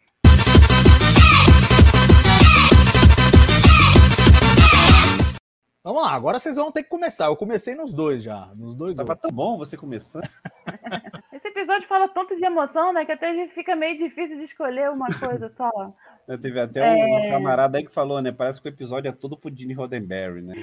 Vamos 5.82 6.02
lá, 6.02 6.14
agora 6.14 6.40
vocês 6.40 6.56
vão 6.56 6.72
ter 6.72 6.82
que 6.82 6.88
começar. 6.88 7.26
Eu 7.26 7.36
comecei 7.36 7.76
nos 7.76 7.94
dois 7.94 8.20
já, 8.20 8.48
nos 8.56 8.74
dois. 8.74 8.96
Tava 8.96 9.14
tão 9.14 9.30
bom 9.30 9.56
você 9.56 9.76
começando. 9.76 10.28
Esse 11.32 11.46
episódio 11.46 11.86
fala 11.86 12.08
tanto 12.08 12.34
de 12.34 12.44
emoção, 12.44 12.92
né? 12.92 13.04
Que 13.04 13.12
até 13.12 13.46
fica 13.48 13.76
meio 13.76 13.96
difícil 13.96 14.36
de 14.36 14.44
escolher 14.44 14.90
uma 14.90 15.06
coisa 15.06 15.48
só. 15.50 15.70
né? 16.26 16.36
Teve 16.38 16.58
até 16.58 16.82
um 16.92 17.18
É. 17.18 17.30
camarada 17.30 17.78
aí 17.78 17.84
que 17.84 17.92
falou, 17.92 18.20
né? 18.20 18.32
Parece 18.32 18.60
que 18.60 18.68
o 18.68 18.70
episódio 18.70 19.08
é 19.08 19.12
todo 19.12 19.36
pro 19.36 19.54
Gene 19.54 19.74
Roddenberry, 19.74 20.42
né? 20.42 20.54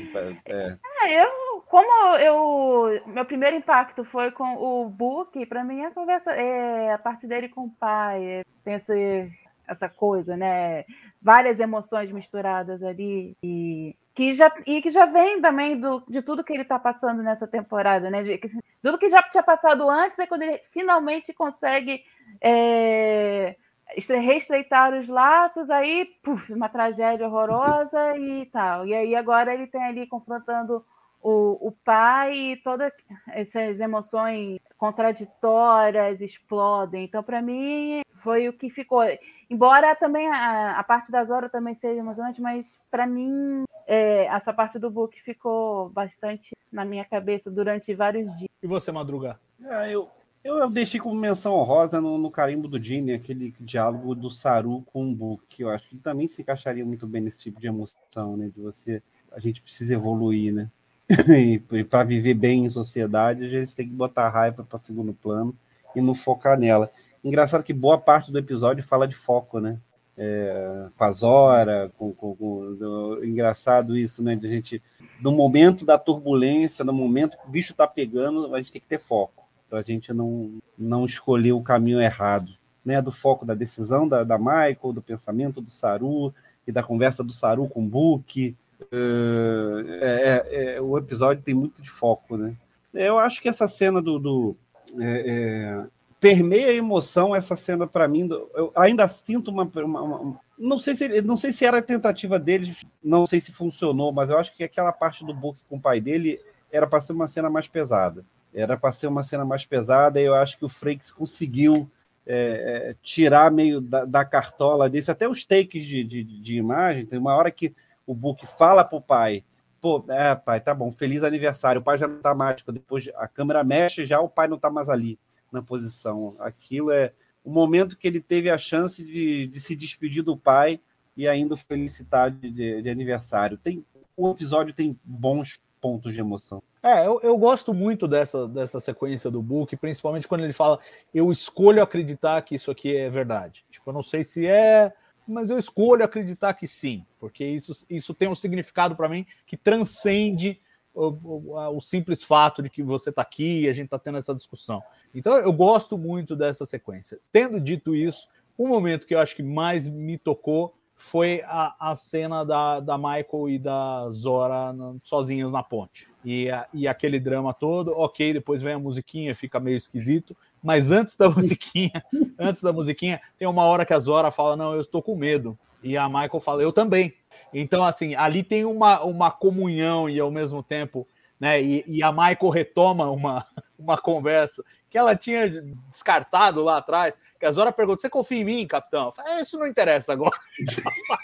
É, 0.46 0.78
É, 1.06 1.24
eu, 1.24 1.53
como 1.74 2.18
eu, 2.18 3.02
meu 3.08 3.26
primeiro 3.26 3.56
impacto 3.58 4.06
foi 4.06 4.30
com 4.30 4.58
o 4.58 4.88
Book, 4.88 5.44
para 5.48 5.64
mim 5.64 5.84
a 5.84 5.90
conversa 5.90 6.32
é 6.32 6.94
a 6.94 7.00
parte 7.00 7.26
dele 7.26 7.50
com 7.50 7.62
o 7.62 7.72
pai, 7.72 8.24
é, 8.24 8.44
tem 8.64 8.76
esse, 8.76 9.32
essa 9.68 9.90
coisa, 9.90 10.38
né? 10.38 10.86
Várias 11.20 11.60
emoções 11.60 12.12
misturadas 12.12 12.84
ali 12.84 13.36
e 13.42 13.96
que 14.14 14.34
já 14.34 14.54
e 14.68 14.84
que 14.84 14.92
já 14.92 15.08
vem 15.08 15.42
também 15.42 15.80
do, 15.80 16.04
de 16.08 16.22
tudo 16.22 16.44
que 16.44 16.54
ele 16.54 16.62
está 16.62 16.78
passando 16.78 17.24
nessa 17.24 17.48
temporada, 17.48 18.08
né? 18.08 18.22
De, 18.22 18.38
que, 18.38 18.50
tudo 18.84 19.00
que 19.00 19.10
já 19.10 19.24
tinha 19.24 19.42
passado 19.42 19.90
antes 19.90 20.20
é 20.20 20.28
quando 20.28 20.44
ele 20.44 20.62
finalmente 20.72 21.34
consegue 21.34 22.04
é, 22.40 23.56
estre- 23.98 24.20
reestreitar 24.20 24.94
os 24.94 25.08
laços, 25.08 25.72
aí, 25.72 26.06
puf, 26.22 26.54
uma 26.54 26.70
tragédia 26.70 27.26
horrorosa 27.26 28.16
e 28.16 28.46
tal. 28.46 28.86
E 28.86 28.94
aí 28.94 29.16
agora 29.16 29.56
ele 29.56 29.66
tem 29.66 29.84
ali 29.84 30.06
confrontando 30.06 30.86
o, 31.24 31.68
o 31.68 31.72
pai 31.72 32.36
e 32.36 32.58
todas 32.58 32.92
essas 33.30 33.80
emoções 33.80 34.60
contraditórias 34.78 36.22
explodem. 36.22 37.06
Então, 37.06 37.24
para 37.24 37.42
mim, 37.42 38.02
foi 38.16 38.50
o 38.50 38.54
que 38.54 38.70
ficou. 38.70 39.02
Embora 39.50 39.96
também 39.96 40.28
a, 40.28 40.78
a 40.78 40.84
parte 40.84 41.12
da 41.12 41.24
Zora 41.24 41.50
também 41.50 41.74
seja 41.74 42.00
emocionante, 42.00 42.42
mas 42.42 42.78
para 42.92 43.08
mim 43.08 43.64
é, 43.88 44.26
essa 44.26 44.54
parte 44.54 44.78
do 44.78 44.92
book 44.92 45.20
ficou 45.22 45.90
bastante 45.90 46.56
na 46.72 46.84
minha 46.84 47.06
cabeça 47.06 47.50
durante 47.50 47.94
vários 47.94 48.26
dias. 48.38 48.50
E 48.62 48.68
você, 48.68 48.92
Madruga? 48.92 49.40
Ah, 49.66 49.90
eu, 49.90 50.10
eu, 50.44 50.58
eu 50.58 50.70
deixei 50.70 51.00
como 51.00 51.16
menção 51.16 51.54
honrosa 51.54 52.02
no, 52.02 52.18
no 52.18 52.30
carimbo 52.30 52.68
do 52.68 52.82
Gene, 52.82 53.14
aquele 53.14 53.54
diálogo 53.60 54.14
do 54.14 54.30
Saru 54.30 54.82
com 54.92 55.10
o 55.10 55.16
Book, 55.16 55.46
que 55.48 55.64
eu 55.64 55.70
acho 55.70 55.88
que 55.88 55.98
também 55.98 56.28
se 56.28 56.42
encaixaria 56.42 56.86
muito 56.86 57.08
bem 57.08 57.22
nesse 57.22 57.40
tipo 57.40 57.62
de 57.62 57.68
emoção, 57.68 58.36
né? 58.36 58.48
De 58.48 58.60
você. 58.60 59.02
A 59.32 59.40
gente 59.40 59.62
precisa 59.62 59.96
evoluir, 59.96 60.54
né? 60.54 60.70
e 61.30 61.84
para 61.84 62.04
viver 62.04 62.34
bem 62.34 62.66
em 62.66 62.70
sociedade, 62.70 63.46
a 63.46 63.50
gente 63.50 63.76
tem 63.76 63.88
que 63.88 63.94
botar 63.94 64.26
a 64.28 64.30
raiva 64.30 64.64
para 64.64 64.80
segundo 64.80 65.14
plano 65.14 65.56
e 65.96 66.02
não 66.02 66.16
focar 66.16 66.58
nela. 66.58 66.90
Engraçado 67.24 67.64
que 67.64 67.74
boa 67.74 67.98
parte 67.98 68.32
do 68.32 68.40
episódio 68.40 68.84
fala 68.84 69.08
de 69.08 69.16
foco, 69.16 69.60
né? 69.60 69.80
É, 70.16 70.88
com 70.96 71.04
a 71.04 71.12
Zora, 71.12 71.92
com, 71.98 72.14
com, 72.14 72.36
com- 72.36 72.76
do- 72.76 73.26
engraçado 73.26 73.98
isso, 73.98 74.24
né? 74.24 74.36
De 74.36 74.46
a 74.46 74.50
gente, 74.50 74.82
no 75.22 75.32
momento 75.32 75.86
da 75.86 75.98
turbulência, 75.98 76.86
no 76.86 76.94
momento 76.94 77.38
que 77.38 77.48
o 77.48 77.52
bicho 77.52 77.74
tá 77.74 77.88
pegando, 77.88 78.54
a 78.54 78.58
gente 78.60 78.72
tem 78.72 78.82
que 78.82 78.88
ter 78.88 79.00
foco, 79.00 79.44
para 79.70 79.80
a 79.80 79.84
gente 79.84 80.14
não, 80.14 80.58
não 80.78 81.06
escolher 81.06 81.54
o 81.54 81.62
caminho 81.64 82.02
errado, 82.02 82.52
né? 82.86 83.02
Do 83.02 83.12
foco 83.12 83.46
da 83.46 83.54
decisão 83.54 84.08
da, 84.08 84.24
da 84.24 84.38
Michael, 84.38 84.94
do 84.94 85.02
pensamento 85.02 85.62
do 85.62 85.72
Saru 85.72 86.34
e 86.68 86.72
da 86.72 86.84
conversa 86.84 87.24
do 87.24 87.34
Saru 87.34 87.68
com 87.68 87.84
o 87.84 87.88
Book. 87.88 88.56
É, 88.92 90.44
é, 90.52 90.76
é, 90.76 90.82
o 90.82 90.98
episódio 90.98 91.44
tem 91.44 91.54
muito 91.54 91.82
de 91.82 91.90
foco, 91.90 92.38
né? 92.38 92.56
Eu 92.94 93.18
acho 93.20 93.42
que 93.42 93.50
essa 93.50 93.68
cena 93.68 94.02
do, 94.02 94.20
do 94.20 94.56
é, 95.00 95.24
é, 95.28 95.86
permeia 96.20 96.68
a 96.68 96.74
emoção 96.74 97.36
essa 97.36 97.56
cena 97.56 97.88
para 97.88 98.08
mim. 98.08 98.30
Eu 98.54 98.72
ainda 98.76 99.08
sinto 99.08 99.50
uma, 99.50 99.64
uma- 99.76 100.02
uma- 100.02 100.40
não 100.58 100.78
sei 100.78 100.96
se 100.96 101.22
não 101.22 101.36
sei 101.36 101.52
se 101.52 101.66
era 101.66 101.80
a 101.80 101.82
tentativa 101.82 102.40
dele, 102.40 102.76
não 103.04 103.26
sei 103.26 103.42
se 103.42 103.52
funcionou, 103.52 104.12
mas 104.12 104.30
eu 104.30 104.38
acho 104.38 104.56
que 104.56 104.64
aquela 104.64 104.92
parte 104.92 105.26
do 105.26 105.34
Book 105.34 105.58
com 105.68 105.78
o 105.78 105.82
pai 105.82 106.00
dele 106.00 106.40
era 106.72 106.88
para 106.88 107.02
ser 107.02 107.14
uma 107.14 107.28
cena 107.28 107.50
mais 107.50 107.68
pesada. 107.68 108.24
Era 108.54 108.78
para 108.78 108.92
ser 108.92 109.08
uma 109.08 109.24
cena 109.24 109.44
mais 109.44 109.66
pesada 109.66 110.22
e 110.22 110.26
eu 110.26 110.36
acho 110.36 110.58
que 110.60 110.66
o 110.66 110.70
Frakes 110.70 111.12
conseguiu 111.12 111.90
é, 112.26 112.92
é, 112.92 112.96
tirar 113.02 113.52
meio 113.52 113.82
da, 113.82 114.06
da 114.06 114.24
cartola 114.24 114.90
desse, 114.90 115.12
até 115.12 115.28
os 115.28 115.44
takes 115.44 115.86
de, 115.86 116.04
de, 116.04 116.24
de 116.24 116.56
imagem. 116.56 117.06
Tem 117.06 117.20
uma 117.20 117.36
hora 117.36 117.52
que 117.52 117.74
o 118.06 118.14
Book 118.14 118.46
fala 118.46 118.84
pro 118.84 119.02
pai, 119.02 119.44
pô, 119.82 120.04
é, 120.10 120.36
pai, 120.36 120.62
tá 120.62 120.74
bom, 120.74 120.92
feliz 120.92 121.24
aniversário. 121.24 121.82
O 121.82 121.84
pai 121.84 121.98
já 121.98 122.08
não 122.08 122.20
tá 122.20 122.34
mais, 122.34 122.64
depois 122.68 123.10
a 123.16 123.28
câmera 123.28 123.64
mexe, 123.64 124.06
já 124.06 124.20
o 124.20 124.30
pai 124.30 124.48
não 124.48 124.58
tá 124.58 124.70
mais 124.70 124.90
ali 124.90 125.20
na 125.52 125.62
posição. 125.62 126.36
Aquilo 126.40 126.92
é 126.92 127.14
o 127.44 127.52
momento 127.52 127.98
que 127.98 128.08
ele 128.08 128.22
teve 128.22 128.50
a 128.50 128.58
chance 128.58 129.04
de, 129.04 129.48
de 129.48 129.60
se 129.60 129.76
despedir 129.76 130.24
do 130.24 130.38
pai 130.38 130.80
e 131.16 131.28
ainda 131.28 131.54
o 131.54 131.58
felicitar 131.58 132.32
de, 132.32 132.50
de, 132.50 132.82
de 132.82 132.90
aniversário. 132.90 133.58
Tem, 133.58 133.86
o 134.16 134.32
episódio 134.32 134.74
tem 134.74 134.98
bons 135.04 135.60
pontos 135.82 136.14
de 136.14 136.22
emoção. 136.22 136.64
É, 136.82 137.06
eu, 137.06 137.20
eu 137.22 137.38
gosto 137.38 137.74
muito 137.74 138.08
dessa, 138.08 138.48
dessa 138.48 138.80
sequência 138.80 139.30
do 139.30 139.42
book, 139.42 139.76
principalmente 139.76 140.28
quando 140.28 140.44
ele 140.44 140.54
fala: 140.54 140.80
eu 141.14 141.32
escolho 141.32 141.84
acreditar 141.84 142.42
que 142.42 142.56
isso 142.56 142.72
aqui 142.72 142.96
é 142.96 143.10
verdade. 143.10 143.66
Tipo, 143.70 143.90
eu 143.90 143.94
não 143.94 144.04
sei 144.04 144.24
se 144.24 144.48
é, 144.48 144.94
mas 145.28 145.50
eu 145.50 145.58
escolho 145.58 146.04
acreditar 146.04 146.54
que 146.54 146.68
sim, 146.68 147.06
porque 147.20 147.46
isso, 147.46 147.86
isso 147.90 148.14
tem 148.14 148.28
um 148.28 148.36
significado 148.36 148.96
para 148.96 149.10
mim 149.10 149.26
que 149.46 149.58
transcende 149.58 150.60
o, 150.94 151.08
o, 151.08 151.78
o 151.78 151.82
simples 151.82 152.24
fato 152.24 152.62
de 152.62 152.70
que 152.70 152.84
você 152.84 153.10
está 153.10 153.22
aqui 153.22 153.62
e 153.62 153.70
a 153.70 153.74
gente 153.74 153.86
está 153.86 153.98
tendo 153.98 154.18
essa 154.18 154.36
discussão. 154.36 154.84
Então, 155.14 155.38
eu 155.38 155.52
gosto 155.52 155.98
muito 155.98 156.36
dessa 156.36 156.66
sequência. 156.66 157.20
Tendo 157.32 157.60
dito 157.60 157.96
isso, 157.96 158.28
o 158.58 158.68
momento 158.68 159.08
que 159.08 159.16
eu 159.16 159.20
acho 159.20 159.36
que 159.36 159.44
mais 159.44 159.88
me 159.88 160.18
tocou 160.18 160.76
foi 161.04 161.42
a, 161.46 161.76
a 161.92 161.96
cena 161.96 162.46
da, 162.46 162.80
da 162.80 162.98
Michael 162.98 163.50
e 163.50 163.60
da 163.60 164.10
Zora 164.10 164.74
sozinhos 165.04 165.52
na 165.52 165.62
ponte. 165.62 166.08
E, 166.24 166.50
a- 166.50 166.66
e 166.74 166.88
aquele 166.88 167.20
drama 167.20 167.54
todo, 167.54 167.92
ok, 167.92 168.32
depois 168.32 168.62
vem 168.62 168.74
a 168.74 168.80
musiquinha, 168.80 169.36
fica 169.36 169.60
meio 169.60 169.76
esquisito, 169.78 170.36
mas 170.64 170.92
antes 170.92 171.18
da 171.18 171.28
musiquinha, 171.30 172.04
antes 172.40 172.64
da 172.64 172.72
musiquinha, 172.72 173.20
tem 173.38 173.48
uma 173.48 173.64
hora 173.64 173.86
que 173.86 173.94
a 173.94 174.00
Zora 174.00 174.32
fala, 174.32 174.56
não, 174.56 174.74
eu 174.74 174.80
estou 174.82 175.02
com 175.02 175.16
medo. 175.16 175.60
E 175.84 175.98
a 175.98 176.08
Michael 176.08 176.40
fala, 176.40 176.64
eu 176.64 176.72
também. 176.72 177.14
Então, 177.54 177.84
assim, 177.84 178.16
ali 178.16 178.42
tem 178.42 178.64
uma, 178.64 179.04
uma 179.04 179.30
comunhão 179.30 180.10
e 180.10 180.18
ao 180.18 180.32
mesmo 180.32 180.64
tempo, 180.64 181.06
né? 181.40 181.62
E, 181.62 181.84
e 181.88 182.04
a 182.04 182.12
Michael 182.12 182.50
retoma 182.50 183.10
uma, 183.12 183.46
uma 183.78 183.98
conversa 183.98 184.64
que 184.90 184.98
ela 184.98 185.16
tinha 185.16 185.50
descartado 185.90 186.64
lá 186.64 186.78
atrás, 186.78 187.20
que 187.40 187.46
a 187.46 187.52
Zora 187.52 187.72
pergunta: 187.72 188.02
Você 188.02 188.10
confia 188.10 188.40
em 188.42 188.46
mim, 188.46 188.68
capitão? 188.68 189.06
Eu 189.06 189.12
falo, 189.12 189.28
"É, 189.30 189.42
Isso 189.42 189.58
não 189.58 189.68
interessa 189.68 190.14
agora. 190.14 190.38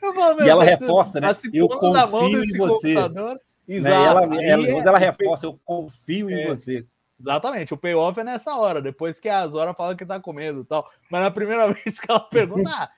Falo, 0.00 0.36
"Meu, 0.36 0.46
E 0.46 0.48
ela 0.50 0.64
reforça, 0.64 1.20
né? 1.20 1.28
Eu 1.52 1.68
confio 1.68 2.42
em 2.44 2.56
você." 2.58 2.94
computador. 2.94 3.34
Né? 3.34 3.40
Exato. 3.68 3.94
E 3.94 4.04
ela, 4.06 4.20
Aí 4.40 4.44
ela, 4.50 4.66
é- 4.66 4.78
ela 4.88 4.98
reforça, 4.98 5.46
eu 5.46 5.58
confio 5.64 6.28
em 6.30 6.42
É. 6.42 6.48
você. 6.48 6.84
Exatamente, 7.20 7.72
o 7.72 7.76
payoff 7.76 8.18
é 8.18 8.24
nessa 8.24 8.56
hora, 8.56 8.82
depois 8.82 9.20
que 9.20 9.28
a 9.28 9.46
Zora 9.46 9.72
fala 9.72 9.94
que 9.94 10.04
tá 10.04 10.18
com 10.18 10.32
medo 10.32 10.62
e 10.62 10.64
tal. 10.64 10.90
Mas 11.08 11.22
na 11.22 11.30
primeira 11.30 11.66
vez 11.72 12.00
que 12.00 12.10
ela 12.10 12.18
pergunta, 12.18 12.68
ah, 12.68 12.90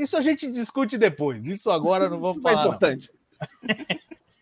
isso 0.00 0.16
a 0.16 0.20
gente 0.20 0.46
discute 0.52 0.96
depois, 0.96 1.44
isso 1.46 1.68
agora 1.68 2.08
não 2.08 2.20
vamos 2.20 2.36
Isso 2.36 2.48
é 2.48 2.50
falar. 2.52 2.62
não." 2.62 2.68
importante. 2.68 3.10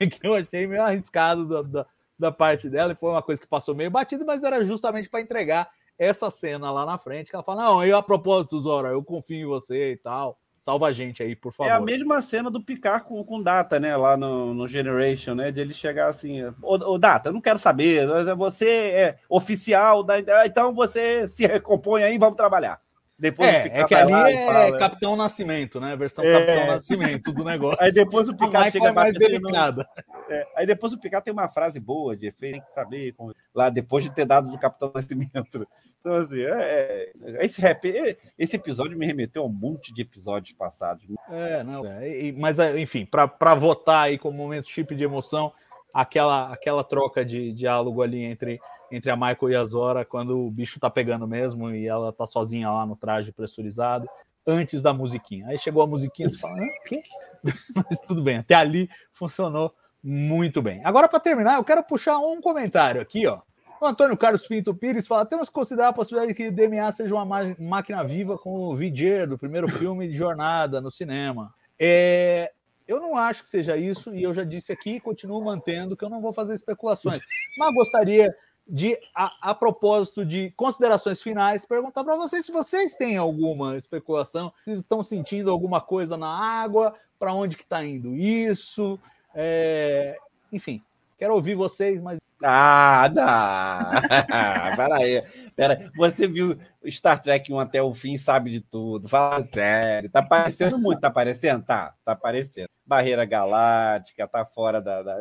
que 0.09 0.27
eu 0.27 0.35
achei 0.35 0.67
meio 0.67 0.83
arriscado 0.83 1.47
da, 1.47 1.63
da, 1.63 1.87
da 2.19 2.33
parte 2.33 2.69
dela, 2.69 2.93
e 2.93 2.97
foi 2.97 3.11
uma 3.11 3.23
coisa 3.23 3.41
que 3.41 3.47
passou 3.47 3.75
meio 3.75 3.91
batido, 3.91 4.25
mas 4.25 4.43
era 4.43 4.65
justamente 4.65 5.09
para 5.09 5.21
entregar 5.21 5.71
essa 5.99 6.31
cena 6.31 6.71
lá 6.71 6.87
na 6.87 6.97
frente, 6.97 7.31
que 7.31 7.37
ela 7.37 7.45
fala: 7.45 7.63
Não, 7.63 7.85
eu 7.85 7.97
a 7.97 8.03
propósito, 8.03 8.59
Zora, 8.59 8.89
eu 8.89 9.05
confio 9.05 9.43
em 9.43 9.47
você 9.47 9.93
e 9.93 9.97
tal. 9.97 10.39
Salva 10.59 10.89
a 10.89 10.93
gente 10.93 11.23
aí, 11.23 11.35
por 11.35 11.55
favor. 11.55 11.71
É 11.71 11.75
a 11.75 11.81
mesma 11.81 12.21
cena 12.21 12.51
do 12.51 12.63
Picard 12.63 13.07
com, 13.07 13.25
com 13.25 13.43
Data, 13.43 13.81
né? 13.81 13.97
Lá 13.97 14.15
no, 14.15 14.53
no 14.53 14.69
Generation, 14.69 15.35
né? 15.35 15.51
De 15.51 15.61
ele 15.61 15.73
chegar 15.73 16.09
assim: 16.09 16.43
Ô, 16.63 16.75
ô 16.75 16.99
Data, 16.99 17.31
eu 17.31 17.33
não 17.33 17.41
quero 17.41 17.59
saber, 17.59 18.07
você 18.37 18.69
é 18.69 19.19
oficial, 19.29 20.03
da, 20.03 20.19
então 20.45 20.75
você 20.75 21.27
se 21.29 21.47
recompõe 21.47 22.03
aí, 22.03 22.19
vamos 22.19 22.37
trabalhar. 22.37 22.79
Depois 23.21 23.51
é, 23.51 23.81
é 23.81 23.85
que 23.85 23.95
ali 23.95 24.33
é 24.33 24.47
fala, 24.47 24.79
Capitão 24.79 25.14
Nascimento, 25.14 25.79
né? 25.79 25.95
Versão 25.95 26.25
é... 26.25 26.33
Capitão 26.33 26.66
Nascimento 26.68 27.33
do 27.35 27.45
negócio. 27.45 27.77
Aí 27.79 27.93
depois 27.93 28.31
o 28.31 28.35
Picard 28.35 28.71
chega 28.71 28.89
é 28.89 28.93
mais 28.93 29.12
delicada. 29.12 29.87
É, 30.31 30.47
aí 30.57 30.66
depois 30.66 30.95
o 30.95 30.99
Picard 30.99 31.23
tem 31.23 31.33
uma 31.33 31.49
frase 31.49 31.79
boa 31.79 32.16
de 32.16 32.29
efeito, 32.29 32.55
tem 32.55 32.62
que 32.62 32.73
saber 32.73 33.12
como... 33.12 33.35
lá 33.55 33.68
depois 33.68 34.05
de 34.05 34.11
ter 34.11 34.25
dado 34.25 34.51
do 34.51 34.59
Capitão 34.59 34.91
Nascimento. 34.95 35.68
Então 36.01 36.14
assim, 36.14 36.41
é, 36.41 37.12
é 37.23 37.45
esse 37.45 37.61
rap, 37.61 38.16
esse 38.39 38.57
episódio 38.57 38.97
me 38.97 39.05
remeteu 39.05 39.43
a 39.43 39.47
um 39.47 39.51
monte 39.51 39.93
de 39.93 40.01
episódios 40.01 40.57
passados. 40.57 41.05
É, 41.29 41.62
não, 41.62 41.85
é, 41.85 42.33
mas 42.39 42.59
enfim, 42.59 43.05
para 43.05 43.55
votar 43.55 44.05
aí 44.05 44.16
como 44.16 44.39
momento 44.39 44.71
chip 44.71 44.95
de 44.95 45.05
emoção, 45.05 45.53
aquela 45.93 46.53
aquela 46.53 46.84
troca 46.84 47.24
de 47.24 47.53
diálogo 47.53 48.03
ali 48.03 48.22
entre 48.22 48.61
entre 48.91 49.11
a 49.11 49.16
Michael 49.16 49.51
e 49.51 49.57
a 49.57 49.64
Zora 49.64 50.05
quando 50.05 50.41
o 50.41 50.51
bicho 50.51 50.80
tá 50.80 50.91
pegando 50.91 51.26
mesmo 51.26 51.70
e 51.70 51.86
ela 51.86 52.12
tá 52.12 52.26
sozinha 52.26 52.70
lá 52.70 52.84
no 52.84 52.97
traje 52.97 53.30
pressurizado, 53.30 54.09
antes 54.47 54.82
da 54.82 54.93
musiquinha. 54.93 55.47
Aí 55.47 55.59
chegou 55.59 55.82
a 55.82 55.86
musiquinha 55.86 56.28
e 56.28 56.36
fala? 56.36 56.57
Mas 57.74 58.01
tudo 58.01 58.22
bem, 58.22 58.38
até 58.38 58.55
ali 58.55 58.88
funcionou 59.12 59.72
muito 60.03 60.61
bem. 60.61 60.80
Agora, 60.84 61.09
para 61.09 61.20
terminar, 61.20 61.57
eu 61.57 61.64
quero 61.64 61.84
puxar 61.84 62.18
um 62.18 62.41
comentário 62.41 63.01
aqui, 63.01 63.26
ó. 63.26 63.41
O 63.80 63.86
Antônio 63.86 64.16
Carlos 64.16 64.47
Pinto 64.47 64.74
Pires 64.74 65.07
fala: 65.07 65.24
temos 65.24 65.49
que 65.49 65.55
considerar 65.55 65.88
a 65.88 65.93
possibilidade 65.93 66.34
de 66.34 66.34
que 66.34 66.51
DMA 66.51 66.91
seja 66.93 67.14
uma 67.14 67.55
máquina 67.59 68.05
viva 68.05 68.36
com 68.36 68.51
o 68.51 68.76
Vidier 68.76 69.26
do 69.26 69.38
primeiro 69.38 69.68
filme 69.68 70.07
de 70.07 70.14
jornada 70.14 70.80
no 70.80 70.91
cinema. 70.91 71.55
É, 71.78 72.53
eu 72.91 73.01
não 73.01 73.16
acho 73.16 73.45
que 73.45 73.49
seja 73.49 73.76
isso, 73.76 74.12
e 74.12 74.20
eu 74.20 74.34
já 74.34 74.43
disse 74.43 74.72
aqui 74.72 74.97
e 74.97 75.01
continuo 75.01 75.41
mantendo 75.45 75.97
que 75.97 76.05
eu 76.05 76.11
não 76.11 76.20
vou 76.20 76.32
fazer 76.32 76.55
especulações. 76.55 77.20
Mas 77.57 77.72
gostaria 77.72 78.34
de, 78.66 78.99
a, 79.14 79.51
a, 79.51 79.55
propósito 79.55 80.24
de 80.24 80.51
considerações 80.57 81.22
finais, 81.22 81.64
perguntar 81.64 82.03
para 82.03 82.16
vocês 82.16 82.45
se 82.45 82.51
vocês 82.51 82.97
têm 82.97 83.16
alguma 83.16 83.76
especulação, 83.76 84.53
se 84.64 84.72
estão 84.72 85.05
sentindo 85.05 85.53
alguma 85.53 85.80
coisa 85.80 86.16
na 86.16 86.28
água, 86.28 86.93
para 87.16 87.32
onde 87.32 87.57
que 87.57 87.62
está 87.62 87.84
indo 87.84 88.16
isso, 88.16 88.99
é... 89.34 90.16
enfim, 90.53 90.82
quero 91.16 91.34
ouvir 91.34 91.55
vocês, 91.55 92.03
mas 92.03 92.18
ah, 92.43 93.11
não! 93.14 93.20
Pera 94.76 94.97
aí. 94.97 95.22
Pera, 95.55 95.93
você 95.95 96.26
viu 96.26 96.59
Star 96.86 97.20
Trek 97.20 97.53
1 97.53 97.59
até 97.59 97.82
o 97.82 97.93
fim, 97.93 98.16
sabe 98.16 98.51
de 98.51 98.61
tudo. 98.61 99.09
Fala 99.09 99.47
sério. 99.47 100.09
Tá 100.09 100.22
parecendo 100.22 100.78
muito, 100.78 101.01
tá 101.01 101.11
parecendo? 101.11 101.62
Tá, 101.62 101.95
tá 102.03 102.16
parecendo. 102.16 102.68
Barreira 102.91 103.24
Galáctica, 103.24 104.26
tá 104.26 104.45
fora 104.45 104.80
da. 104.80 105.01
da... 105.01 105.18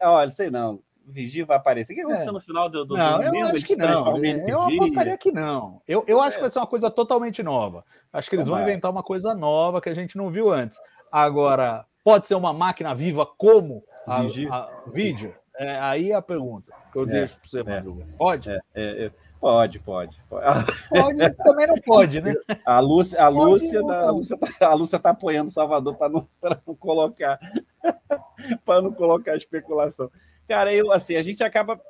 Olha, 0.00 0.30
sei 0.30 0.48
não. 0.48 0.80
Vigia 1.04 1.44
vai 1.44 1.58
aparecer. 1.58 1.92
O 1.92 1.96
que 1.96 2.00
aconteceu 2.00 2.30
é. 2.30 2.32
no 2.32 2.40
final 2.40 2.70
do, 2.70 2.86
do 2.86 2.96
Não, 2.96 3.22
eu 3.22 3.46
acho 3.48 3.66
que 3.66 3.76
não. 3.76 4.24
Eu 4.24 4.62
apostaria 4.62 5.18
que 5.18 5.30
não. 5.30 5.82
Eu, 5.86 6.02
eu 6.08 6.22
acho 6.22 6.30
é. 6.30 6.34
que 6.36 6.40
vai 6.40 6.50
ser 6.50 6.58
uma 6.60 6.66
coisa 6.66 6.90
totalmente 6.90 7.42
nova. 7.42 7.84
Acho 8.10 8.30
que 8.30 8.36
eles 8.36 8.46
vão 8.46 8.62
inventar 8.62 8.90
uma 8.90 9.02
coisa 9.02 9.34
nova 9.34 9.78
que 9.78 9.90
a 9.90 9.94
gente 9.94 10.16
não 10.16 10.30
viu 10.30 10.50
antes. 10.50 10.80
Agora, 11.10 11.84
pode 12.02 12.26
ser 12.26 12.34
uma 12.34 12.54
máquina 12.54 12.94
viva 12.94 13.26
como 13.26 13.84
a, 14.06 14.20
a 14.20 14.68
vídeo? 14.86 15.34
É, 15.58 15.78
aí 15.80 16.12
é 16.12 16.14
a 16.14 16.22
pergunta 16.22 16.72
que 16.90 16.96
eu 16.96 17.02
é, 17.02 17.06
deixo 17.06 17.38
para 17.40 17.48
você, 17.50 17.60
é, 17.60 17.62
Madruga. 17.62 18.06
Pode? 18.16 18.50
É, 18.50 18.60
é, 18.74 19.10
pode, 19.42 19.78
pode, 19.80 20.16
pode. 20.30 20.46
Pode, 20.88 21.34
também 21.34 21.66
não 21.66 21.76
pode, 21.78 22.20
né? 22.20 22.32
A 22.64 22.78
Lúcia, 22.78 23.20
a 23.20 23.28
Lúcia, 23.28 23.82
da, 23.82 24.06
a 24.06 24.10
Lúcia, 24.12 24.38
tá, 24.38 24.68
a 24.68 24.74
Lúcia 24.74 24.98
tá 25.00 25.10
apoiando 25.10 25.50
o 25.50 25.52
Salvador 25.52 25.96
para 25.96 26.08
não, 26.08 26.28
não 26.64 26.74
colocar 26.76 27.40
para 28.64 28.82
não 28.82 28.92
colocar 28.92 29.36
especulação. 29.36 30.10
Cara, 30.48 30.72
eu 30.74 30.92
assim, 30.92 31.16
a 31.16 31.22
gente 31.22 31.42
acaba 31.42 31.80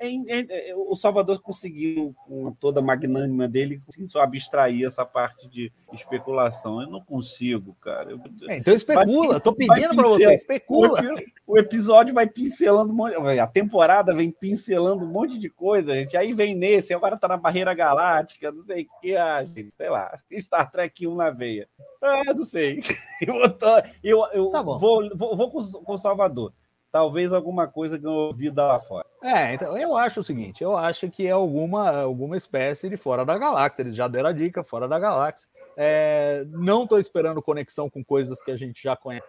em, 0.00 0.24
em, 0.28 0.46
o 0.74 0.96
Salvador 0.96 1.40
conseguiu, 1.40 2.14
com 2.26 2.52
toda 2.52 2.80
a 2.80 2.82
magnânima 2.82 3.48
dele, 3.48 3.80
conseguiu 3.86 4.20
abstrair 4.20 4.86
essa 4.86 5.04
parte 5.06 5.48
de 5.48 5.72
especulação. 5.92 6.82
Eu 6.82 6.90
não 6.90 7.00
consigo, 7.00 7.74
cara. 7.80 8.10
Eu, 8.10 8.20
é, 8.48 8.56
então 8.56 8.74
especula, 8.74 9.40
tô 9.40 9.54
pedindo 9.54 9.94
para 9.94 10.08
você, 10.08 10.34
especula. 10.34 11.00
O, 11.46 11.54
o, 11.54 11.58
episódio 11.58 12.12
vai 12.12 12.26
pincelando, 12.26 12.92
a 13.40 13.46
temporada 13.46 14.14
vem 14.14 14.30
pincelando 14.30 15.04
um 15.04 15.08
monte 15.08 15.38
de 15.38 15.48
coisa, 15.48 15.94
gente. 15.94 16.16
Aí 16.16 16.32
vem 16.32 16.54
nesse, 16.54 16.92
agora 16.92 17.16
tá 17.16 17.28
na 17.28 17.36
barreira 17.36 17.72
galáctica, 17.72 18.50
não 18.50 18.62
sei 18.62 18.82
o 18.82 19.00
que, 19.00 19.16
ah, 19.16 19.44
gente, 19.44 19.72
sei 19.76 19.88
lá, 19.88 20.18
Star 20.40 20.70
Trek 20.70 21.06
1 21.06 21.14
na 21.14 21.30
veia. 21.30 21.68
Ah, 22.02 22.34
não 22.34 22.44
sei. 22.44 22.80
Eu, 23.20 23.50
tô, 23.50 23.66
eu, 24.02 24.24
eu 24.32 24.50
tá 24.50 24.62
vou, 24.62 24.99
vou, 25.14 25.36
vou 25.36 25.50
com, 25.50 25.60
com 25.60 25.92
o 25.94 25.98
Salvador 25.98 26.52
talvez 26.90 27.32
alguma 27.32 27.66
coisa 27.68 27.98
que 27.98 28.06
eu 28.06 28.10
ouvi 28.10 28.50
lá 28.50 28.78
fora. 28.78 29.06
É, 29.22 29.54
então 29.54 29.76
eu 29.76 29.96
acho 29.96 30.20
o 30.20 30.24
seguinte: 30.24 30.62
eu 30.62 30.76
acho 30.76 31.10
que 31.10 31.26
é 31.26 31.30
alguma, 31.30 32.02
alguma 32.02 32.36
espécie 32.36 32.88
de 32.88 32.96
fora 32.96 33.24
da 33.24 33.38
galáxia. 33.38 33.82
Eles 33.82 33.94
já 33.94 34.08
deram 34.08 34.30
a 34.30 34.32
dica, 34.32 34.62
fora 34.62 34.88
da 34.88 34.98
galáxia. 34.98 35.48
É, 35.76 36.44
não 36.48 36.82
estou 36.82 36.98
esperando 36.98 37.40
conexão 37.40 37.88
com 37.88 38.04
coisas 38.04 38.42
que 38.42 38.50
a 38.50 38.56
gente 38.56 38.82
já 38.82 38.96
conhece. 38.96 39.26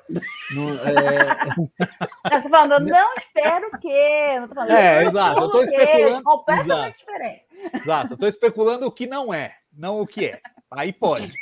Não, 0.53 0.69
é... 0.69 2.41
Você 2.41 2.49
falando, 2.49 2.87
não 2.87 3.13
espero 3.17 3.79
que. 3.79 4.39
Não 4.39 4.47
falando, 4.49 4.71
é, 4.71 5.03
exato. 5.05 5.39
Eu 5.39 5.45
estou 5.45 5.63
especulando. 5.63 6.23
Completamente 6.23 6.97
diferente. 6.97 7.45
Exato, 7.73 8.13
eu 8.13 8.15
estou 8.15 8.29
especulando 8.29 8.85
o 8.87 8.91
que 8.91 9.07
não 9.07 9.33
é, 9.33 9.55
não 9.71 9.99
o 9.99 10.07
que 10.07 10.25
é. 10.25 10.41
Aí 10.71 10.91
pode. 10.93 11.33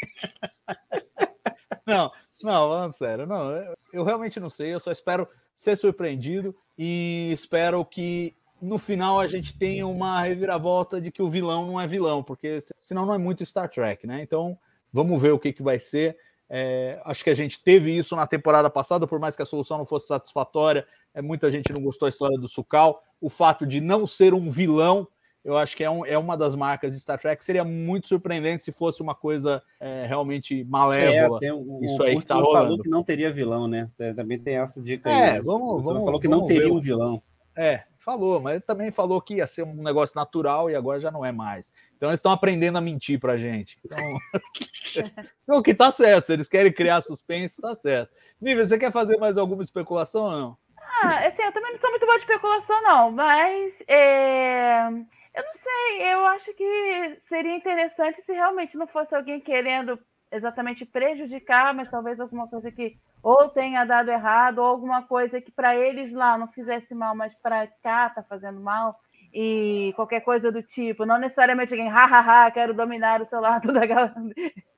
Não, 1.86 2.12
não, 2.44 2.70
falando 2.70 2.92
sério, 2.92 3.28
não, 3.28 3.52
eu 3.92 4.04
realmente 4.04 4.40
não 4.40 4.50
sei, 4.50 4.74
eu 4.74 4.80
só 4.80 4.92
espero 4.92 5.28
ser 5.54 5.76
surpreendido 5.76 6.56
e 6.78 7.30
espero 7.34 7.84
que 7.84 8.36
no 8.62 8.78
final 8.78 9.20
a 9.20 9.28
gente 9.28 9.58
tenha 9.58 9.88
uma 9.88 10.22
reviravolta 10.22 11.00
de 11.00 11.12
que 11.12 11.22
o 11.22 11.30
vilão 11.30 11.66
não 11.66 11.80
é 11.80 11.88
vilão, 11.88 12.24
porque 12.24 12.60
senão 12.78 13.06
não 13.06 13.14
é 13.14 13.18
muito 13.18 13.46
Star 13.46 13.70
Trek, 13.70 14.06
né? 14.06 14.22
Então 14.22 14.58
vamos 14.92 15.22
ver 15.22 15.32
o 15.32 15.40
que, 15.40 15.54
que 15.54 15.64
vai 15.64 15.80
ser. 15.80 16.18
É, 16.50 17.00
acho 17.06 17.24
que 17.24 17.30
a 17.30 17.36
gente 17.36 17.62
teve 17.62 17.96
isso 17.96 18.16
na 18.16 18.26
temporada 18.26 18.70
passada, 18.70 19.06
por 19.06 19.20
mais 19.20 19.36
que 19.36 19.42
a 19.42 19.46
solução 19.46 19.78
não 19.78 19.86
fosse 19.86 20.08
satisfatória, 20.08 20.86
é, 21.14 21.22
muita 21.22 21.50
gente 21.52 21.72
não 21.72 21.82
gostou 21.82 22.08
da 22.08 22.10
história 22.10 22.38
do 22.38 22.48
Sukal. 22.48 23.02
O 23.22 23.30
fato 23.30 23.66
de 23.66 23.80
não 23.80 24.08
ser 24.08 24.34
um 24.34 24.50
vilão 24.50 25.08
eu 25.44 25.58
acho 25.58 25.76
que 25.76 25.84
é, 25.84 25.90
um, 25.90 26.06
é 26.06 26.18
uma 26.18 26.36
das 26.36 26.54
marcas 26.56 26.94
de 26.94 27.00
Star 27.00 27.20
Trek. 27.20 27.44
Seria 27.44 27.64
muito 27.64 28.08
surpreendente 28.08 28.64
se 28.64 28.72
fosse 28.72 29.02
uma 29.02 29.16
coisa 29.16 29.62
é, 29.80 30.06
realmente 30.06 30.64
malévola. 30.66 31.40
É, 31.42 31.54
o, 31.54 31.80
Isso 31.82 32.04
aí 32.04 32.18
que 32.20 32.26
tá 32.26 32.36
rolando. 32.36 32.54
falou 32.54 32.80
que 32.80 32.90
não 32.90 33.04
teria 33.04 33.32
vilão, 33.32 33.68
né? 33.68 33.90
Também 34.16 34.38
tem 34.38 34.58
essa 34.58 34.82
dica 34.82 35.10
é, 35.10 35.32
aí. 35.32 35.42
vamos, 35.42 35.84
vamos. 35.84 36.04
Falou 36.04 36.20
que 36.20 36.28
vamos 36.28 36.42
não 36.42 36.48
teria 36.48 36.68
ver. 36.68 36.72
um 36.72 36.80
vilão. 36.80 37.22
É, 37.56 37.84
falou, 37.98 38.40
mas 38.40 38.64
também 38.64 38.90
falou 38.90 39.22
que 39.22 39.36
ia 39.36 39.48
ser 39.48 39.64
um 39.64 39.74
negócio 39.76 40.16
natural 40.16 40.70
e 40.70 40.76
agora 40.76 41.00
já 41.00 41.12
não 41.12 41.26
é 41.26 41.32
mais. 41.32 41.74
Então 41.96 42.10
eles 42.10 42.20
estão 42.20 42.32
aprendendo 42.32 42.78
a 42.78 42.82
mentir 42.82 43.20
pra 43.20 43.36
gente. 43.36 43.78
Então, 43.84 43.98
o 45.58 45.62
que 45.62 45.74
tá 45.74 45.92
certo, 45.92 46.26
se 46.26 46.34
eles 46.34 46.48
querem 46.48 46.72
criar 46.72 47.02
suspense, 47.02 47.62
tá 47.62 47.76
certo. 47.76 48.12
Nível, 48.40 48.66
você 48.66 48.78
quer 48.78 48.92
fazer 48.92 49.18
mais 49.18 49.38
alguma 49.38 49.62
especulação 49.62 50.24
ou 50.24 50.32
não? 50.32 50.58
Ah, 51.02 51.08
assim, 51.28 51.42
eu 51.42 51.52
também 51.52 51.72
não 51.72 51.80
sou 51.80 51.90
muito 51.90 52.06
boa 52.06 52.18
de 52.18 52.24
especulação, 52.24 52.82
não, 52.82 53.12
mas 53.12 53.84
é... 53.88 54.90
Eu 55.34 55.44
não 55.44 55.54
sei, 55.54 56.14
eu 56.14 56.26
acho 56.26 56.54
que 56.54 57.16
seria 57.20 57.56
interessante 57.56 58.22
se 58.22 58.34
realmente 58.34 58.78
não 58.78 58.88
fosse 58.88 59.16
alguém 59.16 59.40
querendo 59.40 60.00
exatamente 60.32 60.86
prejudicar, 60.86 61.74
mas 61.74 61.90
talvez 61.90 62.20
alguma 62.20 62.48
coisa 62.48 62.72
que 62.72 62.98
ou 63.22 63.50
tenha 63.50 63.86
dado 63.86 64.10
errado, 64.10 64.60
ou 64.60 64.66
alguma 64.66 65.04
coisa 65.04 65.42
que 65.42 65.52
para 65.52 65.76
eles 65.76 66.12
lá 66.14 66.38
não 66.38 66.48
fizesse 66.48 66.96
mal, 66.96 67.16
mas 67.16 67.36
para 67.36 67.68
cá 67.68 68.10
tá 68.10 68.24
fazendo 68.24 68.60
mal, 68.60 68.98
e 69.34 69.94
qualquer 69.96 70.22
coisa 70.22 70.52
do 70.52 70.64
tipo, 70.64 71.06
não 71.06 71.20
necessariamente 71.20 71.74
alguém, 71.74 71.90
hahaha, 71.90 72.50
quero 72.52 72.74
dominar 72.74 73.22
o 73.22 73.26
seu 73.26 73.40
lado 73.40 73.72
da 73.74 73.82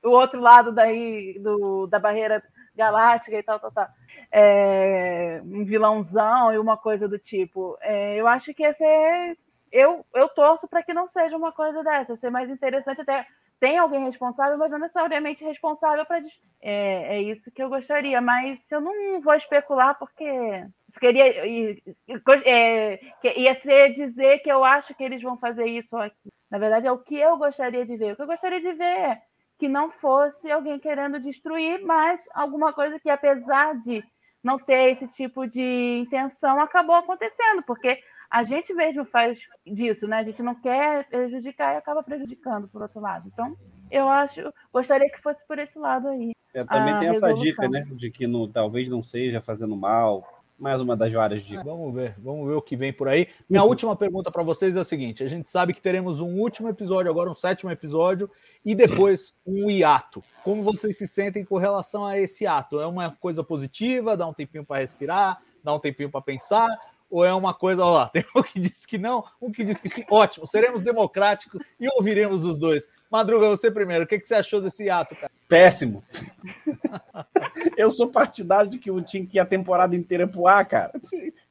o 0.02 0.10
outro 0.10 0.40
lado 0.40 0.72
daí 0.72 1.38
do, 1.38 1.86
da 1.86 1.98
barreira 1.98 2.42
galáctica 2.74 3.38
e 3.38 3.42
tal, 3.42 3.58
tal, 3.58 3.72
tal. 3.72 3.88
É, 4.30 5.40
um 5.44 5.64
vilãozão 5.64 6.52
e 6.52 6.58
uma 6.58 6.76
coisa 6.76 7.08
do 7.08 7.18
tipo. 7.18 7.78
É, 7.80 8.16
eu 8.16 8.26
acho 8.26 8.52
que 8.52 8.62
esse 8.62 8.84
é 8.84 9.36
eu, 9.72 10.04
eu 10.14 10.28
torço 10.28 10.68
para 10.68 10.82
que 10.82 10.92
não 10.92 11.08
seja 11.08 11.36
uma 11.36 11.50
coisa 11.50 11.82
dessa, 11.82 12.16
ser 12.16 12.30
mais 12.30 12.50
interessante 12.50 13.00
até 13.00 13.26
tem 13.62 13.78
alguém 13.78 14.04
responsável, 14.04 14.58
mas 14.58 14.72
não 14.72 14.78
necessariamente 14.80 15.44
responsável 15.44 16.04
para 16.04 16.18
é, 16.60 17.16
é 17.16 17.22
isso 17.22 17.48
que 17.52 17.62
eu 17.62 17.68
gostaria, 17.68 18.20
mas 18.20 18.58
eu 18.72 18.80
não 18.80 19.20
vou 19.20 19.34
especular 19.34 19.96
porque 19.96 20.26
queria 20.98 21.26
é, 22.44 23.00
ia 23.36 23.54
ser 23.60 23.94
dizer 23.94 24.40
que 24.40 24.50
eu 24.50 24.64
acho 24.64 24.92
que 24.96 25.04
eles 25.04 25.22
vão 25.22 25.38
fazer 25.38 25.66
isso 25.66 25.96
aqui. 25.96 26.28
Na 26.50 26.58
verdade 26.58 26.88
é 26.88 26.92
o 26.92 26.98
que 26.98 27.16
eu 27.16 27.36
gostaria 27.36 27.86
de 27.86 27.96
ver. 27.96 28.14
O 28.14 28.16
que 28.16 28.22
eu 28.22 28.26
gostaria 28.26 28.60
de 28.60 28.72
ver 28.72 28.84
é 28.84 29.22
que 29.56 29.68
não 29.68 29.92
fosse 29.92 30.50
alguém 30.50 30.80
querendo 30.80 31.20
destruir, 31.20 31.80
mas 31.84 32.28
alguma 32.34 32.72
coisa 32.72 32.98
que 32.98 33.08
apesar 33.08 33.76
de 33.80 34.02
não 34.42 34.58
ter 34.58 34.90
esse 34.90 35.06
tipo 35.06 35.46
de 35.46 36.00
intenção 36.00 36.60
acabou 36.60 36.96
acontecendo, 36.96 37.62
porque 37.62 38.02
a 38.32 38.44
gente 38.44 38.72
mesmo 38.72 39.04
faz 39.04 39.38
disso, 39.66 40.06
né? 40.08 40.16
A 40.16 40.22
gente 40.22 40.42
não 40.42 40.54
quer 40.54 41.06
prejudicar 41.06 41.74
e 41.74 41.76
acaba 41.76 42.02
prejudicando 42.02 42.66
por 42.66 42.80
outro 42.80 42.98
lado. 42.98 43.30
Então, 43.30 43.54
eu 43.90 44.08
acho, 44.08 44.40
gostaria 44.72 45.10
que 45.10 45.20
fosse 45.20 45.46
por 45.46 45.58
esse 45.58 45.78
lado 45.78 46.08
aí. 46.08 46.32
É, 46.54 46.64
também 46.64 46.94
a 46.94 46.98
tem 46.98 47.08
essa 47.08 47.26
resolução. 47.26 47.44
dica, 47.44 47.68
né? 47.68 47.86
De 47.92 48.10
que 48.10 48.26
não, 48.26 48.48
talvez 48.48 48.88
não 48.88 49.02
seja 49.02 49.42
fazendo 49.42 49.76
mal. 49.76 50.26
Mais 50.58 50.80
uma 50.80 50.96
das 50.96 51.12
várias 51.12 51.42
dicas. 51.42 51.64
Vamos 51.64 51.92
ver, 51.92 52.14
vamos 52.18 52.46
ver 52.46 52.54
o 52.54 52.62
que 52.62 52.76
vem 52.76 52.92
por 52.92 53.08
aí. 53.08 53.26
Minha 53.50 53.64
última 53.64 53.96
pergunta 53.96 54.30
para 54.30 54.44
vocês 54.44 54.76
é 54.76 54.80
a 54.80 54.84
seguinte: 54.84 55.24
a 55.24 55.26
gente 55.26 55.50
sabe 55.50 55.74
que 55.74 55.80
teremos 55.80 56.20
um 56.20 56.38
último 56.38 56.68
episódio, 56.68 57.10
agora 57.10 57.28
um 57.28 57.34
sétimo 57.34 57.70
episódio, 57.70 58.30
e 58.64 58.74
depois 58.74 59.34
um 59.44 59.68
hiato. 59.68 60.22
Como 60.44 60.62
vocês 60.62 60.96
se 60.96 61.06
sentem 61.06 61.44
com 61.44 61.58
relação 61.58 62.06
a 62.06 62.16
esse 62.16 62.46
ato? 62.46 62.80
É 62.80 62.86
uma 62.86 63.10
coisa 63.10 63.42
positiva, 63.42 64.16
dá 64.16 64.26
um 64.26 64.32
tempinho 64.32 64.64
para 64.64 64.80
respirar, 64.80 65.42
dá 65.64 65.74
um 65.74 65.80
tempinho 65.80 66.10
para 66.10 66.22
pensar? 66.22 66.68
Ou 67.12 67.26
é 67.26 67.34
uma 67.34 67.52
coisa, 67.52 67.84
olha 67.84 67.92
lá, 67.92 68.08
tem 68.10 68.24
um 68.34 68.42
que 68.42 68.58
diz 68.58 68.86
que 68.86 68.96
não, 68.96 69.22
um 69.40 69.52
que 69.52 69.62
diz 69.62 69.78
que 69.78 69.88
sim. 69.90 70.02
Ótimo, 70.10 70.48
seremos 70.48 70.80
democráticos 70.80 71.60
e 71.78 71.86
ouviremos 71.94 72.42
os 72.42 72.56
dois. 72.56 72.86
Madruga, 73.10 73.46
você 73.50 73.70
primeiro, 73.70 74.04
o 74.04 74.06
que, 74.06 74.18
que 74.18 74.26
você 74.26 74.36
achou 74.36 74.62
desse 74.62 74.88
ato, 74.88 75.14
cara? 75.14 75.30
Péssimo. 75.46 76.02
Eu 77.76 77.90
sou 77.90 78.08
partidário 78.08 78.70
de 78.70 78.78
que 78.78 78.90
o 78.90 79.02
time 79.02 79.26
que 79.26 79.36
ia 79.36 79.42
a 79.42 79.46
temporada 79.46 79.94
inteira 79.94 80.26
pro 80.26 80.46
ar, 80.46 80.64
cara. 80.64 80.92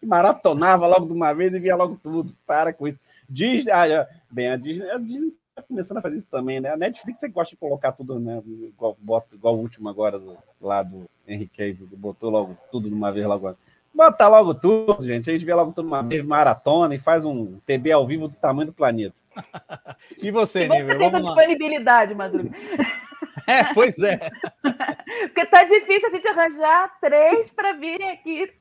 Maratonava 0.03 0.87
logo 0.87 1.05
de 1.05 1.13
uma 1.13 1.31
vez 1.33 1.53
e 1.53 1.59
via 1.59 1.75
logo 1.75 1.99
tudo. 2.01 2.35
Para 2.47 2.73
com 2.73 2.87
isso. 2.87 2.99
Disney, 3.29 3.71
ah, 3.71 4.07
bem, 4.31 4.49
a 4.49 4.57
Disney, 4.57 4.89
a 4.89 4.97
Disney 4.97 5.31
tá 5.53 5.61
começando 5.61 5.97
a 5.97 6.01
fazer 6.01 6.17
isso 6.17 6.29
também, 6.29 6.59
né? 6.59 6.69
A 6.69 6.77
Netflix 6.77 7.19
que 7.19 7.27
gosta 7.27 7.53
de 7.53 7.59
colocar 7.59 7.91
tudo, 7.91 8.19
né? 8.19 8.41
Igual, 8.45 8.97
bota, 8.99 9.35
igual 9.35 9.55
o 9.55 9.59
último 9.59 9.87
agora 9.87 10.17
do, 10.17 10.35
lá 10.59 10.81
do 10.81 11.07
Henry 11.27 11.47
Cavill, 11.47 11.87
que 11.87 11.95
botou 11.95 12.31
logo 12.31 12.57
tudo 12.71 12.89
de 12.89 12.95
uma 12.95 13.11
vez 13.11 13.27
logo. 13.27 13.55
Bota 13.93 14.27
logo 14.27 14.53
tudo, 14.53 15.01
gente. 15.03 15.29
A 15.29 15.33
gente 15.33 15.45
vê 15.45 15.53
logo 15.53 15.73
tudo 15.73 15.87
uma 15.87 16.01
vez, 16.01 16.23
maratona 16.23 16.95
e 16.95 16.99
faz 16.99 17.25
um 17.25 17.59
TB 17.65 17.91
ao 17.91 18.07
vivo 18.07 18.27
do 18.27 18.35
tamanho 18.35 18.67
do 18.67 18.73
planeta. 18.73 19.15
E 20.21 20.31
você, 20.31 20.63
E 20.63 20.67
você 20.67 20.79
Nível? 20.79 20.97
tem 20.97 21.07
essa 21.07 21.21
disponibilidade, 21.21 22.15
Madruga. 22.15 22.49
É, 23.47 23.73
pois 23.73 23.97
é. 23.99 24.19
Porque 25.33 25.45
tá 25.45 25.63
difícil 25.63 26.07
a 26.07 26.11
gente 26.11 26.27
arranjar 26.27 26.99
três 26.99 27.49
para 27.51 27.73
virem 27.73 28.11
aqui. 28.11 28.51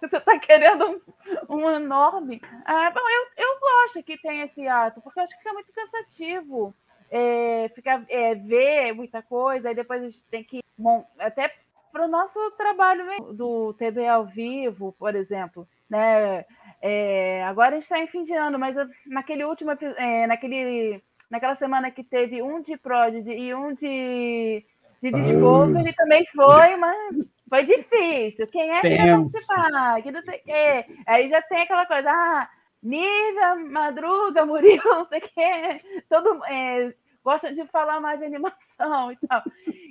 Você 0.00 0.18
tá 0.20 0.38
querendo 0.38 1.00
um, 1.48 1.56
um 1.56 1.70
enorme. 1.70 2.40
Ah, 2.64 2.90
bom, 2.90 3.00
eu, 3.00 3.44
eu 3.44 3.60
gosto 3.60 4.02
que 4.02 4.16
tem 4.20 4.40
esse 4.40 4.66
ato, 4.66 5.00
porque 5.00 5.18
eu 5.18 5.24
acho 5.24 5.32
que 5.34 5.42
fica 5.42 5.52
muito 5.52 5.72
cansativo. 5.72 6.74
É, 7.10 7.70
ficar, 7.74 8.04
é, 8.08 8.34
ver 8.34 8.92
muita 8.94 9.22
coisa, 9.22 9.68
aí 9.68 9.74
depois 9.74 10.00
a 10.00 10.08
gente 10.08 10.22
tem 10.24 10.42
que. 10.42 10.60
Bom, 10.76 11.06
até 11.18 11.54
para 11.92 12.06
o 12.06 12.08
nosso 12.08 12.38
trabalho 12.52 13.06
mesmo, 13.06 13.32
do 13.34 13.74
TV 13.74 14.06
ao 14.06 14.24
vivo, 14.24 14.94
por 14.98 15.14
exemplo. 15.14 15.68
Né? 15.88 16.44
É, 16.80 17.44
agora 17.44 17.70
a 17.70 17.74
gente 17.74 17.84
está 17.84 17.98
em 17.98 18.06
fim 18.06 18.24
de 18.24 18.32
ano, 18.32 18.58
mas 18.58 18.74
naquele 19.06 19.44
último 19.44 19.70
é, 19.70 20.26
naquele, 20.26 21.02
naquela 21.30 21.54
semana 21.54 21.90
que 21.90 22.02
teve 22.02 22.42
um 22.42 22.60
de 22.62 22.76
Prodigy 22.76 23.30
e 23.30 23.54
um 23.54 23.74
de, 23.74 24.64
de 25.02 25.10
Discovery 25.10 25.92
também 25.94 26.26
foi, 26.26 26.76
mas 26.80 27.28
foi 27.48 27.64
difícil. 27.64 28.46
Quem 28.50 28.70
é 28.70 28.80
que 28.80 28.96
vai 28.96 29.10
participar? 29.10 30.02
Que 30.02 30.10
não 30.10 30.22
sei 30.22 30.38
o 30.38 30.42
quê. 30.42 30.86
Aí 31.06 31.28
já 31.28 31.42
tem 31.42 31.62
aquela 31.62 31.84
coisa, 31.86 32.10
ah, 32.10 32.48
Nívia, 32.82 33.54
Madruga, 33.54 34.44
Murilo, 34.46 34.82
não 34.84 35.04
sei 35.04 35.18
o 35.18 35.22
quê. 35.22 35.76
Todo, 36.08 36.44
é, 36.46 36.94
gostam 37.22 37.54
de 37.54 37.66
falar 37.66 38.00
mais 38.00 38.18
de 38.18 38.26
animação 38.26 39.12
e 39.12 39.16
tal. 39.26 39.42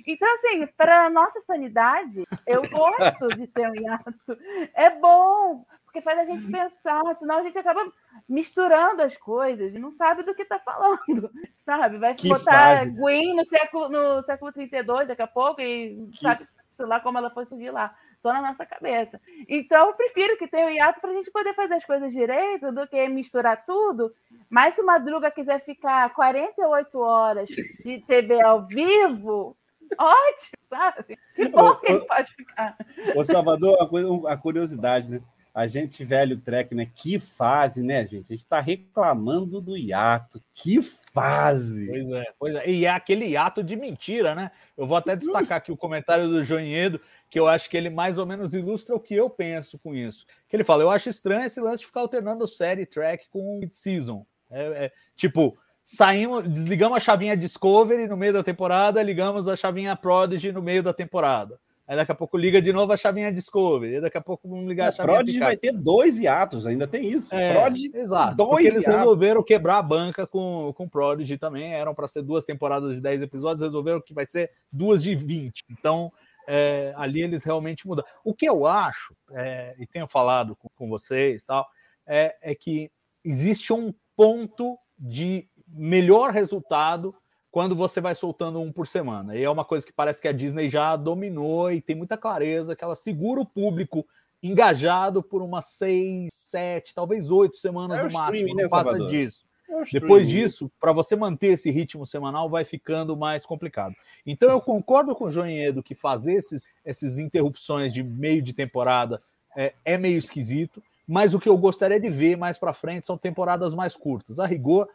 Então, 0.06 0.32
assim, 0.34 0.66
para 0.76 1.08
nossa 1.10 1.40
sanidade, 1.40 2.22
eu 2.46 2.62
gosto 2.68 3.28
de 3.36 3.46
ter 3.46 3.70
um 3.70 3.74
hiato. 3.74 4.38
É 4.74 4.90
bom, 4.90 5.64
porque 5.84 6.00
faz 6.00 6.18
a 6.18 6.24
gente 6.24 6.50
pensar, 6.50 7.14
senão 7.16 7.38
a 7.38 7.42
gente 7.42 7.58
acaba 7.58 7.80
misturando 8.28 9.02
as 9.02 9.16
coisas 9.16 9.74
e 9.74 9.78
não 9.78 9.90
sabe 9.90 10.22
do 10.22 10.34
que 10.34 10.42
está 10.42 10.58
falando, 10.58 11.30
sabe? 11.56 11.98
Vai 11.98 12.14
Que 12.14 12.28
botar 12.28 12.78
fase. 12.78 12.90
Gwen 12.92 13.36
no 13.36 13.44
século, 13.44 13.88
no 13.88 14.22
século 14.22 14.52
32 14.52 15.08
daqui 15.08 15.22
a 15.22 15.26
pouco 15.26 15.60
e 15.60 16.08
sabe, 16.14 16.46
sei 16.72 16.86
lá 16.86 16.98
como 17.00 17.18
ela 17.18 17.30
foi 17.30 17.44
surgir 17.46 17.70
lá, 17.70 17.94
só 18.22 18.32
na 18.32 18.40
nossa 18.40 18.64
cabeça. 18.64 19.20
Então, 19.48 19.88
eu 19.88 19.94
prefiro 19.94 20.38
que 20.38 20.46
tenha 20.46 20.68
o 20.68 20.70
hiato 20.70 21.00
para 21.00 21.10
a 21.10 21.14
gente 21.14 21.30
poder 21.30 21.54
fazer 21.54 21.74
as 21.74 21.84
coisas 21.84 22.12
direito 22.12 22.70
do 22.70 22.86
que 22.86 23.08
misturar 23.08 23.66
tudo. 23.66 24.14
Mas 24.48 24.76
se 24.76 24.80
o 24.80 24.86
Madruga 24.86 25.30
quiser 25.30 25.60
ficar 25.64 26.14
48 26.14 26.98
horas 26.98 27.48
de 27.48 27.98
TV 28.06 28.40
ao 28.40 28.64
vivo, 28.64 29.56
ótimo, 29.98 30.62
sabe? 30.70 31.18
Que 31.34 31.48
bom 31.48 31.74
que 31.76 31.90
ele 31.90 32.06
pode 32.06 32.32
ficar. 32.34 32.76
Ô, 33.16 33.24
Salvador, 33.24 33.76
a, 33.82 33.88
coisa, 33.88 34.08
a 34.28 34.36
curiosidade, 34.36 35.10
né? 35.10 35.20
A 35.54 35.66
gente 35.66 36.02
velho 36.02 36.40
trek, 36.40 36.74
né? 36.74 36.86
Que 36.94 37.18
fase, 37.18 37.82
né, 37.82 38.06
gente? 38.06 38.32
A 38.32 38.32
gente 38.34 38.46
tá 38.46 38.58
reclamando 38.58 39.60
do 39.60 39.76
hiato. 39.76 40.40
Que 40.54 40.80
fase! 40.80 41.86
Pois 41.88 42.10
é, 42.10 42.24
pois 42.38 42.54
é. 42.54 42.70
E 42.70 42.86
é 42.86 42.90
aquele 42.90 43.36
ato 43.36 43.62
de 43.62 43.76
mentira, 43.76 44.34
né? 44.34 44.50
Eu 44.76 44.86
vou 44.86 44.96
até 44.96 45.14
destacar 45.14 45.58
aqui 45.58 45.70
o 45.70 45.76
comentário 45.76 46.26
do 46.26 46.42
Joinhedo, 46.42 46.98
que 47.28 47.38
eu 47.38 47.46
acho 47.46 47.68
que 47.68 47.76
ele 47.76 47.90
mais 47.90 48.16
ou 48.16 48.24
menos 48.24 48.54
ilustra 48.54 48.96
o 48.96 49.00
que 49.00 49.14
eu 49.14 49.28
penso 49.28 49.78
com 49.78 49.94
isso. 49.94 50.24
Que 50.48 50.56
ele 50.56 50.64
fala: 50.64 50.82
eu 50.82 50.90
acho 50.90 51.10
estranho 51.10 51.44
esse 51.44 51.60
lance 51.60 51.80
de 51.80 51.86
ficar 51.86 52.00
alternando 52.00 52.48
série 52.48 52.86
track 52.86 53.28
com 53.28 53.58
mid-season. 53.58 54.24
É, 54.50 54.84
é, 54.84 54.92
tipo, 55.14 55.58
saímos, 55.84 56.44
desligamos 56.48 56.96
a 56.96 57.00
chavinha 57.00 57.36
Discovery 57.36 58.08
no 58.08 58.16
meio 58.16 58.32
da 58.32 58.42
temporada, 58.42 59.02
ligamos 59.02 59.48
a 59.48 59.56
chavinha 59.56 59.94
Prodigy 59.94 60.50
no 60.50 60.62
meio 60.62 60.82
da 60.82 60.94
temporada. 60.94 61.60
Aí 61.92 61.96
daqui 61.96 62.10
a 62.10 62.14
pouco 62.14 62.38
liga 62.38 62.62
de 62.62 62.72
novo 62.72 62.90
a 62.90 62.96
chavinha 62.96 63.30
Discovery, 63.30 63.96
aí 63.96 64.00
daqui 64.00 64.16
a 64.16 64.20
pouco 64.22 64.48
vamos 64.48 64.66
ligar 64.66 64.86
a 64.86 64.88
A 64.88 64.92
chavinha 64.92 65.14
Prodigy 65.14 65.38
vai 65.38 65.58
ter 65.58 65.72
dois 65.72 66.18
hiatos, 66.18 66.66
ainda 66.66 66.86
tem 66.86 67.10
isso. 67.10 67.34
É, 67.34 67.68
exato. 67.92 68.34
dois 68.34 68.48
porque 68.48 68.66
eles 68.68 68.82
hiatos. 68.84 68.96
resolveram 68.96 69.42
quebrar 69.42 69.76
a 69.76 69.82
banca 69.82 70.26
com, 70.26 70.72
com 70.74 70.88
Prodigy 70.88 71.36
também. 71.36 71.74
Eram 71.74 71.94
para 71.94 72.08
ser 72.08 72.22
duas 72.22 72.46
temporadas 72.46 72.94
de 72.94 73.00
10 73.02 73.20
episódios, 73.20 73.60
resolveram 73.60 74.00
que 74.00 74.14
vai 74.14 74.24
ser 74.24 74.50
duas 74.72 75.02
de 75.02 75.14
20. 75.14 75.64
Então, 75.70 76.10
é, 76.48 76.94
ali 76.96 77.20
eles 77.20 77.44
realmente 77.44 77.86
mudam. 77.86 78.06
O 78.24 78.32
que 78.32 78.48
eu 78.48 78.66
acho, 78.66 79.14
é, 79.30 79.74
e 79.78 79.86
tenho 79.86 80.06
falado 80.06 80.56
com, 80.56 80.70
com 80.74 80.88
vocês, 80.88 81.44
tal, 81.44 81.68
é, 82.06 82.34
é 82.40 82.54
que 82.54 82.90
existe 83.22 83.70
um 83.70 83.92
ponto 84.16 84.78
de 84.98 85.46
melhor 85.68 86.30
resultado 86.30 87.14
quando 87.52 87.76
você 87.76 88.00
vai 88.00 88.14
soltando 88.14 88.60
um 88.62 88.72
por 88.72 88.86
semana. 88.86 89.36
E 89.36 89.44
é 89.44 89.50
uma 89.50 89.64
coisa 89.64 89.84
que 89.84 89.92
parece 89.92 90.22
que 90.22 90.26
a 90.26 90.32
Disney 90.32 90.70
já 90.70 90.96
dominou 90.96 91.70
e 91.70 91.82
tem 91.82 91.94
muita 91.94 92.16
clareza 92.16 92.74
que 92.74 92.82
ela 92.82 92.96
segura 92.96 93.42
o 93.42 93.46
público 93.46 94.06
engajado 94.42 95.22
por 95.22 95.42
umas 95.42 95.66
seis, 95.66 96.32
sete, 96.32 96.94
talvez 96.94 97.30
oito 97.30 97.58
semanas 97.58 98.00
É 98.00 98.04
no 98.04 98.12
máximo. 98.12 98.48
Não 98.48 98.54
né, 98.54 98.68
passa 98.68 98.90
Salvador? 98.90 99.08
disso. 99.08 99.46
É 99.68 99.84
Depois 99.92 100.26
disso, 100.28 100.72
para 100.80 100.92
você 100.92 101.14
manter 101.14 101.48
esse 101.48 101.70
ritmo 101.70 102.06
semanal, 102.06 102.48
vai 102.48 102.64
ficando 102.64 103.14
mais 103.16 103.44
complicado. 103.44 103.94
Então, 104.26 104.50
eu 104.50 104.60
concordo 104.60 105.14
com 105.14 105.26
o 105.26 105.30
Joinhedo 105.30 105.82
que 105.82 105.94
fazer 105.94 106.34
esses, 106.34 106.66
essas 106.82 107.18
interrupções 107.18 107.92
de 107.92 108.02
meio 108.02 108.40
de 108.40 108.54
temporada 108.54 109.20
é, 109.54 109.74
é 109.84 109.98
meio 109.98 110.18
esquisito, 110.18 110.82
mas 111.06 111.34
o 111.34 111.38
que 111.38 111.50
eu 111.50 111.58
gostaria 111.58 112.00
de 112.00 112.08
ver 112.08 112.36
mais 112.36 112.58
para 112.58 112.72
frente 112.72 113.04
são 113.04 113.18
temporadas 113.18 113.74
mais 113.74 113.94
curtas. 113.94 114.38
A 114.38 114.46
rigor, 114.46 114.88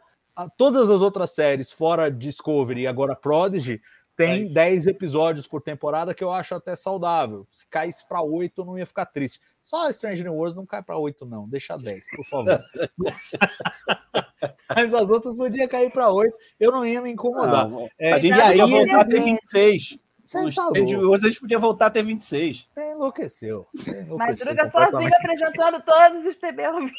todas 0.46 0.90
as 0.90 1.00
outras 1.00 1.30
séries, 1.30 1.72
fora 1.72 2.10
Discovery 2.10 2.82
e 2.82 2.86
agora 2.86 3.16
Prodigy, 3.16 3.80
tem 4.16 4.52
10 4.52 4.88
episódios 4.88 5.46
por 5.46 5.62
temporada 5.62 6.12
que 6.12 6.24
eu 6.24 6.32
acho 6.32 6.52
até 6.54 6.74
saudável. 6.74 7.46
Se 7.48 7.64
caísse 7.68 8.06
para 8.06 8.20
8, 8.20 8.60
eu 8.60 8.64
não 8.64 8.76
ia 8.76 8.84
ficar 8.84 9.06
triste. 9.06 9.40
Só 9.62 9.90
Stranger 9.92 10.24
New 10.24 10.34
Worlds 10.34 10.56
não 10.56 10.66
cai 10.66 10.82
para 10.82 10.98
8, 10.98 11.24
não. 11.24 11.48
Deixa 11.48 11.76
10, 11.76 12.04
por 12.16 12.24
favor. 12.26 12.60
Mas 14.74 14.92
as 14.92 15.08
outras 15.08 15.36
podiam 15.36 15.68
cair 15.68 15.90
para 15.92 16.10
8, 16.10 16.36
eu 16.58 16.72
não 16.72 16.84
ia 16.84 17.00
me 17.00 17.10
incomodar. 17.10 17.68
Não, 17.68 17.88
É, 17.98 18.12
a 18.12 18.18
gente 18.18 18.32
aí, 18.40 18.58
podia 18.58 18.66
voltar 18.66 19.00
a 19.00 19.04
ter 19.04 19.12
eles- 19.14 19.24
26. 19.24 19.98
Você 20.24 20.52
tá 20.52 20.64
louco. 20.64 20.78
Worlds, 20.80 21.24
a 21.24 21.28
gente 21.28 21.40
podia 21.40 21.58
voltar 21.58 21.86
a 21.86 21.90
ter 21.90 22.02
26. 22.02 22.68
Você 22.74 22.90
enlouqueceu. 22.90 23.66
Você 23.74 23.90
enlouqueceu 24.02 24.18
Madruga 24.18 24.70
sozinho 24.70 25.10
apresentando 25.16 25.82
todos 25.82 26.26
os 26.26 26.36
TV 26.36 26.64
ao 26.64 26.78
vivo. 26.80 26.92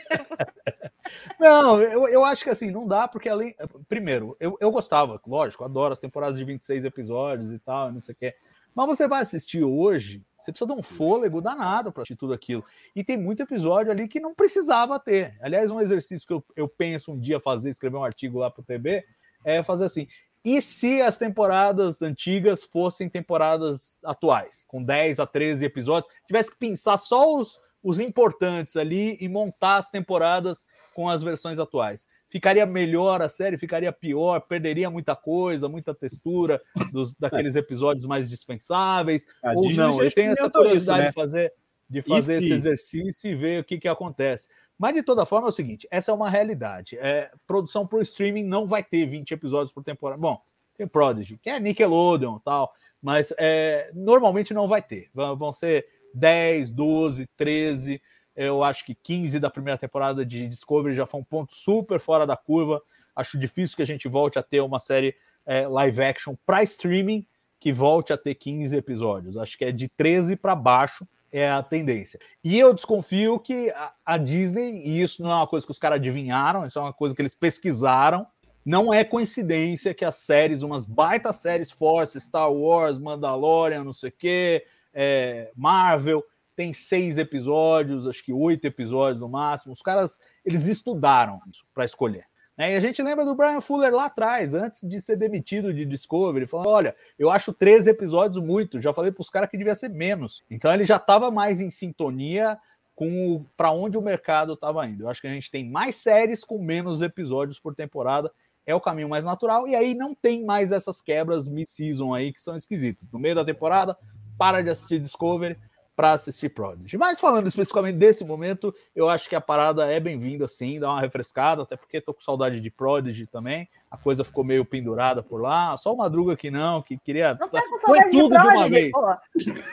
Não, 1.38 1.80
eu, 1.80 2.08
eu 2.08 2.24
acho 2.24 2.42
que 2.42 2.50
assim, 2.50 2.70
não 2.70 2.86
dá, 2.86 3.06
porque 3.06 3.28
além. 3.28 3.54
Primeiro, 3.88 4.36
eu, 4.40 4.56
eu 4.60 4.70
gostava, 4.72 5.20
lógico, 5.26 5.64
adoro 5.64 5.92
as 5.92 5.98
temporadas 6.00 6.36
de 6.36 6.44
26 6.44 6.84
episódios 6.84 7.52
e 7.52 7.58
tal, 7.58 7.92
não 7.92 8.00
sei 8.00 8.12
o 8.12 8.18
quê. 8.18 8.34
Mas 8.74 8.86
você 8.86 9.08
vai 9.08 9.22
assistir 9.22 9.64
hoje, 9.64 10.22
você 10.38 10.52
precisa 10.52 10.70
de 10.70 10.78
um 10.78 10.82
fôlego 10.82 11.40
danado 11.40 11.90
para 11.90 12.02
assistir 12.02 12.16
tudo 12.16 12.34
aquilo. 12.34 12.62
E 12.94 13.02
tem 13.02 13.16
muito 13.16 13.42
episódio 13.42 13.90
ali 13.90 14.06
que 14.06 14.20
não 14.20 14.34
precisava 14.34 15.00
ter. 15.00 15.34
Aliás, 15.40 15.70
um 15.70 15.80
exercício 15.80 16.26
que 16.26 16.34
eu, 16.34 16.44
eu 16.54 16.68
penso 16.68 17.12
um 17.12 17.18
dia 17.18 17.40
fazer, 17.40 17.70
escrever 17.70 17.96
um 17.96 18.04
artigo 18.04 18.38
lá 18.38 18.50
para 18.50 18.60
o 18.60 18.64
TB, 18.64 19.02
é 19.44 19.62
fazer 19.62 19.84
assim. 19.84 20.06
E 20.44 20.60
se 20.60 21.00
as 21.00 21.16
temporadas 21.16 22.02
antigas 22.02 22.64
fossem 22.64 23.08
temporadas 23.08 23.98
atuais, 24.04 24.64
com 24.68 24.82
10 24.82 25.20
a 25.20 25.26
13 25.26 25.64
episódios, 25.64 26.12
tivesse 26.26 26.50
que 26.50 26.58
pensar 26.58 26.98
só 26.98 27.34
os, 27.34 27.58
os 27.86 28.00
importantes 28.00 28.74
ali 28.74 29.16
e 29.20 29.28
montar 29.28 29.76
as 29.76 29.90
temporadas 29.90 30.66
com 30.92 31.08
as 31.08 31.22
versões 31.22 31.60
atuais. 31.60 32.08
Ficaria 32.28 32.66
melhor 32.66 33.22
a 33.22 33.28
série, 33.28 33.56
ficaria 33.56 33.92
pior, 33.92 34.40
perderia 34.40 34.90
muita 34.90 35.14
coisa, 35.14 35.68
muita 35.68 35.94
textura 35.94 36.60
dos, 36.90 37.14
daqueles 37.14 37.54
episódios 37.54 38.04
mais 38.04 38.28
dispensáveis, 38.28 39.24
A 39.40 39.52
ou 39.52 39.62
Disney 39.68 39.76
não. 39.76 40.02
Eu 40.02 40.10
tenho 40.10 40.32
essa 40.32 40.50
curiosidade 40.50 40.98
isso, 40.98 41.04
né? 41.04 41.08
de 41.10 41.14
fazer, 41.14 41.52
de 41.88 42.02
fazer 42.02 42.40
se? 42.40 42.44
esse 42.46 42.54
exercício 42.54 43.30
e 43.30 43.36
ver 43.36 43.60
o 43.60 43.64
que, 43.64 43.78
que 43.78 43.86
acontece. 43.86 44.48
Mas 44.76 44.94
de 44.94 45.04
toda 45.04 45.24
forma 45.24 45.46
é 45.46 45.50
o 45.50 45.52
seguinte: 45.52 45.86
essa 45.88 46.10
é 46.10 46.14
uma 46.14 46.28
realidade. 46.28 46.98
É, 46.98 47.30
produção 47.46 47.86
para 47.86 48.00
o 48.00 48.02
streaming 48.02 48.42
não 48.42 48.66
vai 48.66 48.82
ter 48.82 49.06
20 49.06 49.30
episódios 49.30 49.72
por 49.72 49.84
temporada. 49.84 50.20
Bom, 50.20 50.42
tem 50.76 50.88
Prodigy, 50.88 51.38
que 51.38 51.50
é 51.50 51.60
Nickelodeon 51.60 52.40
tal, 52.40 52.72
mas 53.00 53.32
é, 53.38 53.92
normalmente 53.94 54.52
não 54.52 54.66
vai 54.66 54.82
ter. 54.82 55.08
Vão 55.14 55.52
ser 55.52 55.86
10, 56.16 56.70
12, 56.70 57.26
13. 57.36 58.02
Eu 58.34 58.62
acho 58.64 58.84
que 58.84 58.94
15 58.94 59.38
da 59.38 59.50
primeira 59.50 59.78
temporada 59.78 60.24
de 60.24 60.48
Discovery 60.48 60.94
já 60.94 61.06
foi 61.06 61.20
um 61.20 61.24
ponto 61.24 61.54
super 61.54 62.00
fora 62.00 62.26
da 62.26 62.36
curva. 62.36 62.82
Acho 63.14 63.38
difícil 63.38 63.76
que 63.76 63.82
a 63.82 63.86
gente 63.86 64.08
volte 64.08 64.38
a 64.38 64.42
ter 64.42 64.60
uma 64.60 64.78
série 64.78 65.14
é, 65.44 65.66
live 65.66 66.02
action 66.02 66.34
para 66.44 66.62
streaming 66.62 67.26
que 67.58 67.72
volte 67.72 68.12
a 68.12 68.18
ter 68.18 68.34
15 68.34 68.76
episódios. 68.76 69.36
Acho 69.36 69.56
que 69.56 69.64
é 69.64 69.72
de 69.72 69.88
13 69.88 70.36
para 70.36 70.54
baixo 70.54 71.06
é 71.32 71.50
a 71.50 71.62
tendência. 71.62 72.18
E 72.42 72.58
eu 72.58 72.72
desconfio 72.72 73.38
que 73.38 73.70
a, 73.70 73.92
a, 74.04 74.16
Disney, 74.16 74.86
e 74.86 75.02
isso 75.02 75.22
não 75.22 75.30
é 75.30 75.34
uma 75.34 75.46
coisa 75.46 75.66
que 75.66 75.72
os 75.72 75.78
caras 75.78 75.96
adivinharam, 75.96 76.64
isso 76.64 76.78
é 76.78 76.82
uma 76.82 76.92
coisa 76.92 77.14
que 77.14 77.20
eles 77.20 77.34
pesquisaram. 77.34 78.26
Não 78.64 78.92
é 78.92 79.04
coincidência 79.04 79.94
que 79.94 80.04
as 80.04 80.16
séries, 80.16 80.62
umas 80.62 80.84
baita 80.84 81.32
séries 81.32 81.70
fortes, 81.70 82.22
Star 82.22 82.50
Wars, 82.52 82.98
Mandalorian, 82.98 83.84
não 83.84 83.92
sei 83.92 84.08
o 84.08 84.12
quê, 84.12 84.64
é, 84.98 85.52
Marvel, 85.54 86.24
tem 86.56 86.72
seis 86.72 87.18
episódios, 87.18 88.08
acho 88.08 88.24
que 88.24 88.32
oito 88.32 88.64
episódios 88.64 89.20
no 89.20 89.28
máximo. 89.28 89.74
Os 89.74 89.82
caras, 89.82 90.18
eles 90.42 90.66
estudaram 90.66 91.38
isso 91.50 91.66
para 91.74 91.84
escolher. 91.84 92.24
Né? 92.56 92.72
E 92.72 92.76
a 92.76 92.80
gente 92.80 93.02
lembra 93.02 93.26
do 93.26 93.34
Brian 93.34 93.60
Fuller 93.60 93.94
lá 93.94 94.06
atrás, 94.06 94.54
antes 94.54 94.88
de 94.88 94.98
ser 94.98 95.16
demitido 95.16 95.74
de 95.74 95.84
Discovery, 95.84 96.46
falando: 96.46 96.70
olha, 96.70 96.96
eu 97.18 97.30
acho 97.30 97.52
13 97.52 97.90
episódios 97.90 98.42
muito, 98.42 98.80
já 98.80 98.90
falei 98.94 99.12
para 99.12 99.20
os 99.20 99.28
caras 99.28 99.50
que 99.50 99.58
devia 99.58 99.74
ser 99.74 99.90
menos. 99.90 100.42
Então 100.50 100.72
ele 100.72 100.86
já 100.86 100.96
estava 100.96 101.30
mais 101.30 101.60
em 101.60 101.68
sintonia 101.68 102.58
com 102.94 103.44
para 103.54 103.70
onde 103.70 103.98
o 103.98 104.02
mercado 104.02 104.54
estava 104.54 104.86
indo. 104.88 105.04
Eu 105.04 105.10
acho 105.10 105.20
que 105.20 105.26
a 105.26 105.32
gente 105.32 105.50
tem 105.50 105.68
mais 105.68 105.96
séries 105.96 106.42
com 106.42 106.58
menos 106.58 107.02
episódios 107.02 107.58
por 107.60 107.74
temporada. 107.74 108.32
É 108.64 108.74
o 108.74 108.80
caminho 108.80 109.08
mais 109.08 109.22
natural, 109.22 109.68
e 109.68 109.76
aí 109.76 109.94
não 109.94 110.12
tem 110.12 110.44
mais 110.44 110.72
essas 110.72 111.00
quebras 111.00 111.46
mid-season 111.46 112.12
aí 112.12 112.32
que 112.32 112.40
são 112.40 112.56
esquisitas. 112.56 113.08
No 113.12 113.18
meio 113.18 113.32
da 113.32 113.44
temporada, 113.44 113.96
para 114.38 114.62
de 114.62 114.70
assistir 114.70 114.98
Discovery, 114.98 115.56
para 115.96 116.12
assistir 116.12 116.50
Prodigy. 116.50 116.98
Mas 116.98 117.18
falando 117.18 117.46
especificamente 117.48 117.96
desse 117.96 118.22
momento, 118.22 118.72
eu 118.94 119.08
acho 119.08 119.28
que 119.30 119.34
a 119.34 119.40
parada 119.40 119.90
é 119.90 119.98
bem-vinda, 119.98 120.46
sim, 120.46 120.78
dá 120.78 120.90
uma 120.90 121.00
refrescada, 121.00 121.62
até 121.62 121.74
porque 121.74 122.02
tô 122.02 122.12
com 122.12 122.20
saudade 122.20 122.60
de 122.60 122.70
Prodigy 122.70 123.26
também. 123.26 123.66
A 123.90 123.96
coisa 123.96 124.22
ficou 124.22 124.44
meio 124.44 124.62
pendurada 124.64 125.22
por 125.22 125.40
lá. 125.40 125.74
Só 125.78 125.94
o 125.94 125.96
Madruga 125.96 126.36
que 126.36 126.50
não, 126.50 126.82
que 126.82 126.98
queria. 126.98 127.36
Não 127.40 127.48
Põe 127.48 128.10
tudo 128.10 128.36
de, 128.36 128.42
Prodigy, 128.42 128.50
de 128.52 128.58
uma 128.58 128.68
vez. 128.68 128.92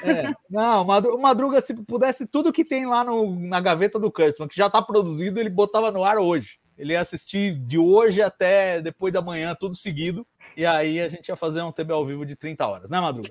É, 0.06 0.34
não, 0.50 0.84
o 0.84 1.22
Madruga, 1.22 1.60
se 1.60 1.74
pudesse 1.84 2.26
tudo 2.26 2.54
que 2.54 2.64
tem 2.64 2.86
lá 2.86 3.04
no, 3.04 3.36
na 3.36 3.60
gaveta 3.60 4.00
do 4.00 4.12
Kurtzman, 4.12 4.48
que 4.48 4.56
já 4.56 4.70
tá 4.70 4.82
produzido, 4.82 5.42
ele 5.42 5.50
botava 5.50 5.92
no 5.92 6.06
ar 6.06 6.18
hoje. 6.18 6.58
Ele 6.78 6.94
ia 6.94 7.02
assistir 7.02 7.54
de 7.54 7.78
hoje 7.78 8.22
até 8.22 8.82
depois 8.82 9.14
da 9.14 9.22
manhã, 9.22 9.56
tudo 9.60 9.76
seguido. 9.76 10.26
E 10.56 10.66
aí 10.66 11.02
a 11.02 11.10
gente 11.10 11.30
ia 11.30 11.36
fazer 11.36 11.62
um 11.62 11.72
TB 11.72 11.94
ao 11.94 12.06
vivo 12.06 12.26
de 12.26 12.36
30 12.36 12.68
horas, 12.68 12.90
né, 12.90 13.00
Madruga? 13.00 13.30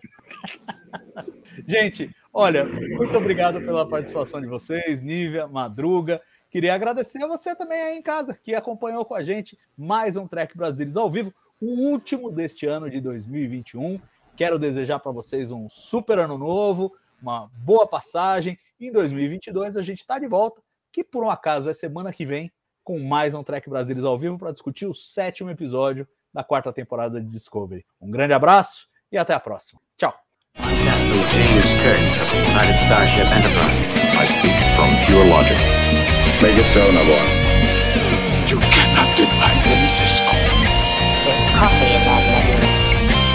gente, 1.67 2.11
Olha, 2.35 2.65
muito 2.65 3.15
obrigado 3.19 3.61
pela 3.61 3.87
participação 3.87 4.41
de 4.41 4.47
vocês, 4.47 5.03
Nívia, 5.03 5.47
Madruga. 5.47 6.19
Queria 6.51 6.73
agradecer 6.73 7.23
a 7.23 7.27
você 7.27 7.55
também 7.55 7.79
aí 7.79 7.99
em 7.99 8.03
casa, 8.03 8.35
que 8.43 8.55
acompanhou 8.55 9.05
com 9.05 9.15
a 9.15 9.23
gente 9.23 9.59
mais 9.77 10.17
um 10.17 10.27
Trek 10.27 10.57
Brasilis 10.57 10.97
ao 10.97 11.11
vivo, 11.11 11.31
o 11.61 11.91
último 11.91 12.33
deste 12.33 12.65
ano 12.65 12.89
de 12.89 13.03
2021. 13.03 14.01
Quero 14.35 14.59
desejar 14.59 14.99
para 14.99 15.13
vocês 15.13 15.51
um 15.51 15.69
super 15.69 16.19
ano 16.21 16.39
novo, 16.39 16.97
uma 17.21 17.51
boa 17.59 17.87
passagem. 17.87 18.59
Em 18.81 18.91
2022 18.91 19.77
a 19.77 19.83
gente 19.83 19.99
está 19.99 20.19
de 20.19 20.27
volta, 20.27 20.63
que 20.91 21.05
por 21.05 21.23
um 21.23 21.29
acaso 21.29 21.69
é 21.69 21.75
semana 21.75 22.15
que 22.15 22.25
vem, 22.25 22.51
com 22.83 22.99
mais 22.99 23.35
um 23.35 23.43
Trek 23.43 23.69
Brasilis 23.69 24.05
ao 24.05 24.19
vivo 24.19 24.39
para 24.39 24.53
discutir 24.53 24.87
o 24.87 24.95
sétimo 24.95 25.51
episódio 25.51 26.09
da 26.33 26.43
quarta 26.45 26.73
temporada 26.73 27.21
de 27.21 27.29
Discovery. 27.29 27.85
Um 28.01 28.11
grande 28.11 28.33
abraço 28.33 28.87
e 29.11 29.19
até 29.19 29.35
a 29.35 29.41
próxima. 29.41 29.81
Tchau. 29.97 30.15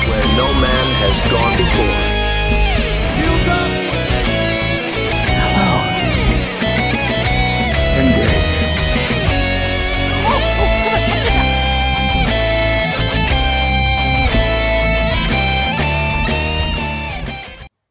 where 0.09 0.25
no 0.35 0.53
man 0.59 0.87
has 1.01 1.31
gone 1.31 1.57
before. 1.57 2.06